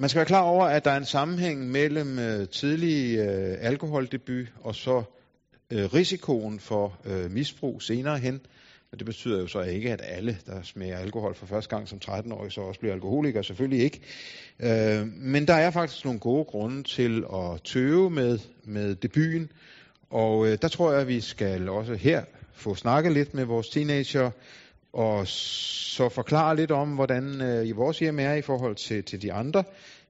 man 0.00 0.08
skal 0.08 0.18
være 0.18 0.26
klar 0.26 0.42
over, 0.42 0.64
at 0.64 0.84
der 0.84 0.90
er 0.90 0.96
en 0.96 1.04
sammenhæng 1.04 1.70
mellem 1.70 2.18
øh, 2.18 2.48
tidlig 2.48 3.18
øh, 3.18 3.56
alkoholdebut 3.60 4.46
og 4.60 4.74
så 4.74 5.02
øh, 5.70 5.94
risikoen 5.94 6.60
for 6.60 6.98
øh, 7.04 7.30
misbrug 7.30 7.82
senere 7.82 8.18
hen. 8.18 8.40
Og 8.92 8.98
det 8.98 9.06
betyder 9.06 9.40
jo 9.40 9.46
så 9.46 9.60
ikke, 9.60 9.92
at 9.92 10.00
alle, 10.04 10.38
der 10.46 10.62
smager 10.62 10.98
alkohol 10.98 11.34
for 11.34 11.46
første 11.46 11.76
gang 11.76 11.88
som 11.88 12.00
13-årig, 12.04 12.52
så 12.52 12.60
også 12.60 12.80
bliver 12.80 12.94
alkoholikere. 12.94 13.44
Selvfølgelig 13.44 13.84
ikke. 13.84 14.00
Øh, 14.60 15.06
men 15.06 15.48
der 15.48 15.54
er 15.54 15.70
faktisk 15.70 16.04
nogle 16.04 16.20
gode 16.20 16.44
grunde 16.44 16.82
til 16.82 17.24
at 17.34 17.62
tøve 17.64 18.10
med, 18.10 18.38
med 18.64 18.94
debuten. 18.94 19.52
Og 20.10 20.46
øh, 20.46 20.58
der 20.62 20.68
tror 20.68 20.92
jeg, 20.92 21.00
at 21.00 21.08
vi 21.08 21.20
skal 21.20 21.68
også 21.68 21.94
her 21.94 22.24
få 22.52 22.74
snakket 22.74 23.12
lidt 23.12 23.34
med 23.34 23.44
vores 23.44 23.68
teenager 23.68 24.30
og 24.92 25.26
så 25.26 26.08
forklare 26.08 26.56
lidt 26.56 26.70
om, 26.70 26.88
hvordan 26.88 27.40
øh, 27.40 27.66
i 27.66 27.72
vores 27.72 27.98
hjem 27.98 28.18
er 28.18 28.34
i 28.34 28.42
forhold 28.42 28.76
til, 28.76 29.04
til 29.04 29.22
de 29.22 29.32
andre. 29.32 29.64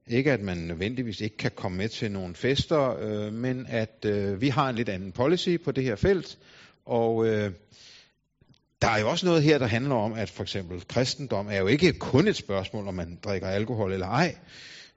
Ikke 0.07 0.31
at 0.31 0.41
man 0.41 0.57
nødvendigvis 0.57 1.21
ikke 1.21 1.37
kan 1.37 1.51
komme 1.55 1.77
med 1.77 1.89
til 1.89 2.11
nogle 2.11 2.35
fester, 2.35 2.97
øh, 2.99 3.33
men 3.33 3.65
at 3.69 4.05
øh, 4.05 4.41
vi 4.41 4.49
har 4.49 4.69
en 4.69 4.75
lidt 4.75 4.89
anden 4.89 5.11
policy 5.11 5.57
på 5.65 5.71
det 5.71 5.83
her 5.83 5.95
felt. 5.95 6.37
Og 6.85 7.27
øh, 7.27 7.51
der 8.81 8.87
er 8.87 8.99
jo 8.99 9.09
også 9.09 9.25
noget 9.25 9.43
her, 9.43 9.57
der 9.57 9.67
handler 9.67 9.95
om, 9.95 10.13
at 10.13 10.29
for 10.29 10.43
eksempel 10.43 10.83
kristendom 10.87 11.47
er 11.49 11.57
jo 11.57 11.67
ikke 11.67 11.93
kun 11.93 12.27
et 12.27 12.35
spørgsmål, 12.35 12.87
om 12.87 12.93
man 12.93 13.19
drikker 13.23 13.47
alkohol 13.47 13.93
eller 13.93 14.07
ej. 14.07 14.35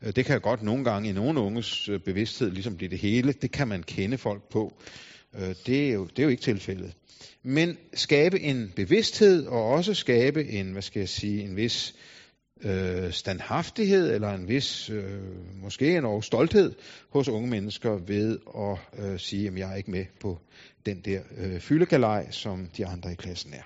Øh, 0.02 0.12
det 0.16 0.24
kan 0.24 0.40
godt 0.40 0.62
nogle 0.62 0.84
gange 0.84 1.08
i 1.08 1.12
nogle 1.12 1.40
unges 1.40 1.88
øh, 1.88 2.00
bevidsthed 2.00 2.50
ligesom 2.50 2.76
blive 2.76 2.90
det 2.90 2.98
hele. 2.98 3.32
Det 3.32 3.52
kan 3.52 3.68
man 3.68 3.82
kende 3.82 4.18
folk 4.18 4.42
på. 4.50 4.72
Øh, 5.38 5.54
det 5.66 5.88
er 5.88 5.92
jo, 5.92 6.04
det 6.04 6.18
er 6.18 6.22
jo 6.22 6.28
ikke 6.28 6.42
tilfældet 6.42 6.94
men 7.44 7.78
skabe 7.94 8.40
en 8.40 8.72
bevidsthed 8.76 9.46
og 9.46 9.64
også 9.64 9.94
skabe 9.94 10.48
en, 10.48 10.72
hvad 10.72 10.82
skal 10.82 11.00
jeg 11.00 11.08
sige, 11.08 11.42
en 11.42 11.56
vis 11.56 11.94
øh, 12.62 13.12
standhaftighed 13.12 14.14
eller 14.14 14.30
en 14.30 14.48
vis, 14.48 14.90
øh, 14.90 15.20
måske 15.62 15.96
en 15.96 16.22
stolthed 16.22 16.74
hos 17.10 17.28
unge 17.28 17.50
mennesker 17.50 17.90
ved 17.90 18.38
at 18.58 19.04
øh, 19.04 19.18
sige, 19.18 19.48
at 19.48 19.58
jeg 19.58 19.72
er 19.72 19.76
ikke 19.76 19.90
med 19.90 20.04
på 20.20 20.38
den 20.86 21.00
der 21.00 21.20
øh, 21.36 21.60
fyldegalej, 21.60 22.30
som 22.30 22.68
de 22.76 22.86
andre 22.86 23.12
i 23.12 23.14
klassen 23.14 23.54
er. 23.54 23.62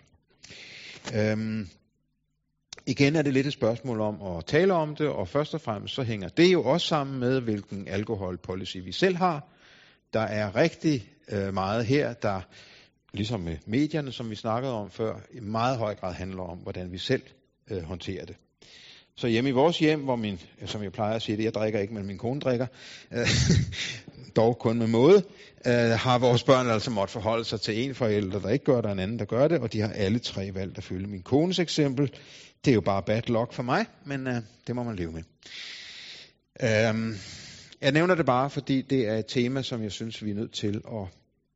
Øhm, 1.33 1.69
igen 2.87 3.17
er 3.17 3.23
det 3.23 3.33
lidt 3.33 3.47
et 3.47 3.53
spørgsmål 3.53 4.01
om 4.01 4.37
at 4.37 4.45
tale 4.45 4.75
om 4.75 4.97
det, 4.97 5.09
og 5.09 5.29
først 5.29 5.55
og 5.55 5.61
fremmest 5.61 5.95
så 5.95 6.03
hænger 6.03 6.29
det 6.29 6.53
jo 6.53 6.65
også 6.65 6.87
sammen 6.87 7.21
med, 7.21 7.41
hvilken 7.41 7.89
alkoholpolicy 7.89 8.77
vi 8.77 8.93
selv 8.93 9.17
har. 9.17 9.58
Der 10.13 10.21
er 10.21 10.57
rigtig 10.57 11.09
øh, 11.29 11.55
meget 11.55 11.87
her, 11.87 12.13
der 12.13 12.41
ligesom 13.13 13.41
med 13.41 13.57
medierne, 13.67 14.13
som 14.13 14.31
vi 14.31 14.35
snakkede 14.35 14.73
om 14.73 14.91
før, 14.91 15.15
i 15.33 15.41
meget 15.41 15.79
høj 15.79 15.95
grad 15.95 16.15
handler 16.15 16.43
om, 16.43 16.59
hvordan 16.59 16.93
vi 16.93 16.99
selv 16.99 17.23
øh, 17.71 17.83
håndterer 17.83 18.25
det. 18.25 18.37
Så 19.17 19.27
hjemme 19.27 19.51
i 19.51 19.53
vores 19.53 19.79
hjem, 19.79 20.01
hvor 20.01 20.17
min, 20.17 20.41
som 20.67 20.83
jeg 20.83 20.93
plejer 20.93 21.15
at 21.15 21.23
sige 21.23 21.37
det, 21.37 21.45
jeg 21.45 21.55
drikker 21.55 21.81
ikke, 21.81 21.95
men 21.95 22.07
min 22.07 22.19
kone 22.19 22.41
drikker, 22.41 22.67
øh, 23.13 23.29
dog 24.37 24.59
kun 24.59 24.79
med 24.79 24.87
måde, 24.87 25.23
øh, 25.67 25.73
har 25.73 26.19
vores 26.19 26.43
børn 26.43 26.71
altså 26.71 26.91
måttet 26.91 27.13
forholde 27.13 27.45
sig 27.45 27.61
til 27.61 27.85
en 27.85 27.95
forælder, 27.95 28.41
der 28.41 28.49
ikke 28.49 28.65
gør 28.65 28.77
det, 28.77 28.87
og 28.87 28.93
en 28.93 28.99
anden, 28.99 29.19
der 29.19 29.25
gør 29.25 29.49
det, 29.49 29.59
og 29.59 29.73
de 29.73 29.81
har 29.81 29.89
alle 29.89 30.19
tre 30.19 30.55
valgt 30.55 30.79
at 30.79 30.85
følge 30.85 31.07
min 31.07 31.23
kones 31.23 31.59
eksempel. 31.59 32.13
Det 32.65 32.71
er 32.71 32.75
jo 32.75 32.81
bare 32.81 33.03
bad 33.03 33.23
luck 33.27 33.53
for 33.53 33.63
mig, 33.63 33.87
men 34.05 34.27
øh, 34.27 34.43
det 34.67 34.77
må 34.77 34.83
man 34.83 34.97
leve 34.97 35.13
med. 35.13 35.23
Øh, 36.63 37.17
jeg 37.81 37.93
nævner 37.93 38.15
det 38.15 38.27
bare, 38.27 38.51
fordi 38.51 38.83
det 38.83 39.09
er 39.09 39.17
et 39.17 39.27
tema, 39.27 39.63
som 39.63 39.83
jeg 39.83 39.93
synes, 39.93 40.25
vi 40.25 40.31
er 40.31 40.35
nødt 40.35 40.53
til 40.53 40.75
at 40.77 41.07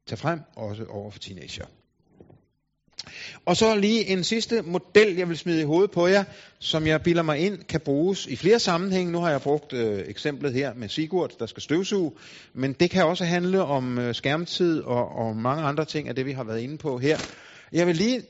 tage 0.06 0.16
frem, 0.16 0.40
også 0.56 0.84
over 0.84 1.10
for 1.10 1.18
teenager. 1.18 1.64
Og 3.46 3.56
så 3.56 3.76
lige 3.76 4.06
en 4.06 4.24
sidste 4.24 4.62
model, 4.62 5.16
jeg 5.16 5.28
vil 5.28 5.38
smide 5.38 5.60
i 5.60 5.64
hovedet 5.64 5.90
på 5.90 6.06
jer, 6.06 6.24
som 6.58 6.86
jeg 6.86 7.02
bilder 7.02 7.22
mig 7.22 7.38
ind, 7.38 7.58
kan 7.64 7.80
bruges 7.80 8.26
i 8.26 8.36
flere 8.36 8.58
sammenhænge. 8.58 9.12
Nu 9.12 9.18
har 9.18 9.30
jeg 9.30 9.40
brugt 9.40 9.72
øh, 9.72 10.04
eksemplet 10.06 10.52
her 10.52 10.74
med 10.74 10.88
Sigurd, 10.88 11.30
der 11.38 11.46
skal 11.46 11.62
støvsuge, 11.62 12.12
men 12.54 12.72
det 12.72 12.90
kan 12.90 13.04
også 13.04 13.24
handle 13.24 13.62
om 13.62 13.98
øh, 13.98 14.14
skærmtid 14.14 14.80
og, 14.80 15.08
og 15.08 15.36
mange 15.36 15.62
andre 15.62 15.84
ting 15.84 16.08
af 16.08 16.14
det, 16.14 16.26
vi 16.26 16.32
har 16.32 16.44
været 16.44 16.60
inde 16.60 16.78
på 16.78 16.98
her. 16.98 17.18
Jeg 17.72 17.86
vil 17.86 17.96
lige 17.96 18.22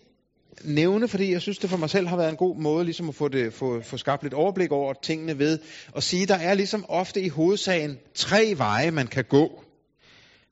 nævne, 0.65 1.09
fordi 1.09 1.33
jeg 1.33 1.41
synes, 1.41 1.59
det 1.59 1.71
for 1.71 1.77
mig 1.77 1.91
selv 1.91 2.07
har 2.07 2.17
været 2.17 2.31
en 2.31 2.37
god 2.37 2.57
måde 2.57 2.85
ligesom 2.85 3.09
at 3.09 3.15
få, 3.15 3.29
det, 3.29 3.53
få, 3.53 3.81
få 3.81 3.97
skabt 3.97 4.23
lidt 4.23 4.35
overblik 4.35 4.73
over 4.73 4.95
tingene 5.03 5.39
ved, 5.39 5.59
at 5.97 6.03
sige, 6.03 6.27
der 6.27 6.35
er 6.35 6.55
ligesom 6.55 6.85
ofte 6.89 7.21
i 7.21 7.29
hovedsagen 7.29 7.99
tre 8.15 8.55
veje, 8.57 8.91
man 8.91 9.07
kan 9.07 9.25
gå, 9.25 9.65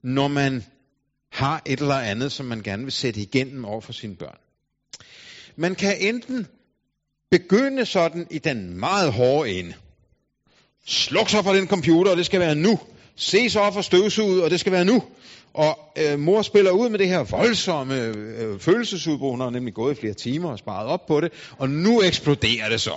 når 0.03 0.29
man 0.29 0.65
har 1.33 1.63
et 1.67 1.81
eller 1.81 1.95
andet, 1.95 2.33
som 2.33 2.47
man 2.47 2.63
gerne 2.63 2.83
vil 2.83 2.93
sætte 2.93 3.21
igennem 3.21 3.65
over 3.65 3.81
for 3.81 3.93
sine 3.93 4.17
børn. 4.17 4.39
Man 5.57 5.75
kan 5.75 5.97
enten 6.01 6.47
begynde 7.31 7.87
sådan 7.87 8.27
i 8.31 8.39
den 8.39 8.81
meget 8.81 9.13
hårde 9.13 9.51
ende. 9.51 9.75
Sluk 10.87 11.29
så 11.29 11.43
for 11.43 11.53
den 11.53 11.69
computer, 11.69 12.11
og 12.11 12.17
det 12.17 12.27
skal 12.27 12.41
være 12.41 12.55
nu. 12.55 12.79
Se 13.17 13.51
så 13.51 13.71
for 13.73 13.81
støvsuget, 13.81 14.45
og 14.45 14.51
det 14.51 14.61
skal 14.61 14.73
være 14.73 14.85
nu. 14.85 15.03
Og 15.55 15.79
øh, 15.99 16.19
mor 16.19 16.43
spiller 16.43 16.71
ud 16.71 16.89
med 16.89 16.99
det 16.99 17.09
her 17.09 17.23
voldsomme 17.23 18.05
øh, 18.05 18.59
følelsesudbrud. 18.59 19.31
Hun 19.31 19.41
har 19.41 19.51
nemlig 19.51 19.75
gået 19.75 19.97
i 19.97 20.01
flere 20.01 20.15
timer 20.15 20.51
og 20.51 20.59
sparet 20.59 20.87
op 20.87 21.07
på 21.07 21.21
det. 21.21 21.33
Og 21.59 21.71
nu 21.71 22.03
eksploderer 22.03 22.69
det 22.69 22.81
så. 22.81 22.95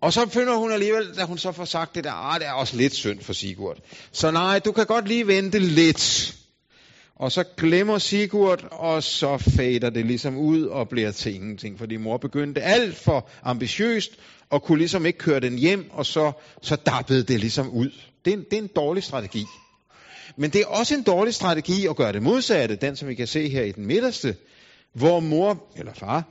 Og 0.00 0.12
så 0.12 0.28
finder 0.28 0.56
hun 0.56 0.72
alligevel, 0.72 1.16
da 1.16 1.24
hun 1.24 1.38
så 1.38 1.52
får 1.52 1.64
sagt 1.64 1.94
det 1.94 2.04
der, 2.04 2.12
ah, 2.12 2.40
det 2.40 2.48
er 2.48 2.52
også 2.52 2.76
lidt 2.76 2.94
synd 2.94 3.20
for 3.20 3.32
Sigurd. 3.32 3.78
Så 4.12 4.30
nej, 4.30 4.58
du 4.58 4.72
kan 4.72 4.86
godt 4.86 5.08
lige 5.08 5.26
vente 5.26 5.58
lidt. 5.58 6.34
Og 7.16 7.32
så 7.32 7.44
glemmer 7.56 7.98
Sigurd, 7.98 8.68
og 8.70 9.02
så 9.02 9.38
fader 9.38 9.90
det 9.90 10.06
ligesom 10.06 10.36
ud 10.36 10.64
og 10.64 10.88
bliver 10.88 11.10
til 11.10 11.34
ingenting, 11.34 11.78
fordi 11.78 11.96
mor 11.96 12.16
begyndte 12.16 12.62
alt 12.62 12.96
for 12.96 13.28
ambitiøst, 13.42 14.10
og 14.50 14.62
kunne 14.62 14.78
ligesom 14.78 15.06
ikke 15.06 15.18
køre 15.18 15.40
den 15.40 15.58
hjem, 15.58 15.90
og 15.90 16.06
så, 16.06 16.32
så 16.62 16.76
dappede 16.76 17.22
det 17.22 17.40
ligesom 17.40 17.70
ud. 17.70 17.90
Det 18.24 18.32
er, 18.32 18.36
en, 18.36 18.44
det 18.50 18.58
er 18.58 18.62
en 18.62 18.70
dårlig 18.76 19.02
strategi. 19.02 19.44
Men 20.36 20.50
det 20.50 20.60
er 20.60 20.66
også 20.66 20.94
en 20.94 21.02
dårlig 21.02 21.34
strategi 21.34 21.86
at 21.86 21.96
gøre 21.96 22.12
det 22.12 22.22
modsatte, 22.22 22.76
den 22.76 22.96
som 22.96 23.08
vi 23.08 23.14
kan 23.14 23.26
se 23.26 23.48
her 23.48 23.62
i 23.62 23.72
den 23.72 23.86
midterste, 23.86 24.36
hvor 24.94 25.20
mor 25.20 25.64
eller 25.76 25.92
far 25.94 26.24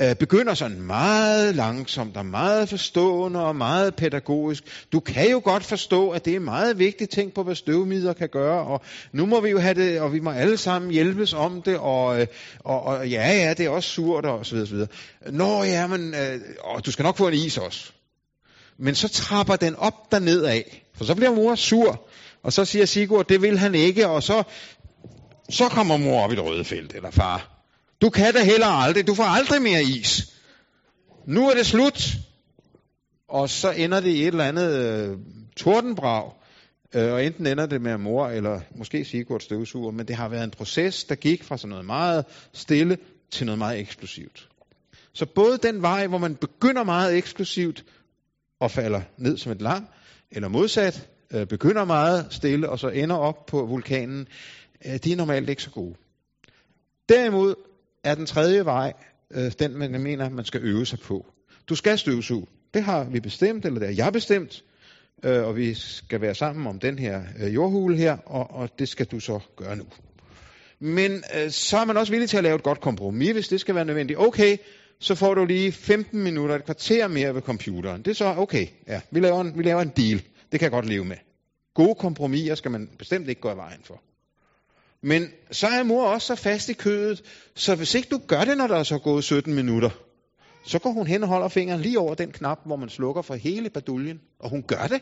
øh, 0.00 0.16
begynder 0.16 0.54
sådan 0.54 0.80
meget 0.80 1.56
langsomt 1.56 2.16
og 2.16 2.26
meget 2.26 2.68
forstående 2.68 3.44
og 3.44 3.56
meget 3.56 3.94
pædagogisk. 3.94 4.64
Du 4.92 5.00
kan 5.00 5.30
jo 5.30 5.40
godt 5.44 5.64
forstå, 5.64 6.10
at 6.10 6.24
det 6.24 6.34
er 6.36 6.40
meget 6.40 6.78
vigtigt 6.78 7.10
ting 7.10 7.34
på, 7.34 7.42
hvad 7.42 7.54
støvmider 7.54 8.12
kan 8.12 8.28
gøre, 8.28 8.66
og 8.66 8.82
nu 9.12 9.26
må 9.26 9.40
vi 9.40 9.50
jo 9.50 9.58
have 9.58 9.74
det, 9.74 10.00
og 10.00 10.12
vi 10.12 10.20
må 10.20 10.30
alle 10.30 10.56
sammen 10.56 10.90
hjælpes 10.90 11.32
om 11.32 11.62
det, 11.62 11.78
og, 11.78 12.20
øh, 12.20 12.26
og, 12.58 12.82
og 12.82 13.08
ja, 13.08 13.28
ja, 13.32 13.54
det 13.54 13.66
er 13.66 13.70
også 13.70 13.88
surt, 13.88 14.24
og 14.24 14.46
så 14.46 14.54
videre, 14.54 14.68
så 14.68 14.74
videre. 14.74 14.88
Nå 15.30 15.62
ja, 15.62 15.86
men 15.86 16.14
øh, 16.14 16.40
og 16.60 16.86
du 16.86 16.92
skal 16.92 17.02
nok 17.02 17.16
få 17.16 17.28
en 17.28 17.34
is 17.34 17.58
også. 17.58 17.92
Men 18.78 18.94
så 18.94 19.08
trapper 19.08 19.56
den 19.56 19.76
op 19.76 20.12
derned 20.12 20.44
af, 20.44 20.84
for 20.94 21.04
så 21.04 21.14
bliver 21.14 21.34
mor 21.34 21.54
sur, 21.54 22.06
og 22.42 22.52
så 22.52 22.64
siger 22.64 22.86
Sigurd, 22.86 23.28
det 23.28 23.42
vil 23.42 23.58
han 23.58 23.74
ikke, 23.74 24.08
og 24.08 24.22
så, 24.22 24.42
så 25.50 25.68
kommer 25.68 25.96
mor 25.96 26.20
op 26.20 26.32
i 26.32 26.34
det 26.34 26.44
røde 26.44 26.64
felt, 26.64 26.94
eller 26.94 27.10
far. 27.10 27.48
Du 28.00 28.10
kan 28.10 28.34
da 28.34 28.44
heller 28.44 28.66
aldrig. 28.66 29.06
Du 29.06 29.14
får 29.14 29.24
aldrig 29.24 29.62
mere 29.62 29.82
is. 29.82 30.32
Nu 31.26 31.50
er 31.50 31.54
det 31.54 31.66
slut. 31.66 32.02
Og 33.28 33.50
så 33.50 33.70
ender 33.70 34.00
det 34.00 34.10
i 34.10 34.22
et 34.22 34.26
eller 34.26 34.44
andet 34.44 34.72
øh, 34.72 35.18
tordenbrag. 35.56 36.32
Øh, 36.94 37.12
og 37.12 37.24
enten 37.24 37.46
ender 37.46 37.66
det 37.66 37.82
med 37.82 37.98
mor, 37.98 38.28
eller 38.28 38.60
måske 38.76 39.04
Sigurd 39.04 39.40
støvsuger. 39.40 39.90
Men 39.90 40.08
det 40.08 40.16
har 40.16 40.28
været 40.28 40.44
en 40.44 40.50
proces, 40.50 41.04
der 41.04 41.14
gik 41.14 41.44
fra 41.44 41.56
sådan 41.56 41.70
noget 41.70 41.84
meget 41.84 42.24
stille 42.52 42.98
til 43.30 43.46
noget 43.46 43.58
meget 43.58 43.80
eksplosivt. 43.80 44.48
Så 45.14 45.26
både 45.26 45.58
den 45.58 45.82
vej, 45.82 46.06
hvor 46.06 46.18
man 46.18 46.36
begynder 46.36 46.84
meget 46.84 47.16
eksplosivt 47.16 47.84
og 48.60 48.70
falder 48.70 49.00
ned 49.18 49.38
som 49.38 49.52
et 49.52 49.62
lam, 49.62 49.86
eller 50.30 50.48
modsat, 50.48 51.08
øh, 51.34 51.46
begynder 51.46 51.84
meget 51.84 52.26
stille 52.30 52.68
og 52.68 52.78
så 52.78 52.88
ender 52.88 53.16
op 53.16 53.46
på 53.46 53.66
vulkanen, 53.66 54.28
øh, 54.86 54.96
de 55.04 55.12
er 55.12 55.16
normalt 55.16 55.48
ikke 55.48 55.62
så 55.62 55.70
gode. 55.70 55.94
Derimod 57.08 57.54
er 58.04 58.14
den 58.14 58.26
tredje 58.26 58.64
vej, 58.64 58.92
øh, 59.30 59.52
den 59.58 59.78
man 59.78 60.02
mener, 60.02 60.28
man 60.28 60.44
skal 60.44 60.60
øve 60.64 60.86
sig 60.86 60.98
på. 60.98 61.26
Du 61.68 61.74
skal 61.74 61.98
støvsuge. 61.98 62.46
Det 62.74 62.82
har 62.82 63.04
vi 63.04 63.20
bestemt, 63.20 63.64
eller 63.64 63.78
det 63.78 63.88
har 63.88 64.04
jeg 64.04 64.12
bestemt, 64.12 64.64
øh, 65.24 65.44
og 65.44 65.56
vi 65.56 65.74
skal 65.74 66.20
være 66.20 66.34
sammen 66.34 66.66
om 66.66 66.78
den 66.78 66.98
her 66.98 67.22
øh, 67.42 67.54
jordhule 67.54 67.96
her, 67.96 68.16
og, 68.26 68.50
og 68.50 68.78
det 68.78 68.88
skal 68.88 69.06
du 69.06 69.20
så 69.20 69.38
gøre 69.56 69.76
nu. 69.76 69.84
Men 70.80 71.12
øh, 71.12 71.50
så 71.50 71.76
er 71.76 71.84
man 71.84 71.96
også 71.96 72.12
villig 72.12 72.28
til 72.28 72.36
at 72.36 72.42
lave 72.42 72.56
et 72.56 72.62
godt 72.62 72.80
kompromis, 72.80 73.32
hvis 73.32 73.48
det 73.48 73.60
skal 73.60 73.74
være 73.74 73.84
nødvendigt. 73.84 74.18
Okay, 74.18 74.56
så 75.00 75.14
får 75.14 75.34
du 75.34 75.44
lige 75.44 75.72
15 75.72 76.22
minutter, 76.22 76.54
et 76.54 76.64
kvarter 76.64 77.08
mere 77.08 77.34
ved 77.34 77.42
computeren. 77.42 78.02
Det 78.02 78.10
er 78.10 78.14
så 78.14 78.34
okay, 78.38 78.66
ja, 78.88 79.00
vi 79.10 79.20
laver 79.20 79.40
en, 79.40 79.58
vi 79.58 79.62
laver 79.62 79.82
en 79.82 79.92
deal. 79.96 80.22
Det 80.52 80.60
kan 80.60 80.62
jeg 80.62 80.70
godt 80.70 80.86
leve 80.86 81.04
med. 81.04 81.16
Gode 81.74 81.94
kompromiser 81.94 82.54
skal 82.54 82.70
man 82.70 82.90
bestemt 82.98 83.28
ikke 83.28 83.40
gå 83.40 83.48
af 83.48 83.56
vejen 83.56 83.80
for. 83.84 84.02
Men 85.00 85.28
så 85.50 85.66
er 85.66 85.82
mor 85.82 86.06
også 86.06 86.26
så 86.26 86.34
fast 86.34 86.68
i 86.68 86.72
kødet, 86.72 87.22
så 87.54 87.74
hvis 87.74 87.94
ikke 87.94 88.08
du 88.10 88.20
gør 88.26 88.44
det, 88.44 88.58
når 88.58 88.66
der 88.66 88.76
er 88.76 88.82
så 88.82 88.98
gået 88.98 89.24
17 89.24 89.54
minutter, 89.54 89.90
så 90.66 90.78
går 90.78 90.90
hun 90.90 91.06
hen 91.06 91.22
og 91.22 91.28
holder 91.28 91.48
fingeren 91.48 91.80
lige 91.80 91.98
over 91.98 92.14
den 92.14 92.32
knap, 92.32 92.58
hvor 92.66 92.76
man 92.76 92.88
slukker 92.88 93.22
for 93.22 93.34
hele 93.34 93.70
baduljen. 93.70 94.20
Og 94.38 94.50
hun 94.50 94.62
gør 94.62 94.86
det, 94.86 95.00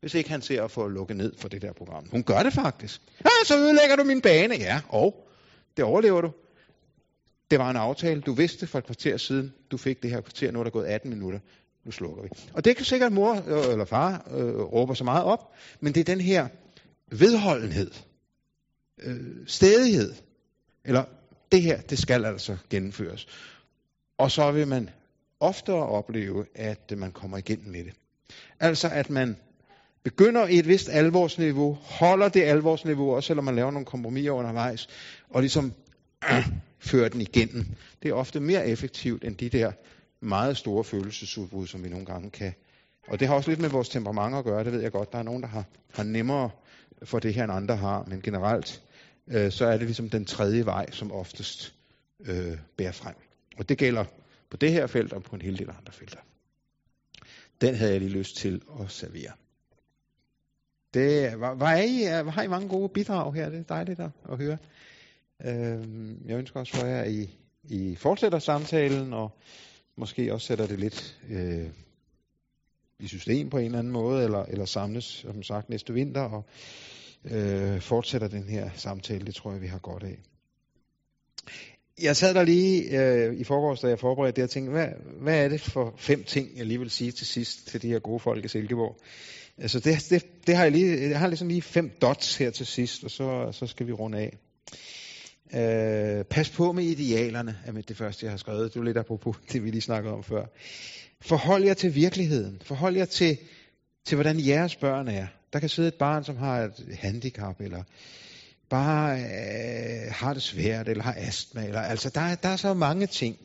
hvis 0.00 0.14
ikke 0.14 0.30
han 0.30 0.42
ser 0.42 0.64
at 0.64 0.70
få 0.70 0.88
lukket 0.88 1.16
ned 1.16 1.32
for 1.38 1.48
det 1.48 1.62
der 1.62 1.72
program. 1.72 2.08
Hun 2.10 2.22
gør 2.22 2.42
det 2.42 2.52
faktisk. 2.52 3.00
Ja, 3.24 3.30
så 3.44 3.56
ødelægger 3.58 3.96
du 3.96 4.04
min 4.04 4.20
bane. 4.20 4.54
Ja, 4.54 4.80
og 4.88 5.28
det 5.76 5.84
overlever 5.84 6.20
du. 6.20 6.30
Det 7.50 7.58
var 7.58 7.70
en 7.70 7.76
aftale. 7.76 8.20
Du 8.20 8.32
vidste 8.32 8.66
for 8.66 8.78
et 8.78 8.86
kvarter 8.86 9.16
siden, 9.16 9.54
du 9.70 9.76
fik 9.76 10.02
det 10.02 10.10
her 10.10 10.20
kvarter, 10.20 10.50
nu 10.50 10.60
er 10.60 10.64
der 10.64 10.70
gået 10.70 10.86
18 10.86 11.10
minutter. 11.10 11.38
Nu 11.86 11.92
slukker 11.92 12.22
vi. 12.22 12.28
Og 12.52 12.64
det 12.64 12.76
kan 12.76 12.84
sikkert 12.84 13.12
mor 13.12 13.32
øh, 13.32 13.72
eller 13.72 13.84
far 13.84 14.26
øh, 14.30 14.60
råber 14.60 14.94
så 14.94 15.04
meget 15.04 15.24
op, 15.24 15.52
men 15.80 15.94
det 15.94 16.00
er 16.00 16.04
den 16.04 16.20
her 16.20 16.48
vedholdenhed, 17.10 17.90
øh, 19.02 19.16
stedighed, 19.46 20.14
eller 20.84 21.04
det 21.52 21.62
her, 21.62 21.80
det 21.80 21.98
skal 21.98 22.24
altså 22.24 22.56
gennemføres. 22.70 23.26
Og 24.18 24.30
så 24.30 24.50
vil 24.50 24.68
man 24.68 24.90
oftere 25.40 25.86
opleve, 25.86 26.46
at 26.54 26.92
man 26.96 27.12
kommer 27.12 27.38
igennem 27.38 27.72
med 27.72 27.84
det. 27.84 27.92
Altså 28.60 28.88
at 28.88 29.10
man 29.10 29.36
begynder 30.02 30.46
i 30.46 30.58
et 30.58 30.68
vist 30.68 30.88
alvorsniveau, 30.88 31.78
holder 31.82 32.28
det 32.28 32.42
alvorsniveau, 32.42 33.14
også 33.14 33.26
selvom 33.26 33.44
man 33.44 33.56
laver 33.56 33.70
nogle 33.70 33.86
kompromiser 33.86 34.30
undervejs, 34.30 34.88
og 35.30 35.40
ligesom 35.40 35.72
øh, 36.32 36.48
fører 36.90 37.08
den 37.08 37.20
igennem. 37.20 37.66
Det 38.02 38.08
er 38.08 38.14
ofte 38.14 38.40
mere 38.40 38.68
effektivt 38.68 39.24
end 39.24 39.36
de 39.36 39.48
der 39.48 39.72
meget 40.20 40.56
store 40.56 40.84
følelsesudbrud, 40.84 41.66
som 41.66 41.84
vi 41.84 41.88
nogle 41.88 42.06
gange 42.06 42.30
kan. 42.30 42.54
Og 43.08 43.20
det 43.20 43.28
har 43.28 43.34
også 43.34 43.50
lidt 43.50 43.60
med 43.60 43.68
vores 43.68 43.88
temperament 43.88 44.34
at 44.34 44.44
gøre, 44.44 44.64
det 44.64 44.72
ved 44.72 44.80
jeg 44.80 44.92
godt. 44.92 45.12
Der 45.12 45.18
er 45.18 45.22
nogen, 45.22 45.42
der 45.42 45.48
har, 45.48 45.64
har 45.94 46.02
nemmere 46.02 46.50
for 47.02 47.18
det 47.18 47.34
her, 47.34 47.44
end 47.44 47.52
andre 47.52 47.76
har, 47.76 48.04
men 48.08 48.22
generelt 48.22 48.82
øh, 49.28 49.52
så 49.52 49.66
er 49.66 49.76
det 49.76 49.86
ligesom 49.86 50.10
den 50.10 50.24
tredje 50.24 50.66
vej, 50.66 50.90
som 50.90 51.12
oftest 51.12 51.74
øh, 52.20 52.58
bærer 52.76 52.92
frem. 52.92 53.14
Og 53.58 53.68
det 53.68 53.78
gælder 53.78 54.04
på 54.50 54.56
det 54.56 54.72
her 54.72 54.86
felt 54.86 55.12
og 55.12 55.22
på 55.22 55.36
en 55.36 55.42
hel 55.42 55.58
del 55.58 55.70
andre 55.70 55.92
felter. 55.92 56.20
Den 57.60 57.74
havde 57.74 57.92
jeg 57.92 58.00
lige 58.00 58.18
lyst 58.18 58.36
til 58.36 58.62
at 58.80 58.90
servere. 58.90 59.32
Det, 60.94 61.40
var, 61.40 61.54
var, 61.54 61.76
I, 61.76 62.24
var 62.24 62.42
I 62.42 62.46
mange 62.46 62.68
gode 62.68 62.88
bidrag 62.88 63.34
her? 63.34 63.48
Det 63.48 63.58
er 63.58 63.62
dejligt 63.62 64.00
at, 64.00 64.10
at 64.30 64.38
høre. 64.38 64.58
Øh, 65.44 66.28
jeg 66.28 66.38
ønsker 66.38 66.60
også 66.60 66.76
for 66.76 66.86
jer, 66.86 67.02
at 67.02 67.12
I, 67.12 67.38
I 67.64 67.96
fortsætter 67.96 68.38
samtalen, 68.38 69.12
og 69.12 69.38
måske 69.96 70.32
også 70.32 70.46
sætter 70.46 70.66
det 70.66 70.78
lidt 70.78 71.18
øh, 71.30 71.66
i 73.00 73.08
system 73.08 73.50
på 73.50 73.58
en 73.58 73.64
eller 73.64 73.78
anden 73.78 73.92
måde, 73.92 74.24
eller, 74.24 74.44
eller 74.44 74.64
samles, 74.64 75.04
som 75.04 75.42
sagt, 75.42 75.68
næste 75.68 75.92
vinter, 75.92 76.20
og 76.20 76.44
øh, 77.24 77.80
fortsætter 77.80 78.28
den 78.28 78.48
her 78.48 78.70
samtale. 78.74 79.26
Det 79.26 79.34
tror 79.34 79.52
jeg, 79.52 79.62
vi 79.62 79.66
har 79.66 79.78
godt 79.78 80.02
af. 80.02 80.18
Jeg 82.00 82.16
sad 82.16 82.34
der 82.34 82.44
lige 82.44 83.00
øh, 83.00 83.34
i 83.34 83.44
forgårs, 83.44 83.80
da 83.80 83.88
jeg 83.88 83.98
forberedte 83.98 84.36
det, 84.36 84.44
og 84.44 84.50
tænkte, 84.50 84.72
hvad, 84.72 84.88
hvad 85.20 85.44
er 85.44 85.48
det 85.48 85.60
for 85.60 85.94
fem 85.98 86.24
ting, 86.24 86.56
jeg 86.56 86.66
lige 86.66 86.78
vil 86.78 86.90
sige 86.90 87.12
til 87.12 87.26
sidst 87.26 87.66
til 87.66 87.82
de 87.82 87.88
her 87.88 87.98
gode 87.98 88.20
folk 88.20 88.44
i 88.44 88.48
Silkeborg? 88.48 88.96
Altså 89.58 89.80
det, 89.80 90.06
det, 90.10 90.46
det 90.46 90.56
har 90.56 90.62
jeg 90.62 90.72
lige, 90.72 91.08
jeg 91.10 91.18
har 91.18 91.26
ligesom 91.26 91.48
lige 91.48 91.62
fem 91.62 91.90
dots 92.00 92.36
her 92.36 92.50
til 92.50 92.66
sidst, 92.66 93.04
og 93.04 93.10
så, 93.10 93.52
så 93.52 93.66
skal 93.66 93.86
vi 93.86 93.92
runde 93.92 94.18
af. 94.18 94.38
Øh, 95.54 96.24
pas 96.24 96.50
på 96.50 96.72
med 96.72 96.84
idealerne, 96.84 97.58
er 97.66 97.72
det 97.72 97.96
første, 97.96 98.26
jeg 98.26 98.32
har 98.32 98.36
skrevet. 98.36 98.74
Det 98.74 98.80
er 98.80 98.84
lidt 98.84 98.96
apropos 98.96 99.36
det, 99.52 99.64
vi 99.64 99.70
lige 99.70 99.80
snakkede 99.80 100.14
om 100.14 100.24
før. 100.24 100.46
Forhold 101.20 101.64
jer 101.64 101.74
til 101.74 101.94
virkeligheden. 101.94 102.62
Forhold 102.64 102.96
jer 102.96 103.04
til, 103.04 103.38
til 104.04 104.16
hvordan 104.16 104.46
jeres 104.46 104.76
børn 104.76 105.08
er. 105.08 105.26
Der 105.52 105.60
kan 105.60 105.68
sidde 105.68 105.88
et 105.88 105.94
barn, 105.94 106.24
som 106.24 106.36
har 106.36 106.58
et 106.60 106.98
handicap, 106.98 107.60
eller 107.60 107.82
bare 108.70 109.18
øh, 109.20 110.12
har 110.12 110.32
det 110.32 110.42
svært, 110.42 110.88
eller 110.88 111.02
har 111.02 111.14
astma. 111.18 111.64
Eller, 111.66 111.80
altså, 111.80 112.10
der, 112.10 112.34
der 112.34 112.48
er 112.48 112.56
så 112.56 112.74
mange 112.74 113.06
ting. 113.06 113.36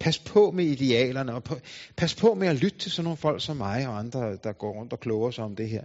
Pas 0.00 0.18
på 0.18 0.50
med 0.50 0.64
idealerne, 0.64 1.34
og 1.34 1.44
på, 1.44 1.58
pas 1.96 2.14
på 2.14 2.34
med 2.34 2.48
at 2.48 2.56
lytte 2.56 2.78
til 2.78 2.90
sådan 2.90 3.04
nogle 3.04 3.16
folk 3.16 3.44
som 3.44 3.56
mig 3.56 3.88
og 3.88 3.98
andre, 3.98 4.36
der 4.44 4.52
går 4.52 4.72
rundt 4.72 4.92
og 4.92 5.00
kloger 5.00 5.30
sig 5.30 5.44
om 5.44 5.56
det 5.56 5.68
her. 5.68 5.84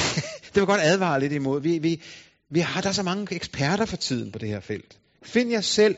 det 0.54 0.56
vil 0.56 0.66
godt 0.66 0.80
advare 0.80 1.20
lidt 1.20 1.32
imod. 1.32 1.60
Vi, 1.60 1.78
vi, 1.78 2.02
vi 2.50 2.60
har 2.60 2.80
der 2.80 2.92
så 2.92 3.02
mange 3.02 3.34
eksperter 3.34 3.84
for 3.84 3.96
tiden 3.96 4.32
på 4.32 4.38
det 4.38 4.48
her 4.48 4.60
felt. 4.60 4.98
Find 5.24 5.50
jer 5.50 5.60
selv, 5.60 5.96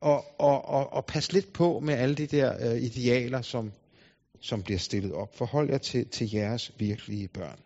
og, 0.00 0.24
og, 0.38 0.64
og, 0.64 0.92
og 0.92 1.06
pas 1.06 1.32
lidt 1.32 1.52
på 1.52 1.80
med 1.80 1.94
alle 1.94 2.14
de 2.14 2.26
der 2.26 2.70
øh, 2.70 2.82
idealer, 2.82 3.42
som, 3.42 3.72
som 4.40 4.62
bliver 4.62 4.78
stillet 4.78 5.12
op. 5.12 5.36
Forhold 5.36 5.70
jer 5.70 5.78
til, 5.78 6.08
til 6.08 6.30
jeres 6.32 6.72
virkelige 6.78 7.28
børn. 7.28 7.58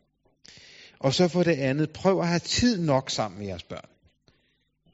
Og 0.99 1.15
så 1.15 1.29
for 1.29 1.43
det 1.43 1.57
andet, 1.57 1.91
prøv 1.91 2.21
at 2.21 2.29
have 2.29 2.39
tid 2.39 2.81
nok 2.81 3.11
sammen 3.11 3.39
med 3.39 3.47
jeres 3.47 3.63
børn. 3.63 3.89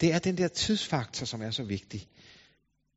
Det 0.00 0.12
er 0.12 0.18
den 0.18 0.38
der 0.38 0.48
tidsfaktor, 0.48 1.26
som 1.26 1.42
er 1.42 1.50
så 1.50 1.62
vigtig. 1.62 2.08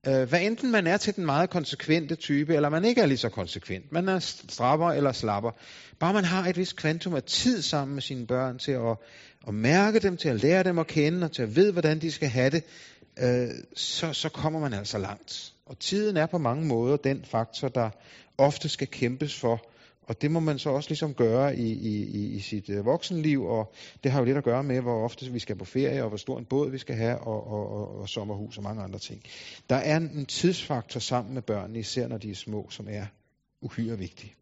Øh, 0.08 0.30
hvad 0.30 0.42
enten 0.42 0.72
man 0.72 0.88
er 0.88 0.98
til 0.98 1.16
den 1.16 1.26
meget 1.26 1.50
konsekvente 1.50 2.16
type, 2.16 2.56
eller 2.56 2.70
man 2.70 2.86
ikke 2.86 3.02
er 3.02 3.06
lige 3.06 3.18
så 3.18 3.30
konsekvent. 3.30 3.92
Man 3.92 4.10
er 4.10 4.20
strapper 4.20 4.88
eller 4.92 5.12
slapper. 5.12 5.52
Bare 6.00 6.14
man 6.14 6.26
har 6.26 6.46
et 6.48 6.58
vist 6.58 6.76
kvantum 6.76 7.14
af 7.14 7.24
tid 7.24 7.62
sammen 7.62 7.94
med 7.94 8.02
sine 8.02 8.28
børn 8.28 8.60
til 8.60 8.72
at, 8.72 8.98
at 9.48 9.54
mærke 9.54 10.00
dem, 10.00 10.18
til 10.18 10.30
at 10.30 10.42
lære 10.42 10.64
dem 10.64 10.80
at 10.80 10.88
kende, 10.88 11.26
og 11.26 11.32
til 11.32 11.42
at 11.42 11.56
vide, 11.56 11.72
hvordan 11.72 12.00
de 12.00 12.12
skal 12.12 12.30
have 12.30 12.50
det, 12.50 12.64
øh, 13.20 13.50
så, 13.76 14.14
så 14.14 14.30
kommer 14.30 14.60
man 14.60 14.74
altså 14.74 14.98
langt. 14.98 15.54
Og 15.66 15.80
tiden 15.80 16.18
er 16.18 16.26
på 16.26 16.38
mange 16.38 16.66
måder 16.66 16.98
den 16.98 17.26
faktor, 17.26 17.68
der 17.68 17.90
ofte 18.38 18.70
skal 18.70 18.88
kæmpes 18.88 19.40
for, 19.40 19.62
og 20.02 20.22
det 20.22 20.32
må 20.32 20.40
man 20.40 20.60
så 20.60 20.70
også 20.70 20.90
ligesom 20.90 21.14
gøre 21.14 21.58
i, 21.58 21.72
i, 21.72 22.36
i 22.36 22.40
sit 22.40 22.70
øh, 22.70 22.86
voksenliv, 22.86 23.44
og 23.46 23.74
det 24.04 24.12
har 24.12 24.20
jo 24.20 24.26
lidt 24.26 24.38
at 24.38 24.44
gøre 24.44 24.64
med, 24.64 24.82
hvor 24.82 25.04
ofte 25.04 25.32
vi 25.32 25.40
skal 25.40 25.56
på 25.56 25.66
ferie, 25.66 26.04
og 26.04 26.10
hvor 26.10 26.18
stor 26.18 26.40
en 26.40 26.46
båd 26.46 26.72
vi 26.72 26.78
skal 26.78 26.96
have, 26.96 27.18
og, 27.18 27.48
og, 27.48 27.72
og, 27.72 28.00
og 28.00 28.10
sommerhus 28.10 28.58
og 28.58 28.64
mange 28.64 28.84
andre 28.84 29.00
ting. 29.00 29.24
Der 29.70 29.76
er 29.76 29.98
en 29.98 30.26
tidsfaktor 30.26 31.00
sammen 31.00 31.34
med 31.34 31.42
børnene, 31.42 31.80
især 31.80 32.08
når 32.08 32.18
de 32.18 32.32
er 32.32 32.36
små, 32.36 32.68
som 32.70 32.88
er 32.90 33.06
uhyre 33.62 33.98
vigtig. 33.98 34.36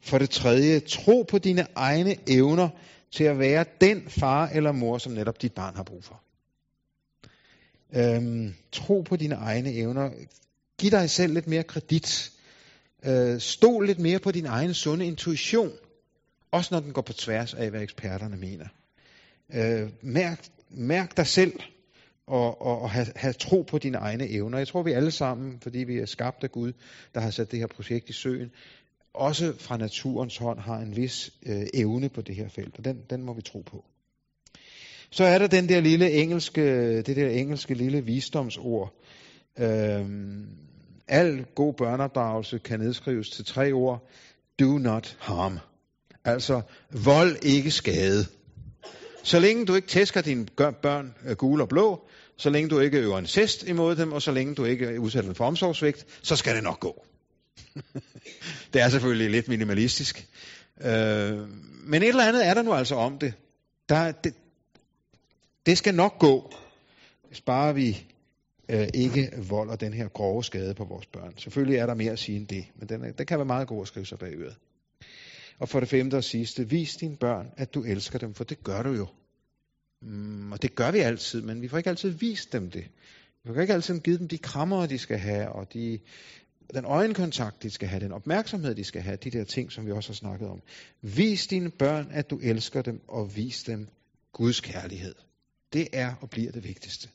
For 0.00 0.18
det 0.18 0.30
tredje, 0.30 0.80
tro 0.80 1.22
på 1.22 1.38
dine 1.38 1.66
egne 1.74 2.16
evner 2.28 2.68
til 3.12 3.24
at 3.24 3.38
være 3.38 3.64
den 3.80 4.08
far 4.08 4.48
eller 4.48 4.72
mor, 4.72 4.98
som 4.98 5.12
netop 5.12 5.42
dit 5.42 5.52
barn 5.52 5.74
har 5.76 5.82
brug 5.82 6.04
for. 6.04 6.22
Øhm, 7.96 8.54
tro 8.72 9.00
på 9.00 9.16
dine 9.16 9.34
egne 9.34 9.72
evner. 9.72 10.10
Giv 10.78 10.90
dig 10.90 11.10
selv 11.10 11.34
lidt 11.34 11.46
mere 11.46 11.62
kredit 11.62 12.32
Øh, 13.06 13.40
stol 13.40 13.86
lidt 13.86 13.98
mere 13.98 14.18
på 14.18 14.32
din 14.32 14.46
egen 14.46 14.74
sunde 14.74 15.06
intuition, 15.06 15.72
også 16.50 16.74
når 16.74 16.80
den 16.80 16.92
går 16.92 17.02
på 17.02 17.12
tværs 17.12 17.54
af, 17.54 17.70
hvad 17.70 17.82
eksperterne 17.82 18.36
mener. 18.36 18.66
Øh, 19.54 19.90
mærk, 20.00 20.44
mærk 20.70 21.16
dig 21.16 21.26
selv, 21.26 21.52
og, 22.26 22.62
og, 22.62 22.82
og 22.82 22.90
have, 22.90 23.06
have 23.16 23.32
tro 23.32 23.62
på 23.62 23.78
dine 23.78 23.98
egne 23.98 24.28
evner. 24.28 24.58
Jeg 24.58 24.68
tror, 24.68 24.82
vi 24.82 24.92
alle 24.92 25.10
sammen, 25.10 25.60
fordi 25.60 25.78
vi 25.78 25.98
er 25.98 26.06
skabt 26.06 26.44
af 26.44 26.52
Gud, 26.52 26.72
der 27.14 27.20
har 27.20 27.30
sat 27.30 27.50
det 27.50 27.58
her 27.58 27.66
projekt 27.66 28.08
i 28.08 28.12
søen, 28.12 28.50
også 29.16 29.52
fra 29.58 29.76
naturens 29.76 30.36
hånd 30.36 30.58
har 30.58 30.78
en 30.78 30.96
vis 30.96 31.30
øh, 31.46 31.66
evne 31.74 32.08
på 32.08 32.20
det 32.20 32.34
her 32.34 32.48
felt, 32.48 32.78
og 32.78 32.84
den, 32.84 33.02
den 33.10 33.22
må 33.22 33.32
vi 33.32 33.42
tro 33.42 33.60
på. 33.60 33.84
Så 35.10 35.24
er 35.24 35.38
der 35.38 35.46
den 35.46 35.68
der 35.68 35.80
lille 35.80 36.12
engelske, 36.12 36.96
det 37.02 37.16
der 37.16 37.28
engelske 37.28 37.74
lille 37.74 38.04
visdomsord. 38.04 38.94
Øhm, 39.58 40.46
al 41.08 41.44
god 41.54 41.74
børneopdragelse 41.74 42.58
kan 42.58 42.80
nedskrives 42.80 43.30
til 43.30 43.44
tre 43.44 43.72
ord. 43.72 44.08
Do 44.60 44.78
not 44.78 45.16
harm. 45.20 45.58
Altså, 46.24 46.60
vold 47.04 47.36
ikke 47.42 47.70
skade. 47.70 48.26
Så 49.22 49.38
længe 49.38 49.66
du 49.66 49.74
ikke 49.74 49.88
tæsker 49.88 50.20
dine 50.20 50.46
børn 50.82 51.14
øh, 51.26 51.36
gule 51.36 51.62
og 51.62 51.68
blå, 51.68 52.08
så 52.36 52.50
længe 52.50 52.68
du 52.68 52.80
ikke 52.80 52.98
øver 52.98 53.18
en 53.18 53.26
cest 53.26 53.62
imod 53.68 53.96
dem, 53.96 54.12
og 54.12 54.22
så 54.22 54.32
længe 54.32 54.54
du 54.54 54.64
ikke 54.64 55.00
udsætter 55.00 55.28
dem 55.28 55.34
for 55.34 55.44
omsorgsvægt, 55.44 56.06
så 56.22 56.36
skal 56.36 56.54
det 56.56 56.62
nok 56.62 56.80
gå. 56.80 57.04
det 58.72 58.82
er 58.82 58.88
selvfølgelig 58.88 59.30
lidt 59.30 59.48
minimalistisk. 59.48 60.28
Øh, 60.80 61.48
men 61.86 62.02
et 62.02 62.08
eller 62.08 62.28
andet 62.28 62.46
er 62.46 62.54
der 62.54 62.62
nu 62.62 62.72
altså 62.72 62.94
om 62.94 63.18
det. 63.18 63.34
Der, 63.88 64.12
det, 64.12 64.34
det 65.66 65.78
skal 65.78 65.94
nok 65.94 66.18
gå, 66.18 66.52
hvis 67.28 67.40
bare 67.40 67.74
vi 67.74 68.06
øh, 68.68 68.88
ikke 68.94 69.30
volder 69.48 69.76
den 69.76 69.92
her 69.92 70.08
grove 70.08 70.44
skade 70.44 70.74
på 70.74 70.84
vores 70.84 71.06
børn. 71.06 71.34
Selvfølgelig 71.38 71.78
er 71.78 71.86
der 71.86 71.94
mere 71.94 72.12
at 72.12 72.18
sige 72.18 72.36
end 72.36 72.46
det, 72.46 72.64
men 72.76 72.88
den, 72.88 73.04
er, 73.04 73.12
den 73.12 73.26
kan 73.26 73.38
være 73.38 73.46
meget 73.46 73.68
god 73.68 73.82
at 73.82 73.88
skrive 73.88 74.06
sig 74.06 74.18
bag 74.18 74.32
øret. 74.34 74.56
Og 75.58 75.68
for 75.68 75.80
det 75.80 75.88
femte 75.88 76.14
og 76.14 76.24
sidste, 76.24 76.68
vis 76.68 76.96
dine 76.96 77.16
børn, 77.16 77.50
at 77.56 77.74
du 77.74 77.82
elsker 77.82 78.18
dem, 78.18 78.34
for 78.34 78.44
det 78.44 78.64
gør 78.64 78.82
du 78.82 78.90
jo. 78.90 79.06
Mm, 80.02 80.52
og 80.52 80.62
det 80.62 80.74
gør 80.74 80.90
vi 80.90 80.98
altid, 80.98 81.42
men 81.42 81.62
vi 81.62 81.68
får 81.68 81.78
ikke 81.78 81.90
altid 81.90 82.10
vist 82.10 82.52
dem 82.52 82.70
det. 82.70 82.84
Vi 83.44 83.54
får 83.54 83.60
ikke 83.60 83.74
altid 83.74 84.00
givet 84.00 84.20
dem 84.20 84.28
de 84.28 84.38
krammer, 84.38 84.86
de 84.86 84.98
skal 84.98 85.18
have, 85.18 85.48
og 85.48 85.72
de, 85.72 85.98
den 86.74 86.84
øjenkontakt, 86.84 87.62
de 87.62 87.70
skal 87.70 87.88
have, 87.88 88.00
den 88.00 88.12
opmærksomhed, 88.12 88.74
de 88.74 88.84
skal 88.84 89.02
have, 89.02 89.16
de 89.16 89.30
der 89.30 89.44
ting, 89.44 89.72
som 89.72 89.86
vi 89.86 89.92
også 89.92 90.08
har 90.08 90.14
snakket 90.14 90.48
om. 90.48 90.62
Vis 91.00 91.46
dine 91.46 91.70
børn, 91.70 92.08
at 92.10 92.30
du 92.30 92.38
elsker 92.42 92.82
dem, 92.82 93.00
og 93.08 93.36
vis 93.36 93.62
dem 93.62 93.88
Guds 94.32 94.60
kærlighed. 94.60 95.14
Det 95.72 95.88
er 95.92 96.14
og 96.20 96.30
bliver 96.30 96.52
det 96.52 96.64
vigtigste. 96.64 97.08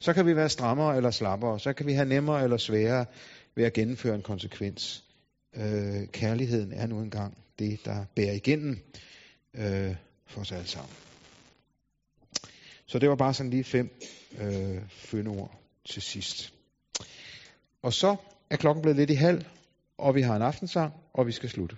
Så 0.00 0.12
kan 0.12 0.26
vi 0.26 0.36
være 0.36 0.48
strammere 0.48 0.96
eller 0.96 1.10
slappere, 1.10 1.60
så 1.60 1.72
kan 1.72 1.86
vi 1.86 1.92
have 1.92 2.08
nemmere 2.08 2.44
eller 2.44 2.56
sværere 2.56 3.06
ved 3.54 3.64
at 3.64 3.72
gennemføre 3.72 4.14
en 4.14 4.22
konsekvens. 4.22 5.04
Øh, 5.56 6.06
kærligheden 6.12 6.72
er 6.72 6.86
nu 6.86 7.00
engang 7.00 7.38
det, 7.58 7.84
der 7.84 8.04
bærer 8.14 8.32
igennem 8.32 8.78
øh, 9.54 9.94
for 10.26 10.40
os 10.40 10.52
alle 10.52 10.66
sammen. 10.66 10.94
Så 12.86 12.98
det 12.98 13.08
var 13.08 13.16
bare 13.16 13.34
sådan 13.34 13.50
lige 13.50 13.64
fem 13.64 14.00
øh, 14.38 14.82
fyndord 14.88 15.60
til 15.84 16.02
sidst. 16.02 16.52
Og 17.82 17.92
så 17.92 18.16
er 18.50 18.56
klokken 18.56 18.82
blevet 18.82 18.96
lidt 18.96 19.10
i 19.10 19.14
halv, 19.14 19.44
og 19.98 20.14
vi 20.14 20.22
har 20.22 20.36
en 20.36 20.42
aftensang, 20.42 20.92
og 21.14 21.26
vi 21.26 21.32
skal 21.32 21.48
slutte. 21.48 21.76